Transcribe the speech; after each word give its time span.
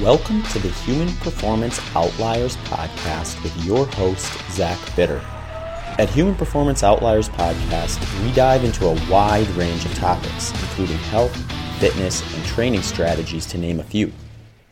Welcome 0.00 0.42
to 0.44 0.58
the 0.58 0.70
Human 0.70 1.14
Performance 1.16 1.78
Outliers 1.94 2.56
podcast 2.56 3.42
with 3.42 3.54
your 3.66 3.84
host, 3.84 4.32
Zach 4.50 4.78
Bitter. 4.96 5.18
At 5.98 6.08
Human 6.08 6.34
Performance 6.34 6.82
Outliers 6.82 7.28
podcast, 7.28 8.24
we 8.24 8.32
dive 8.32 8.64
into 8.64 8.86
a 8.86 9.10
wide 9.10 9.46
range 9.48 9.84
of 9.84 9.94
topics, 9.96 10.52
including 10.52 10.96
health, 10.96 11.36
fitness, 11.80 12.22
and 12.34 12.42
training 12.46 12.80
strategies, 12.80 13.44
to 13.44 13.58
name 13.58 13.78
a 13.78 13.84
few. 13.84 14.10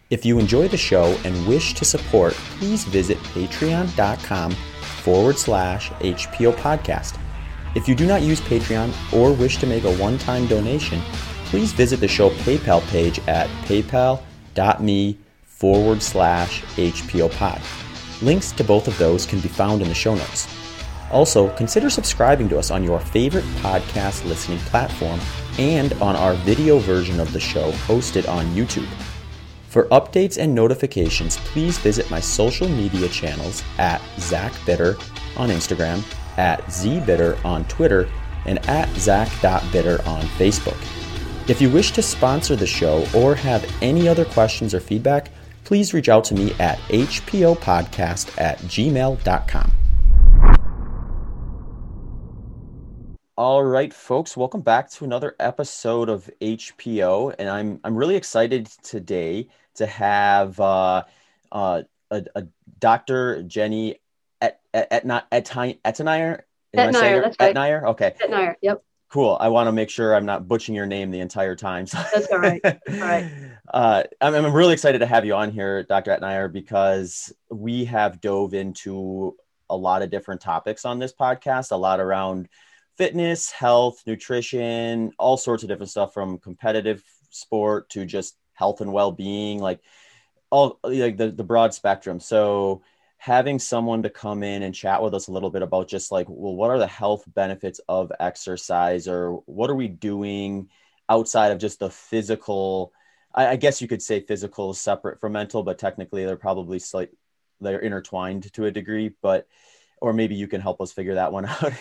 If 0.08 0.24
you 0.24 0.38
enjoy 0.38 0.66
the 0.68 0.78
show 0.78 1.14
and 1.24 1.46
wish 1.46 1.74
to 1.74 1.84
support, 1.84 2.32
please 2.32 2.84
visit 2.84 3.18
patreon.com 3.18 4.52
forward 4.52 5.36
slash 5.36 5.90
HPO 5.90 6.54
podcast. 6.54 7.20
If 7.74 7.86
you 7.86 7.94
do 7.94 8.06
not 8.06 8.22
use 8.22 8.40
Patreon 8.40 9.12
or 9.12 9.34
wish 9.34 9.58
to 9.58 9.66
make 9.66 9.84
a 9.84 9.94
one 9.96 10.16
time 10.16 10.46
donation, 10.46 11.02
please 11.44 11.74
visit 11.74 12.00
the 12.00 12.08
show 12.08 12.30
PayPal 12.30 12.80
page 12.88 13.18
at 13.28 13.50
paypal.com 13.66 14.24
me 14.80 15.18
forward 15.44 16.02
slash 16.02 16.62
HPO 16.76 17.30
pod. 17.36 17.60
Links 18.22 18.52
to 18.52 18.64
both 18.64 18.88
of 18.88 18.98
those 18.98 19.26
can 19.26 19.40
be 19.40 19.48
found 19.48 19.82
in 19.82 19.88
the 19.88 19.94
show 19.94 20.14
notes. 20.14 20.48
Also, 21.10 21.48
consider 21.56 21.88
subscribing 21.88 22.48
to 22.48 22.58
us 22.58 22.70
on 22.70 22.84
your 22.84 23.00
favorite 23.00 23.44
podcast 23.62 24.24
listening 24.24 24.58
platform 24.60 25.20
and 25.58 25.92
on 25.94 26.14
our 26.16 26.34
video 26.34 26.78
version 26.78 27.18
of 27.18 27.32
the 27.32 27.40
show 27.40 27.72
hosted 27.86 28.28
on 28.28 28.44
YouTube. 28.54 28.88
For 29.68 29.84
updates 29.86 30.38
and 30.38 30.54
notifications, 30.54 31.36
please 31.38 31.78
visit 31.78 32.10
my 32.10 32.20
social 32.20 32.68
media 32.68 33.08
channels 33.08 33.62
at 33.78 34.00
Zach 34.18 34.52
Bitter 34.64 34.96
on 35.36 35.50
Instagram, 35.50 36.02
at 36.38 36.62
ZBitter 36.64 37.44
on 37.44 37.64
Twitter, 37.66 38.08
and 38.46 38.58
at 38.68 38.88
Zach.bitter 38.96 40.00
on 40.06 40.22
Facebook. 40.22 41.07
If 41.48 41.62
you 41.62 41.70
wish 41.70 41.92
to 41.92 42.02
sponsor 42.02 42.56
the 42.56 42.66
show 42.66 43.06
or 43.16 43.34
have 43.34 43.66
any 43.80 44.06
other 44.06 44.26
questions 44.26 44.74
or 44.74 44.80
feedback, 44.80 45.30
please 45.64 45.94
reach 45.94 46.10
out 46.10 46.24
to 46.24 46.34
me 46.34 46.52
at 46.60 46.76
hpopodcast 46.90 48.38
at 48.38 48.58
gmail.com. 48.58 49.72
All 53.38 53.64
right, 53.64 53.94
folks, 53.94 54.36
welcome 54.36 54.60
back 54.60 54.90
to 54.90 55.06
another 55.06 55.36
episode 55.40 56.10
of 56.10 56.28
HPO, 56.42 57.36
and 57.38 57.48
I'm 57.48 57.80
I'm 57.82 57.94
really 57.94 58.16
excited 58.16 58.66
today 58.82 59.48
to 59.76 59.86
have 59.86 60.60
uh, 60.60 61.04
uh, 61.50 61.82
a, 62.10 62.24
a 62.34 62.46
Dr. 62.78 63.42
Jenny 63.44 64.00
at 64.42 64.60
at 64.74 64.92
at 64.92 65.06
at 65.32 65.44
Etnier. 65.46 66.42
Etnier, 66.76 67.22
that's 67.22 67.36
right. 67.40 67.54
Etnier, 67.54 67.84
okay. 67.84 68.14
Etnier, 68.20 68.56
yep. 68.60 68.82
Cool. 69.08 69.38
I 69.40 69.48
want 69.48 69.68
to 69.68 69.72
make 69.72 69.88
sure 69.88 70.14
I'm 70.14 70.26
not 70.26 70.46
butchering 70.46 70.76
your 70.76 70.86
name 70.86 71.10
the 71.10 71.20
entire 71.20 71.56
time. 71.56 71.86
So. 71.86 71.98
That's 72.14 72.26
all 72.26 72.38
right. 72.38 72.60
all 72.64 72.98
right. 73.00 73.30
Uh, 73.72 74.02
I'm, 74.20 74.34
I'm 74.34 74.52
really 74.52 74.74
excited 74.74 74.98
to 74.98 75.06
have 75.06 75.24
you 75.24 75.34
on 75.34 75.50
here, 75.50 75.82
Dr. 75.82 76.14
Etnier, 76.14 76.52
because 76.52 77.32
we 77.50 77.86
have 77.86 78.20
dove 78.20 78.52
into 78.52 79.34
a 79.70 79.76
lot 79.76 80.02
of 80.02 80.10
different 80.10 80.40
topics 80.40 80.84
on 80.84 80.98
this 80.98 81.12
podcast, 81.12 81.72
a 81.72 81.76
lot 81.76 82.00
around 82.00 82.48
fitness, 82.96 83.50
health, 83.50 84.02
nutrition, 84.06 85.12
all 85.18 85.36
sorts 85.36 85.62
of 85.62 85.68
different 85.68 85.90
stuff 85.90 86.12
from 86.12 86.38
competitive 86.38 87.02
sport 87.30 87.88
to 87.90 88.04
just 88.04 88.36
health 88.54 88.80
and 88.80 88.92
well-being, 88.92 89.58
like 89.58 89.80
all 90.50 90.78
like 90.82 91.16
the, 91.16 91.30
the 91.30 91.44
broad 91.44 91.72
spectrum. 91.72 92.20
So 92.20 92.82
having 93.18 93.58
someone 93.58 94.04
to 94.04 94.10
come 94.10 94.44
in 94.44 94.62
and 94.62 94.74
chat 94.74 95.02
with 95.02 95.12
us 95.12 95.26
a 95.26 95.32
little 95.32 95.50
bit 95.50 95.62
about 95.62 95.88
just 95.88 96.12
like, 96.12 96.26
well, 96.28 96.54
what 96.54 96.70
are 96.70 96.78
the 96.78 96.86
health 96.86 97.24
benefits 97.34 97.80
of 97.88 98.12
exercise 98.20 99.08
or 99.08 99.32
what 99.46 99.68
are 99.68 99.74
we 99.74 99.88
doing 99.88 100.68
outside 101.08 101.50
of 101.50 101.58
just 101.58 101.80
the 101.80 101.90
physical? 101.90 102.92
I, 103.34 103.48
I 103.48 103.56
guess 103.56 103.82
you 103.82 103.88
could 103.88 104.02
say 104.02 104.20
physical 104.20 104.70
is 104.70 104.80
separate 104.80 105.20
from 105.20 105.32
mental, 105.32 105.64
but 105.64 105.78
technically 105.78 106.24
they're 106.24 106.36
probably 106.36 106.78
slight, 106.78 107.10
they're 107.60 107.80
intertwined 107.80 108.52
to 108.52 108.66
a 108.66 108.70
degree, 108.70 109.10
but, 109.20 109.48
or 110.00 110.12
maybe 110.12 110.36
you 110.36 110.46
can 110.46 110.60
help 110.60 110.80
us 110.80 110.92
figure 110.92 111.16
that 111.16 111.32
one 111.32 111.44
out. 111.46 111.72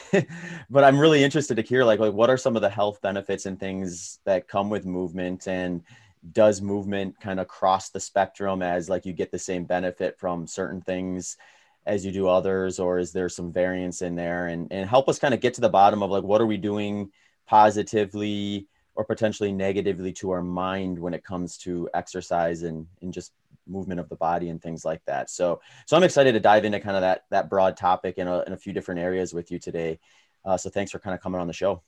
but 0.71 0.83
I'm 0.83 0.99
really 0.99 1.23
interested 1.23 1.55
to 1.57 1.61
hear 1.61 1.83
like, 1.83 1.99
like 1.99 2.13
what 2.13 2.31
are 2.31 2.37
some 2.37 2.55
of 2.55 2.63
the 2.63 2.69
health 2.69 2.99
benefits 3.03 3.45
and 3.45 3.59
things 3.59 4.17
that 4.25 4.47
come 4.47 4.71
with 4.71 4.87
movement 4.87 5.47
and, 5.47 5.83
does 6.31 6.61
movement 6.61 7.19
kind 7.19 7.39
of 7.39 7.47
cross 7.47 7.89
the 7.89 7.99
spectrum 7.99 8.61
as 8.61 8.89
like 8.89 9.05
you 9.05 9.13
get 9.13 9.31
the 9.31 9.39
same 9.39 9.65
benefit 9.65 10.17
from 10.19 10.47
certain 10.47 10.81
things 10.81 11.37
as 11.85 12.05
you 12.05 12.11
do 12.11 12.27
others 12.27 12.79
or 12.79 12.99
is 12.99 13.11
there 13.13 13.29
some 13.29 13.51
variance 13.51 14.01
in 14.01 14.15
there? 14.15 14.47
And 14.47 14.67
and 14.71 14.89
help 14.89 15.07
us 15.09 15.19
kind 15.19 15.33
of 15.33 15.39
get 15.39 15.53
to 15.55 15.61
the 15.61 15.69
bottom 15.69 16.03
of 16.03 16.11
like 16.11 16.23
what 16.23 16.41
are 16.41 16.45
we 16.45 16.57
doing 16.57 17.11
positively 17.45 18.67
or 18.95 19.05
potentially 19.05 19.51
negatively 19.51 20.11
to 20.11 20.31
our 20.31 20.41
mind 20.41 20.99
when 20.99 21.13
it 21.13 21.23
comes 21.23 21.57
to 21.59 21.89
exercise 21.93 22.63
and 22.63 22.87
and 23.01 23.13
just 23.13 23.31
movement 23.67 23.99
of 23.99 24.09
the 24.09 24.15
body 24.15 24.49
and 24.49 24.61
things 24.61 24.83
like 24.83 25.03
that? 25.05 25.29
So 25.29 25.61
so 25.85 25.95
i'm 25.95 26.03
excited 26.03 26.33
to 26.33 26.39
dive 26.39 26.65
into 26.65 26.79
kind 26.79 26.97
of 26.97 27.01
that 27.01 27.25
that 27.29 27.49
broad 27.49 27.77
topic 27.77 28.17
in 28.17 28.27
a, 28.27 28.41
in 28.41 28.53
a 28.53 28.57
few 28.57 28.73
different 28.73 28.99
areas 28.99 29.33
with 29.33 29.51
you 29.51 29.59
today. 29.59 29.99
Uh, 30.43 30.57
so 30.57 30.69
thanks 30.69 30.91
for 30.91 30.99
kind 30.99 31.13
of 31.13 31.21
coming 31.21 31.41
on 31.41 31.47
the 31.47 31.53
show 31.53 31.81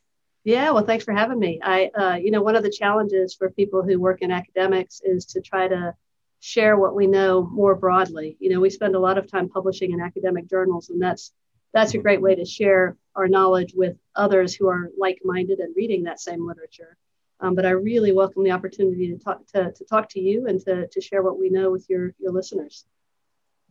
yeah, 0.44 0.72
well, 0.72 0.86
thanks 0.86 1.04
for 1.04 1.14
having 1.14 1.40
me. 1.40 1.60
I, 1.62 1.92
uh, 1.98 2.16
you 2.16 2.32
know, 2.32 2.42
one 2.42 2.56
of 2.56 2.64
the 2.64 2.72
challenges 2.72 3.36
for 3.36 3.50
people 3.50 3.84
who 3.84 4.00
work 4.00 4.22
in 4.22 4.32
academics 4.32 5.02
is 5.04 5.26
to 5.28 5.42
try 5.42 5.68
to 5.68 5.94
share 6.40 6.78
what 6.78 6.96
we 6.96 7.08
know 7.08 7.44
more 7.44 7.76
broadly. 7.76 8.38
You 8.40 8.50
know, 8.50 8.60
we 8.60 8.70
spend 8.70 8.96
a 8.96 9.00
lot 9.00 9.18
of 9.18 9.30
time 9.30 9.50
publishing 9.50 9.92
in 9.92 10.02
academic 10.02 10.50
journals, 10.50 10.90
and 10.90 11.02
that's 11.02 11.34
that's 11.74 11.94
a 11.94 12.00
great 12.00 12.22
way 12.22 12.34
to 12.36 12.46
share 12.46 12.96
our 13.16 13.28
knowledge 13.28 13.74
with 13.76 13.96
others 14.16 14.56
who 14.56 14.68
are 14.68 14.90
like-minded 14.98 15.60
and 15.60 15.76
reading 15.76 16.04
that 16.04 16.20
same 16.20 16.48
literature. 16.48 16.98
Um, 17.42 17.54
but 17.54 17.66
I 17.66 17.72
really 17.72 18.12
welcome 18.12 18.44
the 18.44 18.52
opportunity 18.52 19.08
to 19.10 19.24
talk 19.24 19.46
to, 19.54 19.72
to 19.72 19.86
talk 19.86 20.10
to 20.10 20.20
you 20.20 20.48
and 20.48 20.60
to, 20.62 20.88
to 20.88 21.02
share 21.02 21.22
what 21.22 21.40
we 21.40 21.50
know 21.50 21.70
with 21.70 21.88
your 21.90 22.14
your 22.20 22.32
listeners. 22.32 22.86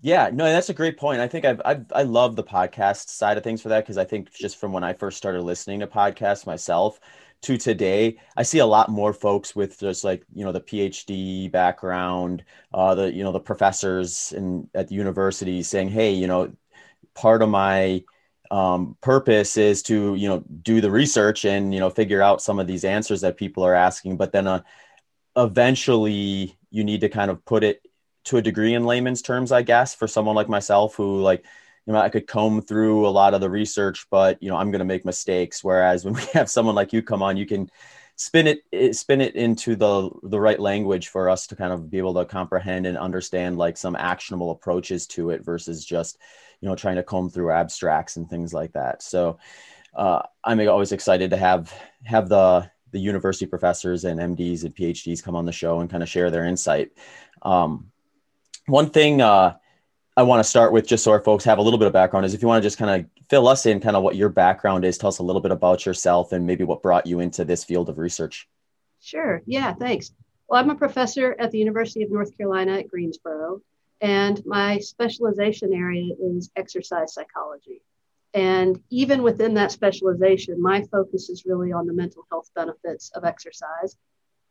Yeah, 0.00 0.30
no, 0.32 0.44
that's 0.44 0.68
a 0.68 0.74
great 0.74 0.96
point. 0.96 1.20
I 1.20 1.26
think 1.26 1.44
I've, 1.44 1.60
I've 1.64 1.86
I 1.92 2.02
love 2.02 2.36
the 2.36 2.44
podcast 2.44 3.08
side 3.08 3.36
of 3.36 3.42
things 3.42 3.60
for 3.60 3.68
that 3.70 3.82
because 3.84 3.98
I 3.98 4.04
think 4.04 4.32
just 4.32 4.56
from 4.58 4.72
when 4.72 4.84
I 4.84 4.92
first 4.92 5.16
started 5.18 5.42
listening 5.42 5.80
to 5.80 5.88
podcasts 5.88 6.46
myself 6.46 7.00
to 7.42 7.56
today, 7.58 8.18
I 8.36 8.44
see 8.44 8.58
a 8.60 8.66
lot 8.66 8.88
more 8.90 9.12
folks 9.12 9.56
with 9.56 9.78
just 9.80 10.04
like 10.04 10.24
you 10.32 10.44
know 10.44 10.52
the 10.52 10.60
PhD 10.60 11.50
background, 11.50 12.44
uh, 12.72 12.94
the 12.94 13.12
you 13.12 13.24
know 13.24 13.32
the 13.32 13.40
professors 13.40 14.32
in 14.36 14.70
at 14.74 14.86
the 14.88 14.94
university 14.94 15.62
saying, 15.64 15.88
hey, 15.88 16.12
you 16.12 16.28
know, 16.28 16.52
part 17.14 17.42
of 17.42 17.48
my 17.50 18.04
um, 18.50 18.96
purpose 19.02 19.56
is 19.58 19.82
to 19.84 20.14
you 20.16 20.28
know 20.28 20.44
do 20.62 20.80
the 20.80 20.90
research 20.90 21.44
and 21.46 21.74
you 21.74 21.80
know 21.80 21.90
figure 21.90 22.22
out 22.22 22.42
some 22.42 22.58
of 22.60 22.66
these 22.68 22.84
answers 22.84 23.22
that 23.22 23.36
people 23.38 23.64
are 23.64 23.74
asking, 23.74 24.16
but 24.18 24.32
then 24.32 24.46
uh, 24.48 24.62
eventually 25.36 26.56
you 26.70 26.84
need 26.84 27.00
to 27.00 27.08
kind 27.08 27.30
of 27.30 27.44
put 27.44 27.64
it 27.64 27.80
to 28.28 28.36
a 28.36 28.42
degree 28.42 28.74
in 28.74 28.84
layman's 28.84 29.22
terms, 29.22 29.52
I 29.52 29.62
guess, 29.62 29.94
for 29.94 30.06
someone 30.06 30.36
like 30.36 30.48
myself 30.48 30.94
who 30.94 31.20
like, 31.22 31.44
you 31.86 31.92
know, 31.92 31.98
I 31.98 32.10
could 32.10 32.26
comb 32.26 32.60
through 32.60 33.06
a 33.06 33.08
lot 33.08 33.32
of 33.32 33.40
the 33.40 33.48
research, 33.48 34.06
but 34.10 34.42
you 34.42 34.50
know, 34.50 34.56
I'm 34.56 34.70
going 34.70 34.80
to 34.80 34.84
make 34.84 35.06
mistakes. 35.06 35.64
Whereas 35.64 36.04
when 36.04 36.14
we 36.14 36.22
have 36.34 36.50
someone 36.50 36.74
like 36.74 36.92
you 36.92 37.02
come 37.02 37.22
on, 37.22 37.36
you 37.36 37.46
can 37.46 37.70
spin 38.16 38.46
it, 38.46 38.94
spin 38.94 39.20
it 39.20 39.34
into 39.36 39.76
the 39.76 40.10
the 40.24 40.40
right 40.40 40.60
language 40.60 41.08
for 41.08 41.30
us 41.30 41.46
to 41.46 41.56
kind 41.56 41.72
of 41.72 41.90
be 41.90 41.98
able 41.98 42.14
to 42.14 42.24
comprehend 42.24 42.86
and 42.86 42.98
understand 42.98 43.56
like 43.56 43.76
some 43.76 43.96
actionable 43.96 44.50
approaches 44.50 45.06
to 45.06 45.30
it 45.30 45.44
versus 45.44 45.84
just, 45.84 46.18
you 46.60 46.68
know, 46.68 46.74
trying 46.74 46.96
to 46.96 47.02
comb 47.02 47.30
through 47.30 47.50
abstracts 47.50 48.16
and 48.16 48.28
things 48.28 48.52
like 48.52 48.72
that. 48.72 49.02
So 49.02 49.38
uh, 49.94 50.22
I'm 50.44 50.60
always 50.68 50.92
excited 50.92 51.30
to 51.30 51.36
have 51.38 51.72
have 52.04 52.28
the 52.28 52.70
the 52.90 53.00
university 53.00 53.46
professors 53.46 54.04
and 54.04 54.20
MDs 54.20 54.64
and 54.64 54.74
PhDs 54.74 55.22
come 55.22 55.36
on 55.36 55.44
the 55.44 55.52
show 55.52 55.80
and 55.80 55.90
kind 55.90 56.02
of 56.02 56.08
share 56.08 56.30
their 56.30 56.44
insight. 56.44 56.90
Um, 57.42 57.90
one 58.68 58.90
thing 58.90 59.20
uh, 59.20 59.56
I 60.16 60.22
want 60.22 60.40
to 60.40 60.48
start 60.48 60.72
with, 60.72 60.86
just 60.86 61.04
so 61.04 61.12
our 61.12 61.20
folks 61.20 61.44
have 61.44 61.58
a 61.58 61.62
little 61.62 61.78
bit 61.78 61.86
of 61.86 61.92
background, 61.92 62.26
is 62.26 62.34
if 62.34 62.42
you 62.42 62.48
want 62.48 62.62
to 62.62 62.66
just 62.66 62.78
kind 62.78 63.00
of 63.00 63.10
fill 63.28 63.48
us 63.48 63.66
in, 63.66 63.80
kind 63.80 63.96
of 63.96 64.02
what 64.02 64.16
your 64.16 64.28
background 64.28 64.84
is, 64.84 64.98
tell 64.98 65.08
us 65.08 65.18
a 65.18 65.22
little 65.22 65.42
bit 65.42 65.52
about 65.52 65.86
yourself 65.86 66.32
and 66.32 66.46
maybe 66.46 66.64
what 66.64 66.82
brought 66.82 67.06
you 67.06 67.20
into 67.20 67.44
this 67.44 67.64
field 67.64 67.88
of 67.88 67.98
research. 67.98 68.48
Sure. 69.00 69.42
Yeah. 69.46 69.74
Thanks. 69.74 70.12
Well, 70.48 70.60
I'm 70.60 70.70
a 70.70 70.74
professor 70.74 71.36
at 71.38 71.50
the 71.50 71.58
University 71.58 72.02
of 72.02 72.10
North 72.10 72.36
Carolina 72.36 72.78
at 72.78 72.88
Greensboro, 72.88 73.60
and 74.00 74.44
my 74.46 74.78
specialization 74.78 75.72
area 75.72 76.14
is 76.20 76.50
exercise 76.56 77.14
psychology. 77.14 77.82
And 78.34 78.80
even 78.90 79.22
within 79.22 79.54
that 79.54 79.72
specialization, 79.72 80.60
my 80.60 80.84
focus 80.90 81.28
is 81.28 81.44
really 81.46 81.72
on 81.72 81.86
the 81.86 81.92
mental 81.92 82.26
health 82.30 82.50
benefits 82.54 83.10
of 83.14 83.24
exercise. 83.24 83.96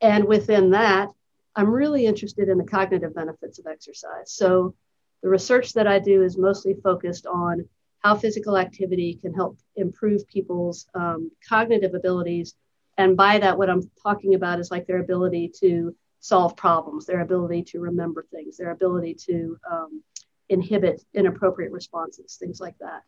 And 0.02 0.26
within 0.26 0.72
that, 0.72 1.10
I'm 1.58 1.72
really 1.72 2.06
interested 2.06 2.50
in 2.50 2.60
the 2.60 2.64
cognitive 2.64 3.16
benefits 3.16 3.58
of 3.58 3.66
exercise. 3.66 4.32
So 4.32 4.76
the 5.24 5.30
research 5.30 5.74
that 5.74 5.88
I 5.88 5.98
do 5.98 6.24
is 6.24 6.38
mostly 6.38 6.76
focused 6.84 7.26
on 7.26 7.68
how 8.00 8.16
physical 8.16 8.58
activity 8.58 9.16
can 9.22 9.34
help 9.34 9.58
improve 9.76 10.28
people's 10.28 10.88
um, 10.94 11.32
cognitive 11.50 11.96
abilities. 11.96 12.54
And 13.00 13.18
by 13.18 13.40
that, 13.40 13.58
what 13.58 13.72
I'm 13.72 13.90
talking 14.04 14.36
about 14.36 14.60
is 14.60 14.70
like 14.70 14.86
their 14.86 15.00
ability 15.00 15.52
to 15.60 15.96
solve 16.20 16.56
problems, 16.56 17.08
their 17.08 17.22
ability 17.22 17.64
to 17.64 17.80
remember 17.80 18.26
things, 18.32 18.58
their 18.58 18.72
ability 18.72 19.16
to 19.26 19.58
um, 19.70 20.04
inhibit 20.50 21.04
inappropriate 21.16 21.72
responses, 21.72 22.38
things 22.40 22.60
like 22.62 22.76
that. 22.80 23.02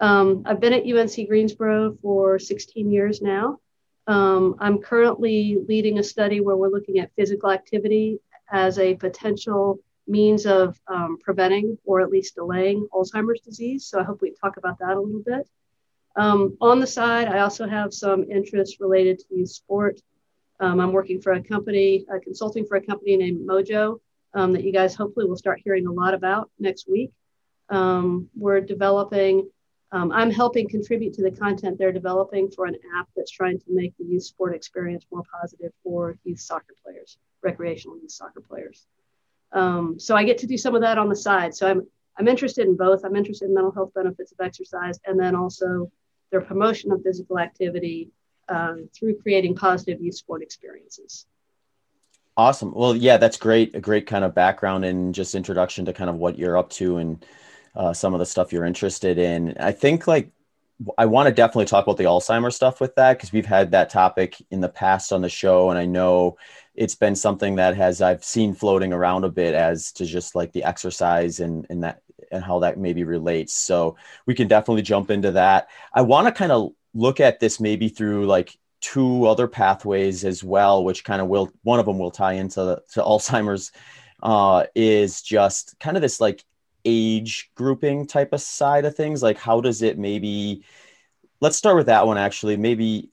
Um, 0.00 0.42
I've 0.46 0.60
been 0.60 0.72
at 0.72 0.86
UNC 0.86 1.28
Greensboro 1.28 1.96
for 2.02 2.38
16 2.38 2.90
years 2.90 3.20
now. 3.20 3.60
Um, 4.06 4.56
I'm 4.58 4.78
currently 4.78 5.58
leading 5.66 5.98
a 5.98 6.02
study 6.02 6.40
where 6.40 6.56
we're 6.56 6.70
looking 6.70 6.98
at 6.98 7.10
physical 7.16 7.50
activity 7.50 8.20
as 8.50 8.78
a 8.78 8.94
potential 8.94 9.78
means 10.06 10.44
of 10.44 10.78
um, 10.86 11.16
preventing 11.22 11.78
or 11.84 12.00
at 12.00 12.10
least 12.10 12.34
delaying 12.34 12.86
Alzheimer's 12.92 13.40
disease. 13.40 13.86
So 13.86 13.98
I 13.98 14.04
hope 14.04 14.20
we 14.20 14.34
talk 14.38 14.56
about 14.58 14.78
that 14.80 14.96
a 14.96 15.00
little 15.00 15.22
bit. 15.24 15.48
Um, 16.16 16.56
on 16.60 16.78
the 16.78 16.86
side, 16.86 17.28
I 17.28 17.40
also 17.40 17.66
have 17.66 17.92
some 17.92 18.24
interests 18.30 18.80
related 18.80 19.18
to 19.20 19.36
youth 19.36 19.50
sport. 19.50 20.00
Um, 20.60 20.78
I'm 20.78 20.92
working 20.92 21.20
for 21.20 21.32
a 21.32 21.42
company, 21.42 22.04
uh, 22.12 22.18
consulting 22.22 22.66
for 22.66 22.76
a 22.76 22.82
company 22.82 23.16
named 23.16 23.46
Mojo 23.48 23.98
um, 24.34 24.52
that 24.52 24.64
you 24.64 24.72
guys 24.72 24.94
hopefully 24.94 25.26
will 25.26 25.36
start 25.36 25.60
hearing 25.64 25.86
a 25.86 25.92
lot 25.92 26.14
about 26.14 26.50
next 26.58 26.88
week. 26.88 27.10
Um, 27.68 28.28
we're 28.36 28.60
developing, 28.60 29.50
um, 29.94 30.10
I'm 30.10 30.30
helping 30.32 30.68
contribute 30.68 31.14
to 31.14 31.22
the 31.22 31.30
content 31.30 31.78
they're 31.78 31.92
developing 31.92 32.50
for 32.50 32.66
an 32.66 32.74
app 32.98 33.08
that's 33.14 33.30
trying 33.30 33.60
to 33.60 33.64
make 33.68 33.96
the 33.96 34.04
youth 34.04 34.24
sport 34.24 34.52
experience 34.52 35.06
more 35.12 35.22
positive 35.40 35.70
for 35.84 36.18
youth 36.24 36.40
soccer 36.40 36.74
players, 36.84 37.16
recreational 37.42 37.96
youth 37.98 38.10
soccer 38.10 38.40
players. 38.40 38.86
Um, 39.52 40.00
so 40.00 40.16
I 40.16 40.24
get 40.24 40.38
to 40.38 40.48
do 40.48 40.58
some 40.58 40.74
of 40.74 40.80
that 40.80 40.98
on 40.98 41.08
the 41.08 41.14
side. 41.14 41.54
So 41.54 41.70
I'm 41.70 41.86
I'm 42.18 42.26
interested 42.26 42.66
in 42.66 42.76
both. 42.76 43.04
I'm 43.04 43.14
interested 43.14 43.46
in 43.46 43.54
mental 43.54 43.70
health 43.70 43.92
benefits 43.94 44.32
of 44.32 44.44
exercise, 44.44 44.98
and 45.06 45.18
then 45.18 45.36
also 45.36 45.90
their 46.32 46.40
promotion 46.40 46.90
of 46.90 47.00
physical 47.04 47.38
activity 47.38 48.10
um, 48.48 48.88
through 48.92 49.20
creating 49.20 49.54
positive 49.54 50.00
youth 50.00 50.16
sport 50.16 50.42
experiences. 50.42 51.26
Awesome. 52.36 52.74
Well, 52.74 52.96
yeah, 52.96 53.16
that's 53.16 53.36
great. 53.36 53.76
A 53.76 53.80
great 53.80 54.08
kind 54.08 54.24
of 54.24 54.34
background 54.34 54.84
and 54.84 55.14
just 55.14 55.36
introduction 55.36 55.84
to 55.84 55.92
kind 55.92 56.10
of 56.10 56.16
what 56.16 56.36
you're 56.36 56.58
up 56.58 56.70
to 56.70 56.96
and 56.96 57.24
uh, 57.76 57.92
some 57.92 58.14
of 58.14 58.20
the 58.20 58.26
stuff 58.26 58.52
you're 58.52 58.64
interested 58.64 59.18
in. 59.18 59.56
I 59.58 59.72
think 59.72 60.06
like 60.06 60.30
I 60.98 61.06
want 61.06 61.28
to 61.28 61.34
definitely 61.34 61.66
talk 61.66 61.84
about 61.84 61.96
the 61.96 62.04
Alzheimer's 62.04 62.56
stuff 62.56 62.80
with 62.80 62.94
that 62.96 63.14
because 63.16 63.32
we've 63.32 63.46
had 63.46 63.70
that 63.70 63.90
topic 63.90 64.36
in 64.50 64.60
the 64.60 64.68
past 64.68 65.12
on 65.12 65.22
the 65.22 65.28
show, 65.28 65.70
and 65.70 65.78
I 65.78 65.86
know 65.86 66.36
it's 66.74 66.94
been 66.94 67.14
something 67.14 67.56
that 67.56 67.76
has 67.76 68.02
I've 68.02 68.24
seen 68.24 68.54
floating 68.54 68.92
around 68.92 69.24
a 69.24 69.28
bit 69.28 69.54
as 69.54 69.92
to 69.92 70.04
just 70.04 70.34
like 70.34 70.52
the 70.52 70.64
exercise 70.64 71.40
and 71.40 71.66
and 71.70 71.84
that 71.84 72.02
and 72.32 72.42
how 72.42 72.58
that 72.60 72.78
maybe 72.78 73.04
relates. 73.04 73.54
So 73.54 73.96
we 74.26 74.34
can 74.34 74.48
definitely 74.48 74.82
jump 74.82 75.10
into 75.10 75.32
that. 75.32 75.68
I 75.92 76.02
want 76.02 76.26
to 76.26 76.32
kind 76.32 76.52
of 76.52 76.72
look 76.94 77.20
at 77.20 77.40
this 77.40 77.60
maybe 77.60 77.88
through 77.88 78.26
like 78.26 78.56
two 78.80 79.26
other 79.26 79.46
pathways 79.46 80.24
as 80.24 80.42
well, 80.44 80.84
which 80.84 81.04
kind 81.04 81.22
of 81.22 81.28
will 81.28 81.50
one 81.62 81.78
of 81.80 81.86
them 81.86 81.98
will 81.98 82.10
tie 82.10 82.34
into 82.34 82.82
to 82.92 83.02
Alzheimer's. 83.02 83.72
Uh, 84.22 84.64
is 84.74 85.20
just 85.20 85.78
kind 85.80 85.98
of 85.98 86.00
this 86.00 86.18
like 86.18 86.42
age 86.84 87.50
grouping 87.54 88.06
type 88.06 88.32
of 88.32 88.40
side 88.40 88.84
of 88.84 88.96
things. 88.96 89.22
Like 89.22 89.38
how 89.38 89.60
does 89.60 89.82
it 89.82 89.98
maybe? 89.98 90.64
Let's 91.40 91.56
start 91.56 91.76
with 91.76 91.86
that 91.86 92.06
one 92.06 92.18
actually. 92.18 92.56
Maybe 92.56 93.10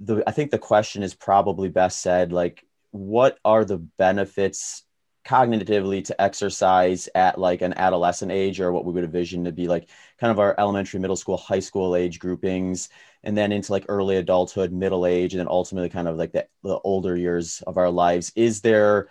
the 0.00 0.22
I 0.26 0.32
think 0.32 0.50
the 0.50 0.58
question 0.58 1.02
is 1.02 1.14
probably 1.14 1.68
best 1.68 2.00
said 2.00 2.32
like 2.32 2.66
what 2.90 3.38
are 3.44 3.64
the 3.64 3.78
benefits 3.78 4.84
cognitively 5.24 6.04
to 6.04 6.20
exercise 6.20 7.08
at 7.14 7.38
like 7.38 7.62
an 7.62 7.72
adolescent 7.74 8.32
age 8.32 8.60
or 8.60 8.72
what 8.72 8.84
we 8.84 8.92
would 8.92 9.04
envision 9.04 9.44
to 9.44 9.52
be 9.52 9.68
like 9.68 9.88
kind 10.18 10.32
of 10.32 10.40
our 10.40 10.54
elementary 10.58 10.98
middle 10.98 11.16
school 11.16 11.36
high 11.36 11.60
school 11.60 11.94
age 11.94 12.18
groupings 12.18 12.88
and 13.22 13.38
then 13.38 13.52
into 13.52 13.70
like 13.70 13.86
early 13.88 14.16
adulthood 14.16 14.72
middle 14.72 15.06
age 15.06 15.32
and 15.32 15.38
then 15.38 15.48
ultimately 15.48 15.88
kind 15.88 16.08
of 16.08 16.16
like 16.16 16.32
the, 16.32 16.44
the 16.64 16.78
older 16.80 17.16
years 17.16 17.62
of 17.68 17.76
our 17.76 17.88
lives 17.88 18.32
is 18.34 18.60
there 18.62 19.08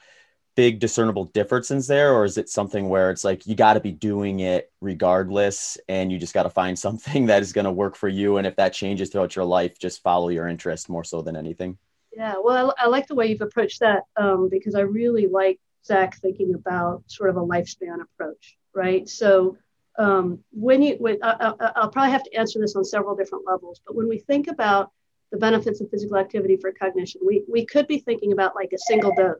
big 0.56 0.80
discernible 0.80 1.26
differences 1.26 1.88
there 1.88 2.14
or 2.14 2.26
is 2.26 2.38
it 2.38 2.50
something 2.50 2.90
where 2.90 3.10
it's 3.10 3.24
like 3.24 3.48
you 3.48 3.56
got 3.56 3.76
to 3.76 3.80
be 3.80 3.92
doing 3.92 4.42
it 4.42 4.72
regardless 4.82 5.78
and 5.88 6.12
you 6.12 6.18
just 6.18 6.34
got 6.34 6.44
to 6.44 6.50
find 6.50 6.78
something 6.88 7.26
that 7.28 7.42
is 7.42 7.54
going 7.54 7.66
to 7.66 7.72
work 7.72 7.96
for 7.96 8.10
you 8.10 8.38
and 8.38 8.46
if 8.46 8.56
that 8.56 8.74
changes 8.74 9.10
throughout 9.10 9.36
your 9.36 9.46
life 9.46 9.80
just 9.80 10.04
follow 10.04 10.30
your 10.30 10.48
interest 10.48 10.90
more 10.90 11.04
so 11.04 11.22
than 11.22 11.36
anything 11.36 11.78
yeah, 12.16 12.36
well, 12.44 12.74
I, 12.78 12.86
I, 12.86 12.88
like 12.88 13.08
the 13.08 13.16
way 13.16 13.28
you've 13.28 13.42
approached 13.42 13.80
that 13.80 14.04
um, 14.18 14.50
because 14.50 14.76
I 14.76 14.82
really 14.82 15.28
like 15.28 15.60
Zach 15.86 16.18
thinking 16.18 16.54
about 16.54 17.04
sort 17.08 17.30
of 17.30 17.38
a 17.38 17.42
lifespan 17.42 18.02
approach, 18.02 18.58
right? 18.76 19.08
So 19.08 19.58
um, 19.98 20.40
when 20.52 20.82
you, 20.82 20.96
when, 21.00 21.18
I, 21.24 21.54
will 21.82 21.90
probably 21.90 22.12
have 22.12 22.24
to 22.24 22.34
answer 22.36 22.60
this 22.60 22.76
on 22.76 22.84
several 22.84 23.16
different 23.16 23.46
levels, 23.48 23.82
but 23.86 23.96
when 23.96 24.10
we 24.10 24.20
think 24.20 24.48
about 24.48 24.92
the 25.32 25.38
benefits 25.38 25.80
of 25.80 25.90
physical 25.90 26.18
activity 26.18 26.58
for 26.58 26.74
cognition, 26.74 27.22
we, 27.26 27.44
we 27.48 27.66
could 27.66 27.88
be 27.88 28.00
thinking 28.00 28.34
about 28.34 28.56
like 28.56 28.74
a 28.74 28.78
single 28.78 29.14
dose, 29.16 29.40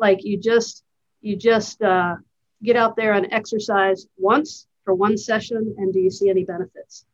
like 0.00 0.24
you 0.24 0.38
just 0.38 0.82
you 1.20 1.36
just 1.36 1.82
uh, 1.82 2.16
get 2.62 2.76
out 2.76 2.96
there 2.96 3.12
and 3.12 3.28
exercise 3.30 4.06
once 4.16 4.66
for 4.84 4.94
one 4.94 5.18
session, 5.18 5.74
and 5.78 5.92
do 5.92 6.00
you 6.00 6.10
see 6.10 6.30
any 6.30 6.44
benefits? 6.44 7.04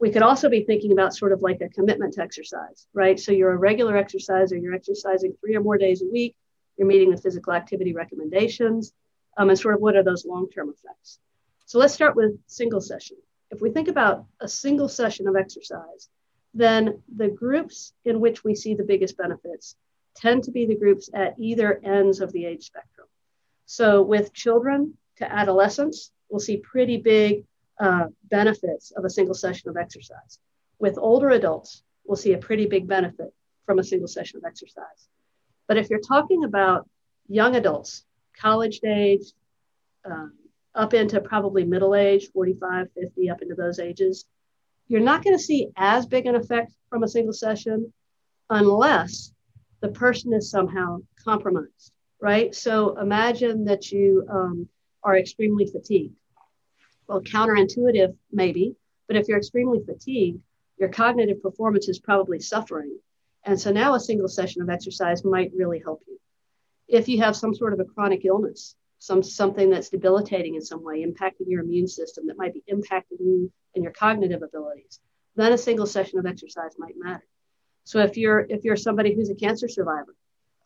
we 0.00 0.10
could 0.10 0.22
also 0.22 0.48
be 0.48 0.64
thinking 0.64 0.92
about 0.92 1.14
sort 1.14 1.30
of 1.30 1.42
like 1.42 1.60
a 1.60 1.68
commitment 1.68 2.14
to 2.14 2.22
exercise, 2.22 2.86
right? 2.94 3.20
So 3.20 3.32
you're 3.32 3.52
a 3.52 3.56
regular 3.56 3.98
exerciser, 3.98 4.56
you're 4.56 4.74
exercising 4.74 5.34
three 5.40 5.54
or 5.54 5.60
more 5.60 5.76
days 5.76 6.02
a 6.02 6.06
week, 6.06 6.34
you're 6.76 6.88
meeting 6.88 7.10
the 7.10 7.18
physical 7.20 7.52
activity 7.52 7.92
recommendations, 7.92 8.94
um, 9.36 9.50
and 9.50 9.58
sort 9.58 9.74
of 9.74 9.82
what 9.82 9.96
are 9.96 10.02
those 10.02 10.24
long 10.24 10.48
term 10.48 10.70
effects? 10.70 11.20
So 11.66 11.78
let's 11.78 11.92
start 11.92 12.16
with 12.16 12.32
single 12.46 12.80
session. 12.80 13.18
If 13.50 13.60
we 13.60 13.70
think 13.70 13.88
about 13.88 14.24
a 14.40 14.48
single 14.48 14.88
session 14.88 15.28
of 15.28 15.36
exercise, 15.36 16.08
then 16.54 17.02
the 17.14 17.28
groups 17.28 17.92
in 18.04 18.20
which 18.20 18.42
we 18.42 18.54
see 18.54 18.74
the 18.74 18.82
biggest 18.82 19.18
benefits 19.18 19.76
tend 20.14 20.44
to 20.44 20.50
be 20.50 20.66
the 20.66 20.74
groups 20.74 21.10
at 21.14 21.34
either 21.38 21.80
ends 21.84 22.20
of 22.20 22.32
the 22.32 22.44
age 22.44 22.64
spectrum. 22.64 23.06
So 23.66 24.02
with 24.02 24.32
children 24.32 24.94
to 25.16 25.32
adolescents, 25.32 26.10
we'll 26.28 26.40
see 26.40 26.56
pretty 26.56 26.96
big 26.96 27.44
uh, 27.78 28.06
benefits 28.24 28.90
of 28.90 29.04
a 29.04 29.10
single 29.10 29.34
session 29.34 29.70
of 29.70 29.76
exercise. 29.76 30.38
With 30.78 30.98
older 30.98 31.30
adults, 31.30 31.82
we'll 32.04 32.16
see 32.16 32.32
a 32.32 32.38
pretty 32.38 32.66
big 32.66 32.86
benefit 32.86 33.32
from 33.66 33.78
a 33.78 33.84
single 33.84 34.08
session 34.08 34.38
of 34.38 34.44
exercise. 34.44 35.08
But 35.68 35.76
if 35.76 35.88
you're 35.88 36.00
talking 36.00 36.44
about 36.44 36.88
young 37.28 37.54
adults, 37.56 38.04
college 38.36 38.80
age, 38.84 39.32
um, 40.04 40.34
up 40.74 40.94
into 40.94 41.20
probably 41.20 41.64
middle 41.64 41.94
age, 41.94 42.30
45, 42.32 42.88
50, 42.92 43.30
up 43.30 43.42
into 43.42 43.54
those 43.54 43.78
ages, 43.78 44.24
you're 44.88 45.00
not 45.00 45.22
going 45.22 45.36
to 45.36 45.42
see 45.42 45.68
as 45.76 46.06
big 46.06 46.26
an 46.26 46.34
effect 46.34 46.72
from 46.88 47.02
a 47.02 47.08
single 47.08 47.32
session 47.32 47.92
unless 48.48 49.32
the 49.80 49.88
person 49.88 50.32
is 50.32 50.50
somehow 50.50 50.98
compromised, 51.24 51.92
right? 52.20 52.54
So 52.54 52.98
imagine 52.98 53.64
that 53.64 53.90
you 53.90 54.26
um, 54.30 54.68
are 55.02 55.16
extremely 55.16 55.66
fatigued 55.66 56.14
well, 57.10 57.20
counterintuitive, 57.20 58.16
maybe, 58.30 58.76
but 59.08 59.16
if 59.16 59.26
you're 59.26 59.38
extremely 59.38 59.80
fatigued, 59.84 60.40
your 60.78 60.90
cognitive 60.90 61.42
performance 61.42 61.88
is 61.88 61.98
probably 61.98 62.38
suffering. 62.38 62.96
And 63.42 63.60
so 63.60 63.72
now 63.72 63.94
a 63.94 64.00
single 64.00 64.28
session 64.28 64.62
of 64.62 64.70
exercise 64.70 65.24
might 65.24 65.50
really 65.52 65.80
help 65.80 66.02
you. 66.06 66.20
If 66.86 67.08
you 67.08 67.20
have 67.20 67.34
some 67.34 67.52
sort 67.52 67.72
of 67.72 67.80
a 67.80 67.84
chronic 67.84 68.24
illness, 68.24 68.76
some 69.00 69.24
something 69.24 69.70
that's 69.70 69.88
debilitating 69.88 70.54
in 70.54 70.60
some 70.62 70.84
way, 70.84 71.04
impacting 71.04 71.48
your 71.48 71.62
immune 71.62 71.88
system 71.88 72.28
that 72.28 72.38
might 72.38 72.54
be 72.54 72.62
impacting 72.72 73.18
you 73.18 73.50
and 73.74 73.82
your 73.82 73.92
cognitive 73.92 74.42
abilities, 74.42 75.00
then 75.34 75.52
a 75.52 75.58
single 75.58 75.86
session 75.86 76.20
of 76.20 76.26
exercise 76.26 76.76
might 76.78 76.94
matter. 76.96 77.26
So 77.84 78.00
if 78.00 78.16
you're 78.16 78.40
if 78.40 78.64
you're 78.64 78.76
somebody 78.76 79.14
who's 79.14 79.30
a 79.30 79.34
cancer 79.34 79.68
survivor 79.68 80.14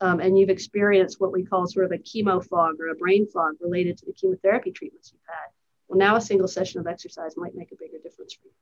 um, 0.00 0.20
and 0.20 0.38
you've 0.38 0.50
experienced 0.50 1.20
what 1.20 1.32
we 1.32 1.44
call 1.44 1.66
sort 1.66 1.86
of 1.86 1.92
a 1.92 1.98
chemo 1.98 2.44
fog 2.44 2.80
or 2.80 2.88
a 2.88 2.94
brain 2.94 3.26
fog 3.26 3.54
related 3.60 3.98
to 3.98 4.06
the 4.06 4.12
chemotherapy 4.12 4.72
treatments 4.72 5.12
you've 5.12 5.22
had, 5.26 5.50
well, 5.88 5.98
now 5.98 6.16
a 6.16 6.20
single 6.20 6.48
session 6.48 6.80
of 6.80 6.86
exercise 6.86 7.36
might 7.36 7.54
make 7.54 7.72
a 7.72 7.76
bigger 7.76 7.98
difference 8.02 8.34
for 8.34 8.46
you. 8.46 8.52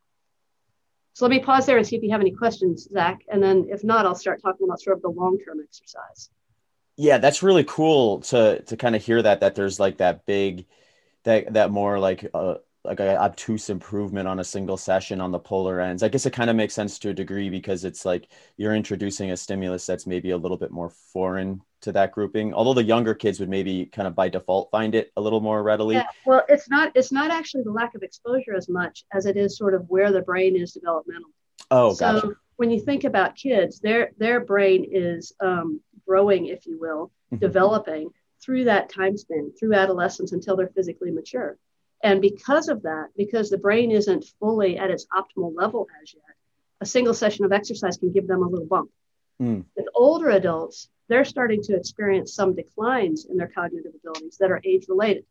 So 1.14 1.26
let 1.26 1.30
me 1.30 1.40
pause 1.40 1.66
there 1.66 1.76
and 1.76 1.86
see 1.86 1.96
if 1.96 2.02
you 2.02 2.10
have 2.10 2.20
any 2.20 2.30
questions, 2.30 2.88
Zach. 2.90 3.20
And 3.28 3.42
then 3.42 3.66
if 3.70 3.84
not, 3.84 4.06
I'll 4.06 4.14
start 4.14 4.40
talking 4.40 4.66
about 4.66 4.80
sort 4.80 4.96
of 4.96 5.02
the 5.02 5.10
long-term 5.10 5.58
exercise. 5.62 6.30
Yeah, 6.96 7.18
that's 7.18 7.42
really 7.42 7.64
cool 7.64 8.20
to 8.20 8.62
to 8.62 8.76
kind 8.76 8.94
of 8.94 9.04
hear 9.04 9.20
that 9.20 9.40
that 9.40 9.54
there's 9.54 9.80
like 9.80 9.98
that 9.98 10.26
big 10.26 10.66
that 11.24 11.54
that 11.54 11.70
more 11.70 11.98
like 11.98 12.28
uh, 12.34 12.56
like 12.84 13.00
a 13.00 13.16
obtuse 13.20 13.70
improvement 13.70 14.26
on 14.26 14.40
a 14.40 14.44
single 14.44 14.76
session 14.76 15.20
on 15.20 15.30
the 15.30 15.38
polar 15.38 15.80
ends. 15.80 16.02
I 16.02 16.08
guess 16.08 16.26
it 16.26 16.32
kind 16.32 16.50
of 16.50 16.56
makes 16.56 16.74
sense 16.74 16.98
to 17.00 17.10
a 17.10 17.14
degree 17.14 17.48
because 17.48 17.84
it's 17.84 18.04
like 18.04 18.28
you're 18.56 18.74
introducing 18.74 19.30
a 19.30 19.36
stimulus 19.36 19.86
that's 19.86 20.06
maybe 20.06 20.30
a 20.30 20.36
little 20.36 20.56
bit 20.56 20.72
more 20.72 20.90
foreign 20.90 21.60
to 21.82 21.92
that 21.92 22.12
grouping. 22.12 22.52
Although 22.52 22.74
the 22.74 22.82
younger 22.82 23.14
kids 23.14 23.38
would 23.38 23.48
maybe 23.48 23.86
kind 23.86 24.08
of 24.08 24.16
by 24.16 24.28
default 24.28 24.70
find 24.72 24.96
it 24.96 25.12
a 25.16 25.20
little 25.20 25.40
more 25.40 25.62
readily. 25.62 25.94
Yeah, 25.96 26.06
well, 26.26 26.44
it's 26.48 26.68
not 26.68 26.90
it's 26.96 27.12
not 27.12 27.30
actually 27.30 27.62
the 27.62 27.70
lack 27.70 27.94
of 27.94 28.02
exposure 28.02 28.54
as 28.56 28.68
much 28.68 29.04
as 29.12 29.26
it 29.26 29.36
is 29.36 29.56
sort 29.56 29.74
of 29.74 29.88
where 29.88 30.10
the 30.10 30.22
brain 30.22 30.56
is 30.56 30.72
developmental. 30.72 31.30
Oh, 31.70 31.94
so 31.94 32.14
gotcha. 32.14 32.32
when 32.56 32.70
you 32.72 32.80
think 32.80 33.04
about 33.04 33.36
kids, 33.36 33.78
their 33.78 34.10
their 34.18 34.40
brain 34.40 34.86
is 34.90 35.32
um, 35.40 35.80
growing, 36.04 36.46
if 36.46 36.66
you 36.66 36.80
will, 36.80 37.12
mm-hmm. 37.32 37.36
developing 37.36 38.10
through 38.42 38.64
that 38.64 38.88
time 38.88 39.16
span, 39.16 39.52
through 39.58 39.74
adolescence 39.74 40.32
until 40.32 40.56
they're 40.56 40.72
physically 40.74 41.12
mature. 41.12 41.56
And 42.02 42.20
because 42.20 42.68
of 42.68 42.82
that, 42.82 43.08
because 43.16 43.48
the 43.48 43.58
brain 43.58 43.90
isn't 43.90 44.24
fully 44.40 44.76
at 44.76 44.90
its 44.90 45.06
optimal 45.12 45.52
level 45.54 45.86
as 46.02 46.12
yet, 46.14 46.36
a 46.80 46.86
single 46.86 47.14
session 47.14 47.44
of 47.44 47.52
exercise 47.52 47.96
can 47.96 48.12
give 48.12 48.26
them 48.26 48.42
a 48.42 48.48
little 48.48 48.66
bump. 48.66 48.90
Mm. 49.40 49.64
With 49.76 49.86
older 49.94 50.30
adults, 50.30 50.88
they're 51.08 51.24
starting 51.24 51.62
to 51.64 51.76
experience 51.76 52.34
some 52.34 52.54
declines 52.54 53.26
in 53.26 53.36
their 53.36 53.48
cognitive 53.48 53.92
abilities 53.94 54.36
that 54.38 54.50
are 54.50 54.60
age 54.64 54.86
related. 54.88 55.24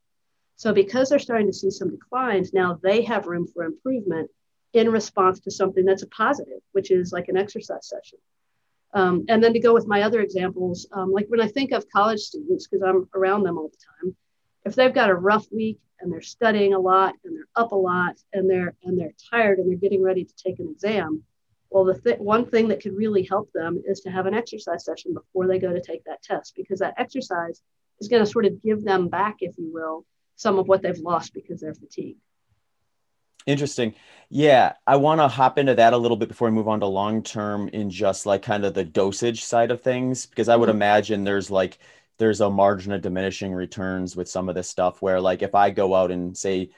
So, 0.55 0.73
because 0.73 1.09
they're 1.09 1.19
starting 1.19 1.47
to 1.47 1.53
see 1.53 1.71
some 1.71 1.89
declines, 1.89 2.53
now 2.53 2.79
they 2.81 3.01
have 3.03 3.25
room 3.25 3.47
for 3.47 3.63
improvement 3.63 4.29
in 4.73 4.89
response 4.89 5.39
to 5.41 5.51
something 5.51 5.83
that's 5.83 6.03
a 6.03 6.07
positive, 6.07 6.61
which 6.71 6.91
is 6.91 7.11
like 7.11 7.27
an 7.27 7.37
exercise 7.37 7.87
session. 7.89 8.19
Um, 8.93 9.25
and 9.29 9.43
then 9.43 9.53
to 9.53 9.59
go 9.59 9.73
with 9.73 9.87
my 9.87 10.03
other 10.03 10.21
examples, 10.21 10.87
um, 10.91 11.11
like 11.11 11.27
when 11.27 11.41
I 11.41 11.47
think 11.47 11.71
of 11.71 11.89
college 11.89 12.19
students, 12.19 12.67
because 12.67 12.83
I'm 12.83 13.09
around 13.13 13.43
them 13.43 13.57
all 13.57 13.69
the 13.69 14.05
time, 14.05 14.15
if 14.65 14.75
they've 14.75 14.93
got 14.93 15.09
a 15.09 15.15
rough 15.15 15.45
week 15.51 15.79
and 15.99 16.11
they're 16.11 16.21
studying 16.21 16.73
a 16.73 16.79
lot 16.79 17.15
and 17.23 17.35
they're 17.35 17.47
up 17.55 17.71
a 17.71 17.75
lot 17.75 18.15
and 18.33 18.49
they're 18.49 18.75
and 18.83 18.99
they're 18.99 19.13
tired 19.29 19.59
and 19.59 19.69
they're 19.69 19.77
getting 19.77 20.03
ready 20.03 20.23
to 20.23 20.33
take 20.35 20.59
an 20.59 20.69
exam, 20.69 21.23
well, 21.69 21.85
the 21.85 21.99
th- 21.99 22.19
one 22.19 22.45
thing 22.45 22.67
that 22.67 22.81
could 22.81 22.95
really 22.95 23.23
help 23.23 23.51
them 23.53 23.81
is 23.87 24.01
to 24.01 24.11
have 24.11 24.25
an 24.25 24.33
exercise 24.33 24.85
session 24.85 25.13
before 25.13 25.47
they 25.47 25.59
go 25.59 25.71
to 25.71 25.81
take 25.81 26.03
that 26.05 26.21
test, 26.21 26.53
because 26.55 26.79
that 26.79 26.95
exercise 26.97 27.61
is 27.99 28.07
going 28.07 28.23
to 28.23 28.29
sort 28.29 28.45
of 28.45 28.61
give 28.61 28.83
them 28.83 29.07
back, 29.07 29.37
if 29.39 29.57
you 29.57 29.71
will, 29.71 30.05
some 30.35 30.59
of 30.59 30.67
what 30.67 30.81
they've 30.81 30.99
lost 30.99 31.33
because 31.33 31.61
they're 31.61 31.73
fatigued. 31.73 32.19
Interesting. 33.45 33.95
Yeah, 34.29 34.73
I 34.85 34.97
want 34.97 35.19
to 35.19 35.27
hop 35.27 35.57
into 35.57 35.75
that 35.75 35.93
a 35.93 35.97
little 35.97 36.17
bit 36.17 36.27
before 36.29 36.49
we 36.49 36.53
move 36.53 36.67
on 36.67 36.79
to 36.81 36.85
long 36.85 37.23
term 37.23 37.69
in 37.69 37.89
just 37.89 38.25
like 38.25 38.43
kind 38.43 38.65
of 38.65 38.73
the 38.73 38.83
dosage 38.83 39.43
side 39.43 39.71
of 39.71 39.81
things, 39.81 40.25
because 40.25 40.49
I 40.49 40.55
would 40.55 40.69
mm-hmm. 40.69 40.77
imagine 40.77 41.23
there's 41.23 41.49
like 41.49 41.79
there's 42.21 42.39
a 42.39 42.49
margin 42.51 42.91
of 42.91 43.01
diminishing 43.01 43.51
returns 43.51 44.15
with 44.15 44.29
some 44.29 44.47
of 44.47 44.53
this 44.53 44.69
stuff 44.69 45.01
where 45.01 45.19
like 45.19 45.41
if 45.41 45.55
I 45.55 45.71
go 45.71 45.95
out 45.95 46.11
and 46.11 46.37
say 46.37 46.69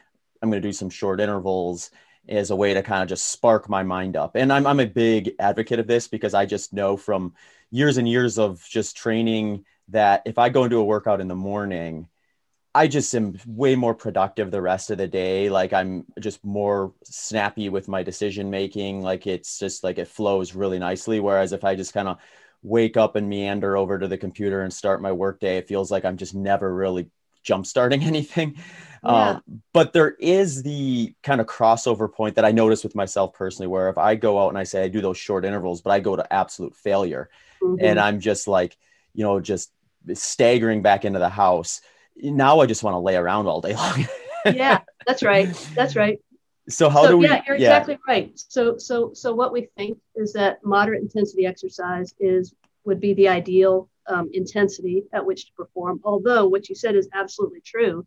I'm 0.42 0.50
going 0.50 0.62
to 0.62 0.66
do 0.66 0.72
some 0.72 0.90
short 0.90 1.20
intervals 1.20 1.92
as 2.30 2.50
a 2.50 2.56
way 2.56 2.74
to 2.74 2.82
kind 2.82 3.04
of 3.04 3.10
just 3.10 3.28
spark 3.28 3.68
my 3.68 3.84
mind 3.84 4.16
up. 4.16 4.38
And 4.38 4.54
I'm 4.54 4.66
I'm 4.66 4.80
a 4.80 4.86
big 4.86 5.34
advocate 5.40 5.80
of 5.80 5.88
this 5.88 6.08
because 6.08 6.34
I 6.34 6.46
just 6.46 6.72
know 6.72 6.96
from 6.96 7.34
years 7.72 7.98
and 7.98 8.08
years 8.08 8.40
of 8.40 8.66
just 8.70 8.96
training 8.96 9.66
that 9.90 10.22
if 10.26 10.38
I 10.38 10.48
go 10.48 10.64
into 10.64 10.78
a 10.78 10.84
workout 10.86 11.20
in 11.20 11.28
the 11.28 11.36
morning, 11.36 12.08
I 12.74 12.88
just 12.88 13.14
am 13.14 13.38
way 13.46 13.76
more 13.76 13.94
productive 13.94 14.50
the 14.50 14.62
rest 14.62 14.92
of 14.92 14.98
the 14.98 15.10
day. 15.10 15.50
Like 15.50 15.74
I'm 15.74 16.06
just 16.22 16.42
more 16.46 16.94
snappy 17.04 17.68
with 17.68 17.90
my 17.90 18.02
decision 18.02 18.50
making. 18.50 19.02
Like 19.02 19.28
it's 19.28 19.60
just 19.60 19.84
like 19.84 19.98
it 19.98 20.08
flows 20.08 20.56
really 20.56 20.80
nicely. 20.80 21.20
Whereas 21.20 21.52
if 21.52 21.66
I 21.66 21.76
just 21.76 21.94
kind 21.94 22.08
of 22.08 22.20
wake 22.64 22.98
up 22.98 23.16
and 23.16 23.30
meander 23.30 23.78
over 23.78 24.00
to 24.00 24.08
the 24.08 24.18
computer 24.18 24.64
and 24.64 24.74
start 24.74 25.02
my 25.02 25.12
workday, 25.12 25.58
it 25.58 25.68
feels 25.68 25.92
like 25.92 26.06
I'm 26.06 26.18
just 26.18 26.34
never 26.34 26.74
really 26.74 27.10
jump 27.44 27.66
starting 27.66 28.04
anything. 28.04 28.56
Yeah. 29.04 29.10
Um, 29.10 29.44
but 29.74 29.92
there 29.92 30.12
is 30.12 30.64
the 30.64 31.14
kind 31.24 31.42
of 31.42 31.48
crossover 31.48 32.12
point 32.12 32.36
that 32.36 32.46
I 32.46 32.52
notice 32.52 32.84
with 32.84 32.96
myself 32.96 33.34
personally, 33.34 33.68
where 33.68 33.90
if 33.90 33.98
I 33.98 34.16
go 34.16 34.42
out 34.42 34.50
and 34.50 34.58
I 34.58 34.64
say 34.64 34.84
I 34.84 34.88
do 34.88 35.02
those 35.02 35.18
short 35.18 35.44
intervals, 35.44 35.82
but 35.82 35.92
I 35.92 36.00
go 36.00 36.16
to 36.16 36.34
absolute 36.34 36.76
failure 36.76 37.30
mm-hmm. 37.62 37.84
and 37.84 38.00
I'm 38.00 38.22
just 38.22 38.48
like, 38.48 38.78
you 39.14 39.24
know, 39.24 39.42
just 39.42 39.72
staggering 40.14 40.82
back 40.82 41.06
into 41.06 41.20
the 41.20 41.30
house 41.30 41.82
now 42.16 42.60
I 42.60 42.66
just 42.66 42.84
want 42.84 42.96
to 42.96 43.00
lay 43.00 43.16
around 43.16 43.48
all 43.48 43.62
day 43.62 43.76
long. 43.76 44.06
yeah, 44.46 44.82
that's 45.06 45.24
right. 45.24 45.50
That's 45.76 45.96
right. 45.96 46.20
So 46.70 46.90
how 46.90 47.04
so, 47.04 47.10
do 47.10 47.18
we? 47.18 47.28
Yeah, 47.28 47.42
you're 47.46 47.58
yeah. 47.58 47.70
exactly 47.70 47.98
right. 48.08 48.32
So 48.36 48.78
so 48.78 49.14
so 49.14 49.34
what 49.34 49.52
we 49.52 49.68
think 49.78 49.98
is 50.16 50.34
that 50.34 50.64
moderate 50.64 51.02
intensity 51.02 51.46
exercise 51.46 52.14
is 52.20 52.54
would 52.86 53.00
be 53.00 53.14
the 53.14 53.28
ideal 53.28 53.90
um, 54.08 54.30
intensity 54.34 55.04
at 55.14 55.26
which 55.26 55.48
to 55.48 55.54
perform. 55.54 56.00
Although 56.04 56.48
what 56.48 56.70
you 56.70 56.76
said 56.76 56.96
is 56.96 57.10
absolutely 57.14 57.62
true, 57.62 58.06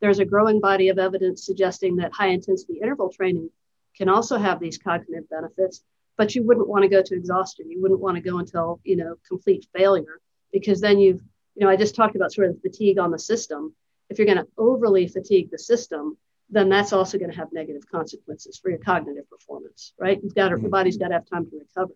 there's 0.00 0.18
a 0.18 0.24
growing 0.24 0.60
body 0.60 0.88
of 0.88 0.98
evidence 0.98 1.44
suggesting 1.44 1.96
that 1.96 2.12
high 2.12 2.28
intensity 2.28 2.78
interval 2.82 3.10
training 3.10 3.50
can 3.96 4.08
also 4.08 4.38
have 4.38 4.60
these 4.60 4.78
cognitive 4.78 5.28
benefits. 5.28 5.82
But 6.16 6.34
you 6.34 6.42
wouldn't 6.42 6.68
want 6.68 6.82
to 6.82 6.88
go 6.88 7.02
to 7.02 7.14
exhaustion. 7.14 7.70
You 7.70 7.80
wouldn't 7.80 8.00
want 8.00 8.16
to 8.16 8.22
go 8.22 8.38
until 8.38 8.80
you 8.84 8.96
know 8.96 9.16
complete 9.26 9.66
failure 9.74 10.20
because 10.50 10.80
then 10.80 10.98
you've 10.98 11.22
you 11.58 11.66
know, 11.66 11.72
I 11.72 11.76
just 11.76 11.96
talked 11.96 12.14
about 12.14 12.32
sort 12.32 12.48
of 12.50 12.60
fatigue 12.62 12.98
on 12.98 13.10
the 13.10 13.18
system. 13.18 13.74
If 14.08 14.18
you're 14.18 14.26
going 14.26 14.38
to 14.38 14.46
overly 14.56 15.08
fatigue 15.08 15.50
the 15.50 15.58
system, 15.58 16.16
then 16.50 16.68
that's 16.68 16.92
also 16.92 17.18
going 17.18 17.30
to 17.30 17.36
have 17.36 17.52
negative 17.52 17.82
consequences 17.90 18.58
for 18.58 18.70
your 18.70 18.78
cognitive 18.78 19.28
performance, 19.28 19.92
right? 19.98 20.18
You've 20.22 20.34
got 20.34 20.48
to, 20.48 20.60
your 20.60 20.70
body's 20.70 20.96
got 20.96 21.08
to 21.08 21.14
have 21.14 21.26
time 21.26 21.44
to 21.50 21.58
recover. 21.58 21.92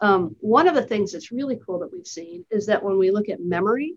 Um, 0.00 0.36
one 0.40 0.68
of 0.68 0.74
the 0.74 0.82
things 0.82 1.12
that's 1.12 1.32
really 1.32 1.58
cool 1.64 1.80
that 1.80 1.92
we've 1.92 2.06
seen 2.06 2.44
is 2.50 2.66
that 2.66 2.82
when 2.82 2.98
we 2.98 3.10
look 3.10 3.28
at 3.28 3.40
memory, 3.40 3.96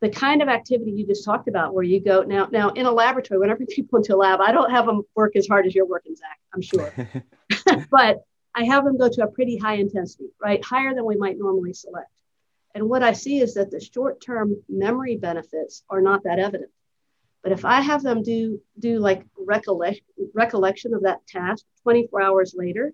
the 0.00 0.10
kind 0.10 0.42
of 0.42 0.48
activity 0.48 0.90
you 0.90 1.06
just 1.06 1.24
talked 1.24 1.48
about, 1.48 1.74
where 1.74 1.84
you 1.84 2.00
go 2.00 2.22
now, 2.22 2.48
now 2.50 2.70
in 2.70 2.86
a 2.86 2.90
laboratory, 2.90 3.38
whenever 3.38 3.64
people 3.68 3.98
into 3.98 4.14
a 4.14 4.18
lab, 4.18 4.40
I 4.40 4.52
don't 4.52 4.70
have 4.70 4.86
them 4.86 5.02
work 5.14 5.36
as 5.36 5.46
hard 5.46 5.66
as 5.66 5.74
you're 5.74 5.86
working, 5.86 6.16
Zach. 6.16 6.38
I'm 6.52 6.62
sure, 6.62 6.92
but 7.90 8.24
I 8.54 8.64
have 8.64 8.84
them 8.84 8.98
go 8.98 9.08
to 9.08 9.24
a 9.24 9.28
pretty 9.28 9.56
high 9.56 9.74
intensity, 9.74 10.30
right, 10.42 10.62
higher 10.64 10.94
than 10.94 11.04
we 11.04 11.16
might 11.16 11.38
normally 11.38 11.72
select. 11.72 12.10
And 12.74 12.88
what 12.88 13.02
I 13.02 13.12
see 13.12 13.40
is 13.40 13.54
that 13.54 13.70
the 13.70 13.80
short 13.80 14.20
term 14.20 14.56
memory 14.68 15.16
benefits 15.16 15.84
are 15.88 16.00
not 16.00 16.24
that 16.24 16.38
evident. 16.38 16.70
But 17.42 17.52
if 17.52 17.64
I 17.64 17.80
have 17.80 18.02
them 18.02 18.22
do, 18.22 18.60
do 18.78 18.98
like 18.98 19.24
recollection, 19.36 20.04
recollection 20.32 20.94
of 20.94 21.02
that 21.02 21.26
task 21.26 21.64
24 21.82 22.22
hours 22.22 22.54
later, 22.56 22.92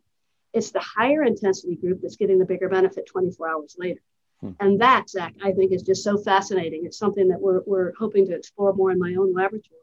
it's 0.55 0.71
the 0.71 0.81
higher 0.81 1.23
intensity 1.23 1.76
group 1.76 2.00
that's 2.00 2.17
getting 2.17 2.38
the 2.38 2.47
bigger 2.47 2.69
benefit 2.69 3.07
24 3.07 3.49
hours 3.49 3.76
later. 3.78 4.00
Hmm. 4.40 4.52
And 4.61 4.81
that, 4.81 5.11
Zach, 5.11 5.35
I 5.43 5.52
think 5.52 5.73
is 5.73 5.83
just 5.83 6.02
so 6.02 6.17
fascinating. 6.17 6.87
It's 6.87 6.99
something 6.99 7.28
that 7.28 7.40
we're, 7.40 7.61
we're 7.67 7.93
hoping 7.99 8.26
to 8.26 8.35
explore 8.35 8.73
more 8.73 8.90
in 8.90 8.99
my 8.99 9.14
own 9.19 9.35
laboratory, 9.35 9.81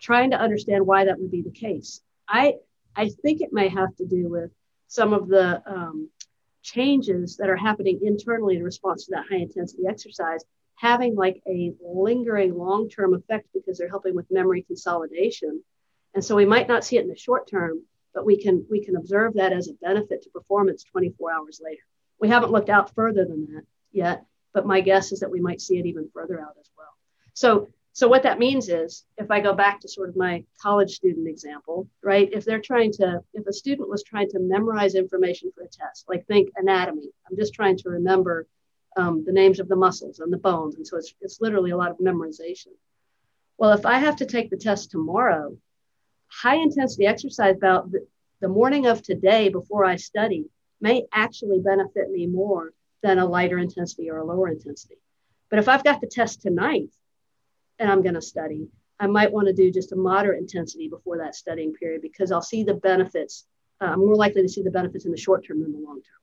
trying 0.00 0.32
to 0.32 0.38
understand 0.38 0.86
why 0.86 1.06
that 1.06 1.18
would 1.18 1.30
be 1.30 1.42
the 1.42 1.50
case. 1.50 2.02
I, 2.28 2.56
I 2.94 3.08
think 3.22 3.40
it 3.40 3.52
may 3.52 3.68
have 3.68 3.94
to 3.96 4.04
do 4.04 4.28
with 4.28 4.50
some 4.88 5.14
of 5.14 5.28
the 5.28 5.62
um, 5.66 6.10
changes 6.62 7.36
that 7.38 7.48
are 7.48 7.56
happening 7.56 8.00
internally 8.02 8.56
in 8.56 8.62
response 8.62 9.06
to 9.06 9.12
that 9.12 9.24
high 9.30 9.38
intensity 9.38 9.84
exercise 9.88 10.44
having 10.78 11.16
like 11.16 11.42
a 11.46 11.72
lingering 11.82 12.56
long 12.56 12.88
term 12.88 13.14
effect 13.14 13.48
because 13.52 13.78
they're 13.78 13.88
helping 13.88 14.14
with 14.14 14.30
memory 14.30 14.62
consolidation. 14.62 15.62
And 16.14 16.24
so 16.24 16.36
we 16.36 16.46
might 16.46 16.68
not 16.68 16.84
see 16.84 16.96
it 16.96 17.02
in 17.02 17.08
the 17.08 17.16
short 17.16 17.50
term, 17.50 17.82
but 18.14 18.24
we 18.24 18.40
can 18.40 18.64
we 18.70 18.84
can 18.84 18.96
observe 18.96 19.34
that 19.34 19.52
as 19.52 19.68
a 19.68 19.74
benefit 19.74 20.22
to 20.22 20.30
performance 20.30 20.84
24 20.84 21.32
hours 21.32 21.60
later. 21.62 21.82
We 22.20 22.28
haven't 22.28 22.52
looked 22.52 22.70
out 22.70 22.94
further 22.94 23.24
than 23.24 23.46
that 23.54 23.62
yet, 23.92 24.24
but 24.52 24.66
my 24.66 24.80
guess 24.80 25.12
is 25.12 25.20
that 25.20 25.30
we 25.30 25.40
might 25.40 25.60
see 25.60 25.78
it 25.78 25.86
even 25.86 26.10
further 26.14 26.40
out 26.40 26.56
as 26.60 26.70
well. 26.76 26.94
So 27.34 27.68
so 27.92 28.06
what 28.06 28.22
that 28.22 28.38
means 28.38 28.68
is 28.68 29.04
if 29.16 29.28
I 29.32 29.40
go 29.40 29.54
back 29.54 29.80
to 29.80 29.88
sort 29.88 30.08
of 30.08 30.14
my 30.16 30.44
college 30.62 30.92
student 30.92 31.26
example, 31.26 31.88
right? 32.00 32.28
If 32.32 32.44
they're 32.44 32.60
trying 32.60 32.92
to, 32.92 33.24
if 33.34 33.44
a 33.48 33.52
student 33.52 33.88
was 33.88 34.04
trying 34.04 34.28
to 34.30 34.38
memorize 34.38 34.94
information 34.94 35.50
for 35.52 35.64
a 35.64 35.66
test, 35.66 36.04
like 36.08 36.24
think 36.28 36.50
anatomy, 36.54 37.10
I'm 37.28 37.36
just 37.36 37.54
trying 37.54 37.76
to 37.78 37.88
remember 37.88 38.46
um, 38.96 39.24
the 39.24 39.32
names 39.32 39.60
of 39.60 39.68
the 39.68 39.76
muscles 39.76 40.20
and 40.20 40.32
the 40.32 40.38
bones. 40.38 40.76
And 40.76 40.86
so 40.86 40.96
it's, 40.96 41.14
it's 41.20 41.40
literally 41.40 41.70
a 41.70 41.76
lot 41.76 41.90
of 41.90 41.98
memorization. 41.98 42.72
Well, 43.58 43.72
if 43.72 43.86
I 43.86 43.98
have 43.98 44.16
to 44.16 44.26
take 44.26 44.50
the 44.50 44.56
test 44.56 44.90
tomorrow, 44.90 45.56
high 46.28 46.56
intensity 46.56 47.06
exercise 47.06 47.56
about 47.56 47.90
the, 47.90 48.06
the 48.40 48.48
morning 48.48 48.86
of 48.86 49.02
today 49.02 49.48
before 49.48 49.84
I 49.84 49.96
study 49.96 50.46
may 50.80 51.04
actually 51.12 51.60
benefit 51.60 52.10
me 52.10 52.26
more 52.26 52.72
than 53.02 53.18
a 53.18 53.26
lighter 53.26 53.58
intensity 53.58 54.10
or 54.10 54.18
a 54.18 54.24
lower 54.24 54.48
intensity. 54.48 54.96
But 55.50 55.58
if 55.58 55.68
I've 55.68 55.84
got 55.84 56.00
the 56.00 56.06
test 56.06 56.42
tonight, 56.42 56.90
and 57.78 57.90
I'm 57.90 58.02
going 58.02 58.14
to 58.14 58.22
study, 58.22 58.68
I 59.00 59.06
might 59.06 59.32
want 59.32 59.46
to 59.46 59.52
do 59.52 59.70
just 59.70 59.92
a 59.92 59.96
moderate 59.96 60.40
intensity 60.40 60.88
before 60.88 61.18
that 61.18 61.34
studying 61.34 61.72
period 61.72 62.02
because 62.02 62.32
I'll 62.32 62.42
see 62.42 62.64
the 62.64 62.74
benefits. 62.74 63.46
Uh, 63.80 63.86
I'm 63.86 64.00
more 64.00 64.16
likely 64.16 64.42
to 64.42 64.48
see 64.48 64.62
the 64.62 64.70
benefits 64.70 65.04
in 65.04 65.12
the 65.12 65.16
short 65.16 65.46
term 65.46 65.60
than 65.62 65.72
the 65.72 65.78
long 65.78 65.96
term. 65.96 66.20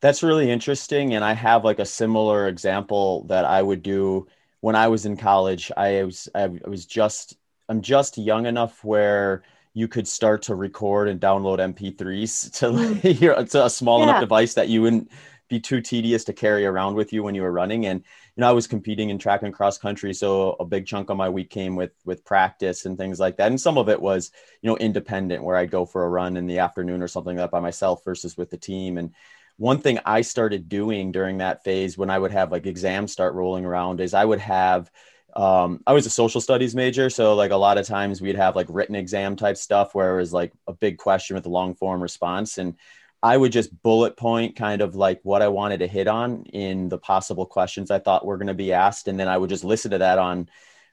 That's 0.00 0.22
really 0.22 0.50
interesting. 0.50 1.14
And 1.14 1.24
I 1.24 1.32
have 1.32 1.64
like 1.64 1.78
a 1.78 1.84
similar 1.84 2.48
example 2.48 3.24
that 3.24 3.44
I 3.44 3.62
would 3.62 3.82
do 3.82 4.28
when 4.60 4.76
I 4.76 4.88
was 4.88 5.06
in 5.06 5.16
college. 5.16 5.72
I 5.76 6.04
was, 6.04 6.28
I 6.34 6.46
was 6.46 6.86
just, 6.86 7.36
I'm 7.68 7.82
just 7.82 8.16
young 8.16 8.46
enough 8.46 8.84
where 8.84 9.42
you 9.74 9.88
could 9.88 10.08
start 10.08 10.42
to 10.42 10.54
record 10.54 11.08
and 11.08 11.20
download 11.20 11.58
MP3s 11.58 12.52
to, 12.58 12.66
mm. 12.66 13.50
to 13.50 13.64
a 13.64 13.70
small 13.70 13.98
yeah. 13.98 14.04
enough 14.04 14.20
device 14.20 14.54
that 14.54 14.68
you 14.68 14.82
wouldn't 14.82 15.10
be 15.48 15.58
too 15.58 15.80
tedious 15.80 16.24
to 16.24 16.32
carry 16.32 16.66
around 16.66 16.94
with 16.94 17.12
you 17.12 17.22
when 17.22 17.34
you 17.34 17.42
were 17.42 17.52
running. 17.52 17.86
And 17.86 18.00
you 18.00 18.42
know, 18.42 18.48
I 18.48 18.52
was 18.52 18.66
competing 18.66 19.10
in 19.10 19.18
track 19.18 19.42
and 19.42 19.52
cross 19.52 19.78
country, 19.78 20.14
so 20.14 20.56
a 20.60 20.64
big 20.64 20.86
chunk 20.86 21.10
of 21.10 21.16
my 21.16 21.28
week 21.28 21.50
came 21.50 21.74
with 21.74 21.92
with 22.04 22.24
practice 22.24 22.84
and 22.84 22.96
things 22.96 23.18
like 23.18 23.36
that. 23.38 23.48
And 23.50 23.60
some 23.60 23.78
of 23.78 23.88
it 23.88 24.00
was, 24.00 24.30
you 24.62 24.68
know, 24.68 24.76
independent, 24.76 25.42
where 25.42 25.56
I'd 25.56 25.70
go 25.70 25.84
for 25.84 26.04
a 26.04 26.08
run 26.08 26.36
in 26.36 26.46
the 26.46 26.58
afternoon 26.58 27.02
or 27.02 27.08
something 27.08 27.36
like 27.36 27.44
that 27.44 27.50
by 27.50 27.60
myself 27.60 28.04
versus 28.04 28.36
with 28.36 28.50
the 28.50 28.56
team. 28.56 28.98
And 28.98 29.12
one 29.58 29.80
thing 29.80 29.98
I 30.06 30.22
started 30.22 30.68
doing 30.68 31.12
during 31.12 31.38
that 31.38 31.64
phase 31.64 31.98
when 31.98 32.10
I 32.10 32.18
would 32.18 32.30
have 32.30 32.50
like 32.50 32.66
exams 32.66 33.12
start 33.12 33.34
rolling 33.34 33.64
around 33.64 34.00
is 34.00 34.14
I 34.14 34.24
would 34.24 34.38
have 34.38 34.90
um, 35.36 35.82
I 35.86 35.92
was 35.92 36.06
a 36.06 36.10
social 36.10 36.40
studies 36.40 36.74
major, 36.74 37.10
so 37.10 37.34
like 37.34 37.50
a 37.50 37.56
lot 37.56 37.76
of 37.76 37.86
times 37.86 38.20
we'd 38.20 38.36
have 38.36 38.56
like 38.56 38.66
written 38.70 38.94
exam 38.94 39.36
type 39.36 39.56
stuff 39.56 39.94
where 39.94 40.14
it 40.14 40.20
was 40.20 40.32
like 40.32 40.52
a 40.66 40.72
big 40.72 40.96
question 40.96 41.36
with 41.36 41.46
a 41.46 41.50
long 41.50 41.74
form 41.74 42.00
response. 42.00 42.58
And 42.58 42.74
I 43.22 43.36
would 43.36 43.52
just 43.52 43.82
bullet 43.82 44.16
point 44.16 44.56
kind 44.56 44.80
of 44.80 44.94
like 44.94 45.20
what 45.22 45.42
I 45.42 45.48
wanted 45.48 45.78
to 45.78 45.86
hit 45.86 46.08
on 46.08 46.44
in 46.44 46.88
the 46.88 46.98
possible 46.98 47.46
questions 47.46 47.90
I 47.90 47.98
thought 47.98 48.24
were 48.24 48.38
going 48.38 48.48
to 48.48 48.54
be 48.54 48.72
asked, 48.72 49.06
and 49.06 49.18
then 49.18 49.28
I 49.28 49.36
would 49.36 49.50
just 49.50 49.64
listen 49.64 49.90
to 49.90 49.98
that 49.98 50.18
on 50.18 50.48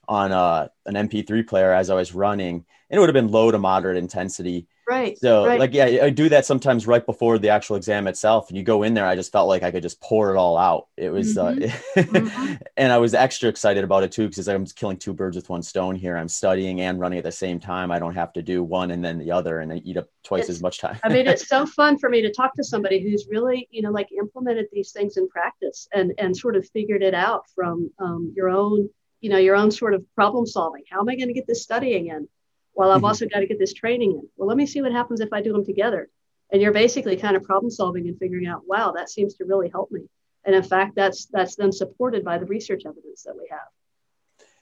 on 0.08 0.32
uh, 0.32 0.68
an 0.86 0.96
MP3 0.96 1.48
player 1.48 1.74
as 1.74 1.90
I 1.90 1.96
was 1.96 2.14
running, 2.14 2.66
and 2.90 2.98
it 2.98 3.00
would 3.00 3.10
have 3.10 3.14
been 3.14 3.32
low 3.32 3.52
to 3.52 3.58
moderate 3.58 3.98
intensity. 3.98 4.68
Right. 4.88 5.18
So 5.18 5.48
right. 5.48 5.60
like 5.60 5.74
yeah, 5.74 5.86
I 6.04 6.12
do 6.12 6.30
that 6.30 6.46
sometimes 6.46 6.86
right 6.86 7.04
before 7.04 7.40
the 7.40 7.50
actual 7.50 7.76
exam 7.76 8.08
itself. 8.08 8.50
And 8.50 8.58
you 8.58 8.64
go 8.64 8.84
in 8.84 8.94
there, 8.94 9.08
I 9.08 9.16
just 9.16 9.32
felt 9.32 9.48
like 9.48 9.64
I 9.64 9.72
could 9.72 9.82
just 9.82 10.00
pour 10.00 10.32
it 10.32 10.38
all 10.38 10.58
out. 10.58 10.88
It 10.96 11.10
was 11.10 11.36
mm-hmm. 11.36 11.64
uh, 11.64 12.04
mm-hmm. 12.04 12.54
and 12.78 12.92
I 12.92 13.00
was 13.00 13.16
extra 13.16 13.50
excited 13.50 13.84
about 13.84 14.04
it 14.04 14.12
too 14.12 14.28
because 14.28 14.48
I'm 14.48 14.66
killing 14.66 14.98
two 14.98 15.14
birds 15.14 15.36
with 15.36 15.50
one 15.50 15.64
stone 15.64 15.96
here. 15.96 16.16
I'm 16.16 16.28
studying 16.28 16.82
and 16.82 17.00
running 17.00 17.18
at 17.18 17.24
the 17.24 17.32
same 17.32 17.60
time. 17.60 17.90
I 17.90 17.98
don't 17.98 18.14
have 18.14 18.32
to 18.34 18.44
do 18.44 18.64
one 18.64 18.92
and 18.92 19.04
then 19.04 19.18
the 19.18 19.32
other 19.32 19.60
and 19.60 19.74
I 19.74 19.78
eat 19.78 19.98
up 19.98 20.08
twice 20.24 20.42
it's, 20.42 20.52
as 20.52 20.62
much 20.62 20.80
time. 20.80 21.00
I 21.04 21.10
mean, 21.10 21.28
it's 21.28 21.48
so 21.48 21.66
fun 21.78 21.98
for 21.98 22.10
me 22.10 22.22
to 22.22 22.32
talk 22.32 22.54
to 22.56 22.64
somebody 22.64 23.02
who's 23.02 23.26
really, 23.28 23.68
you 23.72 23.82
know, 23.82 23.92
like 23.92 24.12
implemented 24.12 24.68
these 24.72 24.92
things 24.92 25.18
in 25.18 25.28
practice 25.30 25.88
and 25.94 26.14
and 26.20 26.38
sort 26.38 26.56
of 26.56 26.68
figured 26.70 27.02
it 27.02 27.16
out 27.16 27.46
from 27.56 27.90
um, 27.98 28.32
your 28.36 28.50
own, 28.50 28.90
you 29.22 29.30
know, 29.30 29.38
your 29.38 29.56
own 29.56 29.72
sort 29.72 29.94
of 29.94 30.04
problem 30.16 30.46
solving. 30.46 30.84
How 30.90 31.00
am 31.00 31.10
I 31.10 31.16
going 31.16 31.28
to 31.28 31.34
get 31.34 31.48
this 31.48 31.64
studying 31.64 32.08
in? 32.08 32.28
well 32.76 32.92
i've 32.92 32.98
mm-hmm. 32.98 33.06
also 33.06 33.26
got 33.26 33.40
to 33.40 33.48
get 33.48 33.58
this 33.58 33.74
training 33.74 34.12
in 34.12 34.28
well 34.38 34.48
let 34.48 34.58
me 34.58 34.66
see 34.66 34.82
what 34.82 34.92
happens 34.92 35.22
if 35.22 35.34
i 35.34 35.42
do 35.42 35.52
them 35.52 35.66
together 35.66 36.10
and 36.52 36.62
you're 36.62 36.74
basically 36.74 37.16
kind 37.16 37.36
of 37.36 37.44
problem 37.44 37.72
solving 37.72 38.08
and 38.08 38.20
figuring 38.20 38.46
out 38.46 38.62
wow 38.68 38.92
that 38.92 39.10
seems 39.10 39.34
to 39.36 39.46
really 39.46 39.70
help 39.70 39.92
me 39.92 40.02
and 40.44 40.56
in 40.56 40.64
fact 40.64 40.96
that's 40.96 41.26
that's 41.28 41.56
then 41.56 41.72
supported 41.72 42.24
by 42.24 42.38
the 42.38 42.46
research 42.46 42.84
evidence 42.86 43.24
that 43.24 43.36
we 43.36 43.48
have 43.50 43.68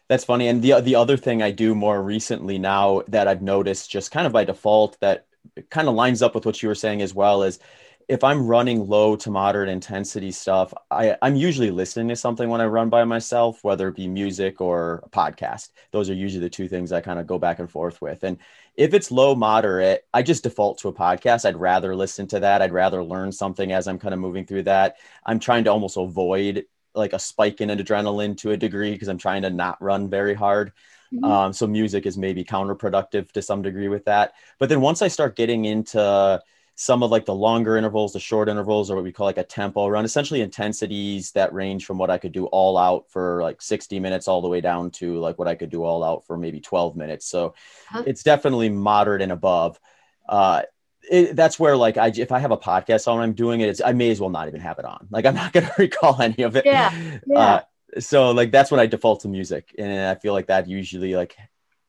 that's 0.08 0.24
funny 0.24 0.48
and 0.48 0.62
the 0.62 0.80
the 0.82 0.96
other 0.96 1.18
thing 1.18 1.42
i 1.42 1.52
do 1.52 1.76
more 1.76 2.02
recently 2.02 2.58
now 2.58 3.02
that 3.08 3.28
i've 3.28 3.42
noticed 3.42 3.90
just 3.90 4.12
kind 4.12 4.28
of 4.28 4.32
by 4.32 4.46
default 4.46 4.98
that 5.02 5.26
kind 5.70 5.90
of 5.90 5.96
lines 5.96 6.22
up 6.22 6.34
with 6.36 6.46
what 6.46 6.62
you 6.64 6.70
were 6.70 6.76
saying 6.76 7.02
as 7.02 7.14
well 7.14 7.44
is 7.44 7.60
if 8.08 8.24
I'm 8.24 8.48
running 8.48 8.88
low 8.88 9.16
to 9.18 9.32
moderate 9.32 9.70
intensity 9.70 10.32
stuff, 10.32 10.74
I, 10.92 11.16
I'm 11.22 11.36
usually 11.36 11.72
listening 11.72 12.10
to 12.10 12.16
something 12.16 12.50
when 12.50 12.62
I 12.62 12.66
run 12.66 12.90
by 12.90 13.04
myself, 13.04 13.64
whether 13.64 13.88
it 13.88 13.96
be 13.96 14.08
music 14.08 14.62
or 14.62 15.02
a 15.04 15.10
podcast. 15.10 15.70
Those 15.92 16.10
are 16.10 16.14
usually 16.14 16.42
the 16.42 16.50
two 16.50 16.68
things 16.68 16.92
I 16.92 17.02
kind 17.02 17.20
of 17.20 17.28
go 17.28 17.40
back 17.40 17.60
and 17.60 17.70
forth 17.70 18.02
with. 18.02 18.24
And 18.24 18.38
if 18.76 18.94
it's 18.94 19.12
low 19.12 19.36
moderate, 19.36 20.06
I 20.14 20.24
just 20.24 20.44
default 20.44 20.80
to 20.80 20.90
a 20.90 20.94
podcast. 20.94 21.46
I'd 21.46 21.58
rather 21.58 21.96
listen 21.96 22.28
to 22.28 22.40
that. 22.42 22.62
I'd 22.62 22.74
rather 22.74 23.04
learn 23.04 23.32
something 23.32 23.72
as 23.72 23.88
I'm 23.88 24.00
kind 24.00 24.14
of 24.14 24.20
moving 24.20 24.46
through 24.46 24.64
that. 24.64 24.98
I'm 25.26 25.40
trying 25.40 25.64
to 25.66 25.72
almost 25.72 25.98
avoid 25.98 26.66
like 26.96 27.14
a 27.14 27.20
spike 27.20 27.62
in 27.62 27.70
adrenaline 27.70 28.38
to 28.38 28.52
a 28.52 28.58
degree 28.58 28.92
because 28.92 29.08
I'm 29.08 29.18
trying 29.18 29.42
to 29.44 29.50
not 29.50 29.82
run 29.82 30.10
very 30.10 30.34
hard. 30.34 30.74
Mm-hmm. 31.14 31.24
Um, 31.24 31.54
so 31.54 31.68
music 31.68 32.06
is 32.06 32.18
maybe 32.18 32.44
counterproductive 32.44 33.32
to 33.32 33.42
some 33.42 33.62
degree 33.62 33.88
with 33.88 34.06
that. 34.06 34.34
But 34.60 34.70
then 34.70 34.82
once 34.82 35.02
I 35.02 35.08
start 35.08 35.36
getting 35.36 35.66
into 35.66 36.42
some 36.75 37.03
of 37.03 37.12
like 37.12 37.25
the 37.25 37.36
longer 37.36 37.77
intervals, 37.77 38.13
the 38.13 38.20
short 38.20 38.50
intervals, 38.50 38.89
or 38.89 38.96
what 38.96 39.03
we 39.03 39.12
call 39.12 39.25
like 39.25 39.38
a 39.38 39.44
tempo 39.44 39.88
run, 39.88 40.06
essentially 40.06 40.42
intensities 40.42 41.32
that 41.32 41.53
range 41.53 41.86
from 41.86 41.98
what 41.98 42.10
I 42.10 42.18
could 42.18 42.32
do 42.32 42.46
all 42.48 42.77
out 42.77 43.10
for 43.10 43.42
like 43.44 43.62
60 43.62 44.00
minutes 44.00 44.27
all 44.27 44.42
the 44.42 44.48
way 44.48 44.62
down 44.62 44.89
to 44.92 45.20
like 45.20 45.38
what 45.38 45.48
I 45.48 45.56
could 45.56 45.70
do 45.70 45.84
all 45.84 46.03
out 46.03 46.25
for 46.25 46.38
maybe 46.38 46.60
12 46.60 46.96
minutes. 46.96 47.27
So 47.27 47.53
huh? 47.89 48.03
it's 48.08 48.24
definitely 48.24 48.70
moderate 48.70 49.22
and 49.22 49.32
above. 49.32 49.80
Uh, 50.27 50.63
it, 51.10 51.36
that's 51.36 51.60
where 51.60 51.75
like 51.75 51.98
I 51.98 52.08
if 52.15 52.32
I 52.32 52.39
have 52.39 52.51
a 52.51 52.58
podcast 52.58 53.08
on 53.08 53.20
I'm 53.20 53.34
doing 53.34 53.62
it, 53.62 53.70
it's 53.70 53.82
I 53.82 53.92
may 53.92 54.10
as 54.10 54.20
well 54.20 54.30
not 54.30 54.48
even 54.48 54.62
have 54.62 54.80
it 54.80 54.86
on. 54.86 55.08
Like 55.12 55.25
I'm 55.25 55.36
not 55.36 55.53
gonna 55.53 55.72
recall 55.77 56.20
any 56.22 56.44
of 56.44 56.56
it. 56.56 56.65
Yeah. 56.65 57.20
yeah. 57.27 57.38
Uh, 57.38 57.62
so 58.00 58.32
like 58.32 58.51
that's 58.51 58.72
when 58.72 58.80
I 58.80 58.86
default 58.86 59.22
to 59.22 59.27
music, 59.27 59.75
and 59.77 60.08
I 60.08 60.15
feel 60.15 60.34
like 60.34 60.48
that 60.48 60.68
usually 60.68 61.15
like 61.15 61.36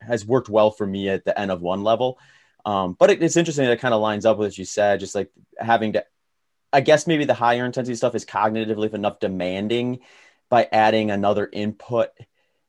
has 0.00 0.26
worked 0.26 0.48
well 0.48 0.70
for 0.70 0.86
me 0.86 1.08
at 1.08 1.24
the 1.24 1.38
end 1.38 1.50
of 1.50 1.62
one 1.62 1.82
level. 1.82 2.18
Um, 2.64 2.97
but 2.99 3.11
it, 3.11 3.23
it's 3.23 3.37
interesting 3.37 3.64
that 3.66 3.73
it 3.73 3.80
kind 3.80 3.94
of 3.94 4.00
lines 4.00 4.25
up 4.25 4.38
with 4.38 4.49
what 4.49 4.59
you 4.59 4.64
said, 4.64 5.00
just 5.00 5.14
like 5.14 5.30
having 5.59 5.94
to, 5.94 6.04
I 6.73 6.80
guess 6.80 7.06
maybe 7.06 7.25
the 7.25 7.35
higher 7.35 7.64
intensity 7.64 7.94
stuff 7.94 8.14
is 8.14 8.25
cognitively 8.25 8.92
enough 8.92 9.21
demanding 9.21 10.00
by 10.49 10.68
adding 10.73 11.11
another 11.11 11.49
input 11.52 12.11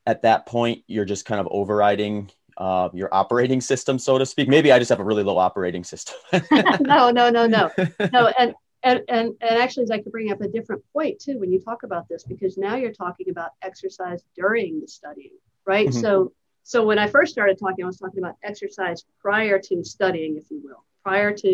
at 0.05 0.21
that 0.21 0.45
point, 0.45 0.83
you're 0.87 1.05
just 1.05 1.25
kind 1.25 1.41
of 1.41 1.47
overriding 1.49 2.29
uh, 2.57 2.89
your 2.93 3.13
operating 3.13 3.59
system, 3.59 3.99
so 3.99 4.17
to 4.17 4.25
speak. 4.25 4.47
Maybe 4.47 4.71
I 4.71 4.79
just 4.79 4.89
have 4.89 4.99
a 4.99 5.03
really 5.03 5.23
low 5.23 5.37
operating 5.37 5.83
system. 5.83 6.15
no, 6.81 7.11
no, 7.11 7.29
no, 7.29 7.47
no, 7.47 7.71
no. 8.13 8.27
And, 8.39 8.53
and, 8.83 9.01
and, 9.09 9.33
and 9.41 9.61
actually, 9.61 9.87
I 9.91 9.99
could 9.99 10.11
bring 10.11 10.31
up 10.31 10.41
a 10.41 10.47
different 10.47 10.83
point 10.93 11.19
too 11.19 11.39
when 11.39 11.51
you 11.51 11.59
talk 11.59 11.83
about 11.83 12.07
this, 12.07 12.23
because 12.23 12.57
now 12.57 12.75
you're 12.75 12.93
talking 12.93 13.29
about 13.29 13.51
exercise 13.61 14.23
during 14.35 14.79
the 14.79 14.87
studying, 14.87 15.37
right? 15.65 15.89
Mm-hmm. 15.89 15.99
So 15.99 16.33
so 16.67 16.83
when 16.83 16.97
I 16.97 17.05
first 17.05 17.31
started 17.31 17.59
talking, 17.59 17.85
I 17.85 17.87
was 17.87 17.99
talking 17.99 18.17
about 18.17 18.37
exercise 18.41 19.05
prior 19.21 19.59
to 19.59 19.83
studying, 19.83 20.35
if 20.35 20.49
you 20.49 20.59
will, 20.63 20.83
prior 21.03 21.31
to 21.31 21.47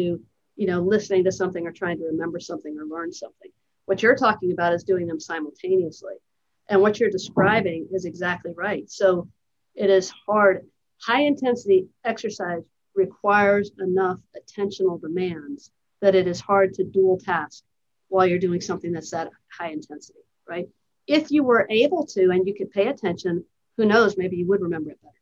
you 0.56 0.68
know 0.68 0.80
listening 0.80 1.26
to 1.26 1.34
something 1.34 1.68
or 1.68 1.74
trying 1.74 1.98
to 1.98 2.06
remember 2.06 2.40
something 2.40 2.78
or 2.80 2.86
learn 2.86 3.12
something. 3.12 3.52
What 3.88 4.02
you're 4.02 4.16
talking 4.16 4.54
about 4.54 4.72
is 4.72 4.86
doing 4.86 5.08
them 5.08 5.20
simultaneously, 5.20 6.14
and 6.70 6.82
what 6.82 6.98
you're 6.98 7.10
describing 7.10 7.90
is 7.92 8.06
exactly 8.06 8.54
right. 8.56 8.90
So 8.90 9.28
it 9.76 9.90
is 9.90 10.14
hard. 10.26 10.66
High 11.02 11.24
intensity 11.24 11.88
exercise 12.06 12.64
requires 12.96 13.70
enough 13.80 14.20
attentional 14.38 15.02
demands 15.02 15.72
that 16.00 16.16
it 16.16 16.26
is 16.26 16.40
hard 16.40 16.74
to 16.76 16.86
dual 16.86 17.18
task 17.18 17.66
while 18.08 18.26
you're 18.26 18.40
doing 18.40 18.62
something 18.62 18.94
that's 18.94 19.12
that 19.12 19.30
high 19.60 19.72
intensity, 19.72 20.20
right? 20.48 20.70
If 21.06 21.32
you 21.32 21.44
were 21.44 21.68
able 21.70 22.06
to 22.08 22.30
and 22.30 22.48
you 22.48 22.56
could 22.56 22.72
pay 22.72 22.88
attention 22.88 23.44
who 23.78 23.86
knows, 23.86 24.18
maybe 24.18 24.38
you 24.38 24.48
would 24.48 24.62
remember 24.62 24.92
it 24.92 25.02
better. 25.02 25.14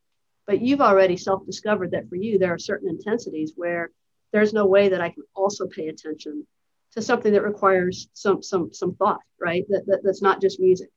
But 0.46 0.62
you've 0.62 0.82
already 0.82 1.18
self 1.18 1.46
discovered 1.46 1.92
that 1.92 2.10
for 2.10 2.16
you, 2.16 2.40
there 2.40 2.54
are 2.54 2.60
certain 2.60 2.90
intensities 2.90 3.54
where 3.56 3.92
there's 4.32 4.54
no 4.54 4.66
way 4.66 4.90
that 4.90 5.02
I 5.02 5.10
can 5.10 5.24
also 5.36 5.68
pay 5.68 5.88
attention 5.88 6.46
to 6.94 7.02
something 7.02 7.34
that 7.34 7.44
requires 7.44 8.10
some 8.14 8.42
some 8.42 8.74
some 8.74 8.96
thought, 8.96 9.22
right? 9.40 9.66
That, 9.70 9.86
that 9.88 10.02
that's 10.04 10.22
not 10.22 10.42
just 10.42 10.60
music. 10.60 10.90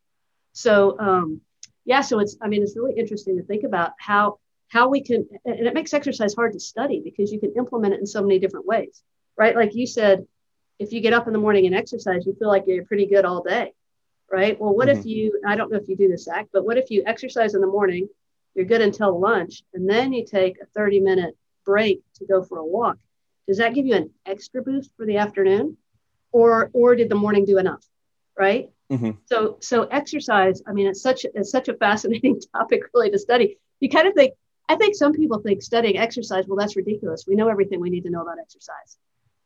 So 0.52 0.98
um, 0.98 1.40
yeah, 1.84 2.00
so 2.00 2.18
it's 2.20 2.36
I 2.40 2.48
mean 2.48 2.62
it's 2.62 2.76
really 2.76 2.98
interesting 2.98 3.36
to 3.36 3.42
think 3.42 3.64
about 3.64 3.92
how 3.98 4.38
how 4.68 4.88
we 4.88 5.02
can 5.02 5.28
and 5.44 5.66
it 5.66 5.74
makes 5.74 5.92
exercise 5.92 6.34
hard 6.34 6.54
to 6.54 6.60
study 6.60 7.02
because 7.04 7.30
you 7.30 7.38
can 7.38 7.52
implement 7.56 7.94
it 7.94 8.00
in 8.00 8.06
so 8.06 8.22
many 8.22 8.38
different 8.38 8.66
ways, 8.66 9.02
right? 9.36 9.54
Like 9.54 9.74
you 9.74 9.86
said, 9.86 10.26
if 10.78 10.92
you 10.92 11.00
get 11.00 11.12
up 11.12 11.26
in 11.26 11.32
the 11.34 11.38
morning 11.38 11.66
and 11.66 11.74
exercise, 11.74 12.24
you 12.26 12.34
feel 12.38 12.48
like 12.48 12.64
you're 12.66 12.86
pretty 12.86 13.06
good 13.06 13.26
all 13.26 13.42
day 13.42 13.72
right? 14.32 14.58
Well, 14.58 14.74
what 14.74 14.88
mm-hmm. 14.88 14.98
if 14.98 15.06
you, 15.06 15.40
I 15.46 15.54
don't 15.54 15.70
know 15.70 15.78
if 15.78 15.88
you 15.88 15.96
do 15.96 16.08
this 16.08 16.26
act, 16.26 16.48
but 16.52 16.64
what 16.64 16.78
if 16.78 16.90
you 16.90 17.04
exercise 17.06 17.54
in 17.54 17.60
the 17.60 17.66
morning, 17.66 18.08
you're 18.54 18.64
good 18.64 18.80
until 18.80 19.20
lunch, 19.20 19.62
and 19.74 19.88
then 19.88 20.12
you 20.12 20.24
take 20.24 20.56
a 20.60 20.66
30 20.66 21.00
minute 21.00 21.36
break 21.64 22.02
to 22.14 22.26
go 22.26 22.42
for 22.42 22.58
a 22.58 22.64
walk? 22.64 22.96
Does 23.46 23.58
that 23.58 23.74
give 23.74 23.86
you 23.86 23.94
an 23.94 24.10
extra 24.24 24.62
boost 24.62 24.90
for 24.96 25.04
the 25.04 25.18
afternoon? 25.18 25.76
Or, 26.32 26.70
or 26.72 26.96
did 26.96 27.10
the 27.10 27.14
morning 27.14 27.44
do 27.44 27.58
enough? 27.58 27.84
Right. 28.38 28.70
Mm-hmm. 28.90 29.10
So, 29.26 29.58
so 29.60 29.82
exercise, 29.84 30.62
I 30.66 30.72
mean, 30.72 30.86
it's 30.86 31.02
such, 31.02 31.26
it's 31.34 31.50
such 31.50 31.68
a 31.68 31.74
fascinating 31.74 32.40
topic 32.56 32.84
really 32.94 33.10
to 33.10 33.18
study. 33.18 33.58
You 33.80 33.90
kind 33.90 34.08
of 34.08 34.14
think, 34.14 34.32
I 34.66 34.76
think 34.76 34.94
some 34.94 35.12
people 35.12 35.40
think 35.40 35.62
studying 35.62 35.98
exercise, 35.98 36.46
well, 36.46 36.56
that's 36.56 36.76
ridiculous. 36.76 37.24
We 37.26 37.34
know 37.34 37.48
everything 37.48 37.80
we 37.80 37.90
need 37.90 38.04
to 38.04 38.10
know 38.10 38.22
about 38.22 38.38
exercise. 38.40 38.96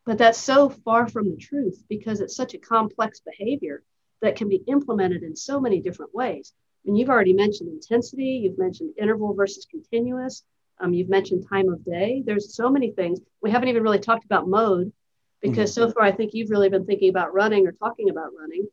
But 0.05 0.19
that's 0.19 0.39
so 0.39 0.69
far 0.69 1.09
from 1.09 1.29
the 1.29 1.37
truth 1.37 1.83
because 1.89 2.21
it's 2.21 2.37
such 2.37 2.55
a 2.55 2.59
complex 2.59 3.21
behavior 3.21 3.83
that 4.23 4.37
can 4.37 4.49
be 4.49 4.63
implemented 4.67 5.23
in 5.23 5.37
so 5.37 5.61
many 5.61 5.81
different 5.81 6.15
ways. 6.15 6.53
And 6.87 6.97
you've 6.97 7.11
already 7.11 7.33
mentioned 7.33 7.69
intensity, 7.69 8.41
you've 8.45 8.59
mentioned 8.59 8.95
interval 8.99 9.35
versus 9.35 9.67
continuous, 9.71 10.45
um, 10.79 10.93
you've 10.93 11.09
mentioned 11.09 11.47
time 11.49 11.69
of 11.69 11.85
day. 11.85 12.23
There's 12.25 12.55
so 12.55 12.71
many 12.71 12.93
things. 12.93 13.21
We 13.43 13.51
haven't 13.51 13.69
even 13.69 13.83
really 13.83 13.99
talked 13.99 14.25
about 14.25 14.49
mode 14.49 14.93
because 15.41 15.73
mm-hmm. 15.73 15.89
so 15.89 15.93
far 15.93 16.05
I 16.05 16.13
think 16.13 16.33
you've 16.35 16.51
really 16.51 16.69
been 16.69 16.87
thinking 16.87 17.09
about 17.09 17.35
running 17.35 17.67
or 17.67 17.73
talking 17.73 18.11
about 18.11 18.31
running. 18.39 18.67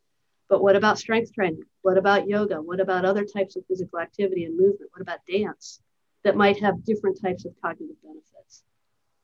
But 0.49 0.61
what 0.61 0.75
about 0.75 0.99
strength 0.99 1.33
training? 1.33 1.63
What 1.81 1.97
about 1.97 2.27
yoga? 2.27 2.61
What 2.61 2.79
about 2.79 3.05
other 3.05 3.25
types 3.25 3.55
of 3.55 3.65
physical 3.67 3.99
activity 3.99 4.43
and 4.43 4.57
movement? 4.57 4.91
What 4.91 5.01
about 5.01 5.25
dance 5.27 5.79
that 6.23 6.35
might 6.35 6.59
have 6.59 6.83
different 6.83 7.19
types 7.21 7.45
of 7.45 7.53
cognitive 7.61 7.95
benefits? 8.03 8.63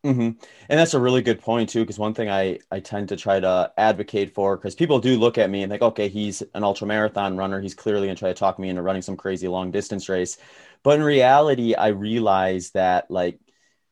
Mm-hmm. 0.05 0.21
And 0.69 0.79
that's 0.79 0.93
a 0.93 0.99
really 0.99 1.21
good 1.21 1.41
point 1.41 1.69
too, 1.69 1.81
because 1.81 1.99
one 1.99 2.13
thing 2.13 2.29
I 2.29 2.59
I 2.71 2.79
tend 2.79 3.09
to 3.09 3.17
try 3.17 3.37
to 3.41 3.73
advocate 3.77 4.33
for, 4.33 4.55
because 4.55 4.73
people 4.73 4.99
do 4.99 5.19
look 5.19 5.37
at 5.37 5.49
me 5.49 5.61
and 5.61 5.69
think, 5.69 5.81
okay, 5.81 6.07
he's 6.07 6.41
an 6.53 6.63
ultra 6.63 6.87
marathon 6.87 7.35
runner, 7.35 7.59
he's 7.59 7.73
clearly 7.75 8.07
gonna 8.07 8.15
try 8.15 8.29
to 8.29 8.33
talk 8.35 8.59
me 8.59 8.69
into 8.69 8.81
running 8.81 9.01
some 9.01 9.17
crazy 9.17 9.49
long 9.49 9.71
distance 9.71 10.07
race, 10.07 10.37
but 10.83 10.97
in 10.97 11.03
reality, 11.03 11.75
I 11.75 11.87
realize 11.89 12.71
that 12.71 13.11
like 13.11 13.39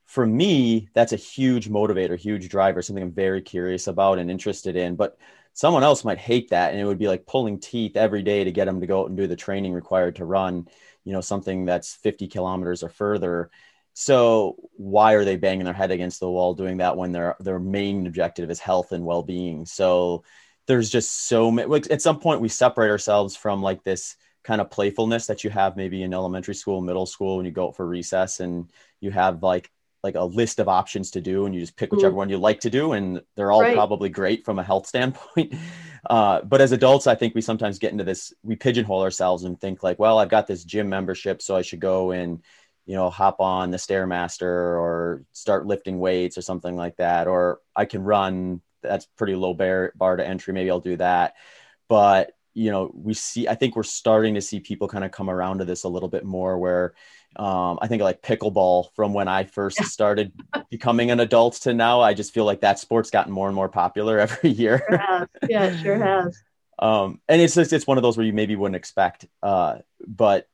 for 0.05 0.25
me, 0.25 0.87
that's 0.93 1.11
a 1.13 1.17
huge 1.17 1.69
motivator, 1.69 2.17
huge 2.17 2.47
driver, 2.49 2.81
something 2.81 3.03
I'm 3.03 3.11
very 3.11 3.41
curious 3.41 3.87
about 3.87 4.19
and 4.19 4.31
interested 4.31 4.75
in. 4.77 4.95
But 4.95 5.17
someone 5.53 5.83
else 5.83 6.05
might 6.05 6.17
hate 6.19 6.49
that, 6.51 6.71
and 6.71 6.79
it 6.79 6.85
would 6.85 6.97
be 6.99 7.09
like 7.09 7.25
pulling 7.25 7.59
teeth 7.59 7.97
every 7.97 8.23
day 8.23 8.43
to 8.45 8.51
get 8.53 8.65
them 8.65 8.79
to 8.81 8.87
go 8.87 9.01
out 9.01 9.09
and 9.09 9.17
do 9.17 9.27
the 9.27 9.35
training 9.35 9.73
required 9.73 10.15
to 10.17 10.25
run, 10.25 10.67
you 11.03 11.11
know, 11.13 11.21
something 11.21 11.65
that's 11.65 11.95
50 11.95 12.27
kilometers 12.27 12.83
or 12.83 12.89
further 12.89 13.49
so 13.99 14.57
why 14.73 15.13
are 15.13 15.25
they 15.25 15.37
banging 15.37 15.65
their 15.65 15.73
head 15.73 15.89
against 15.89 16.19
the 16.19 16.29
wall 16.29 16.53
doing 16.53 16.77
that 16.77 16.95
when 16.95 17.11
their 17.11 17.35
their 17.39 17.57
main 17.57 18.05
objective 18.05 18.51
is 18.51 18.59
health 18.59 18.91
and 18.91 19.03
well-being? 19.03 19.65
So 19.65 20.23
there's 20.67 20.91
just 20.91 21.27
so 21.27 21.49
many. 21.49 21.67
Like 21.67 21.89
at 21.89 22.03
some 22.03 22.19
point, 22.19 22.39
we 22.39 22.47
separate 22.47 22.91
ourselves 22.91 23.35
from 23.35 23.63
like 23.63 23.83
this 23.83 24.15
kind 24.43 24.61
of 24.61 24.69
playfulness 24.69 25.25
that 25.25 25.43
you 25.43 25.49
have 25.49 25.75
maybe 25.75 26.03
in 26.03 26.13
elementary 26.13 26.53
school, 26.53 26.79
middle 26.79 27.07
school, 27.07 27.37
when 27.37 27.47
you 27.47 27.51
go 27.51 27.69
out 27.69 27.75
for 27.75 27.87
recess 27.87 28.39
and 28.39 28.71
you 28.99 29.09
have 29.09 29.41
like 29.41 29.71
like 30.03 30.13
a 30.13 30.23
list 30.23 30.59
of 30.59 30.69
options 30.69 31.09
to 31.09 31.19
do 31.19 31.47
and 31.47 31.55
you 31.55 31.61
just 31.61 31.75
pick 31.75 31.91
whichever 31.91 32.13
mm. 32.13 32.17
one 32.17 32.29
you 32.29 32.37
like 32.37 32.59
to 32.59 32.69
do 32.69 32.91
and 32.93 33.19
they're 33.35 33.51
all 33.51 33.63
right. 33.63 33.73
probably 33.73 34.09
great 34.09 34.45
from 34.45 34.59
a 34.59 34.63
health 34.63 34.85
standpoint 34.85 35.55
Uh, 36.09 36.41
but 36.43 36.61
as 36.61 36.71
adults, 36.71 37.07
I 37.07 37.15
think 37.15 37.35
we 37.35 37.41
sometimes 37.41 37.79
get 37.79 37.91
into 37.91 38.03
this, 38.03 38.33
we 38.41 38.55
pigeonhole 38.55 39.01
ourselves 39.01 39.43
and 39.43 39.59
think 39.59 39.83
like, 39.83 39.99
well, 39.99 40.19
I've 40.19 40.29
got 40.29 40.47
this 40.47 40.63
gym 40.63 40.87
membership, 40.87 41.41
so 41.41 41.55
I 41.55 41.61
should 41.61 41.81
go 41.81 42.11
and, 42.11 42.41
you 42.87 42.95
know, 42.95 43.09
hop 43.09 43.41
on 43.41 43.69
the 43.69 43.77
Stairmaster 43.77 44.43
or 44.43 45.23
start 45.33 45.67
lifting 45.67 45.99
weights 45.99 46.37
or 46.37 46.41
something 46.41 46.75
like 46.75 46.95
that. 46.95 47.27
Or 47.27 47.59
I 47.75 47.83
can 47.83 48.01
run, 48.01 48.61
that's 48.81 49.05
pretty 49.17 49.35
low 49.35 49.53
bar, 49.53 49.91
bar 49.95 50.15
to 50.15 50.25
entry. 50.25 50.53
Maybe 50.53 50.71
I'll 50.71 50.79
do 50.79 50.95
that. 50.95 51.35
But, 51.89 52.31
you 52.53 52.71
know, 52.71 52.89
we 52.95 53.13
see, 53.13 53.45
I 53.45 53.55
think 53.55 53.75
we're 53.75 53.83
starting 53.83 54.35
to 54.35 54.41
see 54.41 54.61
people 54.61 54.87
kind 54.87 55.03
of 55.03 55.11
come 55.11 55.29
around 55.29 55.59
to 55.59 55.65
this 55.65 55.83
a 55.83 55.89
little 55.89 56.07
bit 56.07 56.23
more 56.23 56.57
where, 56.57 56.93
um, 57.35 57.77
I 57.81 57.87
think 57.87 58.01
like 58.01 58.21
pickleball 58.21 58.87
from 58.95 59.13
when 59.13 59.27
I 59.27 59.43
first 59.43 59.83
started 59.83 60.31
becoming 60.69 61.11
an 61.11 61.19
adult 61.19 61.55
to 61.63 61.73
now. 61.73 61.99
I 61.99 62.13
just 62.13 62.33
feel 62.33 62.45
like 62.45 62.61
that 62.61 62.79
sport's 62.79 63.11
gotten 63.11 63.33
more 63.33 63.47
and 63.47 63.55
more 63.55 63.69
popular 63.69 64.17
every 64.19 64.51
year. 64.51 64.81
Sure 64.89 65.29
yeah, 65.49 65.65
it 65.65 65.81
sure 65.81 65.99
has. 65.99 66.41
Um, 66.79 67.19
and 67.27 67.41
it's 67.41 67.55
just 67.55 67.73
it's 67.73 67.85
one 67.85 67.97
of 67.97 68.01
those 68.03 68.15
where 68.15 68.25
you 68.25 68.33
maybe 68.33 68.55
wouldn't 68.55 68.77
expect. 68.77 69.25
Uh, 69.43 69.79
but 70.07 70.47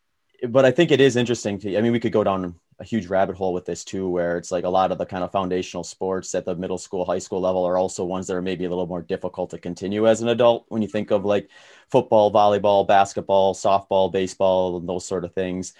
but 0.50 0.66
I 0.66 0.72
think 0.72 0.92
it 0.92 1.00
is 1.00 1.16
interesting 1.16 1.58
to. 1.60 1.78
I 1.78 1.82
mean, 1.82 1.92
we 1.92 2.00
could 2.00 2.12
go 2.12 2.24
down 2.24 2.56
a 2.80 2.84
huge 2.84 3.08
rabbit 3.08 3.36
hole 3.36 3.54
with 3.54 3.66
this 3.66 3.84
too, 3.84 4.10
where 4.10 4.38
it's 4.38 4.52
like 4.52 4.66
a 4.66 4.70
lot 4.70 4.92
of 4.92 4.98
the 4.98 5.06
kind 5.06 5.24
of 5.24 5.32
foundational 5.32 5.84
sports 5.84 6.36
at 6.36 6.46
the 6.46 6.56
middle 6.56 6.78
school, 6.78 7.06
high 7.06 7.20
school 7.20 7.40
level 7.40 7.66
are 7.66 7.78
also 7.78 8.04
ones 8.04 8.28
that 8.28 8.36
are 8.36 8.42
maybe 8.42 8.66
a 8.66 8.70
little 8.70 8.88
more 8.88 9.02
difficult 9.02 9.52
to 9.52 9.58
continue 9.58 10.08
as 10.08 10.22
an 10.22 10.28
adult. 10.28 10.66
When 10.68 10.82
you 10.82 10.88
think 10.88 11.12
of 11.12 11.24
like 11.24 11.50
football, 11.90 12.32
volleyball, 12.32 12.88
basketball, 12.88 13.54
softball, 13.54 14.12
baseball, 14.12 14.78
and 14.78 14.90
those 14.90 15.06
sort 15.06 15.24
of 15.24 15.34
things. 15.34 15.74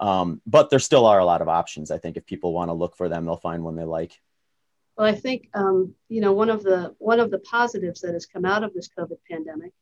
Um, 0.00 0.40
but 0.46 0.70
there 0.70 0.78
still 0.78 1.06
are 1.06 1.18
a 1.18 1.24
lot 1.24 1.42
of 1.42 1.48
options. 1.48 1.90
I 1.90 1.98
think 1.98 2.16
if 2.16 2.26
people 2.26 2.52
want 2.52 2.68
to 2.70 2.74
look 2.74 2.96
for 2.96 3.08
them, 3.08 3.24
they'll 3.24 3.36
find 3.36 3.62
one 3.62 3.76
they 3.76 3.84
like. 3.84 4.20
Well, 4.96 5.06
I 5.06 5.14
think 5.14 5.48
um, 5.54 5.94
you 6.08 6.20
know 6.20 6.32
one 6.32 6.50
of 6.50 6.64
the 6.64 6.94
one 6.98 7.20
of 7.20 7.30
the 7.30 7.38
positives 7.38 8.00
that 8.00 8.14
has 8.14 8.26
come 8.26 8.44
out 8.44 8.64
of 8.64 8.74
this 8.74 8.88
COVID 8.98 9.18
pandemic 9.30 9.72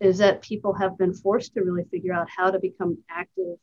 is 0.00 0.18
that 0.18 0.42
people 0.42 0.74
have 0.74 0.98
been 0.98 1.14
forced 1.14 1.54
to 1.54 1.62
really 1.62 1.84
figure 1.84 2.12
out 2.12 2.28
how 2.28 2.50
to 2.50 2.58
become 2.58 2.98
active 3.10 3.56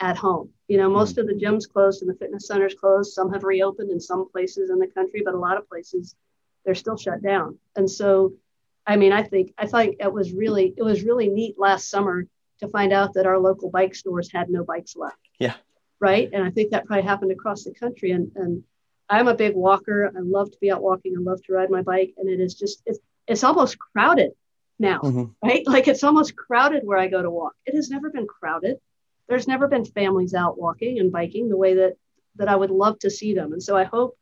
at 0.00 0.16
home. 0.16 0.50
You 0.68 0.78
know, 0.78 0.88
most 0.88 1.18
of 1.18 1.26
the 1.26 1.34
gyms 1.34 1.68
closed 1.68 2.02
and 2.02 2.10
the 2.10 2.18
fitness 2.18 2.46
centers 2.46 2.74
closed. 2.74 3.12
Some 3.12 3.32
have 3.32 3.44
reopened 3.44 3.90
in 3.90 4.00
some 4.00 4.30
places 4.30 4.70
in 4.70 4.78
the 4.78 4.86
country, 4.86 5.22
but 5.24 5.34
a 5.34 5.38
lot 5.38 5.56
of 5.56 5.68
places 5.68 6.14
they're 6.64 6.74
still 6.74 6.96
shut 6.96 7.22
down. 7.22 7.58
And 7.76 7.90
so, 7.90 8.34
I 8.86 8.96
mean, 8.96 9.12
I 9.12 9.22
think 9.22 9.52
I 9.58 9.66
think 9.66 9.96
it 10.00 10.12
was 10.12 10.32
really 10.32 10.74
it 10.76 10.82
was 10.82 11.02
really 11.02 11.28
neat 11.28 11.58
last 11.58 11.90
summer 11.90 12.26
to 12.60 12.68
find 12.68 12.92
out 12.92 13.14
that 13.14 13.26
our 13.26 13.38
local 13.38 13.70
bike 13.70 13.94
stores 13.94 14.30
had 14.32 14.50
no 14.50 14.64
bikes 14.64 14.96
left. 14.96 15.16
Yeah. 15.38 15.54
Right. 16.00 16.28
And 16.32 16.44
I 16.44 16.50
think 16.50 16.70
that 16.70 16.86
probably 16.86 17.04
happened 17.04 17.32
across 17.32 17.64
the 17.64 17.72
country. 17.72 18.12
And, 18.12 18.30
and 18.36 18.64
I'm 19.08 19.28
a 19.28 19.34
big 19.34 19.54
walker. 19.54 20.06
I 20.06 20.20
love 20.20 20.50
to 20.50 20.58
be 20.60 20.70
out 20.70 20.82
walking. 20.82 21.14
I 21.16 21.20
love 21.20 21.42
to 21.44 21.52
ride 21.52 21.70
my 21.70 21.82
bike. 21.82 22.14
And 22.18 22.28
it 22.28 22.40
is 22.40 22.54
just, 22.54 22.82
it's, 22.86 22.98
it's 23.26 23.44
almost 23.44 23.78
crowded 23.78 24.32
now, 24.78 25.00
mm-hmm. 25.00 25.24
right? 25.46 25.66
Like 25.66 25.88
it's 25.88 26.04
almost 26.04 26.36
crowded 26.36 26.82
where 26.84 26.98
I 26.98 27.08
go 27.08 27.22
to 27.22 27.30
walk. 27.30 27.54
It 27.66 27.74
has 27.74 27.90
never 27.90 28.10
been 28.10 28.26
crowded. 28.26 28.76
There's 29.28 29.48
never 29.48 29.68
been 29.68 29.84
families 29.84 30.34
out 30.34 30.58
walking 30.58 30.98
and 30.98 31.12
biking 31.12 31.48
the 31.48 31.56
way 31.56 31.74
that, 31.74 31.96
that 32.36 32.48
I 32.48 32.56
would 32.56 32.70
love 32.70 32.98
to 33.00 33.10
see 33.10 33.34
them. 33.34 33.52
And 33.52 33.62
so 33.62 33.76
I 33.76 33.84
hope, 33.84 34.16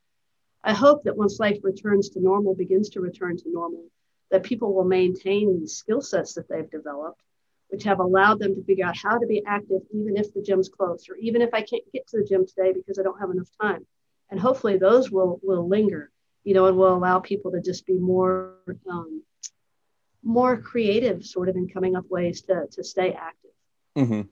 I 0.64 0.72
hope 0.72 1.04
that 1.04 1.16
once 1.16 1.38
life 1.38 1.58
returns 1.62 2.08
to 2.10 2.20
normal, 2.20 2.54
begins 2.54 2.90
to 2.90 3.00
return 3.00 3.36
to 3.36 3.52
normal, 3.52 3.84
that 4.30 4.42
people 4.42 4.74
will 4.74 4.84
maintain 4.84 5.60
these 5.60 5.76
skill 5.76 6.00
sets 6.00 6.34
that 6.34 6.48
they've 6.48 6.70
developed 6.70 7.20
which 7.68 7.84
have 7.84 8.00
allowed 8.00 8.38
them 8.38 8.54
to 8.54 8.64
figure 8.64 8.86
out 8.86 8.96
how 8.96 9.18
to 9.18 9.26
be 9.26 9.42
active 9.46 9.82
even 9.92 10.16
if 10.16 10.32
the 10.32 10.42
gym's 10.42 10.68
closed 10.68 11.08
or 11.10 11.16
even 11.16 11.42
if 11.42 11.52
I 11.52 11.62
can't 11.62 11.82
get 11.92 12.06
to 12.08 12.18
the 12.18 12.24
gym 12.24 12.46
today 12.46 12.72
because 12.72 12.98
I 12.98 13.02
don't 13.02 13.18
have 13.18 13.30
enough 13.30 13.48
time. 13.60 13.86
And 14.30 14.40
hopefully 14.40 14.76
those 14.76 15.10
will 15.10 15.40
will 15.42 15.68
linger, 15.68 16.10
you 16.44 16.54
know, 16.54 16.66
and 16.66 16.76
will 16.76 16.94
allow 16.94 17.20
people 17.20 17.52
to 17.52 17.60
just 17.60 17.86
be 17.86 17.94
more 17.94 18.54
um, 18.90 19.22
more 20.26 20.56
creative, 20.56 21.24
sort 21.24 21.48
of, 21.48 21.56
in 21.56 21.68
coming 21.68 21.96
up 21.96 22.10
ways 22.10 22.42
to 22.42 22.66
to 22.72 22.84
stay 22.84 23.12
active. 23.12 23.52
Mm-hmm. 23.96 24.22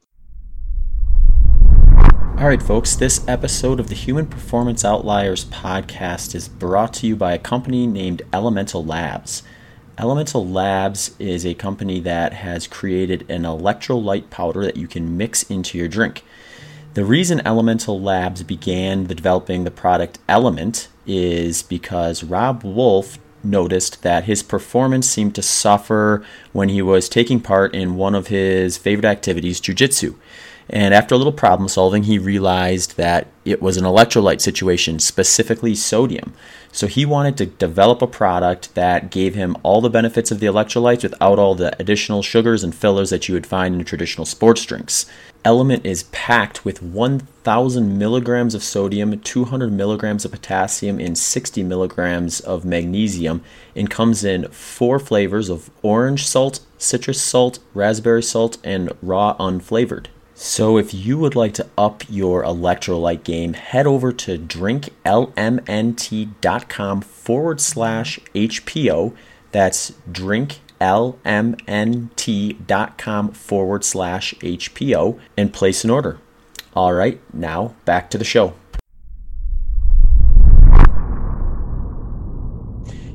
All 2.37 2.48
right, 2.48 2.62
folks, 2.62 2.96
this 2.96 3.26
episode 3.28 3.78
of 3.78 3.88
the 3.88 3.94
Human 3.94 4.26
Performance 4.26 4.85
Outliers 4.85 5.44
podcast 5.46 6.35
is 6.35 6.48
brought 6.48 6.92
to 6.94 7.07
you 7.07 7.14
by 7.14 7.33
a 7.33 7.38
company 7.38 7.87
named 7.87 8.22
Elemental 8.33 8.85
Labs. 8.85 9.44
Elemental 9.96 10.44
Labs 10.46 11.14
is 11.20 11.46
a 11.46 11.54
company 11.54 12.00
that 12.00 12.33
has 12.33 12.66
created 12.66 13.30
an 13.30 13.44
electrolyte 13.44 14.30
powder 14.30 14.62
that 14.64 14.76
you 14.76 14.88
can 14.88 15.16
mix 15.16 15.44
into 15.44 15.78
your 15.78 15.87
drink. 15.87 16.24
The 16.94 17.04
reason 17.04 17.40
Elemental 17.46 18.00
Labs 18.00 18.42
began 18.42 19.07
the 19.07 19.14
developing 19.14 19.62
the 19.62 19.70
product 19.70 20.18
Element 20.28 20.88
is 21.07 21.62
because 21.62 22.24
Robb 22.24 22.64
Wolf 22.64 23.18
noticed 23.44 24.02
that 24.02 24.24
his 24.24 24.42
performance 24.42 25.09
seemed 25.09 25.35
to 25.35 25.42
suffer 25.42 26.24
when 26.52 26.68
he 26.68 26.83
was 26.83 27.09
taking 27.09 27.40
part 27.40 27.74
in 27.74 27.96
one 27.96 28.14
of 28.14 28.28
his 28.28 28.76
favorite 28.76 29.04
activities, 29.04 29.61
jujitsu. 29.61 30.14
And 30.68 30.94
after 30.94 31.14
a 31.14 31.18
little 31.18 31.33
problem 31.33 31.68
solving, 31.68 32.04
he 32.04 32.18
realized 32.18 32.96
that 32.96 33.26
it 33.44 33.61
was 33.61 33.76
an 33.76 33.85
electrolyte 33.85 34.40
situation, 34.40 34.98
specifically 34.98 35.74
sodium. 35.74 36.33
So 36.72 36.87
he 36.87 37.04
wanted 37.04 37.37
to 37.37 37.46
develop 37.46 38.00
a 38.00 38.07
product 38.07 38.74
that 38.74 39.11
gave 39.11 39.35
him 39.35 39.57
all 39.62 39.80
the 39.80 39.90
benefits 39.90 40.30
of 40.30 40.40
the 40.40 40.46
electrolytes 40.46 41.02
without 41.02 41.38
all 41.38 41.54
the 41.54 41.78
additional 41.78 42.22
sugars 42.22 42.64
and 42.64 42.74
fillers 42.74 43.11
that 43.11 43.28
you 43.28 43.35
would 43.35 43.46
find 43.46 43.74
in 43.74 43.85
traditional 43.85 44.24
sports 44.24 44.64
drinks. 44.64 45.07
Element 45.44 45.85
is 45.85 46.04
packed 46.04 46.64
with 46.64 46.80
1,000 46.83 47.98
milligrams 47.98 48.54
of 48.54 48.64
sodium, 48.64 49.20
200 49.20 49.70
milligrams 49.70 50.24
of 50.24 50.30
potassium, 50.30 50.98
and 50.98 51.18
60 51.18 51.62
milligrams 51.62 52.40
of 52.40 52.64
magnesium, 52.64 53.42
and 53.76 53.90
comes 53.90 54.24
in 54.24 54.48
four 54.48 54.98
flavors 54.98 55.50
of 55.50 55.68
orange 55.83 56.26
salt, 56.26 56.61
citrus 56.78 57.20
salt, 57.20 57.59
raspberry 57.74 58.22
salt, 58.22 58.57
and 58.64 58.90
raw 59.02 59.37
unflavored. 59.37 60.07
So, 60.35 60.78
if 60.78 60.94
you 60.94 61.18
would 61.18 61.37
like 61.37 61.52
to 61.54 61.66
up 61.76 62.04
your 62.09 62.42
electrolyte 62.42 63.22
game, 63.22 63.52
head 63.52 63.87
over 63.87 64.12
to 64.12 64.38
drinklmnt.com 64.38 67.00
forward 67.02 67.61
slash 67.61 68.18
HPO. 68.35 69.14
That's 69.52 69.92
drinklmnt.com 70.85 73.33
forward 73.33 73.85
slash 73.85 74.35
HPO 74.35 75.18
and 75.37 75.53
place 75.53 75.85
an 75.85 75.90
order. 75.90 76.18
All 76.75 76.92
right, 76.92 77.20
now 77.33 77.75
back 77.85 78.11
to 78.11 78.18
the 78.18 78.25
show. 78.25 78.55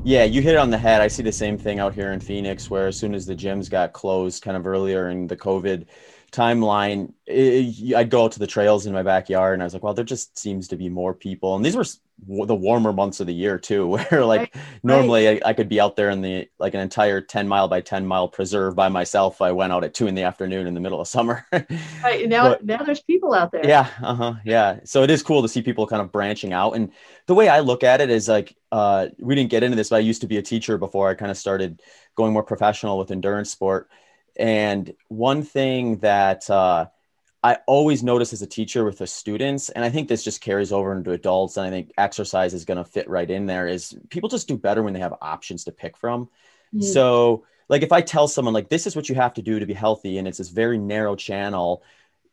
Yeah, 0.02 0.24
you 0.24 0.40
hit 0.40 0.54
it 0.54 0.58
on 0.58 0.70
the 0.70 0.78
head. 0.78 1.02
I 1.02 1.08
see 1.08 1.22
the 1.22 1.30
same 1.30 1.58
thing 1.58 1.78
out 1.78 1.94
here 1.94 2.12
in 2.12 2.20
Phoenix, 2.20 2.70
where 2.70 2.86
as 2.86 2.98
soon 2.98 3.14
as 3.14 3.26
the 3.26 3.36
gyms 3.36 3.68
got 3.68 3.92
closed, 3.92 4.42
kind 4.42 4.56
of 4.56 4.66
earlier 4.66 5.10
in 5.10 5.26
the 5.26 5.36
COVID 5.36 5.84
timeline, 6.30 7.12
it, 7.26 7.94
I'd 7.94 8.10
go 8.10 8.24
out 8.24 8.32
to 8.32 8.38
the 8.38 8.46
trails 8.46 8.86
in 8.86 8.92
my 8.92 9.02
backyard, 9.02 9.54
and 9.54 9.62
I 9.62 9.66
was 9.66 9.74
like, 9.74 9.82
well, 9.82 9.94
there 9.94 10.04
just 10.04 10.38
seems 10.38 10.68
to 10.68 10.76
be 10.76 10.88
more 10.88 11.14
people, 11.14 11.56
and 11.56 11.64
these 11.64 11.76
were 11.76 11.84
the 12.26 12.54
warmer 12.54 12.92
months 12.92 13.20
of 13.20 13.26
the 13.26 13.34
year 13.34 13.58
too, 13.58 13.86
where 14.10 14.24
like 14.24 14.40
right. 14.40 14.64
normally 14.82 15.28
I, 15.28 15.40
I, 15.44 15.52
could 15.52 15.68
be 15.68 15.80
out 15.80 15.96
there 15.96 16.10
in 16.10 16.20
the 16.20 16.48
like 16.58 16.74
an 16.74 16.80
entire 16.80 17.20
ten 17.20 17.48
mile 17.48 17.68
by 17.68 17.80
ten 17.80 18.06
mile 18.06 18.28
preserve 18.28 18.74
by 18.76 18.88
myself. 18.88 19.40
I 19.40 19.52
went 19.52 19.72
out 19.72 19.84
at 19.84 19.94
two 19.94 20.06
in 20.06 20.14
the 20.14 20.22
afternoon 20.22 20.66
in 20.66 20.74
the 20.74 20.80
middle 20.80 21.00
of 21.00 21.08
summer. 21.08 21.46
right 21.52 22.28
now, 22.28 22.50
but, 22.50 22.64
now 22.64 22.82
there's 22.82 23.02
people 23.02 23.34
out 23.34 23.52
there. 23.52 23.66
Yeah, 23.66 23.88
uh 24.02 24.14
huh, 24.14 24.34
yeah. 24.44 24.80
So 24.84 25.02
it 25.02 25.10
is 25.10 25.22
cool 25.22 25.42
to 25.42 25.48
see 25.48 25.62
people 25.62 25.86
kind 25.86 26.02
of 26.02 26.12
branching 26.12 26.52
out, 26.52 26.72
and 26.72 26.92
the 27.26 27.34
way 27.34 27.48
I 27.48 27.60
look 27.60 27.82
at 27.82 28.00
it 28.00 28.10
is 28.10 28.28
like 28.28 28.56
uh, 28.72 29.08
we 29.18 29.34
didn't 29.34 29.50
get 29.50 29.62
into 29.62 29.76
this, 29.76 29.90
but 29.90 29.96
I 29.96 30.00
used 30.00 30.20
to 30.20 30.26
be 30.26 30.36
a 30.36 30.42
teacher 30.42 30.78
before 30.78 31.08
I 31.08 31.14
kind 31.14 31.30
of 31.30 31.36
started 31.36 31.80
going 32.16 32.32
more 32.32 32.42
professional 32.42 32.98
with 32.98 33.10
endurance 33.10 33.50
sport 33.50 33.88
and 34.40 34.94
one 35.08 35.42
thing 35.42 35.98
that 35.98 36.48
uh, 36.48 36.86
I 37.44 37.58
always 37.66 38.02
notice 38.02 38.32
as 38.32 38.40
a 38.40 38.46
teacher 38.46 38.84
with 38.84 38.96
the 38.96 39.06
students, 39.06 39.68
and 39.68 39.84
I 39.84 39.90
think 39.90 40.08
this 40.08 40.24
just 40.24 40.40
carries 40.40 40.72
over 40.72 40.92
into 40.94 41.12
adults, 41.12 41.58
and 41.58 41.66
I 41.66 41.70
think 41.70 41.92
exercise 41.98 42.54
is 42.54 42.64
going 42.64 42.78
to 42.78 42.84
fit 42.84 43.08
right 43.08 43.30
in 43.30 43.44
there, 43.44 43.68
is 43.68 43.94
people 44.08 44.30
just 44.30 44.48
do 44.48 44.56
better 44.56 44.82
when 44.82 44.94
they 44.94 45.00
have 45.00 45.14
options 45.20 45.64
to 45.64 45.72
pick 45.72 45.94
from. 45.94 46.30
Mm. 46.74 46.82
So, 46.82 47.44
like 47.68 47.82
if 47.82 47.92
I 47.92 48.00
tell 48.00 48.28
someone 48.28 48.54
like 48.54 48.70
this 48.70 48.86
is 48.86 48.96
what 48.96 49.10
you 49.10 49.14
have 49.14 49.34
to 49.34 49.42
do 49.42 49.58
to 49.58 49.66
be 49.66 49.74
healthy, 49.74 50.16
and 50.16 50.26
it's 50.26 50.38
this 50.38 50.48
very 50.48 50.78
narrow 50.78 51.16
channel. 51.16 51.82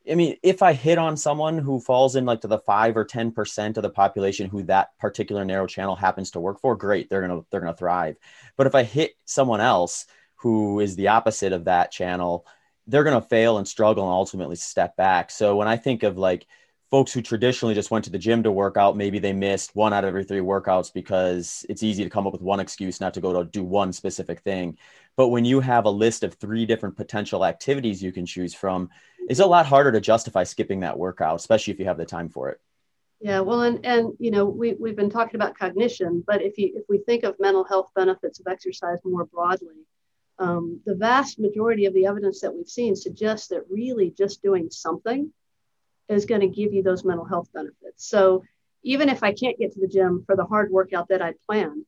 I 0.09 0.15
mean, 0.15 0.37
if 0.41 0.63
I 0.63 0.71
hit 0.71 0.97
on 0.97 1.17
someone 1.17 1.57
who 1.57 1.81
falls 1.81 2.15
in 2.15 2.23
like 2.23 2.39
to 2.41 2.47
the 2.47 2.59
five 2.59 2.95
or 2.95 3.03
ten 3.03 3.33
percent 3.33 3.75
of 3.75 3.83
the 3.83 3.89
population 3.89 4.49
who 4.49 4.63
that 4.63 4.97
particular 4.97 5.43
narrow 5.43 5.67
channel 5.67 5.97
happens 5.97 6.31
to 6.31 6.39
work 6.39 6.61
for, 6.61 6.77
great, 6.77 7.09
they're 7.09 7.27
gonna 7.27 7.41
they're 7.51 7.59
gonna 7.59 7.75
thrive. 7.75 8.15
But 8.55 8.65
if 8.65 8.75
I 8.75 8.83
hit 8.83 9.11
someone 9.25 9.59
else 9.59 10.05
who 10.37 10.79
is 10.79 10.95
the 10.95 11.09
opposite 11.09 11.53
of 11.53 11.65
that 11.65 11.91
channel, 11.91 12.45
they're 12.87 13.03
going 13.03 13.21
to 13.21 13.27
fail 13.27 13.57
and 13.57 13.67
struggle 13.67 14.03
and 14.03 14.13
ultimately 14.13 14.55
step 14.55 14.95
back. 14.95 15.29
So 15.29 15.55
when 15.55 15.67
I 15.67 15.77
think 15.77 16.03
of 16.03 16.17
like 16.17 16.47
folks 16.89 17.11
who 17.11 17.21
traditionally 17.21 17.75
just 17.75 17.91
went 17.91 18.05
to 18.05 18.11
the 18.11 18.17
gym 18.17 18.43
to 18.43 18.51
work 18.51 18.77
out, 18.77 18.95
maybe 18.95 19.19
they 19.19 19.33
missed 19.33 19.75
one 19.75 19.93
out 19.93 20.03
of 20.03 20.07
every 20.07 20.23
three 20.23 20.39
workouts 20.39 20.93
because 20.93 21.65
it's 21.67 21.83
easy 21.83 22.03
to 22.03 22.09
come 22.09 22.25
up 22.25 22.33
with 22.33 22.41
one 22.41 22.59
excuse 22.59 23.01
not 23.01 23.13
to 23.13 23.21
go 23.21 23.33
to 23.33 23.49
do 23.49 23.63
one 23.63 23.91
specific 23.91 24.39
thing. 24.41 24.77
But 25.17 25.29
when 25.29 25.43
you 25.43 25.59
have 25.59 25.85
a 25.85 25.89
list 25.89 26.23
of 26.23 26.35
three 26.35 26.65
different 26.65 26.95
potential 26.95 27.43
activities 27.43 28.01
you 28.01 28.11
can 28.11 28.25
choose 28.25 28.53
from, 28.53 28.89
it's 29.27 29.41
a 29.41 29.45
lot 29.45 29.65
harder 29.65 29.91
to 29.91 29.99
justify 29.99 30.43
skipping 30.43 30.79
that 30.81 30.97
workout, 30.97 31.35
especially 31.35 31.73
if 31.73 31.79
you 31.79 31.85
have 31.85 31.97
the 31.97 32.05
time 32.05 32.29
for 32.29 32.49
it. 32.49 32.61
Yeah, 33.19 33.39
well, 33.39 33.63
and 33.63 33.83
and 33.83 34.13
you 34.19 34.29
know 34.29 34.45
we 34.45 34.73
we've 34.73 34.95
been 34.95 35.09
talking 35.09 35.35
about 35.35 35.57
cognition, 35.57 36.23
but 36.25 36.43
if 36.43 36.57
you 36.59 36.71
if 36.75 36.83
we 36.87 36.99
think 36.99 37.23
of 37.23 37.35
mental 37.39 37.63
health 37.63 37.89
benefits 37.95 38.39
of 38.39 38.45
exercise 38.47 38.99
more 39.03 39.25
broadly, 39.25 39.87
um, 40.39 40.81
the 40.85 40.95
vast 40.95 41.39
majority 41.39 41.85
of 41.85 41.93
the 41.93 42.05
evidence 42.05 42.41
that 42.41 42.53
we've 42.53 42.67
seen 42.67 42.95
suggests 42.95 43.47
that 43.47 43.63
really 43.69 44.11
just 44.11 44.41
doing 44.41 44.69
something 44.69 45.31
is 46.09 46.25
going 46.25 46.41
to 46.41 46.47
give 46.47 46.73
you 46.73 46.83
those 46.83 47.03
mental 47.03 47.25
health 47.25 47.49
benefits. 47.53 48.07
So 48.07 48.43
even 48.83 49.09
if 49.09 49.23
I 49.23 49.33
can't 49.33 49.57
get 49.57 49.73
to 49.73 49.79
the 49.79 49.87
gym 49.87 50.23
for 50.25 50.35
the 50.35 50.45
hard 50.45 50.71
workout 50.71 51.09
that 51.09 51.21
I'd 51.21 51.41
planned, 51.45 51.85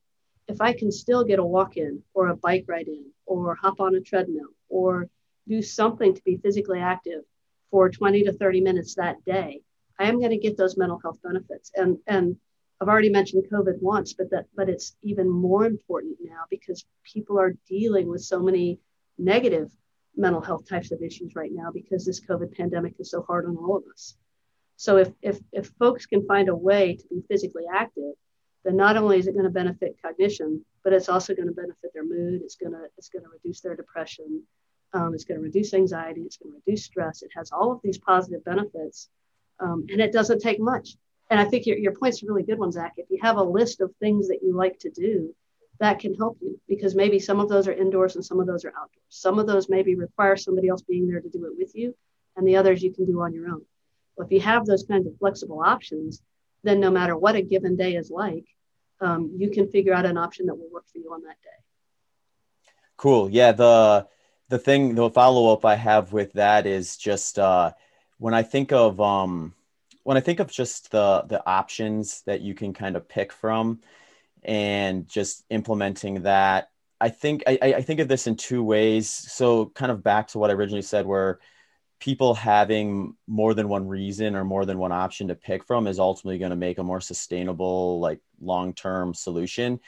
if 0.48 0.60
I 0.60 0.72
can 0.72 0.90
still 0.90 1.24
get 1.24 1.38
a 1.38 1.44
walk 1.44 1.76
in 1.76 2.02
or 2.12 2.28
a 2.28 2.36
bike 2.36 2.64
ride 2.66 2.88
in 2.88 3.06
or 3.24 3.54
hop 3.54 3.80
on 3.80 3.94
a 3.94 4.00
treadmill 4.00 4.48
or 4.68 5.08
do 5.48 5.62
something 5.62 6.14
to 6.14 6.22
be 6.24 6.36
physically 6.36 6.80
active 6.80 7.22
for 7.70 7.88
20 7.88 8.24
to 8.24 8.32
30 8.32 8.60
minutes 8.60 8.96
that 8.96 9.24
day, 9.24 9.62
I 9.98 10.08
am 10.08 10.18
going 10.18 10.30
to 10.30 10.36
get 10.38 10.56
those 10.56 10.76
mental 10.76 11.00
health 11.02 11.18
benefits. 11.22 11.70
And, 11.76 11.98
and 12.06 12.36
I've 12.80 12.88
already 12.88 13.10
mentioned 13.10 13.44
COVID 13.52 13.82
once, 13.82 14.14
but 14.14 14.30
that 14.30 14.46
but 14.56 14.68
it's 14.70 14.96
even 15.02 15.28
more 15.28 15.66
important 15.66 16.16
now 16.22 16.44
because 16.48 16.86
people 17.04 17.38
are 17.38 17.54
dealing 17.68 18.08
with 18.08 18.22
so 18.22 18.40
many 18.40 18.80
negative 19.18 19.70
mental 20.16 20.40
health 20.40 20.66
types 20.66 20.90
of 20.90 21.02
issues 21.02 21.36
right 21.36 21.50
now 21.52 21.70
because 21.72 22.06
this 22.06 22.20
COVID 22.20 22.56
pandemic 22.56 22.94
is 22.98 23.10
so 23.10 23.22
hard 23.22 23.44
on 23.44 23.56
all 23.56 23.76
of 23.76 23.84
us. 23.92 24.16
So 24.76 24.96
if 24.96 25.12
if 25.20 25.38
if 25.52 25.66
folks 25.78 26.06
can 26.06 26.26
find 26.26 26.48
a 26.48 26.56
way 26.56 26.96
to 26.96 27.04
be 27.08 27.22
physically 27.28 27.64
active, 27.72 28.14
then 28.64 28.76
not 28.76 28.96
only 28.96 29.18
is 29.18 29.26
it 29.26 29.32
going 29.32 29.44
to 29.44 29.50
benefit 29.50 29.96
cognition, 30.02 30.64
but 30.82 30.94
it's 30.94 31.10
also 31.10 31.34
going 31.34 31.48
to 31.48 31.54
benefit 31.54 31.92
their 31.92 32.04
mood. 32.04 32.40
It's 32.42 32.56
going 32.56 32.72
to 32.72 32.84
it's 32.96 33.10
going 33.10 33.24
to 33.24 33.30
reduce 33.30 33.60
their 33.60 33.76
depression. 33.76 34.42
Um, 34.94 35.12
it's 35.12 35.24
going 35.24 35.38
to 35.38 35.44
reduce 35.44 35.74
anxiety. 35.74 36.22
It's 36.22 36.38
going 36.38 36.52
to 36.52 36.62
reduce 36.64 36.84
stress. 36.84 37.22
It 37.22 37.30
has 37.36 37.52
all 37.52 37.72
of 37.72 37.80
these 37.84 37.98
positive 37.98 38.42
benefits, 38.42 39.10
um, 39.60 39.84
and 39.90 40.00
it 40.00 40.12
doesn't 40.12 40.40
take 40.40 40.58
much 40.58 40.96
and 41.30 41.38
I 41.38 41.44
think 41.44 41.64
your, 41.66 41.78
your 41.78 41.92
point's 41.92 42.22
a 42.22 42.26
really 42.26 42.42
good 42.42 42.58
one, 42.58 42.72
Zach. 42.72 42.94
If 42.96 43.06
you 43.08 43.18
have 43.22 43.36
a 43.36 43.42
list 43.42 43.80
of 43.80 43.94
things 44.00 44.28
that 44.28 44.40
you 44.42 44.54
like 44.54 44.78
to 44.80 44.90
do, 44.90 45.34
that 45.78 45.98
can 45.98 46.14
help 46.14 46.36
you 46.42 46.60
because 46.68 46.94
maybe 46.94 47.18
some 47.18 47.40
of 47.40 47.48
those 47.48 47.66
are 47.66 47.72
indoors 47.72 48.14
and 48.14 48.24
some 48.24 48.38
of 48.38 48.46
those 48.46 48.64
are 48.64 48.72
outdoors. 48.76 48.90
Some 49.08 49.38
of 49.38 49.46
those 49.46 49.68
maybe 49.68 49.94
require 49.94 50.36
somebody 50.36 50.68
else 50.68 50.82
being 50.82 51.08
there 51.08 51.20
to 51.20 51.28
do 51.28 51.46
it 51.46 51.52
with 51.56 51.74
you, 51.74 51.96
and 52.36 52.46
the 52.46 52.56
others 52.56 52.82
you 52.82 52.92
can 52.92 53.06
do 53.06 53.20
on 53.22 53.32
your 53.32 53.48
own. 53.48 53.62
Well, 54.16 54.26
if 54.26 54.32
you 54.32 54.40
have 54.40 54.66
those 54.66 54.84
kinds 54.84 55.06
of 55.06 55.16
flexible 55.18 55.62
options, 55.64 56.20
then 56.64 56.80
no 56.80 56.90
matter 56.90 57.16
what 57.16 57.36
a 57.36 57.42
given 57.42 57.76
day 57.76 57.94
is 57.94 58.10
like, 58.10 58.44
um, 59.00 59.32
you 59.38 59.50
can 59.50 59.70
figure 59.70 59.94
out 59.94 60.04
an 60.04 60.18
option 60.18 60.46
that 60.46 60.54
will 60.54 60.68
work 60.70 60.84
for 60.92 60.98
you 60.98 61.12
on 61.12 61.22
that 61.22 61.36
day. 61.42 62.70
Cool. 62.96 63.30
Yeah. 63.30 63.52
The 63.52 64.06
the 64.50 64.58
thing, 64.58 64.96
the 64.96 65.08
follow 65.08 65.52
up 65.52 65.64
I 65.64 65.76
have 65.76 66.12
with 66.12 66.32
that 66.34 66.66
is 66.66 66.96
just 66.96 67.38
uh, 67.38 67.72
when 68.18 68.34
I 68.34 68.42
think 68.42 68.72
of 68.72 69.00
um, 69.00 69.54
when 70.02 70.16
I 70.16 70.20
think 70.20 70.40
of 70.40 70.50
just 70.50 70.90
the 70.90 71.24
the 71.28 71.46
options 71.46 72.22
that 72.26 72.40
you 72.40 72.54
can 72.54 72.72
kind 72.72 72.96
of 72.96 73.08
pick 73.08 73.32
from 73.32 73.80
and 74.42 75.08
just 75.08 75.44
implementing 75.50 76.22
that, 76.22 76.70
I 77.00 77.10
think 77.10 77.42
I, 77.46 77.58
I 77.62 77.82
think 77.82 78.00
of 78.00 78.08
this 78.08 78.26
in 78.26 78.36
two 78.36 78.62
ways. 78.62 79.08
So 79.08 79.66
kind 79.66 79.92
of 79.92 80.02
back 80.02 80.28
to 80.28 80.38
what 80.38 80.50
I 80.50 80.54
originally 80.54 80.82
said, 80.82 81.06
where 81.06 81.38
people 81.98 82.34
having 82.34 83.14
more 83.26 83.52
than 83.52 83.68
one 83.68 83.86
reason 83.86 84.34
or 84.34 84.44
more 84.44 84.64
than 84.64 84.78
one 84.78 84.92
option 84.92 85.28
to 85.28 85.34
pick 85.34 85.64
from 85.64 85.86
is 85.86 85.98
ultimately 85.98 86.38
going 86.38 86.50
to 86.50 86.56
make 86.56 86.78
a 86.78 86.82
more 86.82 87.00
sustainable, 87.00 88.00
like 88.00 88.20
long 88.40 88.72
term 88.74 89.14
solution. 89.14 89.80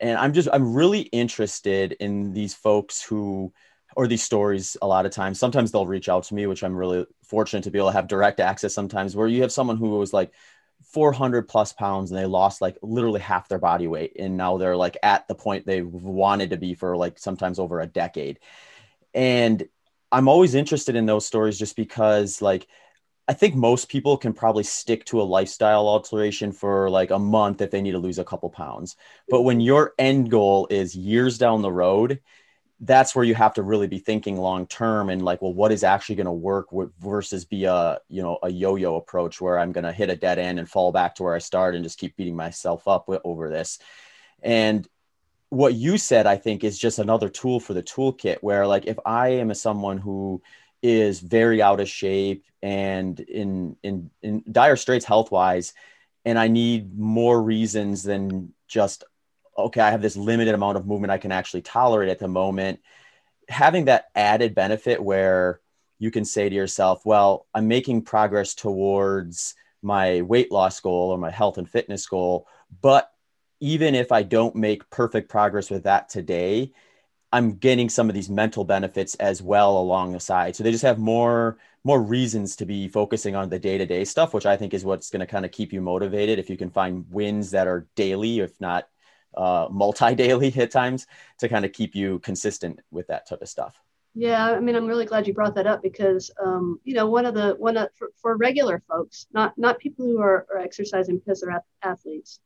And 0.00 0.18
I'm 0.18 0.32
just 0.34 0.48
I'm 0.52 0.74
really 0.74 1.00
interested 1.00 1.92
in 1.92 2.32
these 2.32 2.54
folks 2.54 3.02
who 3.02 3.52
or 3.96 4.06
these 4.06 4.22
stories 4.22 4.76
a 4.82 4.86
lot 4.86 5.06
of 5.06 5.12
times 5.12 5.38
sometimes 5.38 5.70
they'll 5.70 5.86
reach 5.86 6.08
out 6.08 6.24
to 6.24 6.34
me 6.34 6.46
which 6.46 6.62
i'm 6.62 6.76
really 6.76 7.06
fortunate 7.24 7.62
to 7.62 7.70
be 7.70 7.78
able 7.78 7.88
to 7.88 7.94
have 7.94 8.06
direct 8.06 8.40
access 8.40 8.74
sometimes 8.74 9.16
where 9.16 9.28
you 9.28 9.42
have 9.42 9.52
someone 9.52 9.76
who 9.76 9.90
was 9.90 10.12
like 10.12 10.32
400 10.92 11.48
plus 11.48 11.72
pounds 11.72 12.10
and 12.10 12.18
they 12.18 12.26
lost 12.26 12.60
like 12.60 12.76
literally 12.82 13.20
half 13.20 13.48
their 13.48 13.58
body 13.58 13.86
weight 13.86 14.16
and 14.18 14.36
now 14.36 14.58
they're 14.58 14.76
like 14.76 14.96
at 15.02 15.26
the 15.28 15.34
point 15.34 15.66
they 15.66 15.82
wanted 15.82 16.50
to 16.50 16.56
be 16.56 16.74
for 16.74 16.96
like 16.96 17.18
sometimes 17.18 17.58
over 17.58 17.80
a 17.80 17.86
decade 17.86 18.38
and 19.14 19.66
i'm 20.12 20.28
always 20.28 20.54
interested 20.54 20.96
in 20.96 21.06
those 21.06 21.26
stories 21.26 21.58
just 21.58 21.76
because 21.76 22.42
like 22.42 22.66
I 23.26 23.32
think 23.32 23.54
most 23.54 23.88
people 23.88 24.18
can 24.18 24.34
probably 24.34 24.64
stick 24.64 25.06
to 25.06 25.20
a 25.20 25.24
lifestyle 25.24 25.88
alteration 25.88 26.52
for 26.52 26.90
like 26.90 27.10
a 27.10 27.18
month 27.18 27.62
if 27.62 27.70
they 27.70 27.80
need 27.80 27.92
to 27.92 27.98
lose 27.98 28.18
a 28.18 28.24
couple 28.24 28.50
pounds. 28.50 28.96
But 29.30 29.42
when 29.42 29.60
your 29.60 29.94
end 29.98 30.30
goal 30.30 30.66
is 30.68 30.94
years 30.94 31.38
down 31.38 31.62
the 31.62 31.72
road, 31.72 32.20
that's 32.84 33.14
where 33.14 33.24
you 33.24 33.34
have 33.34 33.54
to 33.54 33.62
really 33.62 33.86
be 33.86 33.98
thinking 33.98 34.36
long 34.36 34.66
term 34.66 35.08
and 35.08 35.24
like 35.24 35.40
well 35.40 35.54
what 35.54 35.72
is 35.72 35.82
actually 35.82 36.16
going 36.16 36.26
to 36.26 36.32
work 36.32 36.68
versus 37.00 37.44
be 37.44 37.64
a 37.64 37.98
you 38.08 38.22
know 38.22 38.38
a 38.42 38.50
yo-yo 38.50 38.96
approach 38.96 39.40
where 39.40 39.58
i'm 39.58 39.72
going 39.72 39.84
to 39.84 39.92
hit 39.92 40.10
a 40.10 40.16
dead 40.16 40.38
end 40.38 40.58
and 40.58 40.68
fall 40.68 40.92
back 40.92 41.14
to 41.14 41.22
where 41.22 41.34
i 41.34 41.38
started 41.38 41.76
and 41.76 41.84
just 41.84 41.98
keep 41.98 42.16
beating 42.16 42.36
myself 42.36 42.86
up 42.86 43.08
over 43.24 43.48
this. 43.48 43.78
And 44.42 44.86
what 45.48 45.74
you 45.74 45.96
said 45.96 46.26
i 46.26 46.36
think 46.36 46.64
is 46.64 46.78
just 46.78 46.98
another 46.98 47.28
tool 47.28 47.60
for 47.60 47.74
the 47.74 47.82
toolkit 47.82 48.38
where 48.40 48.66
like 48.66 48.86
if 48.86 48.98
i 49.06 49.28
am 49.28 49.50
a 49.50 49.54
someone 49.54 49.98
who 49.98 50.42
is 50.82 51.20
very 51.20 51.62
out 51.62 51.80
of 51.80 51.88
shape 51.88 52.44
and 52.62 53.20
in 53.20 53.76
in 53.82 54.10
in 54.22 54.42
dire 54.50 54.76
straits 54.76 55.04
health 55.04 55.30
wise 55.30 55.72
and 56.24 56.38
i 56.38 56.48
need 56.48 56.98
more 56.98 57.40
reasons 57.40 58.02
than 58.02 58.52
just 58.66 59.04
okay, 59.56 59.80
I 59.80 59.90
have 59.90 60.02
this 60.02 60.16
limited 60.16 60.54
amount 60.54 60.76
of 60.76 60.86
movement 60.86 61.10
I 61.10 61.18
can 61.18 61.32
actually 61.32 61.62
tolerate 61.62 62.08
at 62.08 62.18
the 62.18 62.28
moment. 62.28 62.80
Having 63.48 63.86
that 63.86 64.06
added 64.14 64.54
benefit 64.54 65.02
where 65.02 65.60
you 65.98 66.10
can 66.10 66.24
say 66.24 66.48
to 66.48 66.54
yourself, 66.54 67.04
well, 67.04 67.46
I'm 67.54 67.68
making 67.68 68.02
progress 68.02 68.54
towards 68.54 69.54
my 69.82 70.22
weight 70.22 70.50
loss 70.50 70.80
goal 70.80 71.10
or 71.10 71.18
my 71.18 71.30
health 71.30 71.58
and 71.58 71.68
fitness 71.68 72.06
goal. 72.06 72.46
But 72.80 73.10
even 73.60 73.94
if 73.94 74.12
I 74.12 74.22
don't 74.22 74.56
make 74.56 74.88
perfect 74.90 75.28
progress 75.28 75.70
with 75.70 75.84
that 75.84 76.08
today, 76.08 76.72
I'm 77.32 77.54
getting 77.56 77.88
some 77.88 78.08
of 78.08 78.14
these 78.14 78.30
mental 78.30 78.64
benefits 78.64 79.14
as 79.16 79.42
well 79.42 79.78
along 79.78 80.12
the 80.12 80.20
side. 80.20 80.54
So 80.54 80.62
they 80.62 80.70
just 80.70 80.84
have 80.84 80.98
more 80.98 81.58
more 81.86 82.02
reasons 82.02 82.56
to 82.56 82.64
be 82.64 82.88
focusing 82.88 83.36
on 83.36 83.50
the 83.50 83.58
day-to-day 83.58 84.04
stuff, 84.06 84.32
which 84.32 84.46
I 84.46 84.56
think 84.56 84.72
is 84.72 84.86
what's 84.86 85.10
going 85.10 85.20
to 85.20 85.26
kind 85.26 85.44
of 85.44 85.50
keep 85.50 85.70
you 85.70 85.82
motivated 85.82 86.38
if 86.38 86.48
you 86.48 86.56
can 86.56 86.70
find 86.70 87.04
wins 87.10 87.50
that 87.50 87.66
are 87.66 87.86
daily, 87.94 88.40
if 88.40 88.58
not 88.58 88.88
uh, 89.36 89.68
multi-daily 89.70 90.50
hit 90.58 90.70
times 90.70 91.06
to 91.38 91.48
kind 91.48 91.64
of 91.64 91.72
keep 91.72 91.94
you 91.94 92.18
consistent 92.20 92.80
with 92.90 93.06
that 93.08 93.28
type 93.28 93.42
of 93.42 93.48
stuff. 93.48 93.80
Yeah 94.16 94.52
i 94.52 94.60
mean 94.60 94.76
i'm 94.76 94.86
really 94.86 95.06
glad 95.06 95.26
you 95.26 95.34
brought 95.34 95.56
that 95.56 95.66
up 95.66 95.82
because 95.82 96.30
um, 96.40 96.78
you 96.84 96.94
know 96.94 97.08
one 97.08 97.26
of 97.26 97.34
the 97.34 97.56
one 97.58 97.76
of, 97.76 97.88
for, 97.96 98.12
for 98.22 98.36
regular 98.36 98.80
folks 98.88 99.26
not 99.32 99.58
not 99.58 99.80
people 99.80 100.04
who 100.04 100.20
are, 100.20 100.46
are 100.54 100.60
exercising 100.60 101.18
because 101.18 101.40
they're 101.40 101.64
athletes 101.82 102.38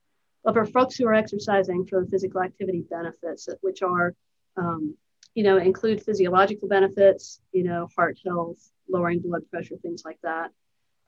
but 0.45 0.55
for 0.55 0.65
folks 0.65 0.97
who 0.97 1.07
are 1.07 1.13
exercising 1.13 1.85
for 1.85 2.01
the 2.01 2.11
physical 2.11 2.41
activity 2.41 2.87
benefits 2.89 3.51
which 3.61 3.83
are 3.83 4.15
um, 4.57 4.97
you 5.35 5.45
know 5.45 5.59
include 5.59 6.03
physiological 6.03 6.69
benefits 6.69 7.41
you 7.53 7.65
know 7.65 7.87
heart 7.95 8.19
health 8.25 8.71
lowering 8.89 9.21
blood 9.21 9.43
pressure 9.51 9.77
things 9.77 10.03
like 10.05 10.19
that. 10.23 10.51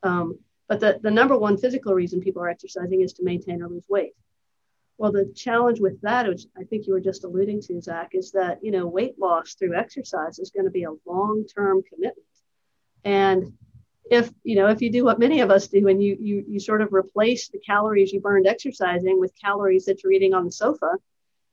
Um, 0.02 0.38
but 0.68 0.80
the, 0.80 1.00
the 1.02 1.10
number 1.10 1.36
one 1.36 1.56
physical 1.56 1.94
reason 1.94 2.20
people 2.20 2.42
are 2.42 2.48
exercising 2.48 3.00
is 3.00 3.12
to 3.14 3.24
maintain 3.24 3.62
or 3.62 3.68
lose 3.68 3.84
weight 3.88 4.14
well, 5.00 5.12
the 5.12 5.32
challenge 5.34 5.80
with 5.80 5.98
that, 6.02 6.28
which 6.28 6.42
I 6.58 6.64
think 6.64 6.86
you 6.86 6.92
were 6.92 7.00
just 7.00 7.24
alluding 7.24 7.62
to, 7.62 7.80
Zach, 7.80 8.10
is 8.12 8.32
that 8.32 8.62
you 8.62 8.70
know 8.70 8.86
weight 8.86 9.18
loss 9.18 9.54
through 9.54 9.74
exercise 9.74 10.38
is 10.38 10.50
going 10.50 10.66
to 10.66 10.70
be 10.70 10.82
a 10.82 10.92
long-term 11.06 11.84
commitment, 11.88 12.28
and 13.02 13.50
if 14.10 14.30
you 14.42 14.56
know 14.56 14.66
if 14.66 14.82
you 14.82 14.92
do 14.92 15.02
what 15.02 15.18
many 15.18 15.40
of 15.40 15.50
us 15.50 15.68
do, 15.68 15.88
and 15.88 16.02
you 16.02 16.18
you 16.20 16.44
you 16.46 16.60
sort 16.60 16.82
of 16.82 16.92
replace 16.92 17.48
the 17.48 17.58
calories 17.60 18.12
you 18.12 18.20
burned 18.20 18.46
exercising 18.46 19.18
with 19.18 19.32
calories 19.42 19.86
that 19.86 20.02
you're 20.02 20.12
eating 20.12 20.34
on 20.34 20.44
the 20.44 20.52
sofa, 20.52 20.98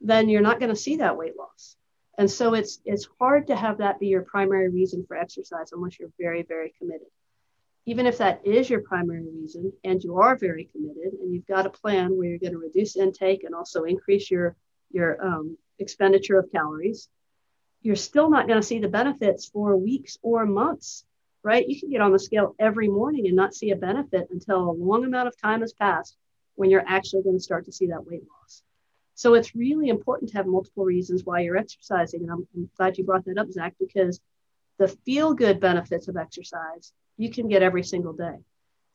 then 0.02 0.28
you're 0.28 0.42
not 0.42 0.60
going 0.60 0.76
to 0.76 0.76
see 0.76 0.98
that 0.98 1.16
weight 1.16 1.38
loss. 1.38 1.78
And 2.18 2.30
so 2.30 2.54
it's 2.54 2.82
it's 2.84 3.08
hard 3.18 3.48
to 3.48 3.56
have 3.56 3.78
that 3.78 3.98
be 3.98 4.08
your 4.08 4.24
primary 4.24 4.68
reason 4.68 5.06
for 5.08 5.16
exercise 5.16 5.72
unless 5.72 5.98
you're 5.98 6.12
very 6.20 6.44
very 6.44 6.74
committed 6.78 7.08
even 7.88 8.06
if 8.06 8.20
that 8.20 8.46
is 8.46 8.70
your 8.70 8.82
primary 8.82 9.26
reason 9.42 9.74
and 9.84 10.04
you 10.04 10.20
are 10.20 10.38
very 10.38 10.70
committed 10.72 11.14
and 11.20 11.34
you've 11.34 11.48
got 11.48 11.66
a 11.66 11.70
plan 11.70 12.16
where 12.16 12.30
you're 12.30 12.38
going 12.38 12.54
to 12.54 12.60
reduce 12.60 12.96
intake 12.96 13.44
and 13.44 13.56
also 13.56 13.84
increase 13.84 14.30
your 14.30 14.56
your 14.92 15.26
um, 15.26 15.58
expenditure 15.80 16.38
of 16.38 16.52
calories 16.52 17.10
you're 17.82 17.96
still 17.96 18.30
not 18.30 18.48
going 18.48 18.62
to 18.62 18.68
see 18.68 18.80
the 18.80 18.88
benefits 18.88 19.48
for 19.48 19.76
weeks 19.76 20.18
or 20.22 20.46
months 20.46 21.06
right? 21.48 21.66
You 21.66 21.80
can 21.80 21.90
get 21.90 22.02
on 22.02 22.12
the 22.12 22.20
scale 22.20 22.56
every 22.60 22.90
morning 22.90 23.28
and 23.28 23.36
not 23.36 23.56
see 23.56 23.72
a 23.72 23.76
benefit 23.78 24.28
until 24.32 24.70
a 24.70 24.72
long 24.72 25.06
amount 25.06 25.30
of 25.30 25.42
time 25.42 25.62
has 25.62 25.72
passed 25.72 26.18
when 26.56 26.70
you're 26.70 26.84
actually 26.86 27.24
going 27.24 27.38
to 27.38 27.44
start 27.44 27.64
to 27.66 27.72
see 27.72 27.88
that 27.88 28.06
weight 28.06 28.24
loss. 28.24 28.64
So 29.16 29.34
it's 29.34 29.56
really 29.56 29.88
important 29.88 30.30
to 30.32 30.38
have 30.38 30.46
multiple 30.46 30.84
reasons 30.84 31.24
why 31.24 31.40
you're 31.40 31.56
exercising 31.56 32.22
and 32.22 32.32
i'm, 32.32 32.48
I'm 32.54 32.70
glad 32.78 32.98
you 32.98 33.06
brought 33.06 33.26
that 33.26 33.38
up 33.38 33.52
zach 33.52 33.76
because 33.80 34.20
the 34.78 34.90
feel 35.06 35.34
good 35.34 35.60
benefits 35.60 36.08
of 36.10 36.18
exercise 36.18 36.92
you 37.18 37.32
can 37.32 37.48
get 37.48 37.64
every 37.64 37.84
single 37.84 38.14
day. 38.14 38.38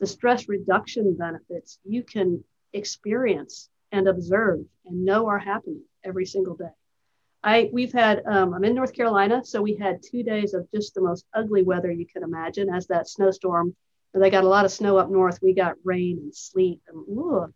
The 0.01 0.07
stress 0.07 0.49
reduction 0.49 1.15
benefits 1.15 1.79
you 1.85 2.03
can 2.03 2.43
experience 2.73 3.69
and 3.93 4.09
observe 4.09 4.65
and 4.87 5.05
know 5.05 5.29
are 5.29 5.39
happening 5.39 5.83
every 6.05 6.27
single 6.27 6.57
day. 6.57 6.75
I 7.45 7.71
we've 7.73 7.93
had 7.93 8.23
um, 8.27 8.55
I'm 8.55 8.65
in 8.65 8.75
North 8.75 8.95
Carolina, 8.95 9.45
so 9.45 9.61
we 9.61 9.75
had 9.75 10.03
two 10.03 10.23
days 10.23 10.55
of 10.55 10.71
just 10.73 10.95
the 10.95 11.01
most 11.01 11.27
ugly 11.35 11.63
weather 11.63 11.91
you 11.91 12.07
can 12.07 12.23
imagine. 12.23 12.69
As 12.73 12.87
that 12.87 13.09
snowstorm, 13.09 13.75
they 14.15 14.31
got 14.31 14.45
a 14.45 14.49
lot 14.49 14.65
of 14.65 14.73
snow 14.73 14.97
up 14.97 15.11
north. 15.11 15.39
We 15.43 15.53
got 15.53 15.75
rain 15.85 16.19
and 16.19 16.35
sleet 16.35 16.81
and 16.89 17.05
ugh. 17.19 17.53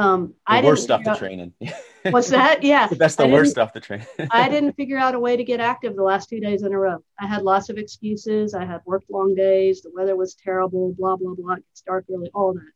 Um, 0.00 0.28
the 0.28 0.34
I 0.46 0.62
worst 0.62 0.84
stuff 0.84 1.06
out, 1.06 1.12
to 1.12 1.18
training. 1.18 1.52
what's 2.10 2.30
that? 2.30 2.62
Yeah. 2.62 2.86
the 2.86 2.96
best, 2.96 3.18
the 3.18 3.26
worst 3.26 3.50
stuff 3.50 3.74
to 3.74 3.80
train. 3.80 4.06
I 4.30 4.48
didn't 4.48 4.72
figure 4.72 4.96
out 4.96 5.14
a 5.14 5.20
way 5.20 5.36
to 5.36 5.44
get 5.44 5.60
active 5.60 5.94
the 5.94 6.02
last 6.02 6.30
two 6.30 6.40
days 6.40 6.62
in 6.62 6.72
a 6.72 6.78
row. 6.78 7.04
I 7.18 7.26
had 7.26 7.42
lots 7.42 7.68
of 7.68 7.76
excuses. 7.76 8.54
I 8.54 8.64
had 8.64 8.80
worked 8.86 9.10
long 9.10 9.34
days. 9.34 9.82
The 9.82 9.90
weather 9.94 10.16
was 10.16 10.34
terrible, 10.34 10.94
blah, 10.94 11.16
blah, 11.16 11.34
blah. 11.34 11.54
It 11.54 11.66
gets 11.68 11.82
dark 11.82 12.06
early, 12.10 12.30
all 12.32 12.54
that. 12.54 12.72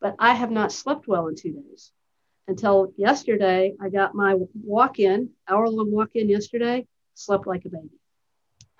But 0.00 0.14
I 0.20 0.34
have 0.34 0.52
not 0.52 0.70
slept 0.70 1.08
well 1.08 1.26
in 1.26 1.34
two 1.34 1.52
days 1.52 1.90
until 2.46 2.92
yesterday. 2.96 3.74
I 3.80 3.88
got 3.88 4.14
my 4.14 4.36
walk 4.62 5.00
in, 5.00 5.30
hour 5.48 5.68
long 5.68 5.90
walk 5.90 6.10
in 6.14 6.28
yesterday, 6.28 6.86
slept 7.14 7.48
like 7.48 7.64
a 7.64 7.70
baby. 7.70 7.90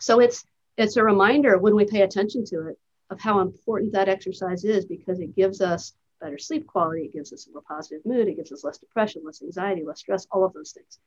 So 0.01 0.21
it's, 0.21 0.45
it's 0.77 0.97
a 0.97 1.03
reminder 1.03 1.59
when 1.59 1.75
we 1.75 1.85
pay 1.85 2.03
attention 2.03 2.45
to 2.47 2.68
it 2.68 2.79
of 3.11 3.18
how 3.21 3.40
important 3.40 3.92
that 3.92 4.09
exercise 4.09 4.64
is 4.64 4.85
because 4.87 5.18
it 5.18 5.35
gives 5.35 5.61
us 5.61 5.95
better 6.22 6.38
sleep 6.38 6.66
quality, 6.66 7.02
it 7.02 7.12
gives 7.12 7.32
us 7.32 7.46
a 7.46 7.52
more 7.52 7.62
positive 7.66 8.04
mood, 8.06 8.28
it 8.28 8.37
gives 8.37 8.52
us 8.52 8.64
less 8.64 8.78
depression, 8.78 9.22
less 9.24 9.42
anxiety, 9.42 9.82
less 9.85 10.00
stress, 10.00 10.26
all 10.30 10.44
of 10.44 10.52
those 10.52 10.72
things. 10.72 10.98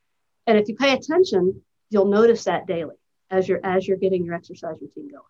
And 0.46 0.58
if 0.58 0.68
you 0.68 0.76
pay 0.76 0.92
attention, 0.92 1.62
you'll 1.90 2.06
notice 2.06 2.44
that 2.44 2.66
daily 2.66 2.96
as 3.30 3.48
you're 3.48 3.60
as 3.64 3.86
you're 3.86 3.96
getting 3.96 4.24
your 4.24 4.34
exercise 4.34 4.76
routine 4.80 5.08
going. 5.08 5.22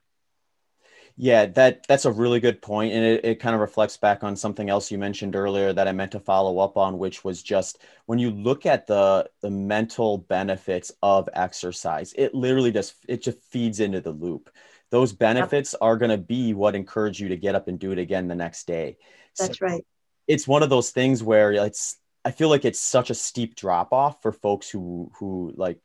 Yeah, 1.18 1.46
that 1.46 1.86
that's 1.88 2.04
a 2.04 2.12
really 2.12 2.40
good 2.40 2.60
point, 2.60 2.92
and 2.92 3.02
it, 3.02 3.24
it 3.24 3.40
kind 3.40 3.54
of 3.54 3.62
reflects 3.62 3.96
back 3.96 4.22
on 4.22 4.36
something 4.36 4.68
else 4.68 4.90
you 4.90 4.98
mentioned 4.98 5.34
earlier 5.34 5.72
that 5.72 5.88
I 5.88 5.92
meant 5.92 6.12
to 6.12 6.20
follow 6.20 6.58
up 6.58 6.76
on, 6.76 6.98
which 6.98 7.24
was 7.24 7.42
just 7.42 7.78
when 8.04 8.18
you 8.18 8.30
look 8.30 8.66
at 8.66 8.86
the 8.86 9.26
the 9.40 9.50
mental 9.50 10.18
benefits 10.18 10.92
of 11.02 11.26
exercise, 11.32 12.12
it 12.18 12.34
literally 12.34 12.70
just 12.70 12.96
it 13.08 13.22
just 13.22 13.40
feeds 13.44 13.80
into 13.80 14.02
the 14.02 14.10
loop. 14.10 14.50
Those 14.90 15.12
benefits 15.12 15.72
yep. 15.72 15.82
are 15.82 15.96
going 15.96 16.10
to 16.10 16.18
be 16.18 16.52
what 16.52 16.76
encourage 16.76 17.18
you 17.18 17.28
to 17.28 17.36
get 17.36 17.54
up 17.54 17.66
and 17.66 17.78
do 17.78 17.92
it 17.92 17.98
again 17.98 18.28
the 18.28 18.34
next 18.34 18.66
day. 18.66 18.98
That's 19.38 19.60
right. 19.60 19.84
It's 20.26 20.48
one 20.48 20.62
of 20.62 20.70
those 20.70 20.90
things 20.90 21.22
where 21.22 21.52
it's 21.52 21.98
I 22.24 22.32
feel 22.32 22.48
like 22.48 22.64
it's 22.64 22.80
such 22.80 23.10
a 23.10 23.14
steep 23.14 23.54
drop 23.54 23.92
off 23.92 24.20
for 24.22 24.32
folks 24.32 24.68
who 24.68 25.10
who 25.18 25.52
like 25.56 25.78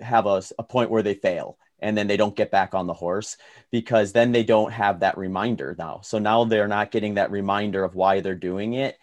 have 0.00 0.26
a, 0.26 0.42
a 0.58 0.62
point 0.62 0.90
where 0.90 1.02
they 1.02 1.14
fail 1.14 1.58
and 1.80 1.96
then 1.96 2.06
they 2.06 2.16
don't 2.16 2.36
get 2.36 2.50
back 2.50 2.74
on 2.74 2.86
the 2.86 2.94
horse 2.94 3.36
because 3.70 4.12
then 4.12 4.32
they 4.32 4.44
don't 4.44 4.72
have 4.72 5.00
that 5.00 5.18
reminder 5.18 5.74
now. 5.78 6.00
So 6.02 6.18
now 6.18 6.44
they're 6.44 6.68
not 6.68 6.90
getting 6.90 7.14
that 7.14 7.30
reminder 7.30 7.82
of 7.82 7.94
why 7.94 8.20
they're 8.20 8.34
doing 8.34 8.74
it. 8.74 8.98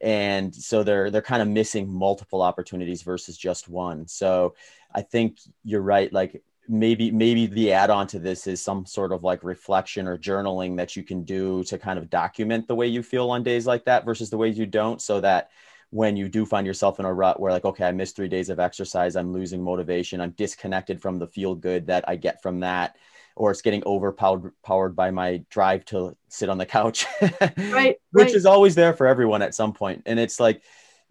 And 0.00 0.54
so 0.54 0.82
they're 0.82 1.10
they're 1.10 1.22
kind 1.22 1.42
of 1.42 1.48
missing 1.48 1.88
multiple 1.88 2.42
opportunities 2.42 3.02
versus 3.02 3.36
just 3.38 3.68
one. 3.68 4.08
So 4.08 4.54
I 4.92 5.02
think 5.02 5.38
you're 5.64 5.80
right. 5.80 6.12
Like 6.12 6.42
maybe 6.68 7.10
maybe 7.10 7.46
the 7.46 7.72
add-on 7.72 8.06
to 8.06 8.18
this 8.18 8.46
is 8.46 8.60
some 8.60 8.86
sort 8.86 9.12
of 9.12 9.22
like 9.22 9.44
reflection 9.44 10.06
or 10.06 10.16
journaling 10.16 10.76
that 10.76 10.96
you 10.96 11.02
can 11.02 11.22
do 11.22 11.62
to 11.64 11.78
kind 11.78 11.98
of 11.98 12.08
document 12.08 12.66
the 12.66 12.74
way 12.74 12.86
you 12.86 13.02
feel 13.02 13.30
on 13.30 13.42
days 13.42 13.66
like 13.66 13.84
that 13.84 14.04
versus 14.04 14.30
the 14.30 14.36
ways 14.36 14.58
you 14.58 14.66
don't 14.66 15.02
so 15.02 15.20
that 15.20 15.50
when 15.90 16.16
you 16.16 16.28
do 16.28 16.46
find 16.46 16.66
yourself 16.66 16.98
in 16.98 17.04
a 17.04 17.12
rut 17.12 17.38
where 17.38 17.52
like 17.52 17.64
okay 17.64 17.84
i 17.84 17.92
missed 17.92 18.16
three 18.16 18.28
days 18.28 18.48
of 18.48 18.58
exercise 18.58 19.14
i'm 19.14 19.32
losing 19.32 19.62
motivation 19.62 20.20
i'm 20.20 20.30
disconnected 20.32 21.00
from 21.00 21.18
the 21.18 21.26
feel 21.26 21.54
good 21.54 21.86
that 21.86 22.04
i 22.08 22.16
get 22.16 22.40
from 22.42 22.60
that 22.60 22.96
or 23.36 23.50
it's 23.50 23.62
getting 23.62 23.82
overpowered 23.84 24.52
powered 24.62 24.96
by 24.96 25.10
my 25.10 25.42
drive 25.50 25.84
to 25.84 26.16
sit 26.28 26.48
on 26.48 26.56
the 26.56 26.66
couch 26.66 27.06
right 27.20 27.96
which 28.12 28.26
right. 28.26 28.34
is 28.34 28.46
always 28.46 28.74
there 28.74 28.94
for 28.94 29.06
everyone 29.06 29.42
at 29.42 29.54
some 29.54 29.72
point 29.72 30.02
and 30.06 30.18
it's 30.18 30.40
like 30.40 30.62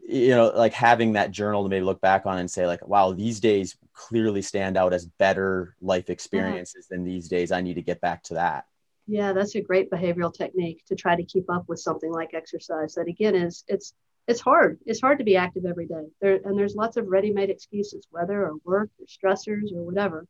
you 0.08 0.30
know 0.30 0.52
like 0.56 0.74
having 0.74 1.14
that 1.14 1.32
journal 1.32 1.64
to 1.64 1.70
maybe 1.70 1.86
look 1.86 2.02
back 2.02 2.26
on 2.26 2.40
and 2.40 2.50
say 2.50 2.66
like 2.66 2.86
wow 2.88 3.12
these 3.12 3.40
days 3.40 3.78
clearly 3.94 4.42
stand 4.42 4.78
out 4.78 4.94
as 4.94 5.06
better 5.06 5.76
life 5.82 6.10
experiences 6.10 6.88
yeah. 6.90 6.98
than 6.98 7.06
these 7.06 7.28
days. 7.28 7.52
I 7.52 7.62
need 7.62 7.76
to 7.76 7.82
get 7.82 8.02
back 8.02 8.24
to 8.24 8.36
that. 8.36 8.66
Yeah 9.06 9.34
that's 9.34 9.56
a 9.56 9.62
great 9.62 9.92
behavioral 9.92 10.34
technique 10.34 10.84
to 10.88 10.96
try 10.96 11.16
to 11.16 11.24
keep 11.24 11.50
up 11.50 11.68
with 11.68 11.80
something 11.80 12.12
like 12.12 12.34
exercise 12.34 12.94
that 12.96 13.08
again 13.08 13.36
is 13.36 13.66
it's 13.68 13.94
it's 14.26 14.40
hard. 14.40 14.80
It's 14.86 15.02
hard 15.02 15.18
to 15.18 15.26
be 15.26 15.36
active 15.36 15.66
every 15.66 15.86
day. 15.86 16.06
There 16.22 16.40
and 16.46 16.58
there's 16.58 16.76
lots 16.76 16.96
of 16.96 17.08
ready-made 17.08 17.50
excuses 17.50 18.08
weather 18.12 18.44
or 18.46 18.56
work 18.64 18.90
or 19.00 19.06
stressors 19.06 19.74
or 19.74 19.84
whatever. 19.84 20.26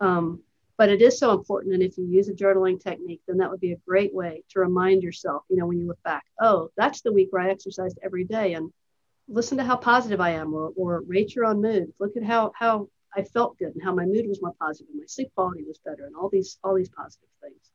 Um, 0.00 0.42
but 0.78 0.88
it 0.88 1.02
is 1.02 1.18
so 1.18 1.32
important 1.32 1.74
and 1.74 1.82
if 1.82 1.96
you 1.96 2.04
use 2.04 2.28
a 2.28 2.34
journaling 2.34 2.82
technique 2.82 3.20
then 3.28 3.38
that 3.38 3.50
would 3.50 3.60
be 3.60 3.72
a 3.72 3.80
great 3.86 4.12
way 4.14 4.42
to 4.48 4.58
remind 4.58 5.02
yourself 5.02 5.44
you 5.48 5.56
know 5.56 5.66
when 5.66 5.78
you 5.78 5.86
look 5.86 6.02
back 6.02 6.24
oh 6.40 6.70
that's 6.76 7.02
the 7.02 7.12
week 7.12 7.28
where 7.30 7.42
i 7.42 7.50
exercised 7.50 7.98
every 8.02 8.24
day 8.24 8.54
and 8.54 8.72
listen 9.28 9.58
to 9.58 9.64
how 9.64 9.76
positive 9.76 10.20
I 10.20 10.30
am 10.30 10.54
or, 10.54 10.72
or 10.76 11.02
rate 11.06 11.34
your 11.34 11.44
own 11.44 11.60
mood. 11.62 11.92
Look 11.98 12.16
at 12.16 12.24
how, 12.24 12.52
how 12.54 12.88
I 13.14 13.22
felt 13.22 13.58
good 13.58 13.74
and 13.74 13.82
how 13.82 13.94
my 13.94 14.04
mood 14.04 14.26
was 14.26 14.42
more 14.42 14.54
positive 14.60 14.90
and 14.90 15.00
my 15.00 15.06
sleep 15.06 15.30
quality 15.34 15.64
was 15.64 15.78
better 15.78 16.06
and 16.06 16.16
all 16.16 16.28
these, 16.28 16.58
all 16.64 16.74
these 16.74 16.88
positive 16.88 17.28
things. 17.40 17.70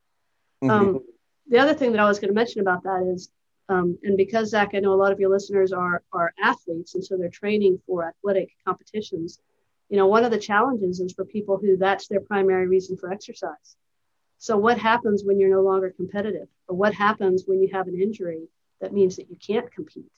Mm-hmm. 0.64 0.70
Um, 0.70 1.00
the 1.48 1.60
other 1.60 1.74
thing 1.74 1.92
that 1.94 2.02
I 2.02 2.08
was 2.08 2.20
going 2.20 2.30
to 2.30 2.36
mention 2.36 2.62
about 2.62 2.84
that 2.84 3.12
is, 3.14 3.30
um, 3.70 3.98
and 4.04 4.18
because 4.18 4.50
Zach, 4.50 4.72
I 4.74 4.80
know 4.80 4.94
a 4.94 4.96
lot 4.96 5.12
of 5.12 5.20
your 5.20 5.30
listeners 5.30 5.74
are, 5.74 6.04
are 6.14 6.34
athletes 6.42 6.96
and 6.96 7.04
so 7.04 7.18
they're 7.18 7.30
training 7.30 7.80
for 7.86 8.08
athletic 8.08 8.50
competitions. 8.66 9.40
You 9.90 9.98
know, 9.98 10.08
one 10.08 10.26
of 10.26 10.32
the 10.32 10.40
challenges 10.40 11.00
is 11.00 11.14
for 11.14 11.26
people 11.26 11.58
who 11.58 11.78
that's 11.78 12.08
their 12.08 12.22
primary 12.22 12.68
reason 12.68 12.98
for 12.98 13.12
exercise. 13.12 13.76
So 14.38 14.58
what 14.58 14.78
happens 14.78 15.24
when 15.24 15.40
you're 15.40 15.50
no 15.50 15.62
longer 15.62 15.90
competitive 15.90 16.48
or 16.68 16.76
what 16.76 16.94
happens 16.94 17.44
when 17.46 17.62
you 17.62 17.70
have 17.74 17.88
an 17.88 18.00
injury 18.00 18.48
that 18.82 18.94
means 18.94 19.16
that 19.16 19.30
you 19.30 19.36
can't 19.36 19.72
compete? 19.72 20.12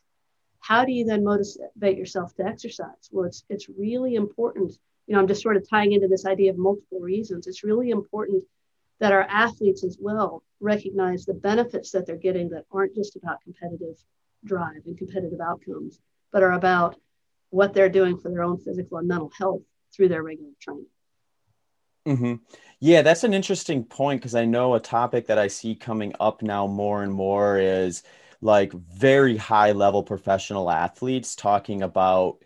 How 0.60 0.86
do 0.86 0.92
you 0.92 1.06
then 1.06 1.24
motivate 1.24 1.98
yourself 1.98 2.36
to 2.36 2.46
exercise? 2.46 3.10
Well, 3.12 3.26
it's, 3.26 3.44
it's 3.50 3.70
really 3.70 4.16
important. 4.16 4.78
You 5.08 5.16
know, 5.16 5.22
I'm 5.22 5.28
just 5.28 5.42
sort 5.42 5.58
of 5.58 5.68
tying 5.68 5.94
into 5.94 6.08
this 6.08 6.26
idea 6.26 6.52
of 6.52 6.58
multiple 6.58 7.00
reasons. 7.00 7.48
It's 7.48 7.64
really 7.64 7.90
important 7.90 8.44
that 9.00 9.14
our 9.14 9.24
athletes 9.24 9.84
as 9.84 9.98
well 10.00 10.44
recognize 10.60 11.26
the 11.26 11.34
benefits 11.34 11.92
that 11.92 12.06
they're 12.06 12.18
getting 12.18 12.50
that 12.50 12.66
aren't 12.72 12.96
just 12.96 13.16
about 13.16 13.42
competitive 13.42 13.98
drive 14.46 14.82
and 14.86 14.98
competitive 14.98 15.40
outcomes, 15.40 16.00
but 16.32 16.44
are 16.44 16.52
about 16.52 17.00
what 17.50 17.74
they're 17.74 17.90
doing 17.90 18.18
for 18.18 18.30
their 18.30 18.44
own 18.44 18.58
physical 18.58 18.98
and 18.98 19.08
mental 19.08 19.32
health 19.38 19.62
through 19.94 20.10
their 20.10 20.24
regular 20.24 20.52
training. 20.60 20.86
Mm-hmm. 22.06 22.36
Yeah, 22.80 23.02
that's 23.02 23.24
an 23.24 23.34
interesting 23.34 23.84
point 23.84 24.22
because 24.22 24.36
I 24.36 24.46
know 24.46 24.74
a 24.74 24.80
topic 24.80 25.28
that 25.28 25.38
I 25.38 25.48
see 25.48 25.76
coming 25.76 26.14
up 26.20 26.42
now 26.42 26.66
more 26.68 27.04
and 27.04 27.14
more 27.14 27.58
is 27.58 28.04
like 28.42 28.72
very 28.74 29.38
high 29.38 29.72
level 29.72 30.04
professional 30.04 30.70
athletes 30.72 31.36
talking 31.36 31.82
about 31.82 32.38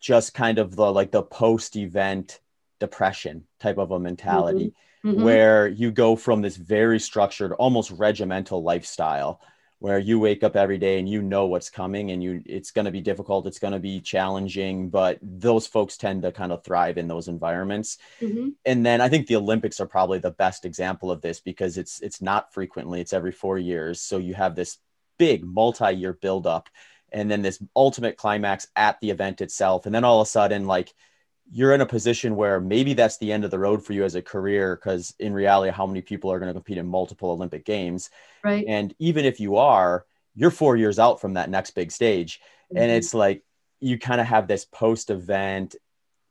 just 0.00 0.34
kind 0.34 0.58
of 0.58 0.74
the 0.76 0.92
like 0.92 1.10
the 1.10 1.22
post 1.22 1.76
event 1.76 2.40
depression 2.80 3.44
type 3.60 3.78
of 3.78 3.90
a 3.90 4.00
mentality 4.00 4.72
mm-hmm. 5.04 5.10
Mm-hmm. 5.10 5.22
where 5.24 5.68
you 5.68 5.90
go 5.90 6.16
from 6.16 6.42
this 6.42 6.56
very 6.56 6.98
structured 6.98 7.52
almost 7.52 7.90
regimental 7.90 8.62
lifestyle 8.62 9.40
where 9.78 9.98
you 9.98 10.20
wake 10.20 10.44
up 10.44 10.54
every 10.54 10.78
day 10.78 11.00
and 11.00 11.08
you 11.08 11.20
know 11.22 11.46
what's 11.46 11.68
coming 11.68 12.12
and 12.12 12.22
you 12.22 12.40
it's 12.46 12.70
going 12.70 12.84
to 12.84 12.92
be 12.92 13.00
difficult 13.00 13.46
it's 13.48 13.58
going 13.58 13.72
to 13.72 13.80
be 13.80 14.00
challenging 14.00 14.88
but 14.88 15.18
those 15.20 15.66
folks 15.66 15.96
tend 15.96 16.22
to 16.22 16.30
kind 16.30 16.52
of 16.52 16.62
thrive 16.62 16.98
in 16.98 17.08
those 17.08 17.26
environments 17.26 17.98
mm-hmm. 18.20 18.50
and 18.64 18.86
then 18.86 19.00
i 19.00 19.08
think 19.08 19.26
the 19.26 19.34
olympics 19.36 19.80
are 19.80 19.86
probably 19.86 20.20
the 20.20 20.30
best 20.30 20.64
example 20.64 21.10
of 21.10 21.20
this 21.20 21.40
because 21.40 21.76
it's 21.78 22.00
it's 22.00 22.22
not 22.22 22.54
frequently 22.54 23.00
it's 23.00 23.12
every 23.12 23.32
4 23.32 23.58
years 23.58 24.00
so 24.00 24.18
you 24.18 24.34
have 24.34 24.54
this 24.54 24.78
big 25.22 25.44
multi-year 25.44 26.14
buildup 26.14 26.68
and 27.12 27.30
then 27.30 27.42
this 27.42 27.62
ultimate 27.76 28.16
climax 28.16 28.66
at 28.74 28.98
the 29.00 29.10
event 29.10 29.40
itself. 29.40 29.86
And 29.86 29.94
then 29.94 30.02
all 30.02 30.20
of 30.20 30.26
a 30.26 30.28
sudden 30.30 30.66
like 30.66 30.92
you're 31.48 31.72
in 31.74 31.80
a 31.80 31.86
position 31.86 32.34
where 32.34 32.60
maybe 32.60 32.92
that's 32.92 33.18
the 33.18 33.30
end 33.30 33.44
of 33.44 33.52
the 33.52 33.58
road 33.60 33.84
for 33.84 33.92
you 33.92 34.02
as 34.02 34.16
a 34.16 34.22
career 34.22 34.74
because 34.74 35.14
in 35.20 35.32
reality 35.32 35.70
how 35.70 35.86
many 35.86 36.00
people 36.00 36.32
are 36.32 36.40
going 36.40 36.48
to 36.48 36.54
compete 36.54 36.76
in 36.76 36.88
multiple 36.88 37.30
olympic 37.30 37.64
games. 37.64 38.10
Right. 38.42 38.64
And 38.66 38.92
even 38.98 39.24
if 39.24 39.38
you 39.38 39.58
are 39.58 40.06
you're 40.34 40.50
four 40.50 40.76
years 40.76 40.98
out 40.98 41.20
from 41.20 41.34
that 41.34 41.48
next 41.48 41.70
big 41.70 41.92
stage. 41.92 42.40
Mm-hmm. 42.40 42.82
and 42.82 42.90
it's 42.90 43.14
like 43.14 43.44
you 43.78 43.96
kind 43.96 44.20
of 44.20 44.26
have 44.26 44.48
this 44.48 44.64
post 44.64 45.08
event 45.10 45.76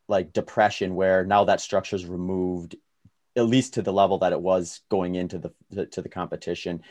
like 0.10 0.34
depression 0.34 0.96
where 0.96 1.24
now 1.24 1.46
that 1.46 1.62
structure 1.62 1.96
is 1.96 2.06
removed 2.06 2.76
at 3.38 3.46
least 3.46 3.76
to 3.76 3.82
the 3.82 3.94
level 3.94 4.18
that 4.18 4.34
it 4.34 4.42
was 4.42 4.82
going 4.90 5.16
into 5.16 5.40
the 5.40 5.86
to 5.86 6.02
the 6.02 6.10
competition 6.10 6.82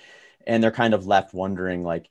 and 0.46 0.62
they're 0.62 0.70
kind 0.70 0.94
of 0.94 1.06
left 1.06 1.34
wondering 1.34 1.82
like 1.82 2.08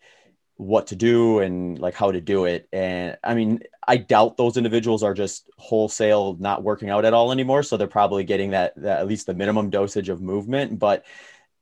what 0.57 0.87
to 0.87 0.95
do 0.95 1.39
and 1.39 1.79
like 1.79 1.93
how 1.93 2.11
to 2.11 2.19
do 2.19 2.45
it. 2.45 2.67
And 2.73 3.17
i 3.23 3.33
mean 3.33 3.61
i 3.87 3.97
doubt 3.97 4.37
those 4.37 4.57
individuals 4.57 5.03
are 5.03 5.13
just 5.13 5.49
wholesale 5.57 6.35
not 6.39 6.63
working 6.63 6.89
out 6.89 7.05
at 7.05 7.13
all 7.13 7.31
anymore. 7.31 7.63
So 7.63 7.77
they're 7.77 7.87
probably 7.87 8.23
getting 8.23 8.51
that, 8.51 8.73
that 8.77 8.99
at 8.99 9.07
least 9.07 9.25
the 9.25 9.33
minimum 9.33 9.69
dosage 9.69 10.09
of 10.09 10.21
movement. 10.21 10.79
But 10.79 11.05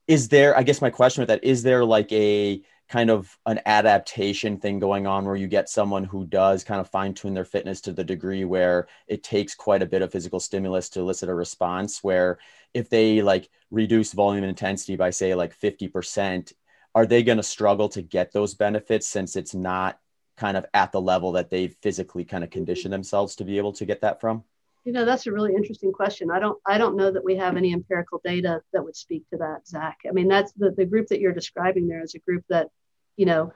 is 0.07 0.29
there 0.29 0.57
i 0.57 0.63
guess 0.63 0.81
my 0.81 0.89
question 0.89 1.21
with 1.21 1.27
that 1.27 1.43
is 1.43 1.63
there 1.63 1.85
like 1.85 2.11
a 2.11 2.61
kind 2.89 3.09
of 3.09 3.37
an 3.45 3.59
adaptation 3.65 4.57
thing 4.57 4.79
going 4.79 5.05
on 5.05 5.25
where 5.25 5.35
you 5.35 5.47
get 5.47 5.67
someone 5.67 6.05
who 6.05 6.25
does 6.25 6.63
kind 6.63 6.79
of 6.79 6.89
fine 6.89 7.13
tune 7.13 7.33
their 7.33 7.43
fitness 7.43 7.81
to 7.81 7.91
the 7.91 8.03
degree 8.03 8.45
where 8.45 8.87
it 9.07 9.23
takes 9.23 9.53
quite 9.53 9.81
a 9.81 9.85
bit 9.85 10.01
of 10.01 10.11
physical 10.11 10.39
stimulus 10.39 10.87
to 10.89 11.01
elicit 11.01 11.27
a 11.27 11.33
response 11.33 12.01
where 12.01 12.39
if 12.73 12.89
they 12.89 13.21
like 13.21 13.49
reduce 13.71 14.13
volume 14.13 14.43
and 14.43 14.49
intensity 14.49 14.95
by 14.95 15.09
say 15.09 15.35
like 15.35 15.57
50% 15.59 16.53
are 16.97 17.05
they 17.05 17.21
going 17.21 17.37
to 17.37 17.43
struggle 17.43 17.87
to 17.89 18.01
get 18.01 18.31
those 18.31 18.55
benefits 18.55 19.07
since 19.07 19.35
it's 19.35 19.53
not 19.53 19.99
kind 20.35 20.57
of 20.57 20.65
at 20.73 20.91
the 20.91 20.99
level 20.99 21.33
that 21.33 21.51
they've 21.51 21.75
physically 21.83 22.25
kind 22.25 22.43
of 22.43 22.49
conditioned 22.49 22.91
themselves 22.91 23.35
to 23.35 23.43
be 23.43 23.59
able 23.59 23.71
to 23.71 23.85
get 23.85 24.01
that 24.01 24.19
from 24.19 24.43
you 24.83 24.91
know 24.91 25.05
that's 25.05 25.27
a 25.27 25.31
really 25.31 25.53
interesting 25.53 25.91
question 25.91 26.31
i 26.31 26.39
don't 26.39 26.57
i 26.65 26.79
don't 26.79 26.97
know 26.97 27.11
that 27.11 27.23
we 27.23 27.35
have 27.35 27.55
any 27.55 27.71
empirical 27.71 28.19
data 28.25 28.61
that 28.73 28.83
would 28.83 28.95
speak 28.95 29.23
to 29.29 29.37
that 29.37 29.67
zach 29.67 29.99
i 30.09 30.11
mean 30.11 30.27
that's 30.27 30.51
the, 30.53 30.71
the 30.71 30.85
group 30.85 31.07
that 31.07 31.19
you're 31.19 31.33
describing 31.33 31.87
there 31.87 32.01
is 32.01 32.15
a 32.15 32.19
group 32.19 32.43
that 32.49 32.67
you 33.15 33.27
know 33.27 33.53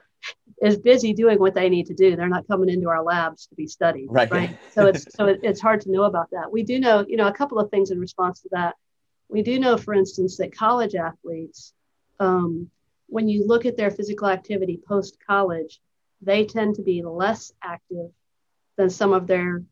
is 0.62 0.78
busy 0.78 1.12
doing 1.12 1.39
what 1.39 1.56
they 1.56 1.68
need 1.68 1.88
to 1.88 1.96
do. 1.96 2.16
They're 2.16 2.30
not 2.30 2.48
coming 2.48 2.70
into 2.70 2.89
our 2.89 3.02
labs 3.02 3.48
to 3.48 3.56
be 3.56 3.66
studied. 3.66 4.06
Right. 4.12 4.30
right? 4.30 4.56
so 4.72 4.86
it's 4.86 5.08
so 5.16 5.26
it, 5.26 5.39
it's 5.42 5.60
hard 5.60 5.82
to 5.82 5.92
know 5.92 6.04
about 6.04 6.30
that. 6.30 6.52
We 6.52 6.62
do 6.62 6.80
know, 6.80 7.04
you 7.08 7.18
know, 7.18 7.28
a 7.28 7.34
couple 7.34 7.58
of 7.58 7.72
things 7.72 7.89
in 7.89 8.00
response 8.00 8.42
to 8.42 8.50
that. 8.52 8.76
We 9.30 9.42
do 9.42 9.58
know, 9.58 9.78
for 9.78 9.96
instance, 9.96 10.38
that 10.38 10.56
college 10.56 10.94
athletes, 10.94 11.74
um, 12.20 12.70
when 13.12 13.28
you 13.28 13.45
look 13.45 13.66
at 13.66 13.78
their 13.78 13.91
physical 13.91 14.28
activity 14.38 14.80
post 14.88 15.18
college, 15.28 15.74
they 16.22 16.45
tend 16.45 16.76
to 16.76 16.84
be 16.91 17.03
less 17.03 17.51
active 17.62 18.09
than 18.78 18.89
some 18.89 19.12
of 19.14 19.28
their 19.28 19.64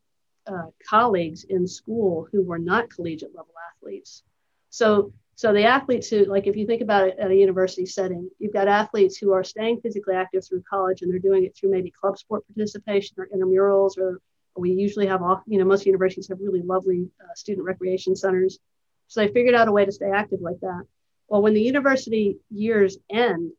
uh, 0.51 0.69
colleagues 0.93 1.41
in 1.55 1.65
school 1.79 2.27
who 2.31 2.41
were 2.43 2.59
not 2.71 2.89
collegiate 2.93 3.35
level 3.35 3.53
athletes. 3.71 4.23
So 4.69 5.13
so 5.35 5.53
the 5.53 5.63
athletes 5.63 6.09
who, 6.09 6.25
like, 6.25 6.47
if 6.47 6.57
you 6.57 6.65
think 6.67 6.81
about 6.81 7.07
it 7.07 7.17
at 7.17 7.31
a 7.31 7.35
university 7.35 7.85
setting, 7.85 8.29
you've 8.39 8.57
got 8.59 8.67
athletes 8.67 9.15
who 9.17 9.31
are 9.31 9.43
staying 9.53 9.79
physically 9.79 10.13
active 10.13 10.45
through 10.45 10.63
college, 10.69 11.01
and 11.01 11.09
they're 11.09 11.27
doing 11.29 11.45
it 11.45 11.55
through 11.55 11.71
maybe 11.71 11.91
club 11.91 12.17
sport 12.17 12.43
participation 12.47 13.15
or 13.17 13.29
intramurals, 13.33 13.97
or, 13.97 14.19
we 14.57 14.71
usually 14.71 15.07
have 15.07 15.21
all, 15.21 15.41
you 15.47 15.57
know, 15.57 15.63
most 15.63 15.85
universities 15.85 16.27
have 16.27 16.39
really 16.41 16.61
lovely 16.61 17.07
uh, 17.21 17.33
student 17.35 17.65
recreation 17.65 18.13
centers. 18.17 18.59
So 19.07 19.21
they 19.21 19.29
figured 19.29 19.55
out 19.55 19.69
a 19.69 19.71
way 19.71 19.85
to 19.85 19.91
stay 19.93 20.11
active 20.11 20.41
like 20.41 20.59
that. 20.59 20.83
Well, 21.29 21.43
when 21.43 21.53
the 21.53 21.61
university 21.61 22.37
years 22.49 22.97
end, 23.09 23.51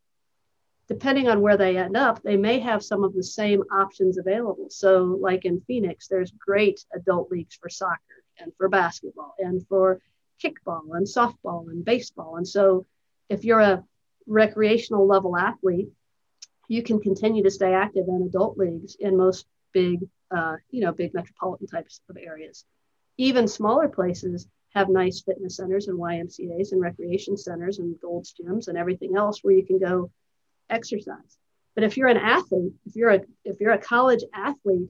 depending 0.89 1.29
on 1.29 1.41
where 1.41 1.57
they 1.57 1.77
end 1.77 1.97
up, 1.97 2.21
they 2.23 2.37
may 2.37 2.59
have 2.59 2.83
some 2.83 3.05
of 3.05 3.15
the 3.15 3.23
same 3.23 3.63
options 3.73 4.19
available. 4.19 4.67
So, 4.71 5.17
like 5.21 5.45
in 5.45 5.61
Phoenix, 5.61 6.09
there's 6.09 6.33
great 6.33 6.85
adult 6.93 7.31
leagues 7.31 7.55
for 7.55 7.69
soccer 7.69 8.25
and 8.39 8.53
for 8.57 8.69
basketball 8.69 9.35
and 9.39 9.65
for 9.69 10.01
kickball 10.43 10.97
and 10.97 11.07
softball 11.07 11.71
and 11.71 11.85
baseball. 11.85 12.37
And 12.37 12.47
so, 12.47 12.87
if 13.29 13.45
you're 13.45 13.61
a 13.61 13.85
recreational 14.27 15.07
level 15.07 15.37
athlete, 15.37 15.91
you 16.67 16.83
can 16.83 17.01
continue 17.01 17.45
to 17.45 17.51
stay 17.51 17.73
active 17.73 18.07
in 18.09 18.23
adult 18.23 18.59
leagues 18.59 18.97
in 18.99 19.17
most 19.17 19.47
big, 19.73 20.01
uh, 20.33 20.57
you 20.71 20.81
know, 20.81 20.93
big 20.93 21.15
metropolitan 21.15 21.69
types 21.69 22.01
of 22.09 22.17
areas. 22.17 22.65
Even 23.17 23.47
smaller 23.47 23.89
places 23.89 24.49
have 24.75 24.89
nice 24.89 25.21
fitness 25.23 25.57
centers 25.57 25.89
and 25.89 25.99
YMCA's 25.99 26.73
and 26.73 26.81
recreation 26.81 27.37
centers 27.37 27.79
and 27.79 28.01
Gold's 28.01 28.35
gyms 28.35 28.69
and 28.69 28.79
everything 28.79 29.17
else 29.17 29.41
where 29.43 29.55
you 29.55 29.65
can 29.65 29.79
go 29.79 30.11
exercise. 30.69 31.39
But 31.75 31.85
if 31.85 31.97
you're 31.97 32.09
an 32.09 32.17
athlete, 32.17 32.73
if 32.87 32.97
you're 32.97 33.11
a 33.11 33.21
if 33.45 33.61
you're 33.61 33.73
a 33.73 33.79
college 33.79 34.23
athlete, 34.35 34.89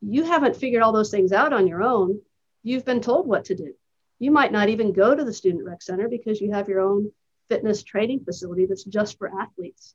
you 0.00 0.24
haven't 0.24 0.56
figured 0.56 0.82
all 0.82 0.92
those 0.92 1.10
things 1.10 1.32
out 1.32 1.52
on 1.52 1.66
your 1.66 1.82
own. 1.82 2.20
You've 2.62 2.84
been 2.84 3.00
told 3.00 3.26
what 3.26 3.46
to 3.46 3.54
do. 3.54 3.74
You 4.18 4.30
might 4.30 4.52
not 4.52 4.68
even 4.68 4.92
go 4.92 5.14
to 5.14 5.24
the 5.24 5.32
student 5.32 5.64
rec 5.64 5.82
center 5.82 6.08
because 6.08 6.40
you 6.40 6.52
have 6.52 6.68
your 6.68 6.80
own 6.80 7.12
fitness 7.48 7.82
training 7.82 8.24
facility 8.24 8.66
that's 8.66 8.84
just 8.84 9.18
for 9.18 9.30
athletes. 9.40 9.94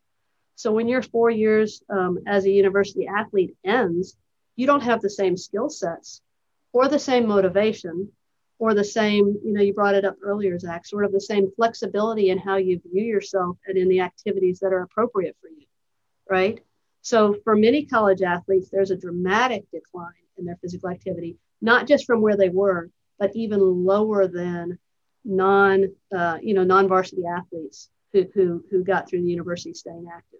So 0.55 0.71
when 0.71 0.87
your 0.87 1.01
four 1.01 1.29
years 1.29 1.83
um, 1.89 2.19
as 2.27 2.45
a 2.45 2.51
university 2.51 3.07
athlete 3.07 3.55
ends, 3.63 4.15
you 4.55 4.67
don't 4.67 4.83
have 4.83 5.01
the 5.01 5.09
same 5.09 5.37
skill 5.37 5.69
sets 5.69 6.21
or 6.71 6.87
the 6.87 6.99
same 6.99 7.27
motivation 7.27 8.11
or 8.61 8.75
the 8.75 8.83
same, 8.83 9.39
you 9.43 9.53
know, 9.53 9.61
you 9.61 9.73
brought 9.73 9.95
it 9.95 10.05
up 10.05 10.17
earlier, 10.21 10.57
Zach, 10.59 10.85
sort 10.85 11.03
of 11.03 11.11
the 11.11 11.19
same 11.19 11.51
flexibility 11.55 12.29
in 12.29 12.37
how 12.37 12.57
you 12.57 12.79
view 12.93 13.03
yourself 13.03 13.57
and 13.65 13.75
in 13.75 13.89
the 13.89 14.01
activities 14.01 14.59
that 14.59 14.71
are 14.71 14.83
appropriate 14.83 15.35
for 15.41 15.47
you, 15.47 15.65
right? 16.29 16.63
So 17.01 17.35
for 17.43 17.55
many 17.55 17.87
college 17.87 18.21
athletes, 18.21 18.69
there's 18.69 18.91
a 18.91 18.95
dramatic 18.95 19.63
decline 19.73 20.11
in 20.37 20.45
their 20.45 20.59
physical 20.61 20.91
activity, 20.91 21.37
not 21.59 21.87
just 21.87 22.05
from 22.05 22.21
where 22.21 22.37
they 22.37 22.49
were, 22.49 22.91
but 23.17 23.35
even 23.35 23.59
lower 23.83 24.27
than 24.27 24.77
non, 25.25 25.87
uh, 26.15 26.37
you 26.39 26.53
know, 26.53 26.63
non-varsity 26.63 27.23
athletes 27.25 27.89
who, 28.13 28.27
who, 28.35 28.63
who 28.69 28.83
got 28.83 29.09
through 29.09 29.23
the 29.23 29.27
university 29.31 29.73
staying 29.73 30.05
active. 30.15 30.39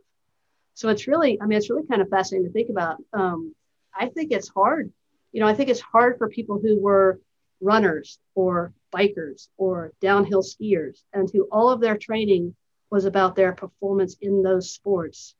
So 0.75 0.89
it's 0.89 1.07
really, 1.07 1.41
I 1.41 1.47
mean, 1.47 1.57
it's 1.57 1.71
really 1.71 1.87
kind 1.87 2.03
of 2.03 2.09
fascinating 2.09 2.49
to 2.49 2.53
think 2.53 2.69
about. 2.69 2.97
Um, 3.13 3.55
I 3.95 4.09
think 4.09 4.31
it's 4.31 4.49
hard. 4.49 4.93
You 5.31 5.41
know, 5.41 5.47
I 5.47 5.55
think 5.55 5.69
it's 5.69 5.81
hard 5.81 6.19
for 6.19 6.29
people 6.29 6.59
who 6.61 6.79
were 6.79 7.19
runners 7.61 8.19
or 8.35 8.73
bikers 8.93 9.47
or 9.57 9.93
downhill 10.01 10.41
skiers. 10.41 11.03
And 11.13 11.29
who 11.31 11.47
all 11.51 11.69
of 11.69 11.79
their 11.79 11.97
training 11.97 12.55
was 12.89 13.05
about 13.05 13.35
their 13.35 13.53
performance 13.53 14.17
in 14.21 14.43
those 14.43 14.71
sports. 14.71 15.35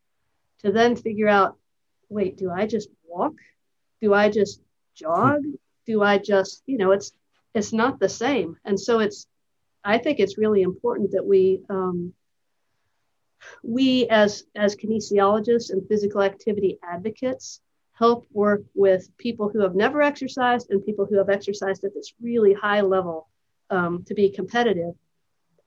To 0.59 0.71
then 0.71 0.95
figure 0.95 1.27
out 1.27 1.57
wait 2.09 2.37
do 2.37 2.51
i 2.51 2.67
just 2.67 2.89
walk? 3.07 3.33
Do 4.01 4.13
i 4.13 4.29
just 4.29 4.61
jog? 4.95 5.41
Do 5.85 6.03
i 6.03 6.17
just 6.17 6.63
you 6.65 6.77
know 6.77 6.91
it's 6.91 7.11
it's 7.53 7.73
not 7.73 7.99
the 7.99 8.09
same. 8.09 8.57
And 8.65 8.79
so 8.79 8.99
it's, 8.99 9.27
I 9.83 9.97
think 9.97 10.19
it's 10.19 10.37
really 10.37 10.61
important 10.61 11.11
that 11.11 11.25
we, 11.25 11.61
um, 11.69 12.13
we 13.63 14.07
as 14.07 14.43
as 14.55 14.75
kinesiologists 14.75 15.71
and 15.71 15.87
physical 15.87 16.21
activity 16.21 16.77
advocates 16.83 17.59
help 18.01 18.25
work 18.33 18.63
with 18.73 19.15
people 19.19 19.47
who 19.47 19.61
have 19.61 19.75
never 19.75 20.01
exercised 20.01 20.71
and 20.71 20.83
people 20.83 21.05
who 21.05 21.19
have 21.19 21.29
exercised 21.29 21.83
at 21.83 21.93
this 21.93 22.13
really 22.19 22.51
high 22.51 22.81
level 22.81 23.29
um, 23.69 24.03
to 24.07 24.15
be 24.15 24.31
competitive. 24.31 24.95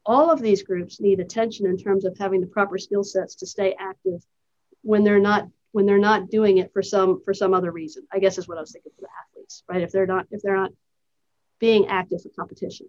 All 0.05 0.33
of 0.33 0.41
these 0.41 0.65
groups 0.65 1.01
need 1.01 1.21
attention 1.21 1.65
in 1.67 1.79
terms 1.79 2.05
of 2.05 2.19
having 2.19 2.41
the 2.41 2.49
proper 2.49 2.77
skill 2.77 3.05
sets 3.05 3.37
to 3.37 3.47
stay 3.47 3.77
active 3.79 4.21
when 4.83 5.05
they're 5.05 5.21
not 5.21 5.49
when 5.71 5.87
they're 5.87 6.07
not 6.11 6.29
doing 6.29 6.59
it 6.59 6.73
for 6.73 6.83
some 6.83 7.23
for 7.25 7.33
some 7.33 7.55
other 7.55 7.71
reason. 7.71 8.05
I 8.13 8.19
guess 8.19 8.37
is 8.37 8.49
what 8.49 8.59
I 8.59 8.63
was 8.63 8.73
thinking 8.73 8.93
for 8.97 9.03
the 9.03 9.15
athletes, 9.23 9.63
right? 9.69 9.83
If 9.83 9.93
they're 9.93 10.07
not 10.07 10.27
if 10.33 10.43
they're 10.43 10.57
not 10.57 10.73
being 11.61 11.87
active 11.87 12.21
for 12.21 12.31
competition. 12.31 12.89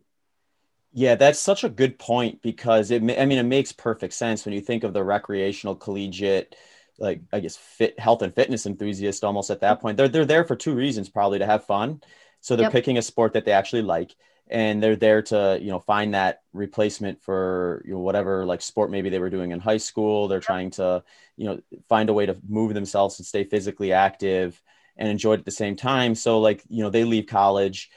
Yeah, 0.92 1.16
that's 1.16 1.40
such 1.40 1.64
a 1.64 1.70
good 1.70 2.00
point 2.00 2.42
because 2.42 2.90
it. 2.90 3.04
I 3.04 3.26
mean, 3.26 3.38
it 3.38 3.44
makes 3.44 3.72
perfect 3.72 4.14
sense 4.14 4.44
when 4.44 4.56
you 4.56 4.62
think 4.62 4.84
of 4.84 4.94
the 4.94 5.04
recreational, 5.04 5.76
collegiate, 5.76 6.56
like 7.00 7.22
I 7.32 7.40
guess 7.40 7.56
fit 7.56 8.00
health 8.00 8.22
and 8.22 8.34
fitness 8.34 8.66
enthusiast. 8.66 9.24
Almost 9.24 9.50
at 9.50 9.62
that 9.62 9.82
point, 9.82 9.98
they're 9.98 10.08
they're 10.08 10.26
there 10.26 10.44
for 10.44 10.56
two 10.56 10.74
reasons, 10.74 11.10
probably 11.10 11.40
to 11.40 11.46
have 11.46 11.66
fun. 11.66 12.02
So 12.42 12.56
they're 12.56 12.66
yep. 12.66 12.72
picking 12.72 12.98
a 12.98 13.02
sport 13.02 13.34
that 13.34 13.46
they 13.46 13.52
actually 13.52 13.82
like, 13.82 14.16
and 14.48 14.82
they're 14.82 14.96
there 14.96 15.22
to 15.24 15.58
you 15.62 15.70
know 15.72 15.80
find 15.80 16.14
that 16.14 16.42
replacement 16.54 17.22
for 17.22 17.82
you 17.86 17.94
know 17.94 18.00
whatever 18.00 18.46
like 18.46 18.62
sport 18.62 18.92
maybe 18.92 19.10
they 19.10 19.20
were 19.20 19.30
doing 19.30 19.52
in 19.52 19.60
high 19.60 19.78
school. 19.78 20.28
They're 20.28 20.38
yep. 20.38 20.46
trying 20.46 20.72
to 20.72 21.04
you 21.38 21.46
know 21.46 21.62
find 21.90 22.10
a 22.10 22.14
way 22.14 22.26
to 22.26 22.38
move 22.48 22.74
themselves 22.74 23.20
and 23.20 23.26
stay 23.26 23.44
physically 23.44 23.92
active 23.92 24.62
and 24.98 25.10
enjoy 25.10 25.34
it 25.34 25.40
at 25.40 25.46
the 25.46 25.52
same 25.52 25.76
time. 25.76 26.16
So 26.16 26.40
like 26.40 26.64
you 26.70 26.84
know 26.84 26.90
they 26.90 27.04
leave 27.04 27.28
college 27.28 27.90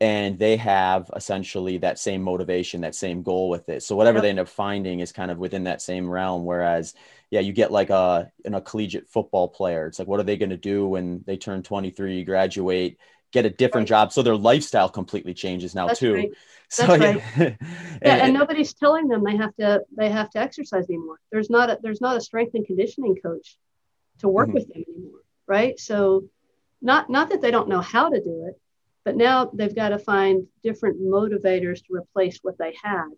and 0.00 0.38
they 0.38 0.56
have 0.56 1.10
essentially 1.16 1.78
that 1.78 1.98
same 1.98 2.22
motivation 2.22 2.82
that 2.82 2.94
same 2.94 3.22
goal 3.22 3.48
with 3.48 3.68
it 3.68 3.82
so 3.82 3.96
whatever 3.96 4.18
yep. 4.18 4.22
they 4.22 4.30
end 4.30 4.38
up 4.38 4.48
finding 4.48 5.00
is 5.00 5.12
kind 5.12 5.30
of 5.30 5.38
within 5.38 5.64
that 5.64 5.82
same 5.82 6.08
realm 6.08 6.44
whereas 6.44 6.94
yeah 7.30 7.40
you 7.40 7.52
get 7.52 7.72
like 7.72 7.90
a 7.90 8.30
in 8.44 8.54
a 8.54 8.60
collegiate 8.60 9.08
football 9.08 9.48
player 9.48 9.86
it's 9.86 9.98
like 9.98 10.08
what 10.08 10.20
are 10.20 10.24
they 10.24 10.36
going 10.36 10.50
to 10.50 10.56
do 10.56 10.86
when 10.86 11.22
they 11.26 11.36
turn 11.36 11.62
23 11.62 12.24
graduate 12.24 12.98
get 13.32 13.44
a 13.44 13.50
different 13.50 13.90
right. 13.90 14.06
job 14.06 14.12
so 14.12 14.22
their 14.22 14.36
lifestyle 14.36 14.88
completely 14.88 15.34
changes 15.34 15.74
now 15.74 15.88
That's 15.88 16.00
too 16.00 16.14
right. 16.14 16.30
so 16.70 16.86
That's 16.86 17.02
yeah. 17.02 17.44
right. 17.44 17.56
yeah 17.60 17.74
and, 18.02 18.22
and, 18.22 18.34
nobody's 18.34 18.74
telling 18.74 19.08
them 19.08 19.24
they 19.24 19.36
have 19.36 19.54
to 19.56 19.82
they 19.96 20.10
have 20.10 20.30
to 20.30 20.38
exercise 20.38 20.84
anymore 20.88 21.18
there's 21.32 21.50
not 21.50 21.70
a 21.70 21.78
there's 21.82 22.00
not 22.00 22.16
a 22.16 22.20
strength 22.20 22.54
and 22.54 22.66
conditioning 22.66 23.16
coach 23.16 23.58
to 24.20 24.28
work 24.28 24.48
mm-hmm. 24.48 24.54
with 24.54 24.68
them 24.68 24.84
anymore 24.88 25.20
right 25.46 25.78
so 25.78 26.24
not 26.80 27.10
not 27.10 27.30
that 27.30 27.40
they 27.40 27.50
don't 27.50 27.68
know 27.68 27.80
how 27.80 28.08
to 28.08 28.20
do 28.20 28.46
it 28.48 28.60
but 29.08 29.16
now 29.16 29.50
they've 29.54 29.74
got 29.74 29.88
to 29.88 29.98
find 29.98 30.46
different 30.62 31.00
motivators 31.00 31.82
to 31.86 31.94
replace 31.94 32.40
what 32.42 32.58
they 32.58 32.76
had. 32.82 33.08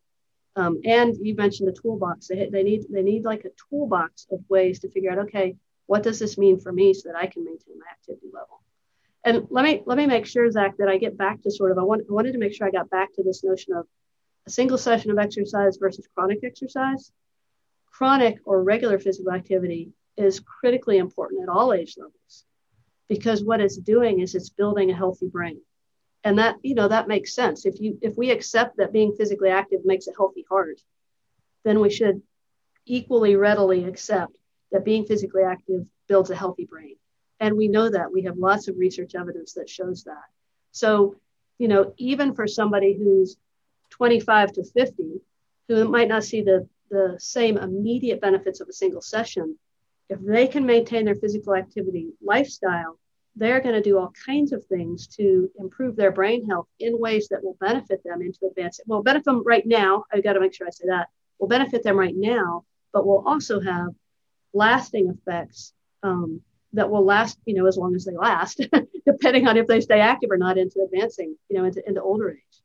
Um, 0.54 0.80
and 0.84 1.16
you 1.20 1.34
mentioned 1.34 1.66
the 1.66 1.72
toolbox. 1.72 2.28
They, 2.28 2.48
they 2.48 2.62
need 2.62 2.84
they 2.88 3.02
need 3.02 3.24
like 3.24 3.44
a 3.44 3.50
toolbox 3.68 4.28
of 4.30 4.38
ways 4.48 4.78
to 4.80 4.88
figure 4.88 5.10
out, 5.10 5.18
okay, 5.18 5.56
what 5.86 6.04
does 6.04 6.20
this 6.20 6.38
mean 6.38 6.60
for 6.60 6.70
me 6.70 6.94
so 6.94 7.08
that 7.08 7.18
I 7.18 7.26
can 7.26 7.44
maintain 7.44 7.76
my 7.76 7.90
activity 7.90 8.28
level? 8.32 8.62
And 9.24 9.48
let 9.50 9.64
me 9.64 9.82
let 9.84 9.98
me 9.98 10.06
make 10.06 10.26
sure, 10.26 10.48
Zach, 10.48 10.76
that 10.76 10.88
I 10.88 10.96
get 10.96 11.18
back 11.18 11.42
to 11.42 11.50
sort 11.50 11.72
of 11.72 11.78
I, 11.78 11.82
want, 11.82 12.02
I 12.08 12.12
wanted 12.12 12.34
to 12.34 12.38
make 12.38 12.54
sure 12.54 12.68
I 12.68 12.70
got 12.70 12.88
back 12.88 13.12
to 13.14 13.24
this 13.24 13.42
notion 13.42 13.72
of 13.72 13.84
a 14.46 14.50
single 14.50 14.78
session 14.78 15.10
of 15.10 15.18
exercise 15.18 15.76
versus 15.76 16.06
chronic 16.14 16.38
exercise. 16.44 17.10
Chronic 17.90 18.38
or 18.44 18.62
regular 18.62 19.00
physical 19.00 19.32
activity 19.32 19.90
is 20.16 20.38
critically 20.38 20.98
important 20.98 21.42
at 21.42 21.48
all 21.48 21.72
age 21.72 21.96
levels 21.98 22.44
because 23.08 23.42
what 23.42 23.60
it's 23.60 23.76
doing 23.76 24.20
is 24.20 24.36
it's 24.36 24.50
building 24.50 24.92
a 24.92 24.96
healthy 24.96 25.26
brain 25.26 25.60
and 26.24 26.38
that 26.38 26.56
you 26.62 26.74
know 26.74 26.88
that 26.88 27.08
makes 27.08 27.34
sense. 27.34 27.66
If 27.66 27.80
you 27.80 27.98
if 28.02 28.16
we 28.16 28.30
accept 28.30 28.76
that 28.76 28.92
being 28.92 29.14
physically 29.16 29.50
active 29.50 29.80
makes 29.84 30.06
a 30.08 30.12
healthy 30.16 30.44
heart 30.48 30.80
then 31.64 31.80
we 31.80 31.90
should 31.90 32.22
equally 32.86 33.36
readily 33.36 33.84
accept 33.84 34.36
that 34.72 34.84
being 34.84 35.04
physically 35.04 35.42
active 35.42 35.84
builds 36.08 36.30
a 36.30 36.34
healthy 36.34 36.64
brain. 36.64 36.96
And 37.38 37.56
we 37.56 37.68
know 37.68 37.90
that. 37.90 38.12
We 38.12 38.22
have 38.22 38.38
lots 38.38 38.68
of 38.68 38.78
research 38.78 39.14
evidence 39.14 39.52
that 39.54 39.68
shows 39.68 40.04
that. 40.04 40.24
So 40.72 41.16
you 41.58 41.68
know 41.68 41.94
even 41.98 42.34
for 42.34 42.46
somebody 42.46 42.94
who's 42.94 43.36
25 43.90 44.52
to 44.52 44.64
50 44.64 45.20
who 45.68 45.88
might 45.88 46.08
not 46.08 46.24
see 46.24 46.42
the 46.42 46.68
the 46.90 47.16
same 47.18 47.56
immediate 47.56 48.20
benefits 48.20 48.60
of 48.60 48.68
a 48.68 48.72
single 48.72 49.02
session 49.02 49.56
if 50.08 50.18
they 50.20 50.48
can 50.48 50.66
maintain 50.66 51.04
their 51.04 51.14
physical 51.14 51.54
activity 51.54 52.08
lifestyle 52.22 52.98
they're 53.36 53.60
going 53.60 53.74
to 53.74 53.80
do 53.80 53.98
all 53.98 54.12
kinds 54.26 54.52
of 54.52 54.64
things 54.66 55.06
to 55.06 55.50
improve 55.58 55.96
their 55.96 56.10
brain 56.10 56.44
health 56.46 56.66
in 56.78 56.98
ways 56.98 57.28
that 57.28 57.42
will 57.42 57.56
benefit 57.60 58.02
them 58.04 58.22
into 58.22 58.46
advanced. 58.46 58.82
Well, 58.86 59.02
benefit 59.02 59.26
them 59.26 59.42
right 59.44 59.66
now. 59.66 60.04
I've 60.12 60.24
got 60.24 60.34
to 60.34 60.40
make 60.40 60.54
sure 60.54 60.66
I 60.66 60.70
say 60.70 60.86
that 60.88 61.08
will 61.38 61.48
benefit 61.48 61.82
them 61.82 61.98
right 61.98 62.14
now, 62.14 62.64
but 62.92 63.06
will 63.06 63.24
also 63.26 63.60
have 63.60 63.88
lasting 64.52 65.08
effects 65.08 65.72
um, 66.02 66.40
that 66.72 66.90
will 66.90 67.04
last, 67.04 67.38
you 67.46 67.54
know, 67.54 67.66
as 67.66 67.76
long 67.76 67.94
as 67.94 68.04
they 68.04 68.16
last, 68.16 68.60
depending 69.06 69.48
on 69.48 69.56
if 69.56 69.66
they 69.66 69.80
stay 69.80 70.00
active 70.00 70.30
or 70.30 70.36
not 70.36 70.58
into 70.58 70.80
advancing, 70.84 71.36
you 71.48 71.58
know, 71.58 71.64
into, 71.64 71.86
into 71.88 72.02
older 72.02 72.30
age. 72.30 72.62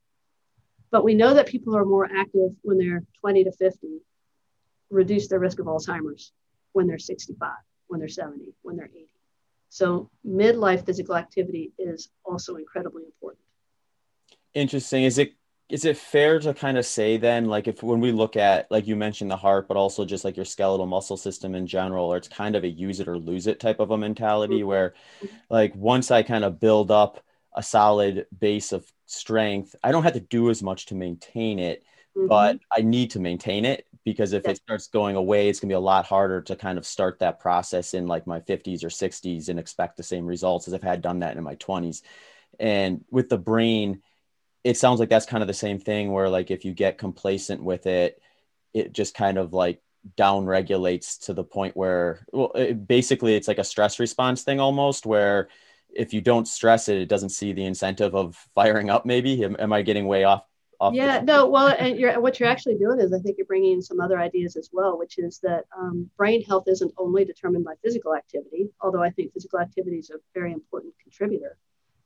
But 0.92 1.04
we 1.04 1.16
know 1.16 1.34
that 1.34 1.48
people 1.48 1.74
who 1.74 1.80
are 1.80 1.86
more 1.86 2.06
active 2.06 2.52
when 2.62 2.78
they're 2.78 3.04
20 3.22 3.46
to 3.46 3.52
50 3.52 4.02
reduce 4.90 5.28
their 5.28 5.40
risk 5.40 5.60
of 5.60 5.66
Alzheimer's 5.66 6.32
when 6.74 6.88
they're 6.88 7.00
65, 7.00 7.52
when 7.88 8.00
they're 8.00 8.10
70, 8.10 8.54
when 8.62 8.76
they're 8.76 8.86
80. 8.86 9.08
So 9.76 10.10
midlife 10.26 10.86
physical 10.86 11.18
activity 11.18 11.74
is 11.78 12.08
also 12.24 12.56
incredibly 12.56 13.04
important. 13.04 13.44
Interesting. 14.54 15.04
Is 15.04 15.18
it 15.18 15.34
is 15.68 15.84
it 15.84 15.98
fair 15.98 16.40
to 16.40 16.54
kind 16.54 16.78
of 16.78 16.86
say 16.86 17.18
then 17.18 17.44
like 17.44 17.68
if 17.68 17.84
when 17.84 18.00
we 18.00 18.14
look 18.14 18.38
at 18.38 18.72
like 18.72 18.88
you 18.88 18.96
mentioned 18.96 19.30
the 19.30 19.36
heart 19.36 19.68
but 19.68 19.76
also 19.76 20.06
just 20.06 20.24
like 20.24 20.38
your 20.38 20.46
skeletal 20.46 20.86
muscle 20.86 21.18
system 21.18 21.56
in 21.56 21.68
general 21.68 22.06
or 22.06 22.16
it's 22.16 22.30
kind 22.30 22.56
of 22.56 22.64
a 22.64 22.70
use 22.70 23.02
it 23.02 23.08
or 23.10 23.18
lose 23.18 23.48
it 23.48 23.60
type 23.60 23.82
of 23.82 23.92
a 23.92 23.98
mentality 23.98 24.60
mm-hmm. 24.60 24.68
where 24.68 24.94
like 25.50 25.76
once 25.76 26.12
i 26.12 26.22
kind 26.22 26.44
of 26.44 26.60
build 26.60 26.92
up 26.92 27.20
a 27.56 27.64
solid 27.64 28.28
base 28.40 28.72
of 28.72 28.86
strength 29.08 29.76
i 29.84 29.92
don't 29.92 30.04
have 30.04 30.14
to 30.14 30.20
do 30.20 30.52
as 30.52 30.62
much 30.62 30.86
to 30.86 30.94
maintain 30.94 31.58
it 31.58 31.84
mm-hmm. 32.16 32.28
but 32.28 32.60
i 32.76 32.82
need 32.82 33.10
to 33.12 33.20
maintain 33.20 33.66
it 33.66 33.86
because 34.04 34.34
if 34.34 34.44
yeah. 34.44 34.52
it 34.52 34.58
starts 34.58 34.88
going 34.88 35.16
away 35.16 35.50
it's 35.50 35.60
going 35.60 35.70
to 35.70 35.74
be 35.74 35.78
a 35.78 35.80
lot 35.80 36.06
harder 36.06 36.42
to 36.42 36.56
kind 36.56 36.78
of 36.78 36.86
start 36.86 37.20
that 37.20 37.40
process 37.40 37.94
in 37.94 38.08
like 38.08 38.28
my 38.28 38.40
50s 38.40 38.84
or 38.84 38.90
60s 38.90 39.50
and 39.50 39.60
expect 39.60 39.98
the 39.98 40.04
same 40.04 40.26
results 40.26 40.68
as 40.68 40.74
i've 40.74 40.84
had 40.84 41.02
done 41.02 41.20
that 41.20 41.38
in 41.38 41.44
my 41.44 41.56
20s 41.56 42.02
and 42.60 43.04
with 43.12 43.30
the 43.30 43.38
brain 43.38 44.02
it 44.64 44.78
sounds 44.78 45.00
like 45.00 45.10
that's 45.10 45.28
kind 45.28 45.44
of 45.44 45.48
the 45.48 45.54
same 45.54 45.80
thing 45.80 46.12
where 46.12 46.30
like 46.30 46.50
if 46.50 46.66
you 46.66 46.74
get 46.74 46.98
complacent 46.98 47.64
with 47.64 47.86
it 47.86 48.22
it 48.74 48.94
just 48.94 49.14
kind 49.14 49.38
of 49.38 49.54
like 49.54 49.82
down 50.18 50.46
regulates 50.46 51.18
to 51.18 51.34
the 51.34 51.44
point 51.44 51.76
where 51.76 52.26
well 52.32 52.52
it, 52.54 52.88
basically 52.88 53.36
it's 53.36 53.48
like 53.48 53.58
a 53.58 53.64
stress 53.64 54.00
response 54.00 54.44
thing 54.44 54.60
almost 54.60 55.06
where 55.06 55.48
if 55.90 56.14
you 56.14 56.22
don't 56.22 56.48
stress 56.48 56.90
it 56.90 56.98
it 56.98 57.10
doesn't 57.10 57.30
see 57.30 57.54
the 57.54 57.66
incentive 57.66 58.14
of 58.16 58.36
firing 58.54 58.90
up 58.90 59.06
maybe 59.06 59.44
am, 59.44 59.56
am 59.58 59.74
i 59.74 59.82
getting 59.82 60.08
way 60.08 60.24
off 60.24 60.44
yeah 60.94 61.22
no 61.22 61.48
well 61.48 61.68
and 61.80 61.98
you're, 62.00 62.20
what 62.20 62.40
you're 62.40 62.50
actually 62.50 62.78
doing 62.78 63.00
is 63.00 63.14
i 63.14 63.20
think 63.20 63.38
you're 63.38 63.48
bringing 63.48 63.74
in 63.74 63.82
some 63.82 64.00
other 64.00 64.20
ideas 64.20 64.56
as 64.56 64.70
well 64.74 64.98
which 64.98 65.18
is 65.18 65.40
that 65.40 65.66
um, 65.78 66.10
brain 66.18 66.44
health 66.44 66.66
isn't 66.68 66.94
only 66.98 67.24
determined 67.26 67.64
by 67.64 67.74
physical 67.84 68.14
activity 68.16 68.70
although 68.82 69.04
i 69.04 69.10
think 69.10 69.34
physical 69.34 69.60
activity 69.60 69.98
is 69.98 70.10
a 70.10 70.18
very 70.34 70.52
important 70.52 70.94
contributor 71.02 71.58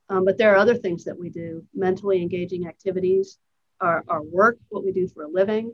um, 0.09 0.25
but 0.25 0.37
there 0.37 0.53
are 0.53 0.57
other 0.57 0.75
things 0.75 1.03
that 1.05 1.17
we 1.17 1.29
do, 1.29 1.63
mentally 1.73 2.21
engaging 2.21 2.67
activities, 2.67 3.37
our, 3.79 4.03
our 4.07 4.23
work, 4.23 4.57
what 4.69 4.83
we 4.83 4.91
do 4.91 5.07
for 5.07 5.23
a 5.23 5.27
living. 5.27 5.73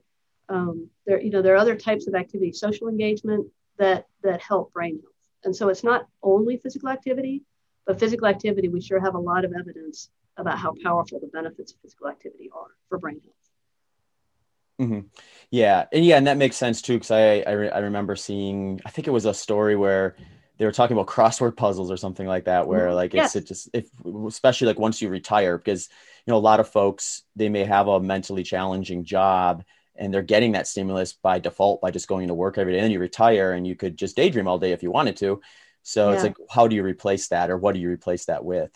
Um, 0.49 0.89
there, 1.05 1.21
you 1.21 1.31
know, 1.31 1.41
there 1.41 1.53
are 1.53 1.57
other 1.57 1.75
types 1.75 2.07
of 2.07 2.15
activities, 2.15 2.59
social 2.59 2.87
engagement 2.87 3.47
that 3.77 4.05
that 4.23 4.41
help 4.41 4.73
brain 4.73 4.99
health. 5.01 5.13
And 5.43 5.55
so 5.55 5.69
it's 5.69 5.83
not 5.83 6.07
only 6.21 6.57
physical 6.57 6.89
activity, 6.89 7.43
but 7.87 7.99
physical 7.99 8.27
activity, 8.27 8.67
we 8.67 8.81
sure 8.81 8.99
have 8.99 9.15
a 9.15 9.19
lot 9.19 9.45
of 9.45 9.53
evidence 9.53 10.09
about 10.37 10.57
how 10.57 10.73
powerful 10.83 11.19
the 11.19 11.27
benefits 11.27 11.73
of 11.73 11.79
physical 11.81 12.07
activity 12.07 12.49
are 12.53 12.67
for 12.89 12.97
brain 12.97 13.21
health. 13.23 14.89
Mm-hmm. 14.89 15.07
Yeah, 15.51 15.85
and 15.93 16.03
yeah, 16.03 16.17
and 16.17 16.27
that 16.27 16.37
makes 16.37 16.57
sense 16.57 16.81
too 16.81 16.93
because 16.93 17.11
I 17.11 17.43
I, 17.47 17.51
re- 17.51 17.69
I 17.69 17.79
remember 17.79 18.15
seeing 18.15 18.81
I 18.85 18.89
think 18.89 19.07
it 19.07 19.11
was 19.11 19.25
a 19.25 19.33
story 19.33 19.75
where 19.75 20.17
they 20.57 20.65
were 20.65 20.71
talking 20.71 20.95
about 20.95 21.07
crossword 21.07 21.57
puzzles 21.57 21.91
or 21.91 21.97
something 21.97 22.27
like 22.27 22.45
that 22.45 22.67
where 22.67 22.87
mm-hmm. 22.87 22.95
like 22.95 23.13
it's 23.13 23.35
it 23.35 23.47
just 23.47 23.69
if 23.73 23.89
especially 24.27 24.67
like 24.67 24.79
once 24.79 25.01
you 25.01 25.09
retire 25.09 25.57
because 25.57 25.89
you 26.25 26.31
know 26.31 26.37
a 26.37 26.39
lot 26.39 26.59
of 26.59 26.67
folks 26.67 27.23
they 27.35 27.49
may 27.49 27.63
have 27.63 27.87
a 27.87 27.99
mentally 27.99 28.43
challenging 28.43 29.03
job 29.03 29.63
and 29.95 30.13
they're 30.13 30.21
getting 30.21 30.53
that 30.53 30.67
stimulus 30.67 31.13
by 31.13 31.39
default 31.39 31.81
by 31.81 31.91
just 31.91 32.07
going 32.07 32.27
to 32.27 32.33
work 32.33 32.57
every 32.57 32.73
day 32.73 32.79
and 32.79 32.91
you 32.91 32.99
retire 32.99 33.53
and 33.53 33.65
you 33.65 33.75
could 33.75 33.97
just 33.97 34.15
daydream 34.15 34.47
all 34.47 34.59
day 34.59 34.71
if 34.71 34.83
you 34.83 34.91
wanted 34.91 35.17
to 35.17 35.41
so 35.83 36.09
yeah. 36.09 36.15
it's 36.15 36.23
like 36.23 36.35
how 36.49 36.67
do 36.67 36.75
you 36.75 36.83
replace 36.83 37.27
that 37.29 37.49
or 37.49 37.57
what 37.57 37.73
do 37.73 37.79
you 37.79 37.89
replace 37.89 38.25
that 38.25 38.43
with 38.43 38.71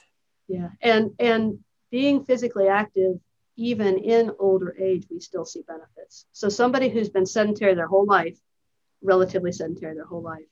yeah 0.49 0.69
and 0.81 1.11
and 1.19 1.59
being 1.91 2.25
physically 2.25 2.67
active 2.67 3.15
even 3.55 3.97
in 3.97 4.31
older 4.39 4.75
age 4.77 5.05
we 5.09 5.19
still 5.21 5.45
see 5.45 5.63
benefits 5.67 6.25
so 6.33 6.49
somebody 6.49 6.89
who's 6.89 7.09
been 7.09 7.25
sedentary 7.25 7.73
their 7.73 7.87
whole 7.87 8.05
life 8.05 8.37
relatively 9.01 9.51
sedentary 9.51 9.95
their 9.95 10.05
whole 10.05 10.21
life 10.21 10.43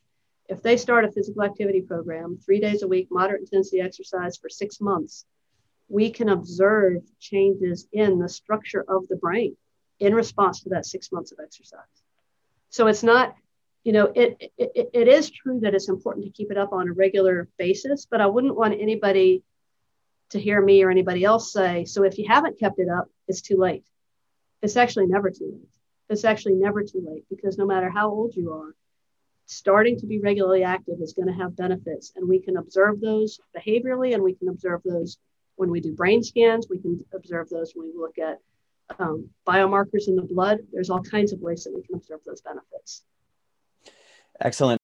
if 0.49 0.61
they 0.61 0.77
start 0.77 1.05
a 1.05 1.11
physical 1.11 1.43
activity 1.43 1.81
program, 1.81 2.39
three 2.43 2.59
days 2.59 2.81
a 2.81 2.87
week, 2.87 3.07
moderate 3.11 3.41
intensity 3.41 3.81
exercise 3.81 4.37
for 4.37 4.49
six 4.49 4.79
months, 4.79 5.25
we 5.89 6.09
can 6.09 6.29
observe 6.29 7.03
changes 7.19 7.87
in 7.91 8.19
the 8.19 8.29
structure 8.29 8.83
of 8.87 9.07
the 9.07 9.15
brain 9.15 9.55
in 9.99 10.13
response 10.13 10.61
to 10.61 10.69
that 10.69 10.85
six 10.85 11.11
months 11.11 11.31
of 11.31 11.39
exercise. 11.43 11.79
So 12.69 12.87
it's 12.87 13.03
not, 13.03 13.35
you 13.83 13.93
know, 13.93 14.11
it, 14.15 14.51
it, 14.57 14.89
it 14.93 15.07
is 15.07 15.29
true 15.29 15.59
that 15.61 15.73
it's 15.73 15.89
important 15.89 16.25
to 16.25 16.31
keep 16.31 16.51
it 16.51 16.57
up 16.57 16.73
on 16.73 16.89
a 16.89 16.93
regular 16.93 17.47
basis, 17.57 18.05
but 18.09 18.21
I 18.21 18.27
wouldn't 18.27 18.55
want 18.55 18.79
anybody 18.79 19.43
to 20.31 20.39
hear 20.39 20.61
me 20.61 20.83
or 20.83 20.89
anybody 20.89 21.23
else 21.23 21.53
say, 21.53 21.85
so 21.85 22.03
if 22.03 22.17
you 22.17 22.27
haven't 22.27 22.59
kept 22.59 22.79
it 22.79 22.89
up, 22.89 23.07
it's 23.27 23.41
too 23.41 23.57
late. 23.57 23.85
It's 24.61 24.75
actually 24.75 25.07
never 25.07 25.29
too 25.29 25.51
late. 25.53 25.69
It's 26.09 26.25
actually 26.25 26.55
never 26.55 26.83
too 26.83 27.05
late 27.05 27.25
because 27.29 27.57
no 27.57 27.65
matter 27.65 27.89
how 27.89 28.09
old 28.09 28.35
you 28.35 28.53
are, 28.53 28.75
starting 29.45 29.97
to 29.99 30.05
be 30.05 30.19
regularly 30.19 30.63
active 30.63 31.01
is 31.01 31.13
going 31.13 31.27
to 31.27 31.33
have 31.33 31.55
benefits. 31.55 32.11
And 32.15 32.27
we 32.27 32.39
can 32.39 32.57
observe 32.57 32.99
those 32.99 33.39
behaviorally, 33.57 34.13
and 34.13 34.23
we 34.23 34.35
can 34.35 34.49
observe 34.49 34.81
those 34.83 35.17
when 35.55 35.71
we 35.71 35.79
do 35.79 35.93
brain 35.93 36.23
scans. 36.23 36.67
We 36.69 36.79
can 36.79 37.03
observe 37.13 37.49
those 37.49 37.71
when 37.73 37.87
we 37.87 37.93
look 37.97 38.17
at 38.17 38.39
um, 38.99 39.29
biomarkers 39.45 40.07
in 40.07 40.15
the 40.15 40.21
blood. 40.21 40.59
There's 40.71 40.89
all 40.89 41.01
kinds 41.01 41.33
of 41.33 41.39
ways 41.39 41.63
that 41.63 41.73
we 41.73 41.81
can 41.83 41.95
observe 41.95 42.19
those 42.25 42.41
benefits. 42.41 43.03
Excellent. 44.39 44.81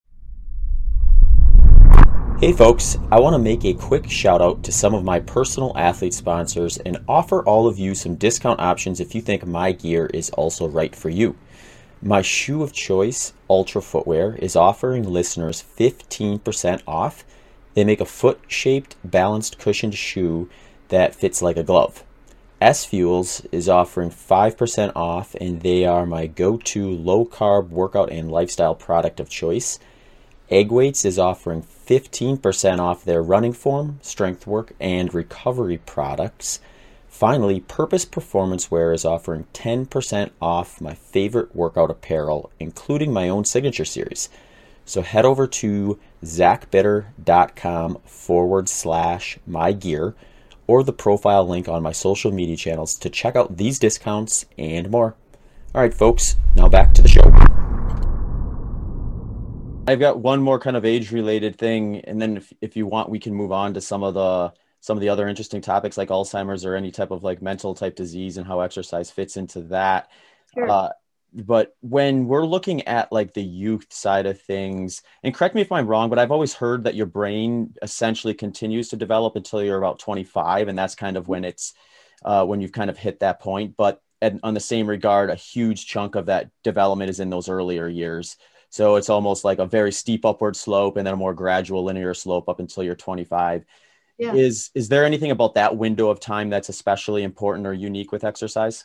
Hey 2.44 2.52
folks, 2.52 2.98
I 3.10 3.20
want 3.20 3.32
to 3.32 3.38
make 3.38 3.64
a 3.64 3.72
quick 3.72 4.10
shout 4.10 4.42
out 4.42 4.62
to 4.64 4.70
some 4.70 4.92
of 4.92 5.02
my 5.02 5.18
personal 5.18 5.72
athlete 5.78 6.12
sponsors 6.12 6.76
and 6.76 7.02
offer 7.08 7.42
all 7.42 7.66
of 7.66 7.78
you 7.78 7.94
some 7.94 8.16
discount 8.16 8.60
options 8.60 9.00
if 9.00 9.14
you 9.14 9.22
think 9.22 9.46
my 9.46 9.72
gear 9.72 10.10
is 10.12 10.28
also 10.28 10.68
right 10.68 10.94
for 10.94 11.08
you. 11.08 11.36
My 12.02 12.20
shoe 12.20 12.62
of 12.62 12.74
choice, 12.74 13.32
Altra 13.48 13.80
Footwear, 13.80 14.34
is 14.34 14.56
offering 14.56 15.10
listeners 15.10 15.64
15% 15.78 16.82
off. 16.86 17.24
They 17.72 17.82
make 17.82 18.02
a 18.02 18.04
foot 18.04 18.38
shaped, 18.46 18.96
balanced 19.02 19.58
cushioned 19.58 19.94
shoe 19.94 20.50
that 20.88 21.14
fits 21.14 21.40
like 21.40 21.56
a 21.56 21.62
glove. 21.62 22.04
S 22.60 22.84
Fuels 22.84 23.40
is 23.52 23.70
offering 23.70 24.10
5% 24.10 24.92
off, 24.94 25.34
and 25.36 25.62
they 25.62 25.86
are 25.86 26.04
my 26.04 26.26
go 26.26 26.58
to 26.58 26.90
low 26.90 27.24
carb 27.24 27.70
workout 27.70 28.12
and 28.12 28.30
lifestyle 28.30 28.74
product 28.74 29.18
of 29.18 29.30
choice. 29.30 29.78
Egg 30.50 30.70
Weights 30.70 31.06
is 31.06 31.18
offering 31.18 31.62
15% 31.62 32.78
off 32.78 33.04
their 33.04 33.22
running 33.22 33.54
form, 33.54 33.98
strength 34.02 34.46
work, 34.46 34.72
and 34.78 35.14
recovery 35.14 35.78
products. 35.78 36.60
Finally, 37.08 37.60
Purpose 37.60 38.04
Performance 38.04 38.70
Wear 38.70 38.92
is 38.92 39.04
offering 39.04 39.46
10% 39.54 40.30
off 40.42 40.80
my 40.80 40.94
favorite 40.94 41.54
workout 41.56 41.90
apparel, 41.90 42.50
including 42.60 43.12
my 43.12 43.28
own 43.28 43.44
signature 43.44 43.84
series. 43.84 44.28
So 44.84 45.00
head 45.00 45.24
over 45.24 45.46
to 45.46 45.98
zachbitter.com 46.22 47.98
forward 48.04 48.68
slash 48.68 49.38
my 49.46 49.72
gear 49.72 50.14
or 50.66 50.82
the 50.82 50.92
profile 50.92 51.46
link 51.46 51.68
on 51.68 51.82
my 51.82 51.92
social 51.92 52.32
media 52.32 52.56
channels 52.56 52.94
to 52.96 53.08
check 53.08 53.34
out 53.34 53.56
these 53.56 53.78
discounts 53.78 54.44
and 54.58 54.90
more. 54.90 55.14
All 55.74 55.80
right, 55.80 55.94
folks, 55.94 56.36
now 56.54 56.68
back 56.68 56.92
to 56.94 57.02
the 57.02 57.08
show. 57.08 57.32
I've 59.86 60.00
got 60.00 60.20
one 60.20 60.40
more 60.40 60.58
kind 60.58 60.76
of 60.76 60.84
age 60.84 61.12
related 61.12 61.56
thing, 61.56 62.00
and 62.00 62.20
then 62.20 62.38
if, 62.38 62.52
if 62.62 62.76
you 62.76 62.86
want, 62.86 63.10
we 63.10 63.18
can 63.18 63.34
move 63.34 63.52
on 63.52 63.74
to 63.74 63.80
some 63.80 64.02
of 64.02 64.14
the 64.14 64.52
some 64.80 64.96
of 64.96 65.00
the 65.00 65.08
other 65.08 65.28
interesting 65.28 65.60
topics 65.60 65.96
like 65.96 66.10
Alzheimer's 66.10 66.64
or 66.64 66.74
any 66.74 66.90
type 66.90 67.10
of 67.10 67.22
like 67.22 67.40
mental 67.40 67.74
type 67.74 67.96
disease 67.96 68.36
and 68.36 68.46
how 68.46 68.60
exercise 68.60 69.10
fits 69.10 69.38
into 69.38 69.62
that. 69.62 70.10
Sure. 70.52 70.68
Uh, 70.68 70.88
but 71.32 71.74
when 71.80 72.26
we're 72.26 72.44
looking 72.44 72.86
at 72.86 73.10
like 73.10 73.32
the 73.32 73.42
youth 73.42 73.86
side 73.90 74.26
of 74.26 74.40
things, 74.40 75.02
and 75.22 75.34
correct 75.34 75.54
me 75.54 75.62
if 75.62 75.72
I'm 75.72 75.86
wrong, 75.86 76.10
but 76.10 76.18
I've 76.18 76.30
always 76.30 76.54
heard 76.54 76.84
that 76.84 76.94
your 76.94 77.06
brain 77.06 77.74
essentially 77.82 78.34
continues 78.34 78.90
to 78.90 78.96
develop 78.96 79.36
until 79.36 79.62
you're 79.62 79.78
about 79.78 79.98
25, 79.98 80.68
and 80.68 80.78
that's 80.78 80.94
kind 80.94 81.16
of 81.16 81.28
when 81.28 81.44
it's 81.44 81.74
uh, 82.24 82.44
when 82.44 82.60
you've 82.60 82.72
kind 82.72 82.88
of 82.88 82.96
hit 82.96 83.20
that 83.20 83.40
point. 83.40 83.76
But 83.76 84.00
on 84.42 84.54
the 84.54 84.60
same 84.60 84.86
regard, 84.86 85.28
a 85.28 85.34
huge 85.34 85.86
chunk 85.86 86.14
of 86.14 86.26
that 86.26 86.50
development 86.62 87.10
is 87.10 87.20
in 87.20 87.28
those 87.28 87.48
earlier 87.48 87.88
years. 87.88 88.36
So 88.74 88.96
it's 88.96 89.08
almost 89.08 89.44
like 89.44 89.60
a 89.60 89.66
very 89.66 89.92
steep 89.92 90.24
upward 90.24 90.56
slope 90.56 90.96
and 90.96 91.06
then 91.06 91.14
a 91.14 91.16
more 91.16 91.32
gradual 91.32 91.84
linear 91.84 92.12
slope 92.12 92.48
up 92.48 92.58
until 92.58 92.82
you're 92.82 92.96
25 92.96 93.64
yeah. 94.18 94.34
is 94.34 94.70
is 94.74 94.88
there 94.88 95.04
anything 95.04 95.30
about 95.30 95.54
that 95.54 95.76
window 95.76 96.08
of 96.08 96.18
time 96.18 96.50
that's 96.50 96.68
especially 96.68 97.22
important 97.22 97.68
or 97.68 97.72
unique 97.72 98.10
with 98.10 98.24
exercise? 98.24 98.84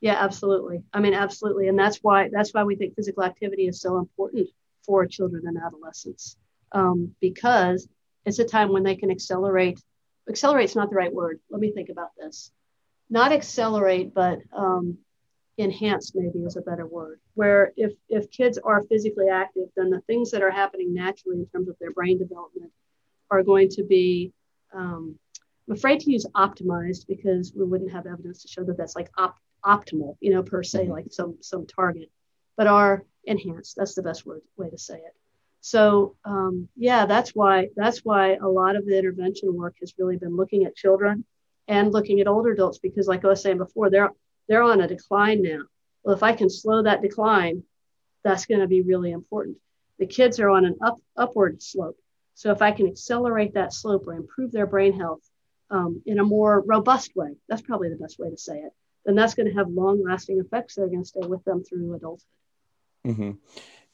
Yeah 0.00 0.16
absolutely. 0.18 0.82
I 0.92 0.98
mean 0.98 1.14
absolutely. 1.14 1.68
And 1.68 1.78
that's 1.78 1.98
why 1.98 2.28
that's 2.32 2.52
why 2.52 2.64
we 2.64 2.74
think 2.74 2.96
physical 2.96 3.22
activity 3.22 3.68
is 3.68 3.80
so 3.80 3.98
important 3.98 4.48
for 4.84 5.06
children 5.06 5.46
and 5.46 5.58
adolescents. 5.58 6.36
Um, 6.72 7.14
because 7.20 7.88
it's 8.26 8.40
a 8.40 8.44
time 8.44 8.72
when 8.72 8.82
they 8.82 8.96
can 8.96 9.12
accelerate. 9.12 9.80
Accelerate's 10.28 10.74
not 10.74 10.90
the 10.90 10.96
right 10.96 11.14
word. 11.14 11.38
Let 11.50 11.60
me 11.60 11.70
think 11.70 11.88
about 11.88 12.10
this. 12.18 12.50
Not 13.08 13.30
accelerate 13.30 14.12
but 14.12 14.40
um, 14.52 14.98
enhanced 15.58 16.12
maybe 16.14 16.38
is 16.40 16.56
a 16.56 16.62
better 16.62 16.86
word 16.86 17.20
where 17.34 17.72
if 17.76 17.92
if 18.08 18.30
kids 18.30 18.58
are 18.58 18.82
physically 18.84 19.28
active 19.28 19.68
then 19.76 19.90
the 19.90 20.00
things 20.02 20.30
that 20.30 20.42
are 20.42 20.50
happening 20.50 20.94
naturally 20.94 21.38
in 21.38 21.46
terms 21.46 21.68
of 21.68 21.76
their 21.80 21.92
brain 21.92 22.18
development 22.18 22.70
are 23.30 23.42
going 23.42 23.68
to 23.68 23.84
be 23.84 24.32
um, 24.72 25.18
i'm 25.68 25.74
afraid 25.74 26.00
to 26.00 26.10
use 26.10 26.26
optimized 26.34 27.06
because 27.06 27.52
we 27.54 27.64
wouldn't 27.64 27.92
have 27.92 28.06
evidence 28.06 28.42
to 28.42 28.48
show 28.48 28.64
that 28.64 28.76
that's 28.76 28.96
like 28.96 29.10
op- 29.18 29.38
optimal 29.64 30.16
you 30.20 30.32
know 30.32 30.42
per 30.42 30.62
se 30.62 30.84
mm-hmm. 30.84 30.92
like 30.92 31.06
some 31.10 31.36
some 31.40 31.66
target 31.66 32.10
but 32.56 32.66
are 32.66 33.04
enhanced 33.24 33.76
that's 33.76 33.94
the 33.94 34.02
best 34.02 34.24
word 34.24 34.40
way 34.56 34.70
to 34.70 34.78
say 34.78 34.96
it 34.96 35.14
so 35.60 36.16
um, 36.24 36.68
yeah 36.74 37.04
that's 37.04 37.30
why 37.30 37.68
that's 37.76 37.98
why 37.98 38.34
a 38.36 38.48
lot 38.48 38.76
of 38.76 38.86
the 38.86 38.96
intervention 38.96 39.54
work 39.54 39.76
has 39.80 39.92
really 39.98 40.16
been 40.16 40.36
looking 40.36 40.64
at 40.64 40.74
children 40.74 41.24
and 41.68 41.92
looking 41.92 42.20
at 42.20 42.26
older 42.26 42.52
adults 42.52 42.78
because 42.78 43.06
like 43.06 43.24
i 43.24 43.28
was 43.28 43.42
saying 43.42 43.58
before 43.58 43.90
they're 43.90 44.10
they're 44.50 44.64
on 44.64 44.80
a 44.80 44.88
decline 44.88 45.42
now. 45.42 45.60
Well, 46.02 46.16
if 46.16 46.24
I 46.24 46.32
can 46.32 46.50
slow 46.50 46.82
that 46.82 47.02
decline, 47.02 47.62
that's 48.24 48.46
going 48.46 48.60
to 48.60 48.66
be 48.66 48.82
really 48.82 49.12
important. 49.12 49.58
The 50.00 50.06
kids 50.06 50.40
are 50.40 50.50
on 50.50 50.64
an 50.64 50.76
up, 50.84 50.98
upward 51.16 51.62
slope. 51.62 51.96
So 52.34 52.50
if 52.50 52.60
I 52.60 52.72
can 52.72 52.88
accelerate 52.88 53.54
that 53.54 53.72
slope 53.72 54.08
or 54.08 54.14
improve 54.14 54.50
their 54.50 54.66
brain 54.66 54.98
health 54.98 55.20
um, 55.70 56.02
in 56.04 56.18
a 56.18 56.24
more 56.24 56.62
robust 56.66 57.14
way, 57.14 57.36
that's 57.48 57.62
probably 57.62 57.90
the 57.90 57.96
best 57.96 58.18
way 58.18 58.28
to 58.28 58.36
say 58.36 58.58
it, 58.58 58.72
then 59.06 59.14
that's 59.14 59.34
going 59.34 59.48
to 59.48 59.54
have 59.54 59.68
long 59.68 60.02
lasting 60.02 60.40
effects 60.40 60.74
that 60.74 60.82
are 60.82 60.88
going 60.88 61.02
to 61.02 61.08
stay 61.08 61.26
with 61.26 61.44
them 61.44 61.62
through 61.62 61.94
adulthood. 61.94 62.26
Mm-hmm. 63.06 63.30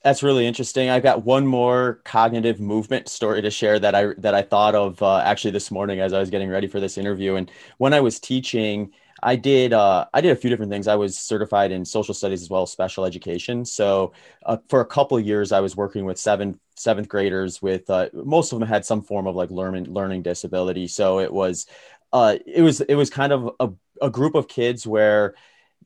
That's 0.03 0.23
really 0.23 0.47
interesting. 0.47 0.89
I've 0.89 1.03
got 1.03 1.25
one 1.25 1.47
more 1.47 2.01
cognitive 2.05 2.61
movement 2.61 3.09
story 3.09 3.43
to 3.43 3.51
share 3.51 3.79
that 3.79 3.95
I 3.95 4.15
that 4.19 4.35
I 4.35 4.43
thought 4.43 4.75
of 4.75 5.03
uh, 5.03 5.19
actually 5.19 5.51
this 5.51 5.71
morning 5.71 6.01
as 6.01 6.13
I 6.13 6.21
was 6.21 6.31
getting 6.31 6.49
ready 6.49 6.69
for 6.69 6.81
this 6.81 6.97
interview. 6.97 7.35
And 7.35 7.51
when 7.79 7.93
I 7.93 8.01
was 8.01 8.21
teaching 8.21 8.93
I 9.23 9.37
did 9.37 9.73
uh, 9.73 10.07
I 10.13 10.21
did 10.21 10.33
a 10.33 10.37
few 10.37 10.51
different 10.51 10.71
things. 10.71 10.87
I 10.89 10.95
was 10.95 11.19
certified 11.19 11.73
in 11.73 11.85
social 11.85 12.15
studies 12.15 12.43
as 12.43 12.51
well 12.51 12.63
as 12.63 12.71
special 12.71 13.05
education. 13.05 13.65
So 13.65 14.13
uh, 14.45 14.59
for 14.69 14.81
a 14.81 14.87
couple 14.87 15.19
years, 15.19 15.53
I 15.53 15.61
was 15.61 15.77
working 15.77 16.05
with 16.05 16.19
seventh 16.19 16.59
seventh 16.77 17.09
graders. 17.09 17.63
With 17.63 17.89
uh, 17.89 18.09
most 18.13 18.53
of 18.53 18.61
them 18.61 18.69
had 18.69 18.85
some 18.85 19.03
form 19.03 19.27
of 19.27 19.35
like 19.35 19.51
learning 19.51 19.87
learning 19.93 20.23
disability. 20.23 20.87
So 20.89 21.21
it 21.21 21.33
was 21.33 21.67
uh, 22.13 22.37
it 22.47 22.63
was 22.63 22.81
it 22.83 22.95
was 22.95 23.11
kind 23.11 23.33
of 23.33 23.51
a, 23.59 23.71
a 24.03 24.11
group 24.11 24.35
of 24.35 24.49
kids 24.49 24.87
where 24.87 25.35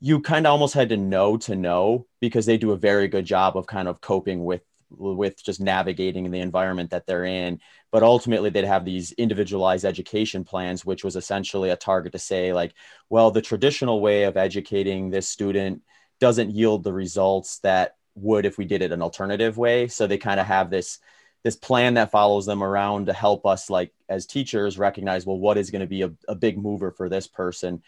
you 0.00 0.20
kind 0.20 0.46
of 0.46 0.52
almost 0.52 0.74
had 0.74 0.88
to 0.90 0.96
know 0.96 1.36
to 1.38 1.54
know 1.54 2.06
because 2.20 2.46
they 2.46 2.56
do 2.58 2.72
a 2.72 2.76
very 2.76 3.08
good 3.08 3.24
job 3.24 3.56
of 3.56 3.66
kind 3.66 3.88
of 3.88 4.00
coping 4.00 4.44
with 4.44 4.62
with 4.90 5.42
just 5.42 5.60
navigating 5.60 6.30
the 6.30 6.40
environment 6.40 6.90
that 6.90 7.06
they're 7.06 7.24
in. 7.24 7.60
But 7.90 8.02
ultimately 8.02 8.50
they'd 8.50 8.64
have 8.64 8.84
these 8.84 9.12
individualized 9.12 9.84
education 9.84 10.44
plans 10.44 10.84
which 10.84 11.04
was 11.04 11.16
essentially 11.16 11.70
a 11.70 11.76
target 11.76 12.12
to 12.12 12.18
say 12.18 12.52
like 12.52 12.74
well 13.08 13.30
the 13.30 13.42
traditional 13.42 14.00
way 14.00 14.24
of 14.24 14.36
educating 14.36 15.10
this 15.10 15.28
student 15.28 15.82
doesn't 16.20 16.50
yield 16.50 16.84
the 16.84 16.92
results 16.92 17.58
that 17.60 17.96
would 18.14 18.46
if 18.46 18.58
we 18.58 18.64
did 18.64 18.82
it 18.82 18.92
an 18.92 19.02
alternative 19.02 19.56
way. 19.56 19.88
So 19.88 20.06
they 20.06 20.18
kind 20.18 20.38
of 20.38 20.46
have 20.46 20.70
this 20.70 20.98
this 21.42 21.56
plan 21.56 21.94
that 21.94 22.10
follows 22.10 22.44
them 22.44 22.62
around 22.62 23.06
to 23.06 23.14
help 23.14 23.46
us 23.46 23.70
like 23.70 23.92
as 24.10 24.26
teachers 24.26 24.78
recognize 24.78 25.24
well 25.24 25.38
what 25.38 25.56
is 25.56 25.70
going 25.70 25.80
to 25.80 25.86
be 25.86 26.02
a, 26.02 26.12
a 26.28 26.34
big 26.34 26.58
mover 26.58 26.90
for 26.90 27.08
this 27.08 27.26
person. 27.26 27.82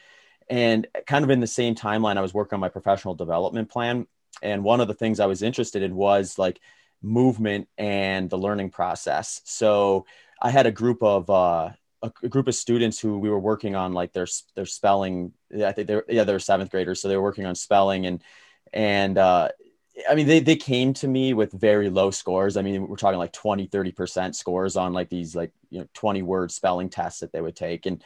And 0.48 0.86
kind 1.06 1.24
of 1.24 1.30
in 1.30 1.40
the 1.40 1.46
same 1.46 1.74
timeline 1.74 2.16
i 2.16 2.22
was 2.22 2.34
working 2.34 2.56
on 2.56 2.60
my 2.60 2.68
professional 2.68 3.14
development 3.14 3.70
plan. 3.70 4.06
And 4.42 4.64
one 4.64 4.80
of 4.80 4.88
the 4.88 4.94
things 4.94 5.20
i 5.20 5.26
was 5.26 5.42
interested 5.42 5.82
in 5.82 5.94
was 5.94 6.38
like 6.38 6.60
movement 7.02 7.68
and 7.78 8.30
the 8.30 8.38
learning 8.38 8.70
process. 8.70 9.40
So 9.44 10.06
I 10.40 10.50
had 10.50 10.66
a 10.66 10.72
group 10.72 11.02
of 11.02 11.28
uh, 11.28 11.70
a 12.02 12.28
group 12.28 12.48
of 12.48 12.54
students 12.54 12.98
who 12.98 13.18
we 13.18 13.30
were 13.30 13.38
working 13.38 13.76
on 13.76 13.92
like 13.92 14.12
their 14.12 14.26
their 14.54 14.66
spelling. 14.66 15.32
I 15.54 15.72
think 15.72 15.88
they're 15.88 16.04
yeah 16.08 16.24
they're 16.24 16.38
seventh 16.38 16.70
graders, 16.70 17.00
so 17.00 17.08
they 17.08 17.16
were 17.16 17.22
working 17.22 17.46
on 17.46 17.54
spelling 17.54 18.06
and 18.06 18.22
and 18.72 19.18
uh, 19.18 19.48
I 20.08 20.14
mean 20.14 20.26
they 20.26 20.40
they 20.40 20.56
came 20.56 20.94
to 20.94 21.08
me 21.08 21.32
with 21.32 21.52
very 21.52 21.90
low 21.90 22.10
scores. 22.10 22.56
I 22.56 22.62
mean 22.62 22.88
we're 22.88 22.96
talking 22.96 23.18
like 23.18 23.32
20 23.32 23.66
30 23.66 23.92
percent 23.92 24.36
scores 24.36 24.76
on 24.76 24.92
like 24.92 25.08
these 25.08 25.36
like 25.36 25.52
you 25.70 25.80
know 25.80 25.86
20 25.94 26.22
word 26.22 26.50
spelling 26.50 26.88
tests 26.88 27.20
that 27.20 27.32
they 27.32 27.40
would 27.40 27.56
take 27.56 27.86
and 27.86 28.02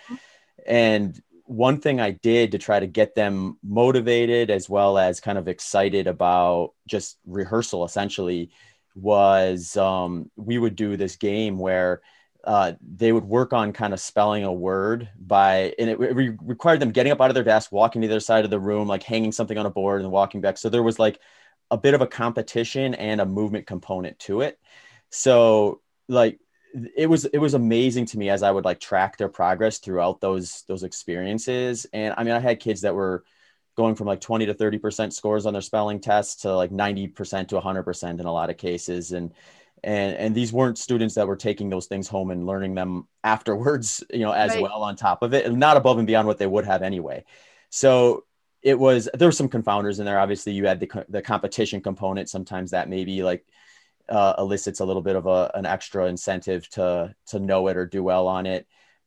and 0.67 1.21
one 1.47 1.81
thing 1.81 2.01
I 2.01 2.11
did 2.11 2.53
to 2.53 2.59
try 2.59 2.81
to 2.81 2.89
get 2.89 3.15
them 3.15 3.59
motivated 3.63 4.51
as 4.51 4.69
well 4.69 4.99
as 4.99 5.21
kind 5.21 5.39
of 5.39 5.47
excited 5.47 6.09
about 6.09 6.73
just 6.89 7.19
rehearsal 7.25 7.85
essentially 7.85 8.51
was 8.97 9.77
um, 9.77 10.31
we 10.37 10.59
would 10.59 10.75
do 10.75 10.97
this 10.97 11.17
game 11.17 11.59
where 11.59 12.03
uh, 12.45 12.73
they 12.81 13.13
would 13.13 13.25
work 13.25 13.53
on 13.53 13.73
kind 13.73 13.93
of 13.93 14.01
spelling 14.01 14.45
a 14.45 14.53
word 14.53 15.09
by, 15.19 15.75
and 15.79 15.91
it, 15.91 16.01
it 16.01 16.15
re- 16.15 16.37
required 16.41 16.81
them 16.81 16.93
getting 16.93 17.13
up 17.13 17.21
out 17.21 17.31
of 17.31 17.35
their 17.35 17.45
desk, 17.45 17.73
walking 17.73 18.03
to 18.03 18.09
the 18.09 18.15
other 18.15 18.21
side 18.21 18.45
of 18.45 18.51
the 18.51 18.61
room, 18.61 18.89
like 18.89 19.03
hanging 19.03 19.33
something 19.33 19.59
on 19.59 19.67
a 19.67 19.71
board 19.71 20.01
and 20.01 20.11
walking 20.11 20.41
back. 20.41 20.57
So 20.57 20.69
there 20.69 20.83
was 20.83 20.99
like 20.99 21.21
a 21.71 21.77
bit 21.77 21.95
of 21.95 22.01
a 22.01 22.07
competition 22.07 22.95
and 22.95 23.21
a 23.21 23.27
movement 23.27 23.67
component 23.67 24.19
to 24.21 24.41
it. 24.43 24.59
So 25.11 25.81
like 26.09 26.39
it 26.97 27.09
was 27.09 27.25
it 27.25 27.39
was 27.39 27.55
amazing 27.55 28.07
to 28.07 28.19
me 28.19 28.31
as 28.31 28.43
I 28.43 28.51
would 28.51 28.65
like 28.65 28.81
track 28.81 29.17
their 29.17 29.29
progress 29.29 29.79
throughout 29.79 30.21
those 30.21 30.63
those 30.69 30.85
experiences. 30.85 31.87
And 31.93 32.15
I 32.17 32.25
mean, 32.25 32.35
I 32.35 32.39
had 32.39 32.61
kids 32.61 32.83
that 32.83 32.95
were 32.95 33.25
going 33.77 33.95
from 33.95 34.07
like 34.07 34.21
20 34.21 34.47
to 34.47 34.55
30% 34.55 35.13
scores 35.13 35.47
on 35.47 35.53
their 35.53 35.63
spelling 35.63 36.01
tests 36.01 36.43
to 36.43 36.55
like 36.55 36.71
90% 36.71 37.49
to 37.49 37.61
100% 37.61 38.21
in 38.21 38.27
a 38.27 38.33
lot 38.33 38.51
of 38.51 38.57
cases. 38.57 39.13
And, 39.13 39.33
and, 39.85 40.17
and 40.17 40.35
these 40.35 40.53
weren't 40.53 40.79
students 40.79 41.15
that 41.15 41.27
were 41.27 41.37
taking 41.37 41.69
those 41.69 41.87
things 41.87 42.09
home 42.09 42.31
and 42.31 42.47
learning 42.47 42.75
them 42.75 43.07
afterwards, 43.23 44.03
you 44.11 44.21
know, 44.21 44.33
as 44.33 44.53
right. 44.53 44.63
well 44.63 44.83
on 44.83 44.97
top 44.97 45.23
of 45.23 45.35
it 45.35 45.45
and 45.45 45.59
not 45.59 45.77
above 45.77 45.99
and 45.99 46.07
beyond 46.07 46.27
what 46.27 46.39
they 46.39 46.47
would 46.47 46.65
have 46.65 46.83
anyway. 46.83 47.25
So 47.69 48.25
it 48.63 48.79
was, 48.79 49.09
there 49.13 49.29
were 49.29 49.33
some 49.33 49.51
confounders 49.51 49.99
in 49.99 50.07
there. 50.07 50.19
Obviously 50.19 50.55
you 50.55 50.67
had 50.67 50.81
the, 50.81 51.05
the 51.11 51.23
competition 51.23 51.83
component. 51.83 52.31
Sometimes 52.31 52.71
that 52.71 52.89
maybe 52.89 53.23
like 53.23 53.45
uh, 54.09 54.35
elicits 54.39 54.81
a 54.81 54.85
little 54.87 55.03
bit 55.03 55.17
of 55.17 55.27
a, 55.27 55.51
an 55.55 55.67
extra 55.67 56.07
incentive 56.07 56.69
to, 56.71 57.15
to 57.27 57.39
know 57.39 57.69
it 57.69 57.77
or 57.77 57.85
do 57.85 58.03
well 58.03 58.27
on 58.27 58.47
it 58.47 58.67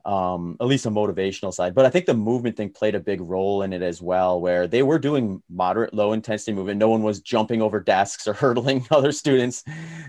um, 0.10 0.58
at 0.60 0.66
least 0.66 0.88
a 0.88 0.90
motivational 0.90 1.54
side. 1.54 1.76
But 1.76 1.86
I 1.86 1.92
think 1.92 2.08
the 2.08 2.16
movement 2.16 2.58
thing 2.58 2.72
played 2.72 2.96
a 2.96 3.00
big 3.00 3.22
role 3.22 3.62
in 3.62 3.74
it 3.74 3.84
as 3.84 4.02
well, 4.02 4.42
where 4.42 4.66
they 4.66 4.82
were 4.82 4.98
doing 4.98 5.44
moderate, 5.48 5.94
low 5.94 6.14
intensity 6.14 6.52
movement. 6.52 6.80
No 6.80 6.90
one 6.90 7.04
was 7.04 7.22
jumping 7.22 7.62
over 7.62 7.80
desks 7.80 8.28
or 8.28 8.34
hurdling 8.42 8.88
other 8.90 9.12
students, 9.12 9.64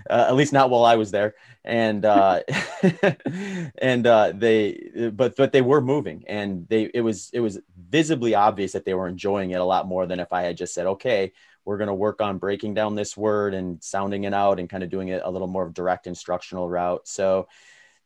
uh, 0.09 0.25
at 0.27 0.35
least 0.35 0.53
not 0.53 0.71
while 0.71 0.85
I 0.85 0.95
was 0.95 1.11
there. 1.11 1.35
And 1.63 2.03
uh, 2.03 2.39
and 3.77 4.07
uh, 4.07 4.33
they, 4.33 5.11
but 5.13 5.35
but 5.35 5.51
they 5.51 5.61
were 5.61 5.81
moving, 5.81 6.23
and 6.27 6.67
they 6.67 6.89
it 6.91 7.01
was 7.01 7.29
it 7.31 7.41
was 7.41 7.59
visibly 7.77 8.33
obvious 8.33 8.71
that 8.71 8.85
they 8.85 8.95
were 8.95 9.07
enjoying 9.07 9.51
it 9.51 9.61
a 9.61 9.63
lot 9.63 9.87
more 9.87 10.07
than 10.07 10.19
if 10.19 10.33
I 10.33 10.41
had 10.41 10.57
just 10.57 10.73
said, 10.73 10.87
okay. 10.87 11.31
We're 11.63 11.77
going 11.77 11.89
to 11.89 11.93
work 11.93 12.21
on 12.21 12.39
breaking 12.39 12.73
down 12.73 12.95
this 12.95 13.15
word 13.15 13.53
and 13.53 13.83
sounding 13.83 14.23
it 14.23 14.33
out 14.33 14.59
and 14.59 14.67
kind 14.67 14.81
of 14.81 14.89
doing 14.89 15.09
it 15.09 15.21
a 15.23 15.29
little 15.29 15.47
more 15.47 15.63
of 15.63 15.75
direct 15.75 16.07
instructional 16.07 16.67
route. 16.67 17.07
So, 17.07 17.49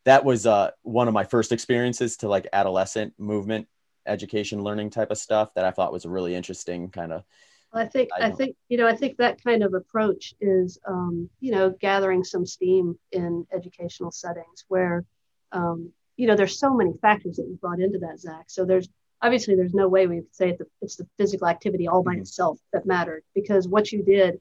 that 0.06 0.24
was 0.24 0.46
uh, 0.46 0.70
one 0.82 1.08
of 1.08 1.14
my 1.14 1.24
first 1.24 1.52
experiences 1.52 2.16
to 2.18 2.28
like 2.28 2.46
adolescent 2.52 3.12
movement 3.18 3.66
education 4.06 4.62
learning 4.62 4.88
type 4.88 5.10
of 5.10 5.18
stuff 5.18 5.52
that 5.54 5.64
i 5.64 5.70
thought 5.72 5.92
was 5.92 6.04
a 6.04 6.08
really 6.08 6.32
interesting 6.32 6.88
kind 6.88 7.12
of 7.12 7.24
well, 7.72 7.82
i 7.84 7.88
think 7.88 8.08
i, 8.16 8.26
I 8.26 8.30
think 8.30 8.56
you 8.68 8.78
know 8.78 8.86
i 8.86 8.94
think 8.94 9.16
that 9.16 9.42
kind 9.42 9.64
of 9.64 9.74
approach 9.74 10.32
is 10.40 10.78
um, 10.86 11.28
you 11.40 11.50
know 11.50 11.70
gathering 11.80 12.22
some 12.22 12.46
steam 12.46 12.96
in 13.10 13.44
educational 13.52 14.12
settings 14.12 14.64
where 14.68 15.04
um, 15.50 15.90
you 16.16 16.28
know 16.28 16.36
there's 16.36 16.58
so 16.58 16.72
many 16.72 16.92
factors 17.02 17.36
that 17.36 17.48
you 17.48 17.58
brought 17.60 17.80
into 17.80 17.98
that 17.98 18.20
zach 18.20 18.44
so 18.46 18.64
there's 18.64 18.88
obviously 19.22 19.56
there's 19.56 19.74
no 19.74 19.88
way 19.88 20.06
we 20.06 20.18
could 20.18 20.34
say 20.34 20.50
it's 20.50 20.58
the, 20.58 20.66
it's 20.82 20.96
the 20.96 21.08
physical 21.18 21.48
activity 21.48 21.88
all 21.88 22.04
by 22.04 22.12
mm-hmm. 22.12 22.20
itself 22.20 22.60
that 22.72 22.86
mattered 22.86 23.24
because 23.34 23.66
what 23.66 23.90
you 23.90 24.04
did 24.04 24.40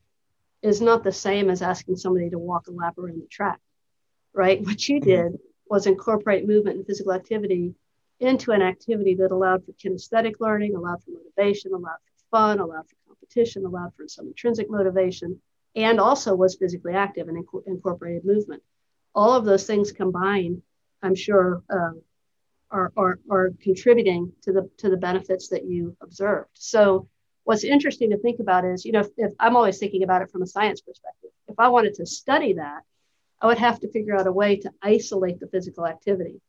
is 0.62 0.80
not 0.80 1.04
the 1.04 1.12
same 1.12 1.50
as 1.50 1.64
asking 1.64 1.96
somebody 1.96 2.30
to 2.30 2.38
walk 2.38 2.68
a 2.68 2.72
lap 2.72 3.00
around 3.00 3.20
the 3.20 3.28
track 3.28 3.60
right 4.32 4.62
what 4.66 4.88
you 4.88 5.00
mm-hmm. 5.00 5.10
did 5.10 5.40
was 5.68 5.88
incorporate 5.88 6.48
movement 6.48 6.78
and 6.78 6.86
physical 6.86 7.14
activity 7.14 7.74
into 8.20 8.52
an 8.52 8.62
activity 8.62 9.16
that 9.16 9.32
allowed 9.32 9.66
for 9.66 9.74
kinesthetic 9.74 10.36
learning, 10.40 10.76
allowed 10.76 11.04
for 11.04 11.12
motivation, 11.12 11.74
allowed 11.74 11.98
for 12.04 12.38
fun, 12.38 12.60
allowed 12.60 12.88
for 12.88 12.96
competition, 13.08 13.66
allowed 13.66 13.94
for 13.96 14.08
some 14.08 14.28
intrinsic 14.28 14.70
motivation, 14.70 15.40
and 15.76 16.00
also 16.00 16.36
was 16.36 16.56
physically 16.56 16.94
active 16.94 17.28
and 17.28 17.46
inc- 17.46 17.68
incorporated 17.68 18.24
movement. 18.24 18.64
All 19.14 19.34
of 19.34 19.46
those 19.46 19.66
things 19.66 19.92
combined, 19.92 20.62
I'm 21.02 21.16
sure, 21.16 21.62
uh, 21.70 21.92
are, 22.72 22.92
are, 22.98 23.20
are 23.30 23.54
contributing 23.62 24.32
to 24.42 24.52
the 24.52 24.70
to 24.78 24.90
the 24.90 24.98
benefits 24.98 25.50
that 25.50 25.66
you 25.66 25.96
observed. 26.02 26.50
So, 26.54 27.08
what's 27.44 27.64
interesting 27.64 28.10
to 28.10 28.18
think 28.18 28.40
about 28.40 28.66
is, 28.66 28.86
you 28.86 28.92
know, 28.92 29.02
if, 29.02 29.08
if 29.18 29.32
I'm 29.40 29.56
always 29.56 29.78
thinking 29.78 30.04
about 30.04 30.22
it 30.22 30.32
from 30.32 30.42
a 30.42 30.48
science 30.48 30.82
perspective. 30.82 31.30
If 31.48 31.56
I 31.60 31.68
wanted 31.70 31.94
to 31.96 32.06
study 32.06 32.54
that, 32.54 32.82
I 33.42 33.48
would 33.48 33.58
have 33.58 33.80
to 33.82 33.92
figure 33.92 34.16
out 34.16 34.28
a 34.28 34.32
way 34.32 34.58
to 34.58 34.72
isolate 34.82 35.40
the 35.40 35.48
physical 35.48 35.86
activity. 35.86 36.42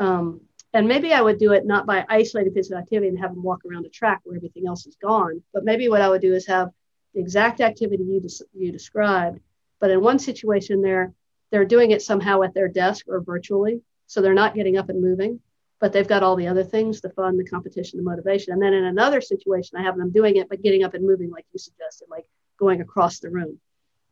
Um, 0.00 0.40
and 0.74 0.88
maybe 0.88 1.12
I 1.12 1.20
would 1.20 1.38
do 1.38 1.52
it 1.52 1.66
not 1.66 1.86
by 1.86 2.04
isolating 2.08 2.54
physical 2.54 2.78
activity 2.78 3.08
and 3.08 3.18
have 3.18 3.34
them 3.34 3.42
walk 3.42 3.60
around 3.64 3.84
a 3.84 3.90
track 3.90 4.20
where 4.24 4.36
everything 4.36 4.66
else 4.66 4.86
is 4.86 4.96
gone, 4.96 5.42
but 5.52 5.64
maybe 5.64 5.88
what 5.88 6.00
I 6.00 6.08
would 6.08 6.22
do 6.22 6.34
is 6.34 6.46
have 6.46 6.70
the 7.14 7.20
exact 7.20 7.60
activity 7.60 8.04
you, 8.04 8.20
des- 8.20 8.44
you 8.54 8.72
described, 8.72 9.40
but 9.80 9.90
in 9.90 10.00
one 10.00 10.18
situation 10.18 10.80
they're 10.80 11.12
they're 11.50 11.66
doing 11.66 11.90
it 11.90 12.00
somehow 12.00 12.42
at 12.42 12.54
their 12.54 12.68
desk 12.68 13.04
or 13.08 13.20
virtually, 13.20 13.82
so 14.06 14.22
they're 14.22 14.32
not 14.32 14.54
getting 14.54 14.78
up 14.78 14.88
and 14.88 15.02
moving, 15.02 15.38
but 15.80 15.92
they've 15.92 16.08
got 16.08 16.22
all 16.22 16.34
the 16.34 16.46
other 16.46 16.64
things 16.64 17.02
the 17.02 17.10
fun, 17.10 17.36
the 17.36 17.44
competition, 17.44 17.98
the 17.98 18.02
motivation. 18.02 18.54
And 18.54 18.62
then 18.62 18.72
in 18.72 18.84
another 18.84 19.20
situation, 19.20 19.76
I 19.76 19.82
have 19.82 19.98
them 19.98 20.10
doing 20.10 20.36
it, 20.36 20.48
but 20.48 20.62
getting 20.62 20.82
up 20.82 20.94
and 20.94 21.06
moving 21.06 21.30
like 21.30 21.44
you 21.52 21.58
suggested, 21.58 22.06
like 22.08 22.24
going 22.58 22.80
across 22.80 23.18
the 23.18 23.28
room. 23.28 23.60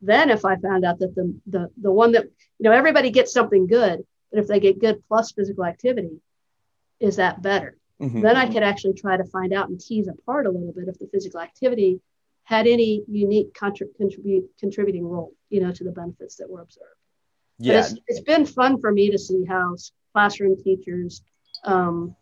Then 0.03 0.31
if 0.31 0.45
I 0.45 0.57
found 0.57 0.85
out 0.85 0.99
that 1.01 1.15
the, 1.15 1.35
the, 1.47 1.71
the 1.81 1.93
one 1.93 2.13
that, 2.13 2.25
you 2.25 2.65
know, 2.65 2.73
everybody 2.73 3.11
gets 3.11 3.33
something 3.33 3.67
good, 3.67 4.03
but 4.31 4.41
if 4.41 4.47
they 4.47 4.61
get 4.61 4.81
good 4.81 5.03
plus 5.09 5.33
physical 5.33 5.65
activity, 5.65 6.21
is 7.01 7.17
that 7.17 7.43
better? 7.43 7.77
Mm-hmm. 8.01 8.23
Then 8.23 8.37
I 8.37 8.51
could 8.51 8.63
actually 8.63 8.95
try 8.95 9.17
to 9.17 9.25
find 9.25 9.53
out 9.53 9.69
and 9.69 9.79
tease 9.79 10.09
apart 10.09 10.47
a 10.47 10.51
little 10.51 10.73
bit 10.73 10.89
if 10.89 10.99
the 10.99 11.09
physical 11.13 11.41
activity 11.41 12.01
had 12.45 12.67
any 12.67 13.03
unique 13.09 13.53
contrib- 13.53 13.95
contribute, 13.97 14.49
contributing 14.59 15.07
role, 15.07 15.35
you 15.51 15.61
know, 15.61 15.71
to 15.73 15.85
the 15.85 15.93
benefits 15.93 16.37
that 16.37 16.49
were 16.49 16.63
observed. 16.63 16.87
Yeah. 17.59 17.81
It's, 17.81 17.95
it's 18.07 18.21
been 18.21 18.47
fun 18.47 18.81
for 18.81 18.91
me 18.91 19.11
to 19.11 19.19
see 19.19 19.45
how 19.45 19.77
classroom 20.15 20.57
teachers 20.63 21.23
um, 21.65 22.17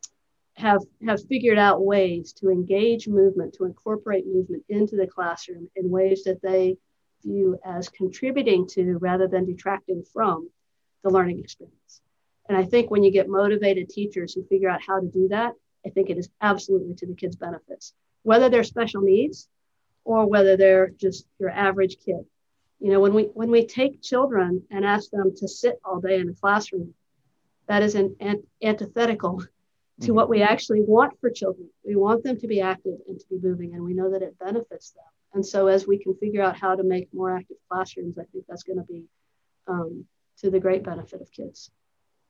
have 0.55 0.83
have 1.07 1.25
figured 1.29 1.59
out 1.59 1.85
ways 1.85 2.33
to 2.33 2.51
engage 2.51 3.07
movement, 3.07 3.55
to 3.55 3.65
incorporate 3.65 4.27
movement 4.27 4.65
into 4.69 4.97
the 4.97 5.07
classroom 5.07 5.71
in 5.77 5.89
ways 5.89 6.25
that 6.25 6.43
they 6.43 6.77
view 7.23 7.59
as 7.65 7.89
contributing 7.89 8.67
to 8.69 8.99
rather 8.99 9.29
than 9.29 9.45
detracting 9.45 10.03
from 10.13 10.51
the 11.03 11.11
learning 11.11 11.41
experience. 11.41 12.01
And 12.49 12.57
I 12.57 12.65
think 12.65 12.91
when 12.91 13.03
you 13.03 13.11
get 13.11 13.29
motivated 13.29 13.89
teachers 13.89 14.35
who 14.35 14.45
figure 14.45 14.71
out 14.71 14.81
how 14.87 15.01
to 15.01 15.07
do 15.07 15.29
that, 15.29 15.53
I 15.85 15.91
think 15.91 16.11
it 16.11 16.19
is 16.19 16.31
absolutely 16.41 16.95
to 16.95 17.07
the 17.07 17.15
kids' 17.15 17.37
benefits, 17.37 17.95
whether 18.23 18.49
they're 18.49 18.65
special 18.65 19.03
needs 19.03 19.49
or 20.05 20.27
whether 20.27 20.57
they're 20.57 20.89
just 20.89 21.27
your 21.39 21.51
average 21.51 21.97
kid. 22.05 22.25
You 22.81 22.93
know, 22.93 23.01
when 23.01 23.13
we 23.13 23.25
when 23.25 23.51
we 23.51 23.67
take 23.67 24.03
children 24.03 24.63
and 24.71 24.85
ask 24.85 25.11
them 25.11 25.35
to 25.37 25.49
sit 25.49 25.81
all 25.85 26.01
day 26.01 26.21
in 26.21 26.29
a 26.29 26.35
classroom 26.35 26.95
that 27.69 27.83
is 27.83 27.95
an, 27.95 28.17
an 28.21 28.43
antithetical 28.63 29.39
to 29.41 29.47
mm-hmm. 30.01 30.15
what 30.15 30.29
we 30.29 30.43
actually 30.43 30.81
want 30.81 31.21
for 31.21 31.31
children. 31.31 31.69
We 31.85 31.97
want 31.97 32.25
them 32.25 32.39
to 32.41 32.47
be 32.47 32.61
active 32.61 32.99
and 33.07 33.21
to 33.21 33.27
be 33.29 33.39
moving, 33.41 33.75
and 33.75 33.85
we 33.85 33.95
know 33.95 34.11
that 34.11 34.23
it 34.23 34.39
benefits 34.39 34.91
them. 34.93 35.05
And 35.35 35.45
so, 35.45 35.67
as 35.67 35.87
we 35.87 35.99
can 35.99 36.15
figure 36.15 36.43
out 36.43 36.57
how 36.57 36.75
to 36.75 36.83
make 36.83 37.09
more 37.13 37.37
active 37.37 37.59
classrooms, 37.71 38.19
I 38.19 38.25
think 38.33 38.45
that's 38.49 38.63
going 38.63 38.79
to 38.79 38.85
be 38.85 39.05
um, 39.67 40.07
to 40.41 40.51
the 40.51 40.61
great 40.61 40.83
benefit 40.83 41.21
of 41.21 41.31
kids. 41.31 41.71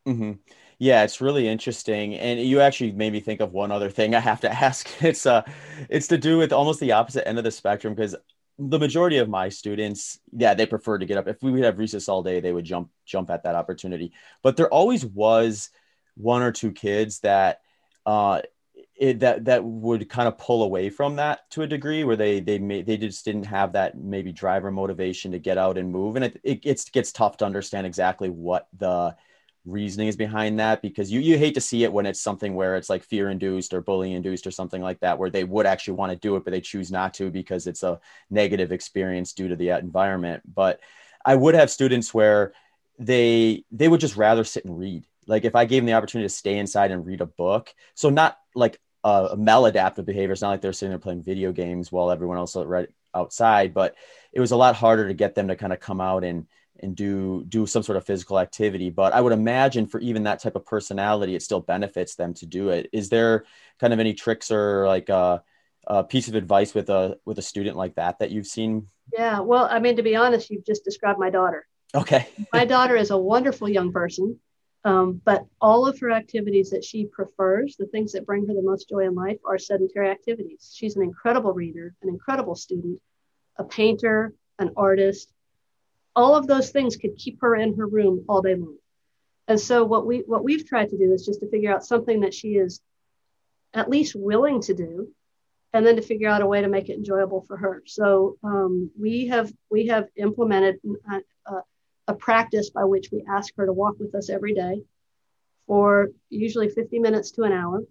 Mm-hmm. 0.06 0.32
Yeah, 0.78 1.04
it's 1.04 1.20
really 1.20 1.48
interesting, 1.48 2.14
and 2.14 2.40
you 2.40 2.60
actually 2.60 2.92
made 2.92 3.12
me 3.12 3.20
think 3.20 3.40
of 3.40 3.52
one 3.52 3.70
other 3.70 3.90
thing 3.90 4.14
I 4.14 4.20
have 4.20 4.40
to 4.40 4.52
ask. 4.64 4.88
It's 5.02 5.26
uh, 5.26 5.42
it's 5.88 6.08
to 6.08 6.18
do 6.18 6.38
with 6.38 6.52
almost 6.52 6.80
the 6.80 6.92
opposite 6.92 7.26
end 7.28 7.38
of 7.38 7.44
the 7.44 7.50
spectrum 7.50 7.94
because 7.94 8.16
the 8.58 8.78
majority 8.78 9.18
of 9.18 9.28
my 9.28 9.48
students, 9.48 10.18
yeah, 10.32 10.54
they 10.54 10.66
prefer 10.66 10.98
to 10.98 11.06
get 11.06 11.18
up. 11.18 11.28
If 11.28 11.42
we 11.42 11.52
would 11.52 11.62
have 11.62 11.78
recess 11.78 12.08
all 12.08 12.22
day, 12.22 12.40
they 12.40 12.52
would 12.52 12.64
jump 12.64 12.90
jump 13.06 13.30
at 13.30 13.44
that 13.44 13.54
opportunity. 13.54 14.12
But 14.42 14.56
there 14.56 14.68
always 14.68 15.04
was 15.04 15.70
one 16.16 16.42
or 16.42 16.52
two 16.52 16.72
kids 16.72 17.20
that 17.20 17.60
uh, 18.04 18.42
it, 18.98 19.20
that 19.20 19.44
that 19.44 19.64
would 19.64 20.08
kind 20.08 20.28
of 20.28 20.36
pull 20.38 20.64
away 20.64 20.90
from 20.90 21.16
that 21.16 21.48
to 21.50 21.62
a 21.62 21.66
degree, 21.66 22.04
where 22.04 22.16
they 22.16 22.40
they 22.40 22.58
may, 22.58 22.82
they 22.82 22.96
just 22.96 23.24
didn't 23.24 23.44
have 23.44 23.72
that 23.72 23.96
maybe 23.96 24.32
driver 24.32 24.70
motivation 24.70 25.32
to 25.32 25.38
get 25.38 25.56
out 25.58 25.78
and 25.78 25.92
move, 25.92 26.16
and 26.16 26.24
it, 26.24 26.40
it 26.42 26.62
gets 26.62 26.88
gets 26.90 27.12
tough 27.12 27.36
to 27.38 27.44
understand 27.46 27.86
exactly 27.86 28.28
what 28.28 28.68
the 28.76 29.14
reasoning 29.68 30.08
is 30.08 30.16
behind 30.16 30.58
that 30.58 30.82
because 30.82 31.12
you 31.12 31.20
you 31.20 31.36
hate 31.36 31.54
to 31.54 31.60
see 31.60 31.84
it 31.84 31.92
when 31.92 32.06
it's 32.06 32.20
something 32.20 32.54
where 32.54 32.76
it's 32.76 32.88
like 32.88 33.02
fear 33.04 33.28
induced 33.30 33.74
or 33.74 33.80
bullying 33.80 34.14
induced 34.14 34.46
or 34.46 34.50
something 34.50 34.80
like 34.80 34.98
that 35.00 35.18
where 35.18 35.30
they 35.30 35.44
would 35.44 35.66
actually 35.66 35.94
want 35.94 36.10
to 36.10 36.16
do 36.16 36.36
it 36.36 36.44
but 36.44 36.52
they 36.52 36.60
choose 36.60 36.90
not 36.90 37.12
to 37.14 37.30
because 37.30 37.66
it's 37.66 37.82
a 37.82 38.00
negative 38.30 38.72
experience 38.72 39.32
due 39.32 39.48
to 39.48 39.56
the 39.56 39.72
uh, 39.72 39.78
environment. 39.78 40.42
But 40.52 40.80
i 41.24 41.34
would 41.34 41.54
have 41.54 41.70
students 41.70 42.14
where 42.14 42.52
they 42.98 43.64
they 43.70 43.88
would 43.88 44.00
just 44.00 44.16
rather 44.16 44.44
sit 44.44 44.64
and 44.64 44.78
read. 44.78 45.04
Like 45.26 45.44
if 45.44 45.54
i 45.54 45.66
gave 45.66 45.82
them 45.82 45.86
the 45.86 45.92
opportunity 45.92 46.28
to 46.28 46.34
stay 46.34 46.58
inside 46.58 46.90
and 46.90 47.04
read 47.04 47.20
a 47.20 47.26
book 47.26 47.74
so 47.94 48.08
not 48.10 48.38
like 48.54 48.80
a, 49.08 49.26
a 49.32 49.36
maladaptive 49.36 50.04
behavior. 50.04 50.32
It's 50.32 50.42
not 50.42 50.50
like 50.50 50.60
they're 50.60 50.72
sitting 50.72 50.90
there 50.90 50.98
playing 50.98 51.22
video 51.22 51.52
games 51.52 51.90
while 51.90 52.10
everyone 52.10 52.38
else 52.38 52.56
right 52.56 52.88
outside 53.14 53.72
but 53.74 53.94
it 54.32 54.40
was 54.40 54.52
a 54.52 54.56
lot 54.56 54.76
harder 54.76 55.08
to 55.08 55.14
get 55.14 55.34
them 55.34 55.48
to 55.48 55.56
kind 55.56 55.72
of 55.72 55.80
come 55.80 56.00
out 56.00 56.24
and 56.24 56.46
and 56.80 56.94
do 56.94 57.44
do 57.48 57.66
some 57.66 57.82
sort 57.82 57.96
of 57.96 58.06
physical 58.06 58.38
activity. 58.38 58.90
But 58.90 59.12
i 59.12 59.20
would 59.20 59.32
imagine 59.32 59.86
for 59.86 60.00
even 60.00 60.24
that 60.24 60.40
type 60.40 60.54
of 60.54 60.64
personality 60.64 61.34
it 61.34 61.42
still 61.42 61.60
benefits 61.60 62.14
them 62.14 62.34
to 62.34 62.46
do 62.46 62.68
it. 62.68 62.88
Is 62.92 63.08
there 63.08 63.44
kind 63.80 63.92
of 63.92 63.98
any 63.98 64.14
tricks 64.14 64.50
or 64.50 64.86
like 64.86 65.08
a, 65.08 65.42
a 65.86 66.04
piece 66.04 66.28
of 66.28 66.34
advice 66.34 66.74
with 66.74 66.88
a 66.90 67.18
with 67.24 67.38
a 67.38 67.42
student 67.42 67.76
like 67.76 67.96
that 67.96 68.20
that 68.20 68.30
you've 68.30 68.46
seen? 68.46 68.86
Yeah 69.12 69.40
well 69.40 69.66
i 69.70 69.78
mean 69.80 69.96
to 69.96 70.02
be 70.02 70.14
honest 70.14 70.50
you've 70.50 70.66
just 70.66 70.84
described 70.84 71.18
my 71.18 71.30
daughter. 71.30 71.66
Okay. 71.94 72.28
My 72.52 72.66
daughter 72.66 72.96
is 72.96 73.10
a 73.10 73.18
wonderful 73.18 73.68
young 73.68 73.92
person 73.92 74.38
um, 74.84 75.20
but 75.24 75.44
all 75.60 75.86
of 75.86 75.98
her 75.98 76.10
activities 76.10 76.70
that 76.70 76.84
she 76.84 77.04
prefers 77.06 77.76
the 77.76 77.86
things 77.86 78.12
that 78.12 78.26
bring 78.26 78.46
her 78.46 78.54
the 78.54 78.62
most 78.62 78.88
joy 78.88 79.06
in 79.06 79.14
life 79.14 79.38
are 79.46 79.58
sedentary 79.58 80.10
activities 80.10 80.72
she's 80.74 80.96
an 80.96 81.02
incredible 81.02 81.52
reader 81.52 81.94
an 82.02 82.08
incredible 82.08 82.54
student 82.54 83.00
a 83.56 83.64
painter 83.64 84.32
an 84.58 84.70
artist 84.76 85.32
all 86.18 86.34
of 86.34 86.48
those 86.48 86.70
things 86.70 86.96
could 86.96 87.16
keep 87.16 87.40
her 87.40 87.54
in 87.54 87.76
her 87.76 87.86
room 87.86 88.24
all 88.28 88.42
day 88.42 88.56
long. 88.56 88.76
And 89.46 89.58
so 89.58 89.84
what 89.84 90.04
we 90.04 90.24
what 90.26 90.42
we've 90.42 90.66
tried 90.66 90.90
to 90.90 90.98
do 90.98 91.12
is 91.12 91.24
just 91.24 91.40
to 91.40 91.48
figure 91.48 91.72
out 91.72 91.86
something 91.86 92.22
that 92.22 92.34
she 92.34 92.56
is 92.56 92.80
at 93.72 93.88
least 93.88 94.16
willing 94.16 94.60
to 94.62 94.74
do, 94.74 95.08
and 95.72 95.86
then 95.86 95.94
to 95.94 96.02
figure 96.02 96.28
out 96.28 96.42
a 96.42 96.46
way 96.46 96.60
to 96.60 96.68
make 96.68 96.88
it 96.88 96.96
enjoyable 96.96 97.42
for 97.42 97.56
her. 97.56 97.84
So 97.86 98.36
um, 98.42 98.90
we 98.98 99.28
have 99.28 99.52
we 99.70 99.86
have 99.86 100.08
implemented 100.16 100.80
a, 101.08 101.20
a, 102.08 102.14
practice 102.14 102.70
by 102.70 102.84
which 102.84 103.10
we 103.12 103.24
ask 103.28 103.54
her 103.56 103.66
to 103.66 103.72
walk 103.72 103.98
with 104.00 104.14
us 104.14 104.30
every 104.30 104.54
day 104.54 104.82
for 105.66 106.08
usually 106.30 106.68
50 106.68 106.98
minutes 106.98 107.30
to 107.32 107.42
an 107.42 107.52
hour. 107.52 107.84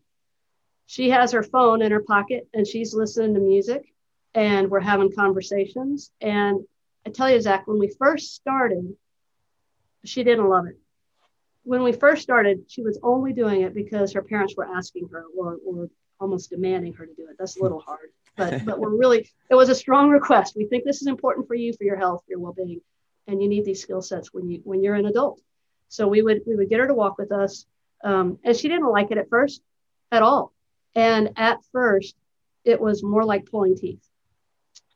She 0.87 1.09
has 1.11 1.31
her 1.31 1.43
phone 1.43 1.81
in 1.81 1.91
her 1.91 2.01
pocket 2.01 2.47
and 2.53 2.67
she's 2.67 2.93
listening 2.93 3.35
to 3.35 3.39
music 3.39 3.93
and 4.33 4.69
we're 4.69 4.79
having 4.79 5.13
conversations 5.13 6.11
and 6.21 6.65
I 7.07 7.09
tell 7.09 7.29
you, 7.29 7.39
Zach, 7.39 7.65
when 7.67 7.79
we 7.79 7.89
first 7.97 8.35
started, 8.35 8.93
she 10.03 10.25
didn't 10.25 10.49
love 10.49 10.67
it. 10.67 10.77
When 11.63 11.83
we 11.83 11.93
first 11.93 12.21
started, 12.21 12.65
she 12.67 12.81
was 12.81 12.99
only 13.01 13.31
doing 13.31 13.61
it 13.61 13.73
because 13.73 14.11
her 14.11 14.21
parents 14.21 14.55
were 14.57 14.65
asking 14.65 15.07
her 15.13 15.23
or, 15.37 15.57
or 15.65 15.89
almost 16.19 16.49
demanding 16.49 16.93
her 16.95 17.05
to 17.05 17.13
do 17.13 17.27
it. 17.29 17.37
That's 17.39 17.57
a 17.57 17.63
little 17.63 17.79
hard, 17.79 18.09
but 18.35 18.65
but 18.65 18.79
we're 18.79 18.95
really 18.95 19.29
it 19.49 19.55
was 19.55 19.69
a 19.69 19.75
strong 19.75 20.09
request. 20.09 20.55
We 20.57 20.65
think 20.65 20.83
this 20.83 21.01
is 21.01 21.07
important 21.07 21.47
for 21.47 21.55
you 21.55 21.71
for 21.71 21.85
your 21.85 21.95
health, 21.95 22.23
your 22.27 22.39
well-being, 22.39 22.81
and 23.27 23.41
you 23.41 23.49
need 23.49 23.65
these 23.65 23.81
skill 23.81 24.01
sets 24.01 24.33
when 24.33 24.49
you 24.49 24.61
when 24.63 24.81
you're 24.81 24.95
an 24.95 25.05
adult. 25.05 25.41
So 25.89 26.07
we 26.07 26.21
would 26.21 26.41
we 26.47 26.55
would 26.55 26.69
get 26.69 26.79
her 26.79 26.87
to 26.87 26.93
walk 26.93 27.17
with 27.17 27.31
us, 27.31 27.65
um, 28.03 28.39
and 28.43 28.55
she 28.55 28.67
didn't 28.67 28.91
like 28.91 29.11
it 29.11 29.17
at 29.17 29.29
first, 29.29 29.61
at 30.11 30.23
all. 30.23 30.53
And 30.95 31.31
at 31.37 31.59
first, 31.71 32.15
it 32.63 32.79
was 32.81 33.03
more 33.03 33.23
like 33.23 33.49
pulling 33.49 33.77
teeth. 33.77 34.03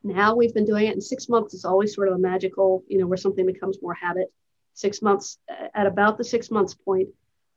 Now 0.03 0.35
we've 0.35 0.53
been 0.53 0.65
doing 0.65 0.87
it 0.87 0.95
in 0.95 1.01
six 1.01 1.29
months. 1.29 1.53
It's 1.53 1.65
always 1.65 1.93
sort 1.93 2.07
of 2.07 2.15
a 2.15 2.19
magical, 2.19 2.83
you 2.87 2.97
know, 2.97 3.07
where 3.07 3.17
something 3.17 3.45
becomes 3.45 3.81
more 3.81 3.93
habit. 3.93 4.31
Six 4.73 5.01
months, 5.01 5.37
at 5.75 5.85
about 5.85 6.17
the 6.17 6.23
six 6.23 6.49
months 6.49 6.73
point, 6.73 7.09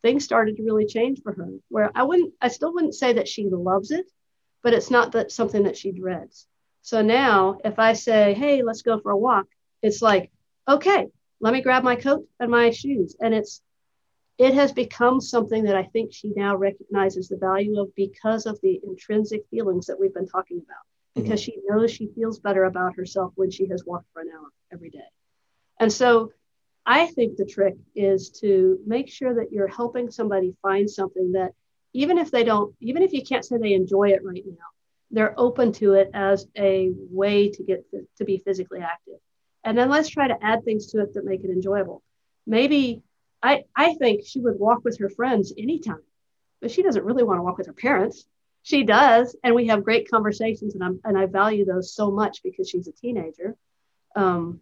things 0.03 0.25
started 0.25 0.57
to 0.57 0.62
really 0.62 0.85
change 0.85 1.22
for 1.22 1.33
her. 1.33 1.49
Where 1.68 1.91
I 1.95 2.03
wouldn't, 2.03 2.35
I 2.41 2.49
still 2.49 2.75
wouldn't 2.75 2.95
say 2.95 3.14
that 3.14 3.29
she 3.29 3.49
loves 3.49 3.91
it, 3.91 4.07
but 4.62 4.75
it's 4.75 4.91
not 4.91 5.12
that 5.12 5.33
something 5.33 5.62
that 5.62 5.77
she 5.77 5.93
dreads. 5.93 6.47
So 6.83 7.01
now, 7.01 7.59
if 7.64 7.79
I 7.79 7.95
say, 7.95 8.35
"Hey, 8.35 8.62
let's 8.62 8.83
go 8.83 8.99
for 8.99 9.12
a 9.12 9.16
walk," 9.16 9.47
it's 9.81 10.03
like, 10.03 10.31
"Okay, 10.69 11.09
let 11.41 11.53
me 11.53 11.61
grab 11.62 11.85
my 11.85 11.97
coat 11.97 12.27
and 12.41 12.51
my 12.51 12.71
shoes," 12.71 13.17
and 13.21 13.35
it's 13.35 13.62
it 14.39 14.55
has 14.55 14.73
become 14.73 15.21
something 15.21 15.65
that 15.65 15.77
I 15.77 15.85
think 15.85 16.12
she 16.12 16.33
now 16.35 16.57
recognizes 16.57 17.29
the 17.29 17.37
value 17.37 17.81
of 17.81 17.95
because 17.95 18.47
of 18.47 18.61
the 18.62 18.81
intrinsic 18.83 19.43
feelings 19.49 19.87
that 19.87 19.99
we've 19.99 20.15
been 20.15 20.27
talking 20.27 20.59
about 20.59 20.85
because 21.15 21.41
mm-hmm. 21.41 21.53
she 21.53 21.62
knows 21.69 21.93
she 21.93 22.09
feels 22.15 22.41
better 22.41 22.65
about 22.65 22.97
herself 22.97 23.33
when 23.37 23.51
she 23.51 23.69
has 23.69 23.85
walked 23.87 24.07
for 24.12 24.23
an 24.23 24.31
hour 24.37 24.49
every 24.73 24.91
day. 24.91 25.07
And 25.79 25.93
so 25.93 26.33
I 26.85 27.07
think 27.07 27.37
the 27.37 27.47
trick 27.47 27.77
is 27.95 28.31
to 28.41 28.79
make 28.87 29.09
sure 29.09 29.35
that 29.35 29.53
you're 29.53 29.69
helping 29.69 30.11
somebody 30.11 30.55
find 30.61 30.91
something 30.91 31.33
that 31.33 31.53
even 31.93 32.19
if 32.19 32.31
they 32.31 32.43
don't, 32.43 32.75
even 32.81 33.03
if 33.03 33.12
you 33.12 33.23
can't 33.23 33.45
say 33.45 33.57
they 33.57 33.75
enjoy 33.75 34.11
it 34.11 34.25
right 34.25 34.43
now, 34.45 34.67
they're 35.11 35.39
open 35.39 35.73
to 35.73 35.93
it 35.95 36.11
as 36.12 36.47
a 36.59 36.91
way 36.93 37.49
to 37.51 37.62
get 37.62 37.85
to 38.17 38.25
be 38.25 38.39
physically 38.39 38.81
active. 38.81 39.21
And 39.65 39.77
then 39.77 39.89
let's 39.89 40.09
try 40.09 40.29
to 40.29 40.45
add 40.45 40.65
things 40.65 40.87
to 40.89 41.01
it 41.01 41.15
that 41.15 41.25
make 41.25 41.43
it 41.43 41.51
enjoyable. 41.51 42.03
Maybe 42.47 43.03
I, 43.43 43.65
I 43.75 43.95
think 43.95 44.27
she 44.27 44.41
would 44.41 44.59
walk 44.59 44.85
with 44.85 44.99
her 44.99 45.09
friends 45.09 45.53
anytime, 45.57 46.03
but 46.61 46.71
she 46.71 46.83
doesn't 46.83 47.05
really 47.05 47.25
want 47.25 47.39
to 47.39 47.43
walk 47.43 47.59
with 47.59 47.67
her 47.67 47.73
parents. 47.73 48.27
She 48.62 48.85
does 48.85 49.37
and 49.43 49.55
we 49.55 49.67
have 49.67 49.85
great 49.85 50.11
conversations 50.11 50.75
and, 50.75 50.83
I'm, 50.83 51.01
and 51.05 51.19
i 51.19 51.27
value 51.27 51.65
those 51.65 51.93
so 51.95 52.11
much 52.11 52.43
because 52.43 52.69
she's 52.69 52.89
a 52.89 52.93
teenager. 52.93 53.57
Um, 54.17 54.61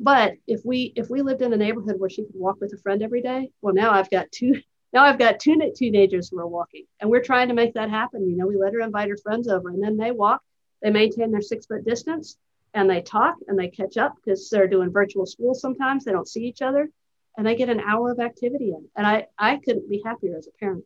but 0.00 0.34
if 0.46 0.64
we 0.64 0.92
if 0.96 1.10
we 1.10 1.22
lived 1.22 1.42
in 1.42 1.52
a 1.52 1.56
neighborhood 1.56 1.98
where 1.98 2.10
she 2.10 2.24
could 2.24 2.34
walk 2.34 2.60
with 2.60 2.72
a 2.72 2.78
friend 2.78 3.02
every 3.02 3.22
day 3.22 3.50
well 3.60 3.74
now 3.74 3.92
i've 3.92 4.10
got 4.10 4.32
two 4.32 4.54
now 4.92 5.04
i've 5.04 5.18
got 5.18 5.38
two 5.38 5.56
teenagers 5.76 6.28
who 6.28 6.40
are 6.40 6.46
walking 6.46 6.86
and 6.98 7.10
we're 7.10 7.22
trying 7.22 7.48
to 7.48 7.54
make 7.54 7.74
that 7.74 7.90
happen. 7.90 8.28
You 8.28 8.36
know 8.36 8.46
we 8.46 8.56
let 8.56 8.72
her 8.72 8.80
invite 8.80 9.10
her 9.10 9.16
friends 9.16 9.48
over 9.48 9.68
and 9.68 9.82
then 9.82 9.96
they 9.96 10.10
walk. 10.10 10.42
They 10.82 10.90
maintain 10.90 11.30
their 11.30 11.42
six 11.42 11.66
foot 11.66 11.84
distance 11.84 12.36
and 12.74 12.88
they 12.88 13.02
talk 13.02 13.36
and 13.48 13.58
they 13.58 13.68
catch 13.68 13.96
up 13.96 14.14
because 14.16 14.48
they're 14.50 14.68
doing 14.68 14.90
virtual 14.90 15.26
school 15.26 15.54
sometimes 15.54 16.04
they 16.04 16.12
don't 16.12 16.28
see 16.28 16.44
each 16.44 16.62
other 16.62 16.88
and 17.36 17.46
they 17.46 17.56
get 17.56 17.68
an 17.68 17.80
hour 17.80 18.10
of 18.10 18.20
activity 18.20 18.70
in 18.70 18.84
and 18.96 19.06
i 19.06 19.26
i 19.38 19.56
couldn't 19.56 19.88
be 19.88 20.02
happier 20.04 20.36
as 20.36 20.46
a 20.46 20.58
parent 20.58 20.84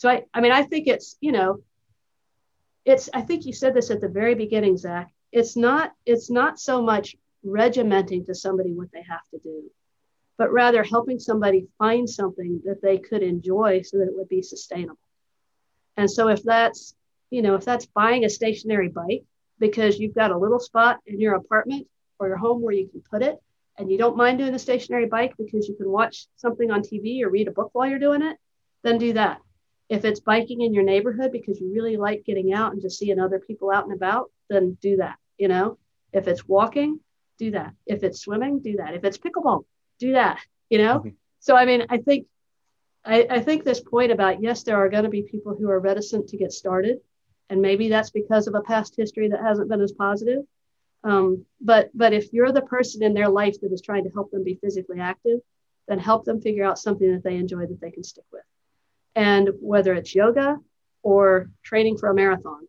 So 0.00 0.08
I, 0.08 0.24
I 0.32 0.40
mean, 0.40 0.52
I 0.52 0.62
think 0.62 0.86
it's, 0.88 1.18
you 1.20 1.32
know, 1.32 1.62
it's, 2.86 3.10
I 3.12 3.20
think 3.20 3.44
you 3.44 3.52
said 3.52 3.74
this 3.74 3.90
at 3.90 4.00
the 4.00 4.08
very 4.08 4.34
beginning, 4.34 4.78
Zach. 4.78 5.12
It's 5.30 5.56
not, 5.56 5.92
it's 6.06 6.30
not 6.30 6.58
so 6.58 6.80
much 6.80 7.16
regimenting 7.44 8.24
to 8.24 8.34
somebody 8.34 8.72
what 8.72 8.90
they 8.92 9.02
have 9.02 9.26
to 9.32 9.38
do, 9.38 9.70
but 10.38 10.52
rather 10.52 10.82
helping 10.82 11.18
somebody 11.18 11.68
find 11.78 12.08
something 12.08 12.62
that 12.64 12.80
they 12.80 12.96
could 12.96 13.22
enjoy 13.22 13.82
so 13.82 13.98
that 13.98 14.08
it 14.08 14.16
would 14.16 14.28
be 14.30 14.42
sustainable. 14.42 14.98
And 15.98 16.10
so 16.10 16.28
if 16.28 16.42
that's, 16.42 16.94
you 17.28 17.42
know, 17.42 17.54
if 17.56 17.64
that's 17.66 17.84
buying 17.84 18.24
a 18.24 18.30
stationary 18.30 18.88
bike 18.88 19.24
because 19.60 19.98
you've 19.98 20.14
got 20.14 20.32
a 20.32 20.38
little 20.38 20.58
spot 20.58 20.98
in 21.06 21.20
your 21.20 21.34
apartment 21.34 21.86
or 22.18 22.28
your 22.28 22.36
home 22.36 22.60
where 22.60 22.74
you 22.74 22.88
can 22.88 23.02
put 23.10 23.22
it, 23.22 23.38
and 23.78 23.90
you 23.90 23.96
don't 23.96 24.16
mind 24.16 24.38
doing 24.38 24.54
a 24.54 24.58
stationary 24.58 25.06
bike 25.06 25.34
because 25.38 25.68
you 25.68 25.74
can 25.74 25.90
watch 25.90 26.26
something 26.36 26.70
on 26.70 26.82
TV 26.82 27.22
or 27.22 27.30
read 27.30 27.48
a 27.48 27.52
book 27.52 27.70
while 27.72 27.88
you're 27.88 27.98
doing 27.98 28.22
it, 28.22 28.36
then 28.82 28.98
do 28.98 29.14
that. 29.14 29.40
If 29.88 30.04
it's 30.04 30.20
biking 30.20 30.60
in 30.60 30.74
your 30.74 30.84
neighborhood 30.84 31.32
because 31.32 31.60
you 31.60 31.72
really 31.72 31.96
like 31.96 32.24
getting 32.24 32.52
out 32.52 32.72
and 32.72 32.82
just 32.82 32.98
seeing 32.98 33.18
other 33.18 33.40
people 33.40 33.70
out 33.70 33.84
and 33.84 33.94
about, 33.94 34.30
then 34.48 34.76
do 34.82 34.96
that. 34.96 35.16
You 35.38 35.48
know, 35.48 35.78
if 36.12 36.28
it's 36.28 36.46
walking, 36.46 37.00
do 37.38 37.52
that. 37.52 37.72
If 37.86 38.02
it's 38.02 38.20
swimming, 38.20 38.60
do 38.60 38.76
that. 38.76 38.94
If 38.94 39.04
it's 39.04 39.18
pickleball, 39.18 39.64
do 39.98 40.12
that. 40.12 40.40
You 40.68 40.78
know. 40.78 40.98
Mm-hmm. 40.98 41.08
So 41.40 41.56
I 41.56 41.64
mean, 41.64 41.86
I 41.88 41.98
think, 41.98 42.26
I, 43.04 43.26
I 43.30 43.40
think 43.40 43.64
this 43.64 43.80
point 43.80 44.12
about 44.12 44.42
yes, 44.42 44.62
there 44.62 44.76
are 44.76 44.90
going 44.90 45.04
to 45.04 45.10
be 45.10 45.22
people 45.22 45.56
who 45.58 45.70
are 45.70 45.80
reticent 45.80 46.28
to 46.28 46.36
get 46.36 46.52
started, 46.52 46.98
and 47.50 47.60
maybe 47.60 47.88
that's 47.88 48.10
because 48.10 48.46
of 48.46 48.54
a 48.54 48.62
past 48.62 48.94
history 48.96 49.28
that 49.28 49.42
hasn't 49.42 49.68
been 49.68 49.80
as 49.80 49.92
positive. 49.92 50.44
Um, 51.02 51.44
but 51.60 51.90
but 51.94 52.12
if 52.12 52.32
you're 52.32 52.52
the 52.52 52.62
person 52.62 53.02
in 53.02 53.12
their 53.12 53.28
life 53.28 53.60
that 53.60 53.72
is 53.72 53.82
trying 53.82 54.04
to 54.04 54.10
help 54.10 54.30
them 54.30 54.44
be 54.44 54.58
physically 54.62 55.00
active, 55.00 55.40
then 55.88 55.98
help 55.98 56.24
them 56.24 56.40
figure 56.40 56.64
out 56.64 56.78
something 56.78 57.12
that 57.12 57.24
they 57.24 57.36
enjoy 57.36 57.66
that 57.66 57.80
they 57.80 57.90
can 57.90 58.04
stick 58.04 58.24
with. 58.32 58.44
And 59.16 59.50
whether 59.60 59.92
it's 59.94 60.14
yoga 60.14 60.58
or 61.02 61.50
training 61.62 61.98
for 61.98 62.08
a 62.08 62.14
marathon, 62.14 62.68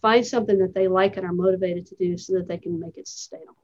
find 0.00 0.26
something 0.26 0.58
that 0.58 0.74
they 0.74 0.88
like 0.88 1.16
and 1.16 1.26
are 1.26 1.32
motivated 1.32 1.86
to 1.86 1.96
do 1.96 2.16
so 2.16 2.34
that 2.34 2.48
they 2.48 2.58
can 2.58 2.80
make 2.80 2.96
it 2.96 3.06
sustainable. 3.06 3.56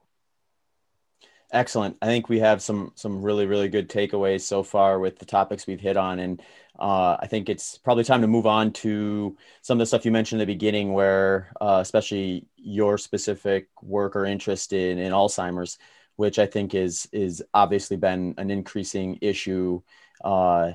Excellent. 1.51 1.95
I 2.01 2.07
think 2.07 2.27
we 2.27 2.39
have 2.39 2.61
some 2.61 2.91
some 2.95 3.21
really 3.21 3.45
really 3.45 3.69
good 3.69 3.89
takeaways 3.89 4.41
so 4.41 4.63
far 4.63 4.99
with 4.99 5.17
the 5.17 5.25
topics 5.25 5.65
we've 5.65 5.79
hit 5.79 5.95
on, 5.95 6.19
and 6.19 6.41
uh, 6.77 7.15
I 7.21 7.27
think 7.27 7.47
it's 7.47 7.77
probably 7.77 8.03
time 8.03 8.19
to 8.21 8.27
move 8.27 8.45
on 8.45 8.73
to 8.73 9.37
some 9.61 9.77
of 9.77 9.79
the 9.79 9.85
stuff 9.85 10.03
you 10.03 10.11
mentioned 10.11 10.41
in 10.41 10.47
the 10.47 10.53
beginning, 10.53 10.91
where 10.91 11.49
uh, 11.61 11.79
especially 11.81 12.45
your 12.57 12.97
specific 12.97 13.69
work 13.81 14.17
or 14.17 14.25
interest 14.25 14.73
in 14.73 14.97
in 14.97 15.13
Alzheimer's, 15.13 15.77
which 16.17 16.37
I 16.37 16.47
think 16.47 16.75
is 16.75 17.07
is 17.13 17.41
obviously 17.53 17.95
been 17.95 18.35
an 18.37 18.51
increasing 18.51 19.17
issue 19.21 19.81
uh, 20.25 20.73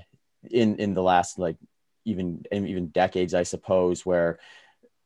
in 0.50 0.76
in 0.76 0.94
the 0.94 1.02
last 1.02 1.38
like 1.38 1.56
even 2.06 2.44
even 2.50 2.88
decades, 2.88 3.34
I 3.34 3.42
suppose, 3.42 4.06
where 4.06 4.38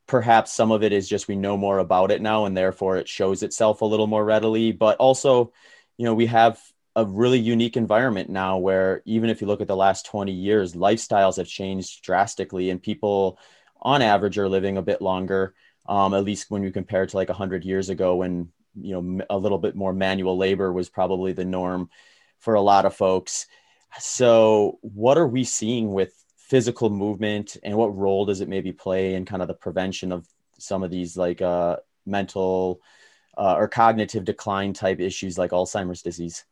perhaps 0.07 0.53
some 0.53 0.71
of 0.71 0.83
it 0.83 0.93
is 0.93 1.07
just 1.07 1.27
we 1.27 1.35
know 1.35 1.57
more 1.57 1.79
about 1.79 2.11
it 2.11 2.21
now 2.21 2.45
and 2.45 2.55
therefore 2.55 2.97
it 2.97 3.07
shows 3.07 3.43
itself 3.43 3.81
a 3.81 3.85
little 3.85 4.07
more 4.07 4.25
readily. 4.25 4.71
But 4.71 4.97
also 4.97 5.53
you 5.97 6.05
know 6.05 6.13
we 6.13 6.27
have 6.27 6.59
a 6.95 7.05
really 7.05 7.39
unique 7.39 7.77
environment 7.77 8.29
now 8.29 8.57
where 8.57 9.03
even 9.05 9.29
if 9.29 9.41
you 9.41 9.47
look 9.47 9.61
at 9.61 9.67
the 9.67 9.75
last 9.75 10.05
20 10.07 10.31
years 10.31 10.73
lifestyles 10.73 11.37
have 11.37 11.47
changed 11.47 12.03
drastically 12.03 12.71
and 12.71 12.81
people 12.81 13.37
on 13.81 14.01
average 14.01 14.39
are 14.39 14.49
living 14.49 14.77
a 14.77 14.81
bit 14.81 15.01
longer 15.01 15.53
um, 15.87 16.13
at 16.13 16.23
least 16.23 16.49
when 16.49 16.63
you 16.63 16.71
compare 16.71 17.05
to 17.05 17.15
like 17.15 17.29
100 17.29 17.63
years 17.63 17.89
ago 17.89 18.15
when 18.15 18.49
you 18.79 18.99
know 18.99 19.25
a 19.29 19.37
little 19.37 19.57
bit 19.57 19.75
more 19.75 19.93
manual 19.93 20.37
labor 20.37 20.71
was 20.71 20.89
probably 20.89 21.33
the 21.33 21.45
norm 21.45 21.89
for 22.39 22.53
a 22.53 22.61
lot 22.61 22.85
of 22.85 22.95
folks. 22.95 23.47
So 23.99 24.79
what 24.81 25.17
are 25.17 25.27
we 25.27 25.43
seeing 25.43 25.91
with 25.91 26.13
physical 26.47 26.89
movement 26.89 27.57
and 27.63 27.75
what 27.75 27.95
role 27.95 28.25
does 28.25 28.39
it 28.39 28.47
maybe 28.47 28.71
play 28.71 29.15
in 29.15 29.25
kind 29.25 29.41
of 29.41 29.49
the 29.49 29.53
prevention 29.53 30.13
of 30.13 30.25
some 30.57 30.81
of 30.81 30.89
these 30.89 31.17
like 31.17 31.41
uh, 31.41 31.75
mental 32.05 32.79
uh, 33.37 33.55
or 33.55 33.67
cognitive 33.67 34.23
decline 34.23 34.71
type 34.71 34.99
issues 35.01 35.37
like 35.37 35.51
Alzheimer's 35.51 36.01
disease? 36.01 36.45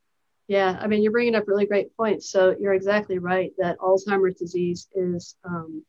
Yeah, 0.48 0.78
I 0.80 0.88
mean, 0.88 1.02
you're 1.02 1.14
bringing 1.14 1.34
up 1.34 1.48
really 1.48 1.66
great 1.66 1.96
points. 1.96 2.30
So 2.30 2.56
you're 2.60 2.74
exactly 2.74 3.20
right 3.20 3.54
that 3.58 3.80
Alzheimer's 3.80 4.36
disease 4.36 4.90
is 4.94 5.38
um, 5.46 5.84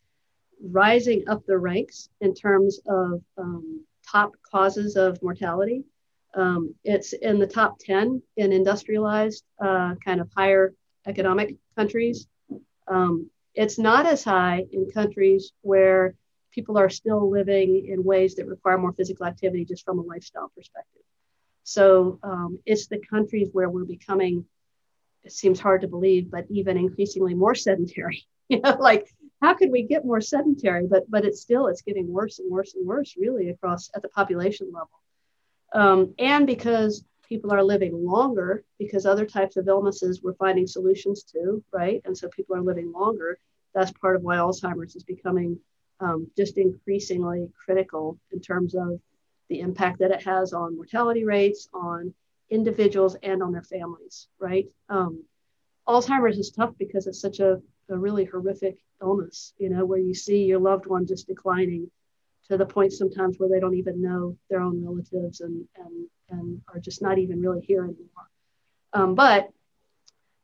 rising 0.63 1.29
up 1.29 1.45
the 1.45 1.59
ranks 1.59 2.09
in 2.21 2.33
terms 2.33 2.81
of 2.87 3.21
um, 3.37 3.85
top 4.09 4.33
causes 4.49 4.97
of 4.97 5.21
mortality. 5.21 5.83
Um, 6.35 6.75
it's 6.85 7.13
in 7.13 7.41
the 7.41 7.47
top 7.47 7.79
10 7.81 8.23
in 8.37 8.53
industrialized, 8.53 9.45
uh, 9.61 9.97
kind 10.05 10.21
of 10.21 10.31
higher 10.37 10.75
economic 11.07 11.57
countries. 11.77 12.29
Um, 12.89 13.31
it's 13.57 13.79
not 13.79 14.07
as 14.07 14.23
high 14.23 14.65
in 14.71 14.91
countries 14.91 15.53
where 15.63 16.15
people 16.53 16.79
are 16.79 16.91
still 16.91 17.29
living 17.29 17.87
in 17.89 18.05
ways 18.05 18.37
that 18.37 18.47
require 18.47 18.79
more 18.79 18.93
physical 18.93 19.27
activity 19.27 19.65
just 19.65 19.85
from 19.85 19.99
a 19.99 20.03
lifestyle 20.03 20.51
perspective. 20.55 21.03
So 21.65 22.21
um, 22.23 22.61
it's 22.65 22.87
the 22.87 22.99
countries 22.99 23.49
where 23.53 23.69
we're 23.69 23.85
becoming, 23.85 24.45
it 25.25 25.33
seems 25.33 25.59
hard 25.59 25.81
to 25.81 25.89
believe, 25.89 26.31
but 26.31 26.47
even 26.51 26.77
increasingly 26.77 27.35
more 27.35 27.55
sedentary. 27.55 28.25
you 28.49 28.61
know, 28.61 28.77
like 28.79 29.13
how 29.43 29.55
could 29.55 29.71
we 29.71 29.83
get 29.83 30.05
more 30.05 30.21
sedentary? 30.21 30.87
But 30.87 31.11
but 31.11 31.25
it's 31.25 31.41
still 31.41 31.67
it's 31.67 31.83
getting 31.83 32.13
worse 32.13 32.39
and 32.39 32.51
worse 32.51 32.75
and 32.75 32.87
worse, 32.87 33.17
really, 33.19 33.49
across 33.49 33.91
at 33.95 34.03
the 34.03 34.09
population 34.09 34.71
level. 34.73 35.01
Um, 35.75 36.15
and 36.19 36.47
because 36.47 37.05
people 37.29 37.53
are 37.53 37.63
living 37.63 38.05
longer 38.05 38.65
because 38.79 39.05
other 39.05 39.27
types 39.27 39.57
of 39.57 39.69
illnesses 39.69 40.23
we're 40.23 40.35
finding 40.35 40.67
solutions 40.67 41.25
to, 41.25 41.63
right? 41.73 42.01
And 42.05 42.17
so 42.17 42.29
people 42.29 42.57
are 42.57 42.63
living 42.63 42.93
longer. 42.93 43.39
That's 43.77 43.93
part 43.93 44.17
of 44.17 44.23
why 44.23 44.37
Alzheimer's 44.37 44.97
is 44.97 45.05
becoming 45.05 45.61
um, 46.01 46.29
just 46.35 46.57
increasingly 46.57 47.51
critical 47.63 48.19
in 48.33 48.41
terms 48.41 48.75
of 48.75 48.99
the 49.51 49.61
impact 49.61 49.99
that 49.99 50.11
it 50.11 50.23
has 50.25 50.55
on 50.55 50.77
mortality 50.77 51.25
rates, 51.25 51.69
on 51.75 52.15
individuals, 52.49 53.17
and 53.23 53.43
on 53.43 53.53
their 53.53 53.63
families, 53.63 54.29
right? 54.39 54.67
Um, 54.89 55.23
Alzheimer's 55.87 56.39
is 56.39 56.51
tough 56.51 56.73
because 56.79 57.07
it's 57.07 57.21
such 57.21 57.39
a, 57.41 57.61
a 57.91 57.99
really 57.99 58.25
horrific 58.25 58.79
illness, 59.03 59.53
you 59.59 59.69
know, 59.69 59.85
where 59.85 59.99
you 59.99 60.15
see 60.15 60.45
your 60.45 60.59
loved 60.59 60.87
one 60.87 61.07
just 61.07 61.27
declining 61.27 61.91
to 62.49 62.57
the 62.57 62.65
point 62.65 62.95
sometimes 62.95 63.39
where 63.39 63.51
they 63.51 63.61
don't 63.61 63.77
even 63.77 64.01
know 64.01 64.39
their 64.49 64.61
own 64.63 64.83
relatives 64.83 65.43
and, 65.43 65.69
and, 65.77 66.07
and 66.31 66.63
are 66.73 66.81
just 66.81 67.03
not 67.03 67.19
even 67.19 67.43
really 67.43 67.61
here 67.61 67.85
anymore. 67.85 68.31
Um, 68.95 69.15
but 69.15 69.51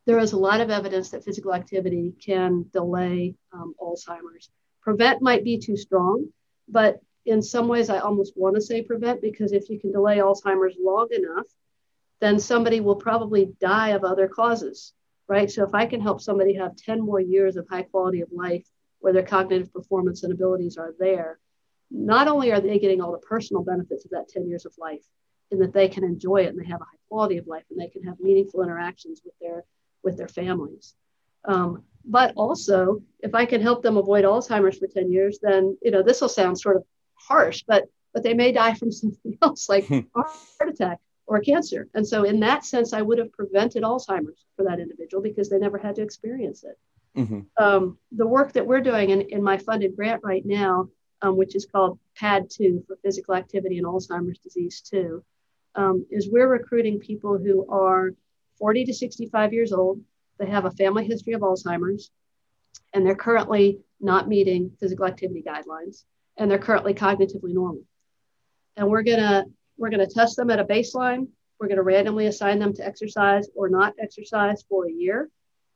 there 0.07 0.19
is 0.19 0.33
a 0.33 0.39
lot 0.39 0.61
of 0.61 0.71
evidence 0.71 1.11
that 1.11 1.25
physical 1.25 1.55
activity 1.55 2.13
can 2.25 2.67
delay 2.73 3.35
um, 3.53 3.75
Alzheimer's. 3.81 4.51
Prevent 4.81 5.23
might 5.23 5.45
be 5.45 5.59
too 5.59 5.77
strong, 5.77 6.27
but 6.69 7.01
in 7.25 7.41
some 7.41 7.69
ways, 7.69 7.89
I 7.89 7.99
almost 7.99 8.33
want 8.37 8.57
to 8.57 8.61
say 8.61 8.83
prevent 8.83 9.23
because 9.23 9.53
if 9.53 9.71
you 9.71 9.79
can 9.79 9.93
delay 9.93 10.19
Alzheimer's 10.19 10.77
long 10.81 11.09
enough, 11.13 11.47
then 12.21 12.41
somebody 12.41 12.81
will 12.81 12.97
probably 12.97 13.53
die 13.61 13.91
of 13.91 14.03
other 14.05 14.27
causes, 14.27 14.93
right? 15.29 15.51
So 15.51 15.65
if 15.65 15.75
I 15.75 15.87
can 15.87 16.01
help 16.01 16.21
somebody 16.21 16.55
have 16.55 16.77
10 16.77 17.01
more 17.01 17.21
years 17.21 17.57
of 17.57 17.67
high 17.69 17.83
quality 17.83 18.23
of 18.23 18.33
life 18.33 18.67
where 19.01 19.13
their 19.13 19.23
cognitive 19.23 19.73
performance 19.73 20.25
and 20.25 20.33
abilities 20.33 20.77
are 20.77 20.95
there, 20.99 21.39
not 21.91 22.27
only 22.27 22.51
are 22.51 22.61
they 22.61 22.79
getting 22.79 23.01
all 23.01 23.13
the 23.13 23.19
personal 23.19 23.63
benefits 23.63 24.05
of 24.05 24.13
that 24.13 24.29
10 24.29 24.49
years 24.49 24.65
of 24.67 24.73
life 24.79 25.05
in 25.51 25.59
that 25.61 25.73
they 25.73 25.89
can 25.89 26.03
enjoy 26.03 26.39
it 26.39 26.49
and 26.49 26.59
they 26.59 26.67
have 26.69 26.81
a 26.81 26.85
high 26.85 26.99
quality 27.09 27.37
of 27.37 27.47
life 27.47 27.65
and 27.71 27.79
they 27.79 27.89
can 27.89 28.03
have 28.03 28.19
meaningful 28.19 28.63
interactions 28.63 29.21
with 29.25 29.35
their 29.41 29.65
with 30.03 30.17
their 30.17 30.29
families. 30.29 30.95
Um, 31.45 31.85
but 32.05 32.33
also 32.35 33.01
if 33.21 33.33
i 33.33 33.45
can 33.45 33.61
help 33.61 33.81
them 33.81 33.97
avoid 33.97 34.25
alzheimer's 34.25 34.79
for 34.79 34.89
10 34.89 35.13
years 35.13 35.39
then 35.41 35.77
you 35.83 35.93
know 35.93 36.03
this 36.03 36.21
will 36.21 36.29
sound 36.29 36.59
sort 36.59 36.77
of 36.77 36.85
harsh 37.15 37.63
but 37.69 37.85
but 38.13 38.25
they 38.25 38.35
may 38.35 38.51
die 38.51 38.75
from 38.75 38.91
something 39.01 39.39
else 39.41 39.69
like 39.69 39.89
a 39.89 40.05
heart 40.15 40.69
attack 40.69 40.99
or 41.27 41.41
cancer. 41.41 41.89
And 41.95 42.07
so 42.07 42.25
in 42.25 42.41
that 42.41 42.65
sense 42.65 42.93
i 42.93 43.03
would 43.03 43.19
have 43.19 43.33
prevented 43.33 43.85
alzheimer's 43.85 44.45
for 44.57 44.65
that 44.65 44.81
individual 44.81 45.23
because 45.23 45.49
they 45.49 45.59
never 45.59 45.79
had 45.79 45.95
to 45.97 46.03
experience 46.03 46.65
it. 46.65 46.77
Mm-hmm. 47.17 47.41
um, 47.63 47.99
the 48.13 48.27
work 48.27 48.53
that 48.55 48.67
we're 48.67 48.81
doing 48.81 49.11
in, 49.11 49.21
in 49.21 49.43
my 49.43 49.59
funded 49.59 49.95
grant 49.95 50.23
right 50.25 50.47
now 50.47 50.89
um, 51.23 51.37
which 51.37 51.55
is 51.55 51.67
called 51.67 51.99
PAD2 52.21 52.87
for 52.87 52.97
physical 53.03 53.35
activity 53.35 53.79
and 53.79 53.87
Alzheimer's 53.87 54.39
disease 54.39 54.83
2, 54.91 55.25
um, 55.77 56.05
is 56.11 56.29
we're 56.31 56.49
recruiting 56.49 56.99
people 56.99 57.39
who 57.39 57.67
are 57.71 58.13
40 58.63 58.85
to 58.85 58.95
65 58.95 59.53
years 59.53 59.73
old. 59.73 60.01
They 60.39 60.47
have 60.47 60.67
a 60.67 60.71
family 60.71 61.05
history 61.05 61.33
of 61.33 61.41
Alzheimer's, 61.41 62.13
and 62.95 63.05
they're 63.05 63.17
currently 63.17 63.81
not 64.01 64.29
meeting 64.29 64.71
physical 64.79 65.05
activity 65.05 65.43
guidelines, 65.45 66.05
and 66.37 66.49
they're 66.49 66.61
currently 66.61 66.95
cognitively 66.95 67.53
normal. 67.53 67.83
And 68.77 68.89
we're 68.89 69.03
gonna 69.03 69.47
we're 69.77 69.91
gonna 69.91 70.07
test 70.07 70.37
them 70.37 70.49
at 70.49 70.61
a 70.61 70.65
baseline. 70.65 71.27
We're 71.59 71.67
gonna 71.67 71.83
randomly 71.83 72.27
assign 72.27 72.61
them 72.61 72.73
to 72.75 72.87
exercise 72.87 73.49
or 73.57 73.69
not 73.69 73.95
exercise 73.99 74.63
for 74.69 74.87
a 74.87 74.93
year, 74.93 75.29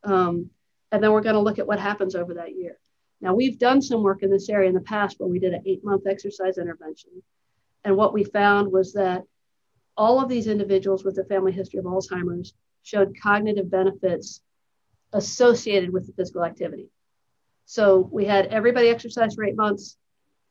um, 0.05 0.49
and 0.93 1.03
then 1.03 1.11
we're 1.11 1.23
gonna 1.23 1.41
look 1.41 1.59
at 1.59 1.67
what 1.67 1.81
happens 1.81 2.15
over 2.15 2.35
that 2.35 2.55
year. 2.55 2.79
Now, 3.21 3.35
we've 3.35 3.59
done 3.59 3.83
some 3.83 4.05
work 4.05 4.23
in 4.23 4.31
this 4.31 4.49
area 4.49 4.69
in 4.69 4.77
the 4.77 4.81
past 4.81 5.19
where 5.19 5.29
we 5.29 5.41
did 5.41 5.55
an 5.55 5.63
eight 5.67 5.85
month 5.85 6.07
exercise 6.07 6.57
intervention. 6.57 7.11
And 7.83 7.97
what 7.97 8.13
we 8.13 8.23
found 8.23 8.71
was 8.71 8.93
that 8.93 9.25
all 9.97 10.21
of 10.21 10.29
these 10.29 10.47
individuals 10.47 11.03
with 11.03 11.19
a 11.19 11.25
family 11.25 11.51
history 11.51 11.81
of 11.81 11.87
Alzheimer's 11.87 12.55
showed 12.87 13.17
cognitive 13.21 13.69
benefits 13.69 14.41
associated 15.13 15.93
with 15.93 16.07
the 16.07 16.13
physical 16.13 16.45
activity. 16.45 16.89
So 17.65 18.09
we 18.13 18.25
had 18.25 18.47
everybody 18.47 18.89
exercise 18.89 19.35
for 19.35 19.43
eight 19.43 19.57
months, 19.57 19.97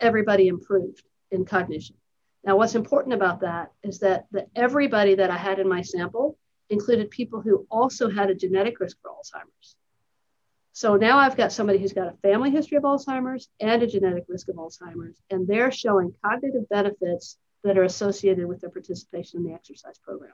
everybody 0.01 0.49
improved 0.49 1.01
in 1.31 1.45
cognition. 1.45 1.95
Now, 2.43 2.57
what's 2.57 2.75
important 2.75 3.13
about 3.13 3.39
that 3.39 3.71
is 3.83 3.99
that 3.99 4.25
the 4.31 4.47
everybody 4.53 5.15
that 5.15 5.29
I 5.29 5.37
had 5.37 5.59
in 5.59 5.69
my 5.69 5.81
sample 5.81 6.37
included 6.69 7.09
people 7.09 7.39
who 7.39 7.65
also 7.71 8.09
had 8.09 8.29
a 8.29 8.35
genetic 8.35 8.81
risk 8.81 8.97
for 9.01 9.11
Alzheimer's. 9.11 9.77
So 10.73 10.97
now 10.97 11.17
I've 11.17 11.37
got 11.37 11.53
somebody 11.53 11.79
who's 11.79 11.93
got 11.93 12.13
a 12.13 12.17
family 12.21 12.51
history 12.51 12.75
of 12.75 12.83
Alzheimer's 12.83 13.47
and 13.61 13.81
a 13.81 13.87
genetic 13.87 14.25
risk 14.27 14.49
of 14.49 14.57
Alzheimer's, 14.57 15.21
and 15.29 15.47
they're 15.47 15.71
showing 15.71 16.13
cognitive 16.21 16.67
benefits 16.67 17.37
that 17.63 17.77
are 17.77 17.83
associated 17.83 18.45
with 18.45 18.59
their 18.59 18.69
participation 18.69 19.39
in 19.39 19.45
the 19.45 19.53
exercise 19.53 19.97
program. 19.99 20.33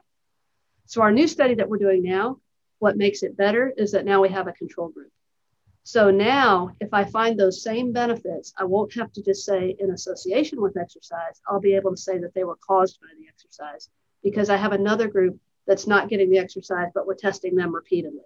So, 0.86 1.02
our 1.02 1.12
new 1.12 1.26
study 1.26 1.54
that 1.54 1.68
we're 1.68 1.78
doing 1.78 2.02
now, 2.02 2.38
what 2.78 2.96
makes 2.96 3.22
it 3.22 3.36
better 3.36 3.72
is 3.76 3.92
that 3.92 4.04
now 4.04 4.20
we 4.20 4.28
have 4.28 4.48
a 4.48 4.52
control 4.52 4.88
group. 4.88 5.12
So 5.84 6.10
now, 6.10 6.70
if 6.80 6.94
I 6.94 7.04
find 7.04 7.38
those 7.38 7.62
same 7.62 7.92
benefits, 7.92 8.52
I 8.56 8.64
won't 8.64 8.94
have 8.94 9.12
to 9.12 9.22
just 9.22 9.44
say 9.44 9.74
in 9.78 9.90
association 9.90 10.60
with 10.60 10.76
exercise. 10.76 11.40
I'll 11.48 11.60
be 11.60 11.74
able 11.74 11.90
to 11.90 11.96
say 11.96 12.18
that 12.18 12.34
they 12.34 12.44
were 12.44 12.56
caused 12.56 13.00
by 13.00 13.08
the 13.18 13.26
exercise 13.26 13.88
because 14.22 14.48
I 14.48 14.56
have 14.56 14.72
another 14.72 15.08
group 15.08 15.38
that's 15.66 15.88
not 15.88 16.08
getting 16.08 16.30
the 16.30 16.38
exercise, 16.38 16.88
but 16.94 17.06
we're 17.06 17.14
testing 17.14 17.56
them 17.56 17.74
repeatedly. 17.74 18.22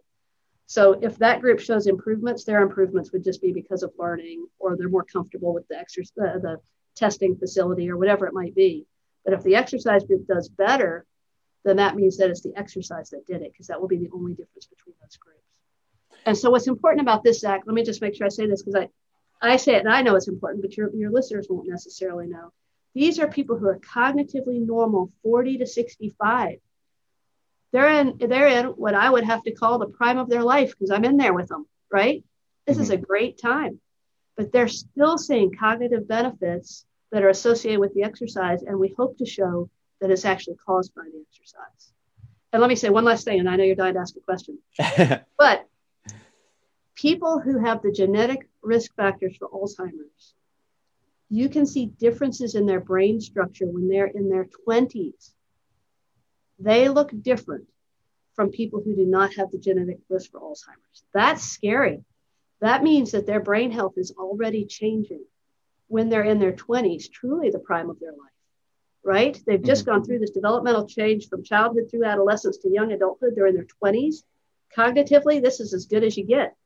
So 0.67 0.99
if 1.01 1.17
that 1.19 1.41
group 1.41 1.61
shows 1.61 1.87
improvements, 1.87 2.45
their 2.45 2.61
improvements 2.61 3.13
would 3.13 3.25
just 3.25 3.41
be 3.41 3.53
because 3.53 3.83
of 3.83 3.93
learning 3.99 4.47
or 4.59 4.77
they're 4.77 4.89
more 4.89 5.05
comfortable 5.05 5.55
with 5.55 5.67
the 5.69 5.79
exercise, 5.79 6.13
the 6.17 6.59
testing 6.95 7.37
facility 7.37 7.91
or 7.91 7.97
whatever 7.97 8.27
it 8.27 8.35
might 8.35 8.55
be. 8.55 8.85
But 9.25 9.33
if 9.33 9.43
the 9.43 9.57
exercise 9.57 10.05
group 10.05 10.27
does 10.27 10.49
better, 10.49 11.07
then 11.67 11.77
that 11.77 11.97
means 11.97 12.17
that 12.17 12.31
it's 12.31 12.43
the 12.43 12.57
exercise 12.57 13.11
that 13.11 13.27
did 13.27 13.43
it 13.43 13.53
because 13.53 13.67
that 13.67 13.81
will 13.81 13.89
be 13.89 13.99
the 13.99 14.11
only 14.15 14.33
difference 14.33 14.67
between 14.67 14.95
those 15.03 15.17
groups. 15.17 15.41
And 16.25 16.37
so 16.37 16.51
what's 16.51 16.67
important 16.67 17.03
about 17.03 17.23
this, 17.23 17.41
Zach, 17.41 17.63
let 17.67 17.75
me 17.75 17.85
just 17.85 18.01
make 18.01 18.15
sure 18.15 18.27
I 18.27 18.31
say 18.31 18.47
this 18.47 18.63
because 18.63 18.89
I, 19.43 19.53
I 19.53 19.57
say 19.57 19.75
it 19.75 19.81
and 19.81 19.93
I 19.93 20.03
know 20.03 20.17
it's 20.17 20.29
important, 20.29 20.63
but 20.63 20.77
your, 20.77 20.91
your 20.95 21.11
listeners 21.11 21.47
won't 21.51 21.69
necessarily 21.69 22.27
know. 22.27 22.53
These 22.95 23.19
are 23.19 23.29
people 23.29 23.59
who 23.59 23.69
are 23.69 23.79
cognitively 23.79 24.65
normal 24.65 25.13
40 25.23 25.59
to 25.59 25.67
65 25.67 26.59
they're 27.73 28.01
in 28.01 28.17
they're 28.19 28.49
in 28.49 28.67
what 28.69 28.95
I 28.95 29.11
would 29.11 29.25
have 29.25 29.43
to 29.43 29.53
call 29.53 29.79
the 29.79 29.87
prime 29.87 30.17
of 30.17 30.31
their 30.31 30.43
life 30.43 30.71
because 30.71 30.91
I'm 30.91 31.05
in 31.05 31.19
there 31.19 31.35
with 31.35 31.49
them, 31.49 31.67
right? 31.93 32.25
This 32.67 32.77
mm-hmm. 32.77 32.85
is 32.85 32.91
a 32.91 32.97
great 32.97 33.39
time. 33.39 33.81
But 34.37 34.51
they're 34.51 34.69
still 34.69 35.19
seeing 35.19 35.55
cognitive 35.55 36.09
benefits 36.09 36.87
that 37.13 37.23
are 37.23 37.29
associated 37.29 37.81
with 37.81 37.95
the 37.95 38.03
exercise, 38.03 38.63
and 38.63 38.79
we 38.79 38.95
hope 38.97 39.19
to 39.19 39.27
show 39.27 39.69
that 40.01 40.11
it's 40.11 40.25
actually 40.25 40.57
caused 40.57 40.95
by 40.95 41.03
the 41.05 41.25
exercise. 41.31 41.93
And 42.53 42.61
let 42.61 42.69
me 42.69 42.77
say 42.77 42.91
one 42.91 43.05
last 43.05 43.25
thing, 43.25 43.41
and 43.41 43.49
I 43.49 43.57
know 43.57 43.65
you're 43.65 43.75
dying 43.75 43.95
to 43.95 44.01
ask 44.01 44.15
a 44.17 44.21
question. 44.21 44.59
but 45.39 45.67
people 46.95 47.41
who 47.41 47.59
have 47.59 47.83
the 47.83 47.93
genetic 47.93 48.49
risk 48.63 48.95
factors 48.95 49.37
for 49.39 49.49
Alzheimer's, 49.49 50.35
you 51.29 51.49
can 51.49 51.67
see 51.67 51.87
differences 51.87 52.55
in 52.55 52.67
their 52.67 52.81
brain 52.81 53.21
structure 53.21 53.67
when 53.67 53.89
they're 53.89 54.07
in 54.07 54.29
their 54.29 54.47
20s 54.69 55.33
they 56.59 56.89
look 56.89 57.11
different 57.23 57.67
from 58.35 58.51
people 58.51 58.83
who 58.83 58.95
do 58.95 59.07
not 59.07 59.35
have 59.35 59.51
the 59.51 59.59
genetic 59.59 59.99
risk 60.09 60.31
for 60.31 60.41
Alzheimer's. 60.41 61.05
That's 61.13 61.43
scary. 61.43 62.05
That 62.61 62.83
means 62.83 63.13
that 63.13 63.27
their 63.27 63.41
brain 63.41 63.71
health 63.71 63.95
is 63.97 64.15
already 64.19 64.65
changing 64.65 65.25
when 65.89 66.09
they're 66.09 66.25
in 66.25 66.39
their 66.39 66.53
20s, 66.53 67.11
truly 67.11 67.51
the 67.51 67.59
prime 67.59 67.91
of 67.91 68.01
their 68.01 68.13
life, 68.13 68.33
right? 69.07 69.41
They've 69.47 69.63
just 69.63 69.83
mm-hmm. 69.83 69.93
gone 69.93 70.05
through 70.05 70.19
this 70.19 70.31
developmental 70.31 70.87
change 70.87 71.29
from 71.29 71.45
childhood 71.45 71.89
through 71.91 72.05
adolescence 72.05 72.59
to 72.59 72.69
young 72.69 72.93
adulthood. 72.93 73.35
They're 73.35 73.47
in 73.47 73.55
their 73.55 73.67
20s. 73.83 74.25
Cognitively, 74.77 75.41
this 75.41 75.61
is 75.61 75.73
as 75.73 75.87
good 75.87 76.03
as 76.03 76.17
you 76.17 76.25
get. 76.25 76.57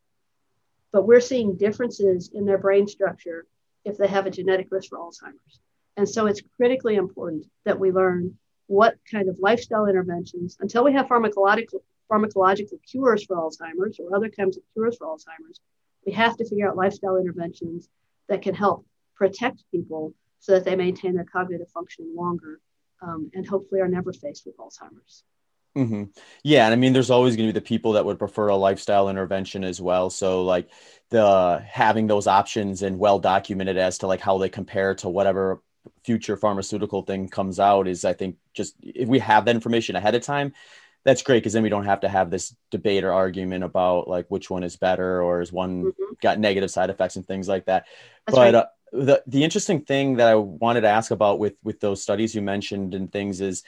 But 0.91 1.07
we're 1.07 1.20
seeing 1.20 1.57
differences 1.57 2.30
in 2.32 2.47
their 2.47 2.59
brain 2.59 2.88
structure 2.88 3.47
if 3.84 3.99
they 3.99 4.09
have 4.09 4.26
a 4.26 4.30
genetic 4.30 4.68
risk 4.70 4.88
for 4.88 4.99
Alzheimer's. 4.99 5.61
And 5.97 6.09
so 6.09 6.26
it's 6.26 6.41
critically 6.57 6.97
important 6.97 7.45
that 7.64 7.78
we 7.78 7.93
learn 7.93 8.38
what 8.66 8.97
kind 9.11 9.28
of 9.28 9.38
lifestyle 9.38 9.86
interventions, 9.86 10.57
until 10.61 10.84
we 10.84 10.95
have 10.95 11.09
pharmacological, 11.09 11.82
pharmacological 12.11 12.78
cures 12.91 13.24
for 13.24 13.36
Alzheimer's 13.36 14.01
or 14.01 14.16
other 14.16 14.30
kinds 14.30 14.57
of 14.57 14.62
cures 14.72 14.97
for 14.97 15.07
Alzheimer's, 15.07 15.61
we 16.07 16.12
have 16.12 16.36
to 16.38 16.49
figure 16.49 16.68
out 16.68 16.76
lifestyle 16.76 17.18
interventions 17.18 17.88
that 18.28 18.41
can 18.41 18.55
help 18.55 18.86
protect 19.14 19.62
people 19.70 20.14
so 20.41 20.53
that 20.53 20.64
they 20.64 20.74
maintain 20.74 21.14
their 21.14 21.24
cognitive 21.24 21.68
functioning 21.68 22.14
longer 22.16 22.61
um, 23.03 23.30
and 23.34 23.47
hopefully 23.47 23.80
are 23.80 23.88
never 23.88 24.12
faced 24.12 24.47
with 24.47 24.57
Alzheimer's. 24.57 25.24
Mm-hmm. 25.76 26.05
Yeah, 26.43 26.64
and 26.64 26.72
I 26.72 26.76
mean, 26.76 26.93
there's 26.93 27.11
always 27.11 27.36
going 27.36 27.49
to 27.49 27.53
be 27.53 27.59
the 27.59 27.64
people 27.64 27.93
that 27.93 28.05
would 28.05 28.18
prefer 28.18 28.49
a 28.49 28.57
lifestyle 28.57 29.09
intervention 29.09 29.62
as 29.62 29.80
well. 29.80 30.11
So, 30.11 30.45
like 30.45 30.68
the 31.11 31.64
having 31.68 32.09
those 32.09 32.26
options 32.26 32.82
and 32.82 32.99
well 32.99 33.20
documented 33.20 33.76
as 33.76 33.99
to 33.99 34.09
like 34.09 34.20
how 34.20 34.38
they 34.38 34.49
compare 34.49 34.97
to 34.97 35.09
whatever 35.09 35.62
future 36.05 36.36
pharmaceutical 36.36 37.03
thing 37.03 37.28
comes 37.28 37.61
out 37.61 37.86
is 37.86 38.05
I 38.05 38.14
think 38.14 38.36
just 38.53 38.74
if 38.82 39.09
we 39.09 39.20
have 39.20 39.45
that 39.45 39.55
information 39.55 39.95
ahead 39.95 40.16
of 40.16 40.22
time, 40.22 40.55
that's 41.05 41.22
great 41.22 41.38
because 41.38 41.53
then 41.53 41.62
we 41.62 41.68
don't 41.68 41.86
have 41.86 42.01
to 42.01 42.09
have 42.09 42.30
this 42.30 42.55
debate 42.70 43.05
or 43.05 43.12
argument 43.12 43.64
about 43.64 44.09
like 44.09 44.26
which 44.28 44.51
one 44.51 44.64
is 44.64 44.76
better 44.76 45.22
or 45.22 45.41
is 45.41 45.53
one 45.53 45.84
mm-hmm. 45.84 46.12
got 46.20 46.38
negative 46.38 46.70
side 46.70 46.91
effects 46.91 47.16
and 47.16 47.26
things 47.26 47.49
like 47.49 47.66
that. 47.66 47.86
That's 48.26 48.36
but 48.36 48.41
right. 48.43 48.55
uh, 48.55 48.66
the 48.93 49.22
the 49.26 49.45
interesting 49.45 49.82
thing 49.82 50.16
that 50.16 50.28
I 50.28 50.34
wanted 50.34 50.82
to 50.82 50.88
ask 50.88 51.11
about 51.11 51.38
with 51.38 51.55
with 51.62 51.80
those 51.80 52.03
studies 52.03 52.34
you 52.34 52.43
mentioned 52.43 52.95
and 52.95 53.11
things 53.11 53.41
is 53.41 53.62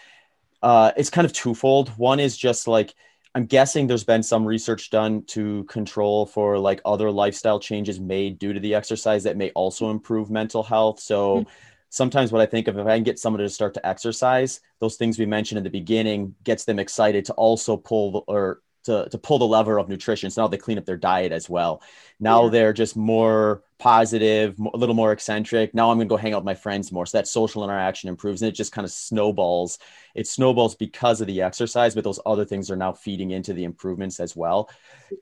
uh, 0.63 0.93
it's 0.97 1.11
kind 1.11 1.25
of 1.25 1.33
twofold. 1.33 1.91
One 1.91 2.21
is 2.21 2.37
just 2.37 2.69
like 2.69 2.95
I'm 3.35 3.47
guessing 3.47 3.87
there's 3.87 4.05
been 4.05 4.23
some 4.23 4.45
research 4.45 4.91
done 4.91 5.25
to 5.29 5.65
control 5.65 6.27
for 6.27 6.59
like 6.59 6.81
other 6.85 7.11
lifestyle 7.11 7.59
changes 7.59 7.99
made 7.99 8.39
due 8.39 8.53
to 8.53 8.61
the 8.61 8.75
exercise 8.75 9.25
that 9.25 9.37
may 9.37 9.51
also 9.51 9.91
improve 9.91 10.31
mental 10.31 10.63
health. 10.63 11.01
So. 11.01 11.41
Mm-hmm 11.41 11.51
sometimes 11.93 12.33
what 12.33 12.41
I 12.41 12.47
think 12.47 12.69
of 12.69 12.79
if 12.79 12.87
I 12.87 12.97
can 12.97 13.05
get 13.05 13.19
someone 13.19 13.43
to 13.43 13.51
start 13.51 13.75
to 13.75 13.87
exercise, 13.87 14.61
those 14.81 14.97
things 14.97 15.19
we 15.19 15.27
mentioned 15.27 15.59
in 15.59 15.65
the 15.65 15.69
beginning 15.69 16.35
gets 16.43 16.65
them 16.65 16.79
excited 16.79 17.27
to 17.27 17.35
also 17.35 17.77
pull 17.77 18.13
the, 18.13 18.19
or 18.21 18.63
to, 18.85 19.09
to 19.11 19.19
pull 19.19 19.39
the 19.39 19.47
lever 19.47 19.79
of 19.79 19.89
nutrition. 19.89 20.31
So 20.31 20.43
now 20.43 20.49
they 20.49 20.57
clean 20.57 20.79
up 20.79 20.85
their 20.85 20.97
diet 20.97 21.33
as 21.33 21.49
well. 21.49 21.83
Now 22.21 22.45
yeah. 22.45 22.51
they're 22.51 22.73
just 22.73 22.97
more 22.97 23.63
positive, 23.79 24.59
a 24.59 24.77
little 24.77 24.95
more 24.95 25.13
eccentric. 25.13 25.75
Now 25.75 25.91
I'm 25.91 25.99
going 25.99 26.09
to 26.09 26.13
go 26.13 26.17
hang 26.17 26.35
out 26.35 26.43
with 26.43 26.47
my 26.47 26.55
friends 26.55 26.93
more. 26.93 27.07
So 27.07 27.19
that 27.19 27.29
social 27.29 27.65
interaction 27.65 28.09
improves 28.09 28.43
and 28.43 28.49
it 28.49 28.53
just 28.53 28.73
kind 28.73 28.85
of 28.85 28.93
snowballs. 28.93 29.79
It 30.15 30.27
snowballs 30.27 30.75
because 30.75 31.21
of 31.21 31.27
the 31.27 31.43
exercise, 31.43 31.95
but 31.95 32.05
those 32.05 32.21
other 32.25 32.45
things 32.45 32.71
are 32.71 32.77
now 32.77 32.93
feeding 32.93 33.31
into 33.33 33.53
the 33.53 33.65
improvements 33.65 34.21
as 34.21 34.37
well. 34.37 34.71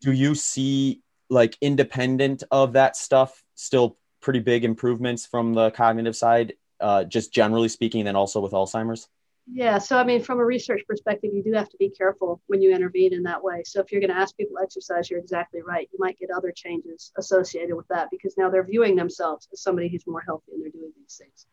Do 0.00 0.12
you 0.12 0.34
see 0.34 1.02
like 1.28 1.56
independent 1.60 2.42
of 2.50 2.72
that 2.74 2.96
stuff 2.96 3.42
still 3.54 3.96
pretty 4.20 4.40
big 4.40 4.64
improvements 4.64 5.24
from 5.24 5.54
the 5.54 5.70
cognitive 5.70 6.16
side 6.16 6.54
uh, 6.80 7.04
just 7.04 7.32
generally 7.32 7.68
speaking, 7.68 8.04
then 8.04 8.16
also 8.16 8.40
with 8.40 8.52
Alzheimer's? 8.52 9.08
Yeah, 9.52 9.78
so 9.78 9.98
I 9.98 10.04
mean, 10.04 10.22
from 10.22 10.38
a 10.38 10.44
research 10.44 10.82
perspective, 10.86 11.32
you 11.34 11.42
do 11.42 11.52
have 11.54 11.68
to 11.70 11.76
be 11.76 11.90
careful 11.90 12.40
when 12.46 12.62
you 12.62 12.72
intervene 12.72 13.12
in 13.12 13.24
that 13.24 13.42
way. 13.42 13.62
So 13.64 13.80
if 13.80 13.90
you're 13.90 14.00
going 14.00 14.12
to 14.12 14.16
ask 14.16 14.36
people 14.36 14.56
to 14.56 14.62
exercise, 14.62 15.10
you're 15.10 15.18
exactly 15.18 15.60
right. 15.60 15.88
You 15.92 15.98
might 15.98 16.18
get 16.18 16.30
other 16.30 16.52
changes 16.54 17.10
associated 17.18 17.74
with 17.74 17.88
that 17.88 18.08
because 18.12 18.36
now 18.38 18.48
they're 18.48 18.64
viewing 18.64 18.94
themselves 18.94 19.48
as 19.52 19.60
somebody 19.60 19.88
who's 19.88 20.06
more 20.06 20.20
healthy 20.20 20.52
and 20.52 20.62
they're 20.62 20.70
doing 20.70 20.92
these 20.96 21.16
things. 21.16 21.46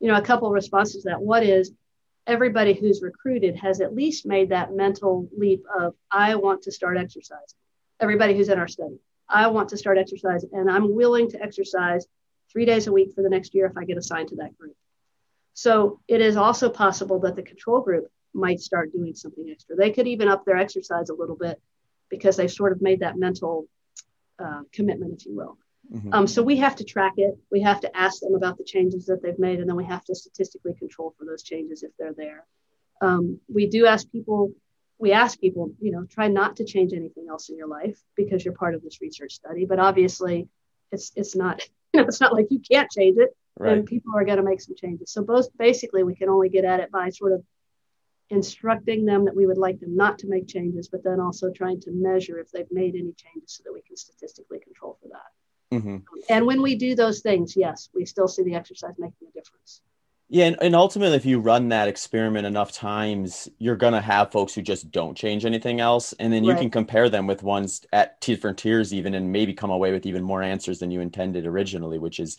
You 0.00 0.08
know, 0.08 0.16
a 0.16 0.22
couple 0.22 0.48
of 0.48 0.54
responses 0.54 1.04
to 1.04 1.10
that. 1.10 1.22
What 1.22 1.44
is 1.44 1.70
everybody 2.26 2.74
who's 2.74 3.02
recruited 3.02 3.56
has 3.56 3.80
at 3.80 3.94
least 3.94 4.26
made 4.26 4.48
that 4.48 4.72
mental 4.72 5.28
leap 5.36 5.62
of, 5.78 5.94
I 6.10 6.34
want 6.34 6.62
to 6.62 6.72
start 6.72 6.96
exercising. 6.98 7.58
Everybody 8.00 8.36
who's 8.36 8.48
in 8.48 8.58
our 8.58 8.68
study, 8.68 8.98
I 9.28 9.46
want 9.46 9.68
to 9.68 9.76
start 9.76 9.98
exercise, 9.98 10.44
and 10.52 10.68
I'm 10.68 10.94
willing 10.94 11.30
to 11.30 11.40
exercise 11.40 12.06
three 12.50 12.64
days 12.64 12.88
a 12.88 12.92
week 12.92 13.12
for 13.14 13.22
the 13.22 13.30
next 13.30 13.54
year 13.54 13.66
if 13.66 13.76
I 13.76 13.84
get 13.84 13.96
assigned 13.96 14.28
to 14.30 14.36
that 14.36 14.58
group. 14.58 14.76
So 15.54 16.00
it 16.08 16.20
is 16.20 16.36
also 16.36 16.68
possible 16.68 17.20
that 17.20 17.36
the 17.36 17.42
control 17.42 17.80
group 17.80 18.08
might 18.32 18.60
start 18.60 18.92
doing 18.92 19.14
something 19.14 19.48
extra. 19.48 19.76
They 19.76 19.92
could 19.92 20.08
even 20.08 20.28
up 20.28 20.44
their 20.44 20.56
exercise 20.56 21.08
a 21.08 21.14
little 21.14 21.36
bit 21.36 21.60
because 22.10 22.36
they've 22.36 22.50
sort 22.50 22.72
of 22.72 22.82
made 22.82 23.00
that 23.00 23.16
mental 23.16 23.68
uh, 24.38 24.62
commitment, 24.72 25.14
if 25.14 25.26
you 25.26 25.36
will. 25.36 25.56
Mm-hmm. 25.92 26.12
Um, 26.12 26.26
so 26.26 26.42
we 26.42 26.56
have 26.56 26.76
to 26.76 26.84
track 26.84 27.14
it. 27.16 27.36
We 27.50 27.60
have 27.60 27.80
to 27.82 27.96
ask 27.96 28.20
them 28.20 28.34
about 28.34 28.58
the 28.58 28.64
changes 28.64 29.06
that 29.06 29.22
they've 29.22 29.38
made, 29.38 29.60
and 29.60 29.68
then 29.68 29.76
we 29.76 29.84
have 29.84 30.04
to 30.06 30.14
statistically 30.14 30.74
control 30.74 31.14
for 31.18 31.24
those 31.24 31.42
changes 31.42 31.82
if 31.82 31.92
they're 31.98 32.14
there. 32.14 32.44
Um, 33.00 33.40
we 33.52 33.66
do 33.66 33.86
ask 33.86 34.10
people, 34.10 34.52
we 34.98 35.12
ask 35.12 35.38
people, 35.38 35.72
you 35.80 35.92
know, 35.92 36.04
try 36.04 36.28
not 36.28 36.56
to 36.56 36.64
change 36.64 36.92
anything 36.92 37.26
else 37.28 37.48
in 37.50 37.56
your 37.56 37.68
life 37.68 37.98
because 38.16 38.44
you're 38.44 38.54
part 38.54 38.74
of 38.74 38.82
this 38.82 39.00
research 39.00 39.34
study. 39.34 39.66
But 39.66 39.78
obviously, 39.78 40.48
it's 40.90 41.12
it's 41.16 41.36
not 41.36 41.60
you 41.94 42.00
know, 42.00 42.06
it's 42.06 42.20
not 42.20 42.32
like 42.32 42.46
you 42.50 42.60
can't 42.60 42.90
change 42.90 43.16
it 43.18 43.36
right. 43.58 43.72
and 43.72 43.86
people 43.86 44.12
are 44.16 44.24
going 44.24 44.38
to 44.38 44.42
make 44.42 44.60
some 44.60 44.74
changes. 44.76 45.12
So 45.12 45.22
both 45.22 45.48
basically 45.56 46.02
we 46.02 46.14
can 46.14 46.28
only 46.28 46.48
get 46.48 46.64
at 46.64 46.80
it 46.80 46.90
by 46.90 47.10
sort 47.10 47.32
of 47.32 47.42
instructing 48.30 49.04
them 49.04 49.24
that 49.26 49.36
we 49.36 49.46
would 49.46 49.58
like 49.58 49.80
them 49.80 49.96
not 49.96 50.18
to 50.18 50.28
make 50.28 50.48
changes, 50.48 50.88
but 50.88 51.04
then 51.04 51.20
also 51.20 51.50
trying 51.50 51.80
to 51.82 51.90
measure 51.90 52.38
if 52.38 52.50
they've 52.50 52.70
made 52.70 52.94
any 52.94 53.12
changes 53.12 53.52
so 53.52 53.62
that 53.64 53.72
we 53.72 53.82
can 53.82 53.96
statistically 53.96 54.58
control 54.58 54.98
for 55.00 55.08
that. 55.08 55.76
Mm-hmm. 55.76 55.96
And 56.28 56.46
when 56.46 56.62
we 56.62 56.76
do 56.76 56.94
those 56.94 57.20
things, 57.20 57.56
yes, 57.56 57.88
we 57.94 58.04
still 58.04 58.28
see 58.28 58.42
the 58.42 58.54
exercise 58.54 58.94
making 58.98 59.28
a 59.28 59.38
difference. 59.38 59.82
Yeah, 60.34 60.46
and, 60.46 60.56
and 60.60 60.74
ultimately, 60.74 61.16
if 61.16 61.24
you 61.24 61.38
run 61.38 61.68
that 61.68 61.86
experiment 61.86 62.44
enough 62.44 62.72
times, 62.72 63.48
you're 63.58 63.76
gonna 63.76 64.00
have 64.00 64.32
folks 64.32 64.52
who 64.52 64.62
just 64.62 64.90
don't 64.90 65.16
change 65.16 65.44
anything 65.44 65.78
else, 65.78 66.12
and 66.14 66.32
then 66.32 66.42
you 66.42 66.50
Right. 66.50 66.58
can 66.58 66.70
compare 66.70 67.08
them 67.08 67.28
with 67.28 67.44
ones 67.44 67.82
at 67.92 68.20
different 68.20 68.58
tiers, 68.58 68.92
even, 68.92 69.14
and 69.14 69.30
maybe 69.30 69.54
come 69.54 69.70
away 69.70 69.92
with 69.92 70.06
even 70.06 70.24
more 70.24 70.42
answers 70.42 70.80
than 70.80 70.90
you 70.90 71.00
intended 71.00 71.46
originally, 71.46 72.00
which 72.00 72.18
is, 72.18 72.36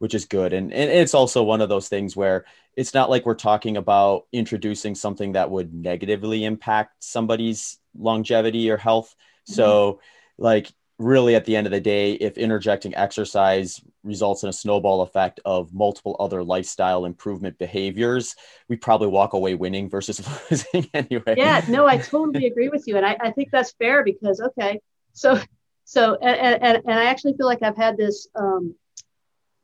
which 0.00 0.12
is 0.12 0.24
good. 0.24 0.52
And 0.52 0.72
and 0.72 0.90
it's 0.90 1.14
also 1.14 1.44
one 1.44 1.60
of 1.60 1.68
those 1.68 1.88
things 1.88 2.16
where 2.16 2.46
it's 2.74 2.94
not 2.94 3.10
like 3.10 3.24
we're 3.24 3.34
talking 3.36 3.76
about 3.76 4.26
introducing 4.32 4.96
something 4.96 5.32
that 5.34 5.48
would 5.48 5.72
negatively 5.72 6.44
impact 6.44 7.04
somebody's 7.04 7.78
longevity 7.96 8.72
or 8.72 8.76
health. 8.76 9.14
Mm-hmm. 9.48 9.52
So, 9.54 10.00
like, 10.36 10.72
really, 10.98 11.34
at 11.34 11.44
the 11.44 11.56
end 11.56 11.66
of 11.66 11.70
the 11.70 11.80
day, 11.80 12.12
if 12.12 12.38
interjecting 12.38 12.94
exercise 12.94 13.80
results 14.02 14.42
in 14.42 14.48
a 14.48 14.52
snowball 14.52 15.02
effect 15.02 15.40
of 15.44 15.72
multiple 15.74 16.16
other 16.20 16.42
lifestyle 16.42 17.04
improvement 17.04 17.58
behaviors, 17.58 18.34
we 18.68 18.76
probably 18.76 19.08
walk 19.08 19.32
away 19.34 19.54
winning 19.54 19.90
versus 19.90 20.26
losing 20.50 20.88
anyway. 20.94 21.34
yeah 21.36 21.64
no 21.68 21.86
i 21.86 21.96
totally 21.98 22.46
agree 22.46 22.68
with 22.68 22.84
you 22.86 22.96
and 22.96 23.04
I, 23.04 23.16
I 23.20 23.30
think 23.32 23.50
that's 23.50 23.72
fair 23.72 24.04
because 24.04 24.40
okay 24.40 24.80
so 25.12 25.38
so 25.84 26.14
and, 26.16 26.62
and, 26.62 26.82
and 26.86 26.98
i 26.98 27.04
actually 27.04 27.34
feel 27.34 27.46
like 27.46 27.62
i've 27.62 27.76
had 27.76 27.96
this 27.96 28.28
um, 28.34 28.74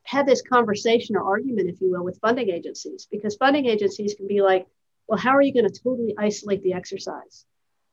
had 0.04 0.26
this 0.26 0.42
conversation 0.42 1.16
or 1.16 1.24
argument 1.24 1.68
if 1.68 1.80
you 1.80 1.90
will 1.90 2.04
with 2.04 2.18
funding 2.20 2.50
agencies 2.50 3.06
because 3.10 3.36
funding 3.36 3.66
agencies 3.66 4.14
can 4.14 4.26
be 4.26 4.42
like 4.42 4.66
well 5.06 5.18
how 5.18 5.30
are 5.30 5.42
you 5.42 5.52
going 5.52 5.68
to 5.68 5.82
totally 5.82 6.14
isolate 6.18 6.62
the 6.62 6.72
exercise 6.72 7.46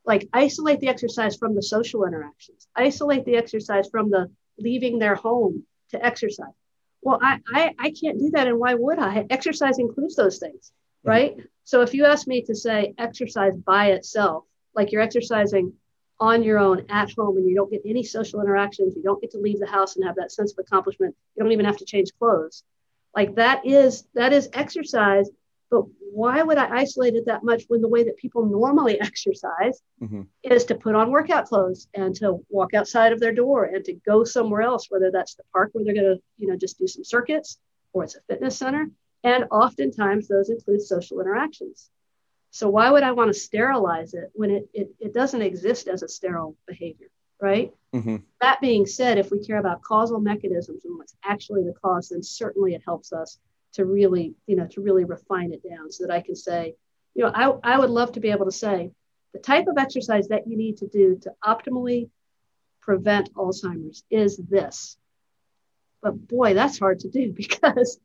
like 0.10 0.28
isolate 0.34 0.80
the 0.80 0.90
exercise 0.90 1.38
from 1.38 1.54
the 1.54 1.62
social 1.62 2.04
interactions. 2.04 2.68
Isolate 2.76 3.26
the 3.26 3.38
exercise 3.38 3.88
from 3.90 4.10
the 4.10 4.30
leaving 4.58 4.98
their 4.98 5.16
home 5.16 5.64
to 5.92 6.04
exercise. 6.06 6.58
Well 7.02 7.20
i 7.22 7.40
i, 7.54 7.62
I 7.80 7.90
can't 8.02 8.20
do 8.20 8.30
that 8.32 8.48
and 8.48 8.60
why 8.60 8.74
would 8.74 9.00
i? 9.00 9.26
Exercise 9.30 9.78
includes 9.80 10.16
those 10.16 10.40
things 10.40 10.74
right. 11.04 11.38
so 11.64 11.82
if 11.82 11.94
you 11.94 12.06
ask 12.06 12.28
me 12.28 12.42
to 12.42 12.56
say 12.56 12.94
exercise 12.98 13.56
by 13.74 13.92
itself 13.92 14.44
like 14.76 14.92
you're 14.92 15.02
exercising 15.02 15.74
on 16.20 16.44
your 16.44 16.60
own 16.60 16.86
at 16.90 17.10
home 17.18 17.38
and 17.38 17.48
you 17.48 17.56
don't 17.56 17.72
get 17.72 17.82
any 17.86 18.04
social 18.04 18.42
interactions 18.42 18.96
you 18.98 19.04
don't 19.04 19.22
get 19.22 19.32
to 19.32 19.38
leave 19.38 19.60
the 19.60 19.74
house 19.78 19.96
and 19.96 20.06
have 20.06 20.18
that 20.18 20.32
sense 20.32 20.52
of 20.52 20.60
accomplishment 20.60 21.16
you 21.36 21.44
don't 21.44 21.54
even 21.54 21.66
have 21.66 21.78
to 21.78 21.86
change 21.86 22.10
clothes 22.20 22.64
like 23.16 23.36
that 23.36 23.66
is 23.66 24.06
that 24.14 24.34
is 24.34 24.50
exercise 24.54 25.30
but 25.70 25.84
why 26.12 26.42
would 26.42 26.58
i 26.58 26.68
isolate 26.80 27.16
it 27.16 27.26
that 27.26 27.44
much 27.44 27.64
when 27.68 27.82
the 27.82 27.88
way 27.88 28.04
that 28.04 28.18
people 28.18 28.46
normally 28.46 29.00
exercise 29.02 29.82
Mhm. 30.02 30.28
is 30.44 30.66
to 30.66 30.76
put 30.76 30.96
on 30.96 31.12
workout 31.12 31.46
clothes 31.46 31.88
and 31.94 32.16
to 32.16 32.40
walk 32.50 32.74
outside 32.74 33.12
of 33.14 33.20
their 33.20 33.34
door 33.34 33.66
and 33.66 33.84
to 33.86 33.94
go 33.94 34.24
somewhere 34.24 34.62
else 34.62 34.90
whether 34.90 35.12
that's 35.12 35.36
the 35.36 35.44
park 35.54 35.70
where 35.74 35.84
they're 35.84 35.94
going 35.94 36.16
to 36.18 36.22
you 36.38 36.48
know 36.48 36.56
just 36.56 36.80
do 36.80 36.88
some 36.88 37.04
circuits 37.04 37.60
or 37.94 38.04
it's 38.04 38.16
a 38.16 38.22
fitness 38.22 38.58
center 38.58 38.90
and 39.24 39.46
oftentimes 39.52 40.28
those 40.28 40.50
include 40.50 40.82
social 40.82 41.20
interactions 41.20 41.90
so 42.52 42.70
why 42.70 42.90
would 42.90 43.04
i 43.04 43.12
want 43.12 43.32
to 43.32 43.40
sterilize 43.40 44.14
it 44.14 44.32
when 44.34 44.50
it, 44.50 44.70
it, 44.74 44.90
it 45.00 45.14
doesn't 45.14 45.42
exist 45.42 45.88
as 45.88 46.02
a 46.04 46.08
sterile 46.08 46.56
behavior 46.68 47.10
right 47.42 47.74
Mhm. 47.94 48.22
that 48.40 48.62
being 48.62 48.86
said, 48.86 49.18
if 49.18 49.32
we 49.32 49.44
care 49.44 49.58
about 49.58 49.82
causal 49.82 50.20
mechanisms 50.20 50.86
and 50.86 50.96
what's 50.98 51.16
actually 51.26 51.64
the 51.64 51.74
cause, 51.74 52.10
then 52.10 52.22
certainly 52.24 52.74
it 52.76 52.84
helps 52.86 53.12
us 53.12 53.40
to 53.74 53.86
really, 53.86 54.36
you 54.48 54.56
know, 54.56 54.68
to 54.68 54.82
really 54.82 55.06
refine 55.06 55.54
it 55.54 55.62
down 55.68 55.92
so 55.92 56.06
that 56.06 56.14
I 56.14 56.22
can 56.22 56.36
say, 56.36 56.76
you 57.16 57.24
know, 57.24 57.32
I, 57.34 57.74
I 57.74 57.80
would 57.80 57.90
love 57.90 58.14
to 58.14 58.20
be 58.20 58.32
able 58.32 58.46
to 58.46 58.52
say 58.52 58.92
the 59.34 59.40
type 59.40 59.68
of 59.68 59.78
exercise 59.78 60.28
that 60.30 60.48
you 60.48 60.58
need 60.58 60.78
to 60.78 60.88
do 60.88 61.18
to 61.22 61.34
optimally 61.44 62.10
prevent 62.82 63.34
Alzheimer's 63.34 64.04
is 64.10 64.38
this. 64.38 64.98
But 66.02 66.28
boy, 66.28 66.54
that's 66.54 66.80
hard 66.80 67.00
to 67.00 67.10
do 67.10 67.32
because, 67.36 68.00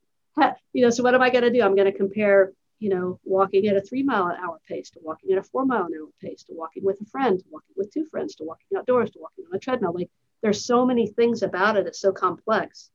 you 0.73 0.83
know, 0.83 0.91
so 0.91 1.03
what 1.03 1.15
am 1.15 1.23
I 1.23 1.31
going 1.31 1.45
to 1.45 1.51
do? 1.51 1.63
I'm 1.63 1.77
going 1.77 1.91
to 1.91 1.97
compare, 1.97 2.53
you 2.79 2.91
know, 2.91 3.19
walking 3.25 3.67
at 3.69 3.77
a 3.77 3.81
three 3.81 4.03
mile 4.03 4.27
an 4.27 4.37
hour 4.43 4.59
pace 4.69 4.91
to 4.91 5.01
walking 5.03 5.33
at 5.33 5.39
a 5.39 5.43
four 5.43 5.65
mile 5.65 5.87
an 5.87 5.93
hour 5.99 6.09
pace 6.21 6.43
to 6.45 6.53
walking 6.55 6.85
with 6.85 7.01
a 7.01 7.07
friend, 7.07 7.39
to 7.39 7.45
walking 7.51 7.75
with 7.77 7.93
two 7.93 8.05
friends, 8.11 8.35
to 8.37 8.45
walking 8.45 8.77
outdoors, 8.77 9.11
to 9.13 9.21
walking 9.21 9.45
on 9.47 9.57
a 9.57 9.59
treadmill. 9.59 9.95
Like 9.95 10.11
there's 10.43 10.65
so 10.65 10.85
many 10.85 11.07
things 11.07 11.43
about 11.43 11.77
it. 11.77 11.87
It's 11.87 12.01
so 12.01 12.13
complex 12.13 12.91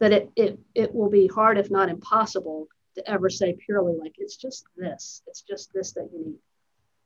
that 0.00 0.12
it, 0.12 0.30
it, 0.34 0.58
it 0.74 0.94
will 0.94 1.10
be 1.10 1.28
hard, 1.28 1.58
if 1.58 1.70
not 1.70 1.88
impossible, 1.88 2.68
to 2.96 3.08
ever 3.08 3.30
say 3.30 3.56
purely 3.64 3.94
like 3.96 4.14
it's 4.18 4.36
just 4.36 4.64
this, 4.76 5.22
it's 5.28 5.42
just 5.42 5.72
this 5.72 5.92
that 5.92 6.08
you 6.12 6.24
need. 6.24 6.38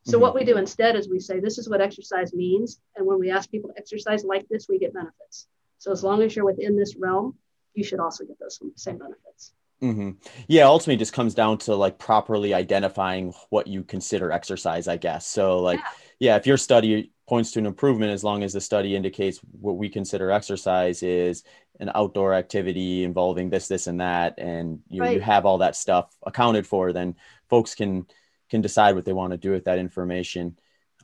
So 0.04 0.18
Mhm. 0.18 0.22
what 0.22 0.34
we 0.34 0.44
do 0.44 0.56
instead 0.56 0.96
is 0.96 1.08
we 1.08 1.18
say 1.18 1.40
this 1.40 1.58
is 1.58 1.68
what 1.68 1.80
exercise 1.80 2.32
means, 2.32 2.80
and 2.96 3.06
when 3.06 3.18
we 3.18 3.30
ask 3.30 3.50
people 3.50 3.70
to 3.70 3.78
exercise 3.78 4.24
like 4.24 4.48
this, 4.48 4.68
we 4.68 4.78
get 4.78 4.94
benefits. 4.94 5.48
So 5.78 5.92
as 5.92 6.02
long 6.02 6.22
as 6.22 6.34
you're 6.34 6.44
within 6.44 6.76
this 6.76 6.96
realm, 6.96 7.36
you 7.74 7.84
should 7.84 8.00
also 8.00 8.24
get 8.24 8.38
those 8.38 8.60
same 8.76 8.98
benefits. 8.98 9.52
hmm 9.80 10.12
Yeah, 10.46 10.66
ultimately, 10.66 10.94
it 10.94 10.98
just 10.98 11.12
comes 11.12 11.34
down 11.34 11.58
to 11.58 11.74
like 11.74 11.98
properly 11.98 12.54
identifying 12.54 13.34
what 13.50 13.66
you 13.66 13.82
consider 13.82 14.30
exercise, 14.30 14.88
I 14.88 14.96
guess. 14.98 15.26
So, 15.26 15.60
like, 15.60 15.80
Yeah. 15.80 15.90
yeah, 16.20 16.36
if 16.36 16.46
your 16.46 16.56
study 16.56 17.12
points 17.26 17.52
to 17.52 17.58
an 17.58 17.66
improvement, 17.66 18.12
as 18.12 18.22
long 18.22 18.42
as 18.42 18.52
the 18.52 18.60
study 18.60 18.94
indicates 18.94 19.38
what 19.60 19.76
we 19.76 19.88
consider 19.88 20.30
exercise 20.30 21.02
is 21.02 21.42
an 21.80 21.90
outdoor 21.94 22.34
activity 22.34 23.02
involving 23.02 23.50
this, 23.50 23.66
this, 23.66 23.86
and 23.86 24.00
that, 24.00 24.34
and 24.38 24.80
you 24.88 25.00
know, 25.00 25.06
you 25.14 25.20
have 25.20 25.46
all 25.46 25.58
that 25.58 25.76
stuff 25.76 26.14
accounted 26.24 26.66
for, 26.66 26.92
then 26.92 27.16
folks 27.48 27.74
can 27.74 28.06
can 28.50 28.60
decide 28.60 28.94
what 28.94 29.04
they 29.04 29.12
want 29.12 29.32
to 29.32 29.38
do 29.38 29.50
with 29.50 29.64
that 29.64 29.78
information. 29.78 30.56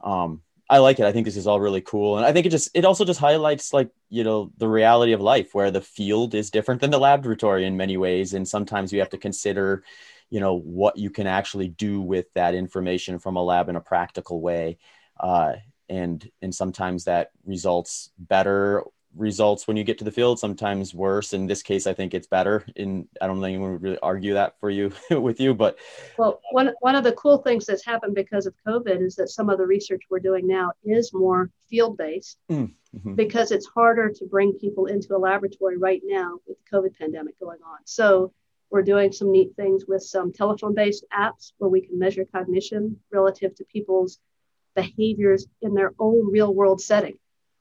Um, 0.02 0.42
I 0.68 0.78
like 0.78 1.00
it. 1.00 1.04
I 1.06 1.10
think 1.10 1.24
this 1.24 1.36
is 1.36 1.48
all 1.48 1.58
really 1.58 1.80
cool, 1.80 2.16
and 2.16 2.24
I 2.24 2.32
think 2.32 2.46
it 2.46 2.50
just 2.50 2.70
it 2.74 2.84
also 2.84 3.04
just 3.04 3.18
highlights 3.18 3.72
like 3.72 3.90
you 4.08 4.22
know 4.22 4.52
the 4.58 4.68
reality 4.68 5.12
of 5.12 5.20
life, 5.20 5.52
where 5.52 5.70
the 5.72 5.80
field 5.80 6.34
is 6.34 6.50
different 6.50 6.80
than 6.80 6.90
the 6.90 6.98
laboratory 6.98 7.66
in 7.66 7.76
many 7.76 7.96
ways, 7.96 8.34
and 8.34 8.46
sometimes 8.46 8.92
you 8.92 9.00
have 9.00 9.10
to 9.10 9.18
consider, 9.18 9.82
you 10.28 10.38
know, 10.38 10.54
what 10.54 10.96
you 10.96 11.10
can 11.10 11.26
actually 11.26 11.68
do 11.68 12.00
with 12.00 12.32
that 12.34 12.54
information 12.54 13.18
from 13.18 13.36
a 13.36 13.42
lab 13.42 13.68
in 13.68 13.74
a 13.74 13.80
practical 13.80 14.40
way, 14.40 14.78
uh, 15.18 15.54
and 15.90 16.30
and 16.40 16.54
sometimes 16.54 17.04
that 17.04 17.32
results 17.44 18.10
better 18.18 18.84
results 19.16 19.66
when 19.66 19.76
you 19.76 19.82
get 19.82 19.98
to 19.98 20.04
the 20.04 20.12
field 20.12 20.38
sometimes 20.38 20.94
worse 20.94 21.32
in 21.32 21.46
this 21.48 21.62
case 21.62 21.88
i 21.88 21.92
think 21.92 22.14
it's 22.14 22.28
better 22.28 22.64
in 22.76 23.08
i 23.20 23.26
don't 23.26 23.40
think 23.40 23.54
anyone 23.54 23.72
would 23.72 23.82
really 23.82 23.98
argue 23.98 24.34
that 24.34 24.58
for 24.60 24.70
you 24.70 24.92
with 25.10 25.40
you 25.40 25.52
but 25.52 25.76
Well, 26.16 26.40
one, 26.52 26.72
one 26.80 26.94
of 26.94 27.02
the 27.02 27.12
cool 27.12 27.38
things 27.38 27.66
that's 27.66 27.84
happened 27.84 28.14
because 28.14 28.46
of 28.46 28.54
COVID 28.66 29.02
is 29.02 29.16
that 29.16 29.28
some 29.28 29.50
of 29.50 29.58
the 29.58 29.66
research 29.66 30.02
we're 30.08 30.20
doing 30.20 30.46
now 30.46 30.70
is 30.84 31.12
more 31.12 31.50
field 31.68 31.96
based 31.96 32.38
mhm. 32.48 32.72
because 33.16 33.50
it's 33.50 33.66
harder 33.66 34.10
to 34.10 34.24
bring 34.26 34.52
people 34.52 34.86
into 34.86 35.16
a 35.16 35.18
laboratory 35.18 35.76
right 35.76 36.02
now 36.04 36.38
with 36.46 36.56
the 36.58 36.76
COVID 36.76 36.96
pandemic 36.96 37.38
going 37.40 37.58
on. 37.66 37.78
So 37.84 38.32
we're 38.70 38.82
doing 38.82 39.12
some 39.12 39.32
neat 39.32 39.54
things 39.56 39.86
with 39.86 40.02
some 40.02 40.32
telephone 40.32 40.74
based 40.74 41.04
apps 41.12 41.52
where 41.58 41.70
we 41.70 41.80
can 41.80 41.98
measure 41.98 42.24
cognition 42.24 42.96
relative 43.10 43.54
to 43.56 43.64
people's 43.64 44.20
behaviors 44.74 45.46
in 45.62 45.74
their 45.74 45.92
own 45.98 46.30
real 46.30 46.52
world 46.52 46.80
setting, 46.80 47.18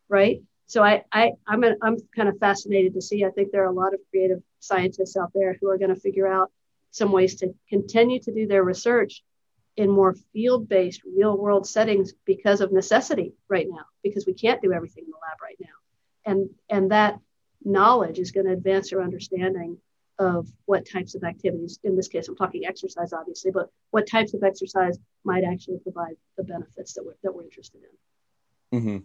right? 0.07 0.41
So 0.67 0.83
I, 0.83 1.03
I 1.11 1.31
I'm, 1.47 1.63
a, 1.63 1.75
I'm 1.81 1.97
kind 2.15 2.29
of 2.29 2.37
fascinated 2.37 2.93
to 2.93 3.01
see. 3.01 3.25
I 3.25 3.31
think 3.31 3.51
there 3.51 3.63
are 3.63 3.71
a 3.71 3.73
lot 3.73 3.93
of 3.93 3.99
creative 4.11 4.41
scientists 4.59 5.17
out 5.17 5.31
there 5.33 5.57
who 5.59 5.69
are 5.69 5.77
going 5.77 5.93
to 5.93 5.99
figure 5.99 6.27
out 6.27 6.51
some 6.91 7.11
ways 7.11 7.35
to 7.35 7.53
continue 7.69 8.19
to 8.19 8.33
do 8.33 8.47
their 8.47 8.63
research 8.63 9.23
in 9.77 9.89
more 9.89 10.15
field-based 10.33 11.01
real 11.15 11.37
world 11.37 11.65
settings 11.65 12.13
because 12.25 12.59
of 12.59 12.71
necessity 12.71 13.33
right 13.47 13.67
now 13.69 13.85
because 14.03 14.25
we 14.25 14.33
can't 14.33 14.61
do 14.61 14.73
everything 14.73 15.05
in 15.05 15.09
the 15.09 15.15
lab 15.15 15.41
right 15.41 15.55
now 15.61 15.67
and 16.25 16.49
and 16.69 16.91
that 16.91 17.17
knowledge 17.63 18.19
is 18.19 18.31
going 18.31 18.45
to 18.45 18.51
advance 18.51 18.91
our 18.91 19.01
understanding 19.01 19.77
of 20.19 20.47
what 20.65 20.87
types 20.89 21.15
of 21.15 21.23
activities 21.23 21.79
in 21.83 21.95
this 21.95 22.07
case 22.07 22.27
i'm 22.27 22.35
talking 22.35 22.65
exercise 22.65 23.13
obviously 23.13 23.51
but 23.51 23.69
what 23.91 24.07
types 24.07 24.33
of 24.33 24.43
exercise 24.43 24.97
might 25.23 25.43
actually 25.43 25.79
provide 25.79 26.15
the 26.37 26.43
benefits 26.43 26.93
that 26.93 27.03
we're, 27.03 27.15
that 27.23 27.33
we're 27.33 27.43
interested 27.43 27.81
in 28.71 28.79
hmm 28.79 28.97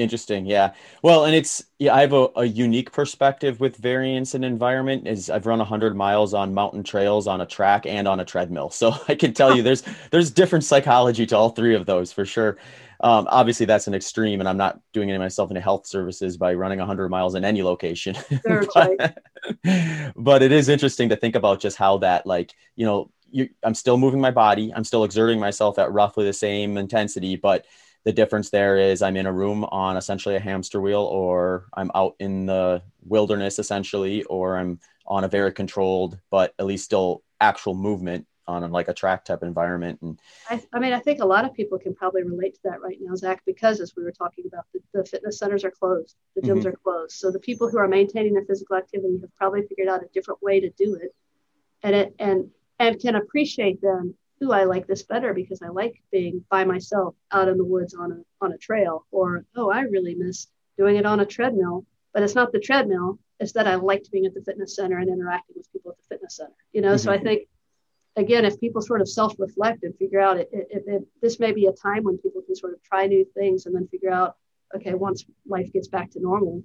Interesting. 0.00 0.46
Yeah. 0.46 0.72
Well, 1.02 1.26
and 1.26 1.34
it's, 1.34 1.62
yeah, 1.78 1.94
I 1.94 2.00
have 2.00 2.14
a, 2.14 2.28
a 2.36 2.44
unique 2.46 2.90
perspective 2.90 3.60
with 3.60 3.76
variance 3.76 4.32
and 4.32 4.44
environment 4.46 5.06
is 5.06 5.28
I've 5.28 5.44
run 5.44 5.58
100 5.58 5.94
miles 5.94 6.32
on 6.32 6.54
mountain 6.54 6.82
trails 6.82 7.26
on 7.26 7.42
a 7.42 7.46
track 7.46 7.84
and 7.84 8.08
on 8.08 8.18
a 8.18 8.24
treadmill. 8.24 8.70
So 8.70 8.94
I 9.08 9.14
can 9.14 9.34
tell 9.34 9.54
you 9.54 9.62
there's 9.62 9.82
there's 10.10 10.30
different 10.30 10.64
psychology 10.64 11.26
to 11.26 11.36
all 11.36 11.50
three 11.50 11.74
of 11.74 11.84
those 11.84 12.12
for 12.12 12.24
sure. 12.24 12.56
Um, 13.02 13.26
obviously, 13.30 13.64
that's 13.64 13.86
an 13.86 13.94
extreme, 13.94 14.40
and 14.40 14.48
I'm 14.48 14.58
not 14.58 14.78
doing 14.92 15.08
any 15.08 15.18
myself 15.18 15.50
into 15.50 15.60
health 15.60 15.86
services 15.86 16.36
by 16.36 16.52
running 16.54 16.78
100 16.78 17.08
miles 17.08 17.34
in 17.34 17.44
any 17.44 17.62
location. 17.62 18.16
But, 18.74 19.18
but 20.16 20.42
it 20.42 20.52
is 20.52 20.68
interesting 20.68 21.08
to 21.08 21.16
think 21.16 21.34
about 21.34 21.60
just 21.60 21.76
how 21.76 21.98
that, 21.98 22.26
like, 22.26 22.54
you 22.76 22.84
know, 22.84 23.10
you, 23.30 23.48
I'm 23.62 23.74
still 23.74 23.96
moving 23.96 24.20
my 24.20 24.30
body, 24.30 24.72
I'm 24.74 24.84
still 24.84 25.04
exerting 25.04 25.40
myself 25.40 25.78
at 25.78 25.92
roughly 25.92 26.24
the 26.24 26.32
same 26.32 26.76
intensity, 26.76 27.36
but 27.36 27.64
the 28.04 28.12
difference 28.12 28.50
there 28.50 28.76
is 28.76 29.02
I'm 29.02 29.16
in 29.16 29.26
a 29.26 29.32
room 29.32 29.64
on 29.64 29.96
essentially 29.96 30.36
a 30.36 30.40
hamster 30.40 30.80
wheel, 30.80 31.02
or 31.02 31.66
I'm 31.74 31.90
out 31.94 32.16
in 32.18 32.46
the 32.46 32.82
wilderness 33.04 33.58
essentially, 33.58 34.24
or 34.24 34.56
I'm 34.56 34.80
on 35.06 35.24
a 35.24 35.28
very 35.28 35.52
controlled, 35.52 36.18
but 36.30 36.54
at 36.58 36.66
least 36.66 36.84
still 36.84 37.22
actual 37.40 37.74
movement 37.74 38.26
on 38.50 38.70
like 38.70 38.88
a 38.88 38.94
track 38.94 39.24
type 39.24 39.42
environment. 39.42 40.00
And 40.02 40.18
I, 40.48 40.62
I 40.72 40.78
mean, 40.78 40.92
I 40.92 40.98
think 40.98 41.20
a 41.20 41.24
lot 41.24 41.44
of 41.44 41.54
people 41.54 41.78
can 41.78 41.94
probably 41.94 42.22
relate 42.22 42.54
to 42.54 42.60
that 42.64 42.82
right 42.82 42.98
now, 43.00 43.14
Zach, 43.14 43.42
because 43.46 43.80
as 43.80 43.94
we 43.96 44.02
were 44.02 44.12
talking 44.12 44.44
about, 44.46 44.66
the, 44.72 44.80
the 44.92 45.04
fitness 45.04 45.38
centers 45.38 45.64
are 45.64 45.70
closed, 45.70 46.16
the 46.34 46.42
gyms 46.42 46.62
Mhm. 46.62 46.66
are 46.66 46.78
closed. 46.84 47.12
So 47.12 47.30
the 47.30 47.38
people 47.38 47.68
who 47.70 47.78
are 47.78 47.88
maintaining 47.88 48.34
their 48.34 48.44
physical 48.44 48.76
activity 48.76 49.18
have 49.20 49.34
probably 49.36 49.62
figured 49.62 49.88
out 49.88 50.02
a 50.02 50.08
different 50.12 50.42
way 50.42 50.60
to 50.60 50.70
do 50.70 50.94
it. 50.96 51.14
And 51.82 51.94
it 51.94 52.14
and 52.18 52.50
and 52.78 52.98
can 53.00 53.14
appreciate 53.16 53.80
then, 53.80 54.14
ooh, 54.42 54.52
I 54.52 54.64
like 54.64 54.86
this 54.86 55.02
better 55.02 55.32
because 55.34 55.62
I 55.62 55.68
like 55.68 56.02
being 56.10 56.44
by 56.50 56.64
myself 56.64 57.14
out 57.30 57.48
in 57.48 57.56
the 57.56 57.64
woods 57.64 57.94
on 57.94 58.12
a 58.12 58.44
on 58.44 58.52
a 58.52 58.58
trail, 58.58 59.06
or 59.10 59.44
oh, 59.56 59.70
I 59.70 59.82
really 59.82 60.14
miss 60.14 60.48
doing 60.76 60.96
it 60.96 61.06
on 61.06 61.20
a 61.20 61.26
treadmill. 61.26 61.86
But 62.12 62.22
it's 62.22 62.34
not 62.34 62.52
the 62.52 62.58
treadmill; 62.58 63.18
it's 63.38 63.52
that 63.52 63.66
I 63.66 63.76
liked 63.76 64.10
being 64.10 64.26
at 64.26 64.34
the 64.34 64.42
fitness 64.42 64.74
center 64.76 64.98
and 64.98 65.08
interacting 65.08 65.56
with 65.56 65.72
people 65.72 65.92
at 65.92 65.98
the 65.98 66.14
fitness 66.14 66.36
center. 66.36 66.52
You 66.72 66.82
know, 66.82 66.94
mm-hmm. 66.94 67.04
so 67.04 67.12
I 67.12 67.18
think 67.18 67.48
again, 68.16 68.44
if 68.44 68.60
people 68.60 68.82
sort 68.82 69.00
of 69.00 69.08
self-reflect 69.08 69.82
and 69.82 69.96
figure 69.96 70.20
out 70.20 70.38
if 70.40 71.02
this 71.22 71.40
may 71.40 71.52
be 71.52 71.66
a 71.66 71.72
time 71.72 72.04
when 72.04 72.18
people 72.18 72.42
can 72.42 72.56
sort 72.56 72.72
of 72.74 72.82
try 72.82 73.06
new 73.06 73.24
things 73.34 73.66
and 73.66 73.74
then 73.74 73.88
figure 73.88 74.10
out, 74.10 74.36
okay, 74.74 74.94
once 74.94 75.24
life 75.46 75.72
gets 75.72 75.88
back 75.88 76.10
to 76.12 76.20
normal, 76.20 76.62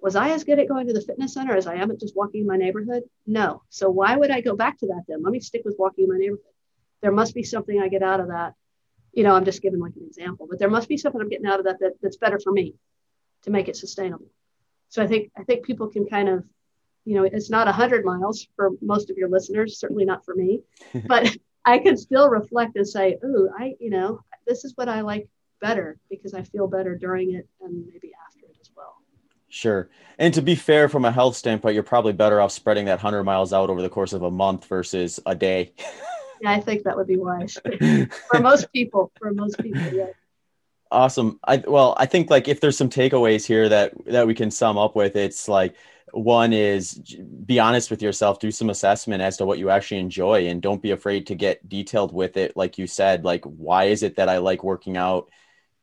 was 0.00 0.16
I 0.16 0.30
as 0.30 0.44
good 0.44 0.58
at 0.58 0.68
going 0.68 0.88
to 0.88 0.92
the 0.92 1.00
fitness 1.00 1.34
center 1.34 1.54
as 1.54 1.66
I 1.66 1.76
am 1.76 1.90
at 1.90 2.00
just 2.00 2.16
walking 2.16 2.40
in 2.40 2.46
my 2.46 2.56
neighborhood? 2.56 3.04
No. 3.26 3.62
So 3.68 3.88
why 3.88 4.16
would 4.16 4.30
I 4.30 4.40
go 4.40 4.56
back 4.56 4.78
to 4.78 4.86
that 4.88 5.04
then? 5.06 5.22
Let 5.22 5.32
me 5.32 5.40
stick 5.40 5.62
with 5.64 5.76
walking 5.78 6.04
in 6.04 6.10
my 6.10 6.18
neighborhood. 6.18 6.42
There 7.02 7.12
must 7.12 7.34
be 7.34 7.44
something 7.44 7.80
I 7.80 7.88
get 7.88 8.02
out 8.02 8.20
of 8.20 8.28
that. 8.28 8.54
You 9.12 9.22
know, 9.22 9.34
I'm 9.34 9.44
just 9.44 9.62
giving 9.62 9.78
like 9.78 9.94
an 9.96 10.04
example, 10.06 10.46
but 10.50 10.58
there 10.58 10.70
must 10.70 10.88
be 10.88 10.96
something 10.96 11.20
I'm 11.20 11.28
getting 11.28 11.46
out 11.46 11.60
of 11.60 11.66
that, 11.66 11.78
that 11.80 11.92
that's 12.02 12.16
better 12.16 12.40
for 12.40 12.50
me 12.50 12.74
to 13.42 13.50
make 13.50 13.68
it 13.68 13.76
sustainable. 13.76 14.26
So 14.88 15.02
I 15.02 15.06
think 15.06 15.30
I 15.36 15.44
think 15.44 15.64
people 15.64 15.88
can 15.88 16.06
kind 16.06 16.28
of, 16.28 16.44
you 17.04 17.16
know, 17.16 17.24
it's 17.24 17.50
not 17.50 17.66
100 17.66 18.04
miles 18.04 18.46
for 18.56 18.70
most 18.80 19.10
of 19.10 19.16
your 19.16 19.28
listeners, 19.28 19.78
certainly 19.78 20.04
not 20.04 20.24
for 20.24 20.34
me, 20.34 20.60
but 21.06 21.36
I 21.64 21.78
can 21.78 21.96
still 21.96 22.28
reflect 22.28 22.76
and 22.76 22.86
say, 22.86 23.18
"Ooh, 23.24 23.50
I, 23.56 23.74
you 23.78 23.90
know, 23.90 24.20
this 24.46 24.64
is 24.64 24.72
what 24.76 24.88
I 24.88 25.00
like 25.02 25.28
better 25.60 25.98
because 26.10 26.34
I 26.34 26.42
feel 26.42 26.66
better 26.66 26.96
during 26.96 27.34
it 27.34 27.48
and 27.60 27.86
maybe 27.86 28.12
after 28.26 28.46
it 28.46 28.56
as 28.60 28.70
well." 28.76 28.96
Sure. 29.48 29.90
And 30.18 30.32
to 30.34 30.42
be 30.42 30.54
fair, 30.54 30.88
from 30.88 31.04
a 31.04 31.12
health 31.12 31.36
standpoint, 31.36 31.74
you're 31.74 31.82
probably 31.82 32.12
better 32.14 32.40
off 32.40 32.52
spreading 32.52 32.86
that 32.86 33.02
100 33.02 33.22
miles 33.24 33.52
out 33.52 33.70
over 33.70 33.82
the 33.82 33.88
course 33.88 34.12
of 34.12 34.22
a 34.22 34.30
month 34.30 34.64
versus 34.66 35.20
a 35.26 35.34
day. 35.34 35.72
yeah, 36.40 36.52
I 36.52 36.60
think 36.60 36.84
that 36.84 36.96
would 36.96 37.06
be 37.06 37.18
wise 37.18 37.58
for 38.30 38.40
most 38.40 38.72
people. 38.72 39.12
For 39.18 39.32
most 39.32 39.58
people, 39.58 39.92
yeah. 39.92 40.06
Awesome. 40.90 41.40
I 41.44 41.56
well, 41.56 41.94
I 41.96 42.06
think 42.06 42.28
like 42.28 42.48
if 42.48 42.60
there's 42.60 42.76
some 42.76 42.90
takeaways 42.90 43.46
here 43.46 43.68
that 43.68 43.92
that 44.06 44.26
we 44.26 44.34
can 44.34 44.50
sum 44.50 44.76
up 44.76 44.94
with, 44.94 45.16
it's 45.16 45.48
like 45.48 45.74
one 46.12 46.52
is 46.52 46.94
be 47.46 47.58
honest 47.58 47.90
with 47.90 48.02
yourself, 48.02 48.38
do 48.38 48.50
some 48.50 48.70
assessment 48.70 49.22
as 49.22 49.36
to 49.38 49.46
what 49.46 49.58
you 49.58 49.70
actually 49.70 50.00
enjoy, 50.00 50.46
and 50.48 50.62
don't 50.62 50.82
be 50.82 50.90
afraid 50.90 51.26
to 51.26 51.34
get 51.34 51.68
detailed 51.68 52.12
with 52.12 52.36
it. 52.36 52.56
Like 52.56 52.78
you 52.78 52.86
said, 52.86 53.24
like 53.24 53.44
why 53.44 53.84
is 53.84 54.02
it 54.02 54.16
that 54.16 54.28
I 54.28 54.38
like 54.38 54.62
working 54.62 54.96
out 54.96 55.30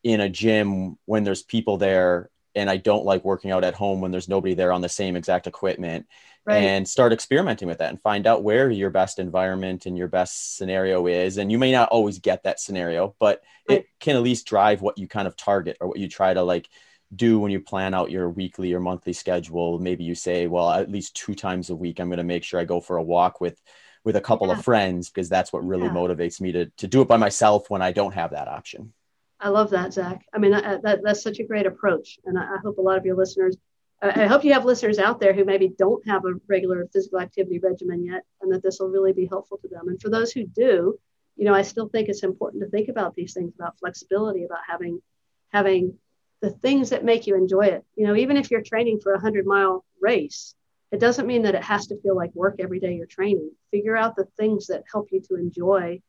in 0.03 0.21
a 0.21 0.29
gym 0.29 0.97
when 1.05 1.23
there's 1.23 1.43
people 1.43 1.77
there 1.77 2.29
and 2.55 2.69
I 2.69 2.77
don't 2.77 3.05
like 3.05 3.23
working 3.23 3.51
out 3.51 3.63
at 3.63 3.75
home 3.75 4.01
when 4.01 4.11
there's 4.11 4.29
nobody 4.29 4.53
there 4.53 4.71
on 4.71 4.81
the 4.81 4.89
same 4.89 5.15
exact 5.15 5.47
equipment. 5.47 6.07
Right. 6.45 6.63
And 6.63 6.87
start 6.87 7.13
experimenting 7.13 7.67
with 7.67 7.77
that 7.77 7.89
and 7.89 8.01
find 8.01 8.25
out 8.25 8.43
where 8.43 8.71
your 8.71 8.89
best 8.89 9.19
environment 9.19 9.85
and 9.85 9.97
your 9.97 10.07
best 10.07 10.57
scenario 10.57 11.05
is. 11.05 11.37
And 11.37 11.51
you 11.51 11.59
may 11.59 11.71
not 11.71 11.89
always 11.89 12.19
get 12.19 12.43
that 12.43 12.59
scenario, 12.59 13.13
but 13.19 13.43
right. 13.67 13.79
it 13.79 13.87
can 13.99 14.15
at 14.15 14.23
least 14.23 14.47
drive 14.47 14.81
what 14.81 14.97
you 14.97 15.07
kind 15.07 15.27
of 15.27 15.35
target 15.35 15.77
or 15.79 15.89
what 15.89 15.99
you 15.99 16.07
try 16.07 16.33
to 16.33 16.41
like 16.41 16.69
do 17.15 17.39
when 17.39 17.51
you 17.51 17.59
plan 17.59 17.93
out 17.93 18.11
your 18.11 18.29
weekly 18.29 18.73
or 18.73 18.79
monthly 18.79 19.13
schedule. 19.13 19.79
Maybe 19.79 20.03
you 20.03 20.15
say, 20.15 20.47
well, 20.47 20.71
at 20.71 20.91
least 20.91 21.15
two 21.15 21.35
times 21.35 21.69
a 21.69 21.75
week, 21.75 21.99
I'm 21.99 22.09
going 22.09 22.17
to 22.17 22.23
make 22.23 22.43
sure 22.43 22.59
I 22.59 22.65
go 22.65 22.79
for 22.81 22.97
a 22.97 23.03
walk 23.03 23.41
with 23.41 23.59
with 24.05 24.15
a 24.15 24.21
couple 24.21 24.47
yeah. 24.47 24.53
of 24.53 24.63
friends 24.63 25.09
because 25.09 25.27
that's 25.27 25.51
what 25.51 25.67
really 25.67 25.87
yeah. 25.87 25.93
motivates 25.93 26.39
me 26.39 26.51
to 26.53 26.65
to 26.77 26.87
do 26.87 27.01
it 27.01 27.07
by 27.07 27.17
myself 27.17 27.69
when 27.69 27.81
I 27.81 27.91
don't 27.91 28.13
have 28.13 28.31
that 28.31 28.47
option. 28.47 28.93
I 29.39 29.49
love 29.49 29.69
that, 29.69 29.93
Zach. 29.93 30.25
I 30.33 30.37
mean, 30.37 30.51
that, 30.51 30.83
that 30.83 30.99
that's 31.03 31.23
such 31.23 31.39
a 31.39 31.45
great 31.45 31.65
approach. 31.65 32.19
And 32.25 32.37
I, 32.37 32.55
I 32.55 32.57
hope 32.63 32.77
a 32.77 32.81
lot 32.81 32.97
of 32.97 33.05
your 33.05 33.15
listeners, 33.15 33.55
I, 34.01 34.23
I 34.23 34.27
hope 34.27 34.43
you 34.43 34.53
have 34.53 34.65
listeners 34.65 34.99
out 34.99 35.19
there 35.19 35.33
who 35.33 35.45
maybe 35.45 35.69
don't 35.77 36.05
have 36.07 36.25
a 36.25 36.33
regular 36.47 36.87
physical 36.91 37.19
activity 37.19 37.59
regimen 37.59 38.05
yet, 38.05 38.23
and 38.41 38.51
that 38.53 38.63
this 38.63 38.79
will 38.79 38.89
really 38.89 39.13
be 39.13 39.25
helpful 39.25 39.57
to 39.59 39.67
them. 39.67 39.87
And 39.87 40.01
for 40.01 40.09
those 40.09 40.31
who 40.31 40.45
do, 40.45 40.99
you 41.37 41.45
know, 41.45 41.53
I 41.53 41.61
still 41.61 41.87
think 41.87 42.09
it's 42.09 42.23
important 42.23 42.63
to 42.63 42.69
think 42.69 42.89
about 42.89 43.15
these 43.15 43.33
things 43.33 43.53
about 43.55 43.79
flexibility, 43.79 44.43
about 44.43 44.59
having 44.67 45.01
having 45.49 45.97
the 46.41 46.51
things 46.51 46.89
that 46.89 47.03
make 47.03 47.27
you 47.27 47.35
enjoy 47.35 47.65
it. 47.65 47.85
You 47.95 48.07
know, 48.07 48.15
even 48.15 48.37
if 48.37 48.49
you're 48.49 48.61
training 48.61 48.99
for 49.01 49.13
a 49.13 49.19
hundred 49.19 49.45
mile 49.45 49.85
race, 50.01 50.55
it 50.91 50.99
doesn't 50.99 51.27
mean 51.27 51.43
that 51.43 51.55
it 51.55 51.63
has 51.63 51.87
to 51.87 52.01
feel 52.01 52.15
like 52.15 52.33
work 52.33 52.55
every 52.59 52.79
day 52.79 52.95
you're 52.95 53.05
training. 53.05 53.51
Figure 53.71 53.95
out 53.95 54.15
the 54.15 54.27
things 54.37 54.67
that 54.67 54.83
help 54.91 55.09
you 55.11 55.21
to 55.21 55.35
enjoy 55.35 56.01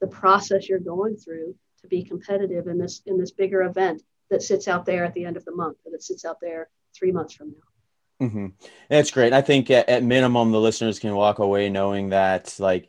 the 0.00 0.06
process 0.06 0.68
you're 0.68 0.80
going 0.80 1.16
through 1.16 1.54
to 1.82 1.88
be 1.88 2.02
competitive 2.02 2.66
in 2.66 2.78
this 2.78 3.02
in 3.06 3.18
this 3.18 3.30
bigger 3.30 3.62
event 3.62 4.02
that 4.30 4.42
sits 4.42 4.68
out 4.68 4.86
there 4.86 5.04
at 5.04 5.14
the 5.14 5.24
end 5.24 5.36
of 5.36 5.44
the 5.44 5.54
month 5.54 5.76
or 5.84 5.92
that 5.92 6.02
sits 6.02 6.24
out 6.24 6.40
there 6.40 6.68
three 6.96 7.12
months 7.12 7.34
from 7.34 7.48
now. 7.48 8.26
Mm-hmm. 8.26 8.46
That's 8.88 9.10
great. 9.10 9.32
I 9.32 9.42
think 9.42 9.70
at, 9.70 9.88
at 9.88 10.02
minimum, 10.02 10.50
the 10.50 10.60
listeners 10.60 10.98
can 10.98 11.14
walk 11.14 11.38
away 11.40 11.68
knowing 11.68 12.10
that 12.10 12.56
like 12.58 12.88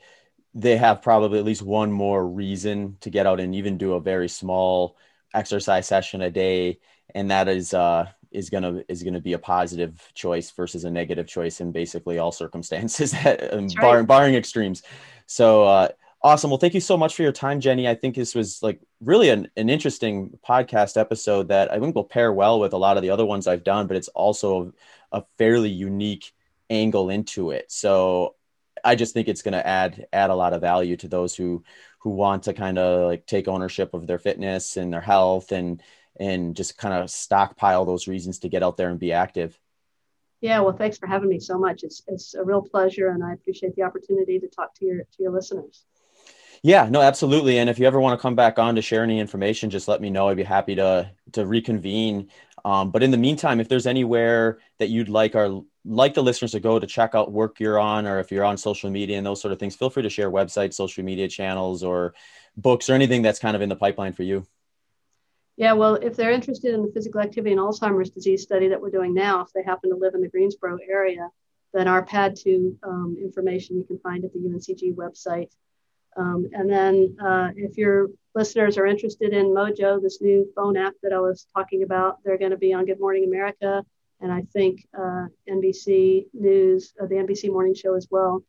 they 0.54 0.78
have 0.78 1.02
probably 1.02 1.40
at 1.40 1.46
least 1.46 1.62
one 1.62 1.92
more 1.92 2.26
reason 2.26 2.98
to 3.02 3.10
get 3.10 3.28
out 3.28 3.40
and 3.40 3.54
even 3.54 3.78
do 3.78 3.94
a 3.94 4.00
very 4.00 4.30
small 4.30 4.96
exercise 5.36 5.88
session 5.88 6.22
a 6.22 6.32
day, 6.32 6.80
and 7.14 7.30
that 7.32 7.48
is 7.48 7.74
uh, 7.74 8.08
is 8.32 8.50
gonna 8.50 8.84
is 8.88 9.04
gonna 9.04 9.22
be 9.22 9.34
a 9.34 9.40
positive 9.40 10.12
choice 10.14 10.52
versus 10.52 10.84
a 10.86 10.92
negative 10.92 11.28
choice 11.28 11.62
in 11.62 11.72
basically 11.72 12.18
all 12.20 12.32
circumstances, 12.32 13.14
barring 13.24 13.74
right. 13.78 14.08
barring 14.08 14.36
extremes. 14.36 14.84
So 15.28 15.64
uh, 15.64 15.90
Awesome. 16.26 16.50
Well, 16.50 16.58
thank 16.58 16.74
you 16.74 16.82
so 16.82 16.98
much 16.98 17.16
for 17.16 17.22
your 17.22 17.32
time, 17.32 17.60
Jenny. 17.60 17.88
I 17.88 17.94
think 17.94 18.16
this 18.16 18.34
was 18.34 18.64
like 18.64 18.82
really 19.00 19.30
an, 19.30 19.48
an 19.58 19.70
interesting 19.70 20.36
podcast 20.44 21.00
episode 21.00 21.50
that 21.50 21.72
I 21.72 21.80
think 21.80 21.94
will 21.94 22.04
pair 22.04 22.34
well 22.34 22.60
with 22.60 22.74
a 22.74 22.78
lot 22.78 22.98
of 22.98 23.04
the 23.04 23.12
other 23.12 23.28
ones 23.28 23.46
I've 23.46 23.64
done, 23.64 23.86
but 23.86 23.96
it's 23.96 24.08
also 24.08 24.74
a, 25.12 25.20
a 25.20 25.26
fairly 25.38 25.70
unique 25.70 26.34
angle 26.72 27.12
into 27.12 27.52
it. 27.52 27.72
So 27.72 28.34
I 28.84 28.96
just 28.96 29.14
think 29.14 29.28
it's 29.28 29.44
going 29.44 29.54
to 29.54 29.68
add 29.68 30.08
add 30.12 30.32
a 30.32 30.36
lot 30.36 30.54
of 30.54 30.62
value 30.62 30.98
to 30.98 31.08
those 31.08 31.36
who 31.36 31.64
who 32.06 32.12
want 32.12 32.44
to 32.44 32.54
kind 32.54 32.78
of 32.78 33.08
like 33.08 33.26
take 33.26 33.48
ownership 33.48 33.96
of 33.96 34.06
their 34.06 34.20
fitness 34.20 34.78
and 34.78 34.94
their 34.94 35.02
health 35.02 35.52
and 35.52 35.82
and 36.20 36.56
just 36.56 36.78
kind 36.78 36.94
of 36.94 37.10
stockpile 37.10 37.84
those 37.84 38.08
reasons 38.08 38.38
to 38.38 38.48
get 38.48 38.62
out 38.62 38.78
there 38.78 38.90
and 38.90 39.00
be 39.00 39.12
active. 39.12 39.60
Yeah, 40.40 40.60
well, 40.60 40.78
thanks 40.78 41.00
for 41.00 41.08
having 41.08 41.30
me 41.30 41.40
so 41.40 41.58
much. 41.58 41.82
It's 41.82 42.04
it's 42.08 42.36
a 42.36 42.44
real 42.44 42.62
pleasure, 42.62 43.10
and 43.10 43.24
I 43.24 43.34
appreciate 43.34 43.76
the 43.76 43.82
opportunity 43.82 44.40
to 44.40 44.48
talk 44.48 44.76
to 44.76 44.86
your 44.86 45.00
to 45.00 45.24
your 45.24 45.32
listeners. 45.32 45.84
Yeah, 46.62 46.88
no, 46.92 47.02
absolutely. 47.02 47.58
And 47.58 47.72
if 47.72 47.80
you 47.80 47.88
ever 47.88 48.00
want 48.00 48.20
to 48.20 48.22
come 48.22 48.36
back 48.36 48.60
on 48.60 48.76
to 48.76 48.84
share 48.84 49.02
any 49.02 49.20
information, 49.20 49.72
just 49.72 49.88
let 49.88 50.00
me 50.00 50.12
know. 50.12 50.30
I'd 50.30 50.38
be 50.38 50.44
happy 50.44 50.76
to 50.76 51.10
to 51.32 51.44
reconvene. 51.48 52.30
Um, 52.64 52.92
but 52.92 53.02
in 53.02 53.10
the 53.10 53.18
meantime, 53.18 53.60
if 53.60 53.68
there's 53.68 53.88
anywhere 53.88 54.60
that 54.78 54.90
you'd 54.90 55.10
like 55.10 55.36
our 55.36 55.64
like 55.86 56.14
the 56.14 56.24
listeners 56.24 56.52
to 56.52 56.60
go 56.60 56.80
to 56.80 56.88
check 56.88 57.14
out 57.14 57.32
work 57.32 57.60
you're 57.60 57.80
on, 57.80 58.08
or 58.08 58.20
if 58.20 58.32
you're 58.32 58.44
on 58.44 58.58
social 58.58 58.90
media 58.90 59.18
and 59.18 59.26
those 59.26 59.42
sort 59.42 59.52
of 59.52 59.60
things, 59.60 59.76
feel 59.76 59.90
free 59.90 60.04
to 60.04 60.10
share 60.10 60.32
websites, 60.32 60.74
social 60.74 61.04
media 61.04 61.28
channels, 61.28 61.84
or 61.84 62.14
books, 62.58 62.90
or 62.90 62.94
anything 62.94 63.22
that's 63.22 63.40
kind 63.40 63.56
of 63.56 63.62
in 63.62 63.70
the 63.70 63.76
pipeline 63.76 64.14
for 64.14 64.24
you. 64.24 64.46
Yeah, 65.58 65.74
well, 65.74 65.96
if 65.96 66.16
they're 66.16 66.32
interested 66.32 66.74
in 66.74 66.82
the 66.82 66.92
physical 66.92 67.22
activity 67.22 67.52
and 67.52 67.62
Alzheimer's 67.62 68.10
disease 68.10 68.42
study 68.42 68.68
that 68.70 68.82
we're 68.82 68.90
doing 68.90 69.14
now, 69.14 69.42
if 69.42 69.54
they 69.54 69.64
happen 69.64 69.90
to 69.90 69.96
live 69.96 70.14
in 70.14 70.22
the 70.22 70.28
Greensboro 70.28 70.80
area, 70.90 71.30
then 71.74 71.88
our 71.88 72.04
PAD 72.04 72.36
2 72.36 72.80
um, 72.84 73.18
information 73.22 73.78
you 73.78 73.84
can 73.84 74.00
find 74.00 74.26
at 74.26 74.34
the 74.34 74.40
UNCG 74.40 74.96
website. 74.96 75.52
Um, 76.18 76.50
and 76.54 76.70
then 76.70 77.16
uh, 77.24 77.50
if 77.56 77.78
your 77.78 78.10
listeners 78.34 78.78
are 78.78 78.86
interested 78.86 79.34
in 79.34 79.48
Mojo, 79.48 80.02
this 80.02 80.22
new 80.22 80.50
phone 80.56 80.78
app 80.78 80.94
that 81.04 81.14
I 81.14 81.20
was 81.20 81.46
talking 81.54 81.84
about, 81.84 82.20
they're 82.24 82.38
going 82.38 82.52
to 82.52 82.58
be 82.58 82.74
on 82.74 82.86
Good 82.86 83.00
Morning 83.00 83.26
America 83.26 83.86
and 84.22 84.32
I 84.32 84.44
think 84.54 84.88
uh, 84.98 85.28
NBC 85.50 86.28
News, 86.34 86.94
uh, 87.02 87.06
the 87.06 87.16
NBC 87.16 87.50
Morning 87.52 87.74
Show 87.74 87.96
as 87.96 88.08
well 88.10 88.44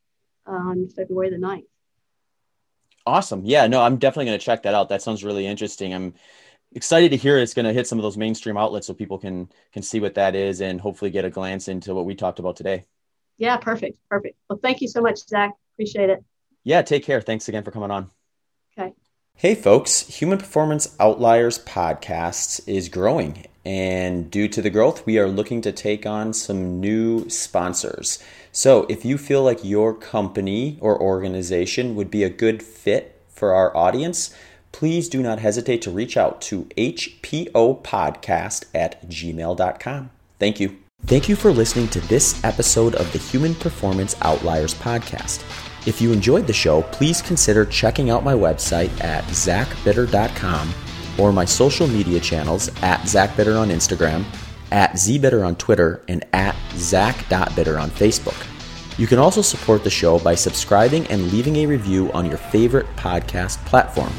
on 0.47 0.89
February 0.89 1.31
the 1.31 1.37
9th. 1.37 1.65
Awesome. 3.05 3.43
Yeah, 3.45 3.67
no, 3.67 3.83
I'm 3.83 3.99
definitely 3.99 4.27
going 4.27 4.39
to 4.39 4.45
check 4.45 4.65
that 4.65 4.75
out. 4.75 4.89
That 4.89 5.03
sounds 5.03 5.23
really 5.23 5.47
interesting. 5.47 5.95
I'm 5.95 6.15
excited 6.73 7.11
to 7.13 7.17
hear 7.17 7.39
it's 7.39 7.55
going 7.55 7.67
to 7.67 7.73
hit 7.73 7.87
some 7.87 7.99
of 7.99 8.03
those 8.03 8.17
mainstream 8.17 8.57
outlets 8.57 8.87
so 8.89 8.95
people 8.95 9.19
can 9.19 9.49
can 9.73 9.83
see 9.83 10.01
what 10.01 10.15
that 10.15 10.35
is 10.35 10.61
and 10.61 10.81
hopefully 10.81 11.11
get 11.11 11.25
a 11.25 11.31
glance 11.31 11.69
into 11.69 11.95
what 11.95 12.05
we 12.05 12.15
talked 12.15 12.41
about 12.41 12.57
today. 12.57 12.85
Yeah, 13.39 13.57
perfect. 13.59 13.99
Perfect. 14.11 14.37
Well, 14.49 14.59
thank 14.61 14.81
you 14.81 14.89
so 14.89 15.01
much, 15.01 15.19
Zach. 15.19 15.53
Appreciate 15.75 16.11
it. 16.11 16.25
Yeah, 16.65 16.83
take 16.83 17.05
care. 17.05 17.21
Thanks 17.21 17.49
again 17.49 17.63
for 17.63 17.71
coming 17.71 17.91
on. 17.91 18.11
Okay. 18.77 18.93
Hey, 19.35 19.55
folks. 19.55 20.09
Human 20.09 20.39
Performance 20.39 20.97
Outliers 20.99 21.59
podcast 21.65 22.67
is 22.67 22.89
growing. 22.89 23.47
And 23.67 24.31
due 24.31 24.47
to 24.47 24.63
the 24.63 24.71
growth, 24.71 25.05
we 25.07 25.19
are 25.19 25.27
looking 25.27 25.61
to 25.63 25.73
take 25.73 26.07
on 26.07 26.33
some 26.33 26.79
new 26.81 27.29
sponsors. 27.29 28.23
So 28.53 28.87
if 28.89 29.05
you 29.05 29.19
feel 29.19 29.43
like 29.43 29.65
your 29.65 29.93
company 29.93 30.79
or 30.81 31.03
organization 31.03 31.97
would 31.97 32.09
be 32.09 32.23
a 32.23 32.31
good 32.31 32.63
fit 32.63 33.21
for 33.29 33.53
our 33.53 33.77
audience, 33.77 34.33
please 34.71 35.09
do 35.09 35.21
not 35.21 35.41
hesitate 35.41 35.83
to 35.83 35.91
reach 35.91 36.17
out 36.17 36.41
to 36.43 36.67
hpopodcast 36.77 38.67
at 38.73 39.09
gmail.com. 39.09 40.11
Thank 40.39 40.61
you. 40.61 40.77
Thank 41.05 41.29
you 41.29 41.35
for 41.35 41.51
listening 41.51 41.89
to 41.89 42.01
this 42.03 42.43
episode 42.45 42.95
of 42.95 43.13
the 43.13 43.19
Human 43.19 43.57
Performance 43.57 44.15
Outliers 44.23 44.75
podcast. 44.75 45.43
If 45.89 46.01
you 46.01 46.13
enjoyed 46.13 46.47
the 46.47 46.53
show, 46.53 46.83
please 46.83 47.21
consider 47.21 47.65
checking 47.65 48.11
out 48.11 48.23
my 48.23 48.35
website 48.35 49.03
at 49.03 49.25
zachbitter.com 49.25 50.73
or 51.19 51.33
my 51.33 51.45
social 51.45 51.87
media 51.87 52.21
channels 52.21 52.69
at 52.83 53.01
zachbitter 53.01 53.61
on 53.61 53.69
Instagram, 53.69 54.25
at 54.73 54.93
zbitter 54.93 55.47
on 55.47 55.57
Twitter, 55.57 56.03
and 56.09 56.25
at 56.33 56.57
zach.bitter 56.75 57.79
on 57.79 57.91
Facebook. 57.91 58.47
You 58.99 59.07
can 59.07 59.19
also 59.19 59.43
support 59.43 59.85
the 59.85 59.91
show 59.91 60.19
by 60.19 60.35
subscribing 60.35 61.07
and 61.09 61.31
leaving 61.31 61.57
a 61.57 61.67
review 61.67 62.11
on 62.13 62.27
your 62.27 62.39
favorite 62.39 62.87
podcast 62.97 63.59
platform. 63.67 64.13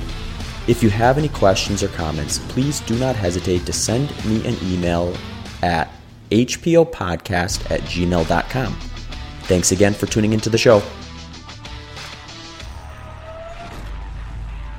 If 0.67 0.83
you 0.83 0.89
have 0.89 1.17
any 1.17 1.29
questions 1.29 1.81
or 1.81 1.87
comments, 1.89 2.39
please 2.49 2.81
do 2.81 2.97
not 2.99 3.15
hesitate 3.15 3.65
to 3.65 3.73
send 3.73 4.09
me 4.25 4.45
an 4.45 4.55
email 4.63 5.15
at 5.63 5.89
hpopodcast 6.29 7.71
at 7.71 7.81
gmail.com. 7.81 8.73
Thanks 9.43 9.71
again 9.71 9.93
for 9.93 10.05
tuning 10.05 10.33
into 10.33 10.49
the 10.49 10.57
show. 10.57 10.81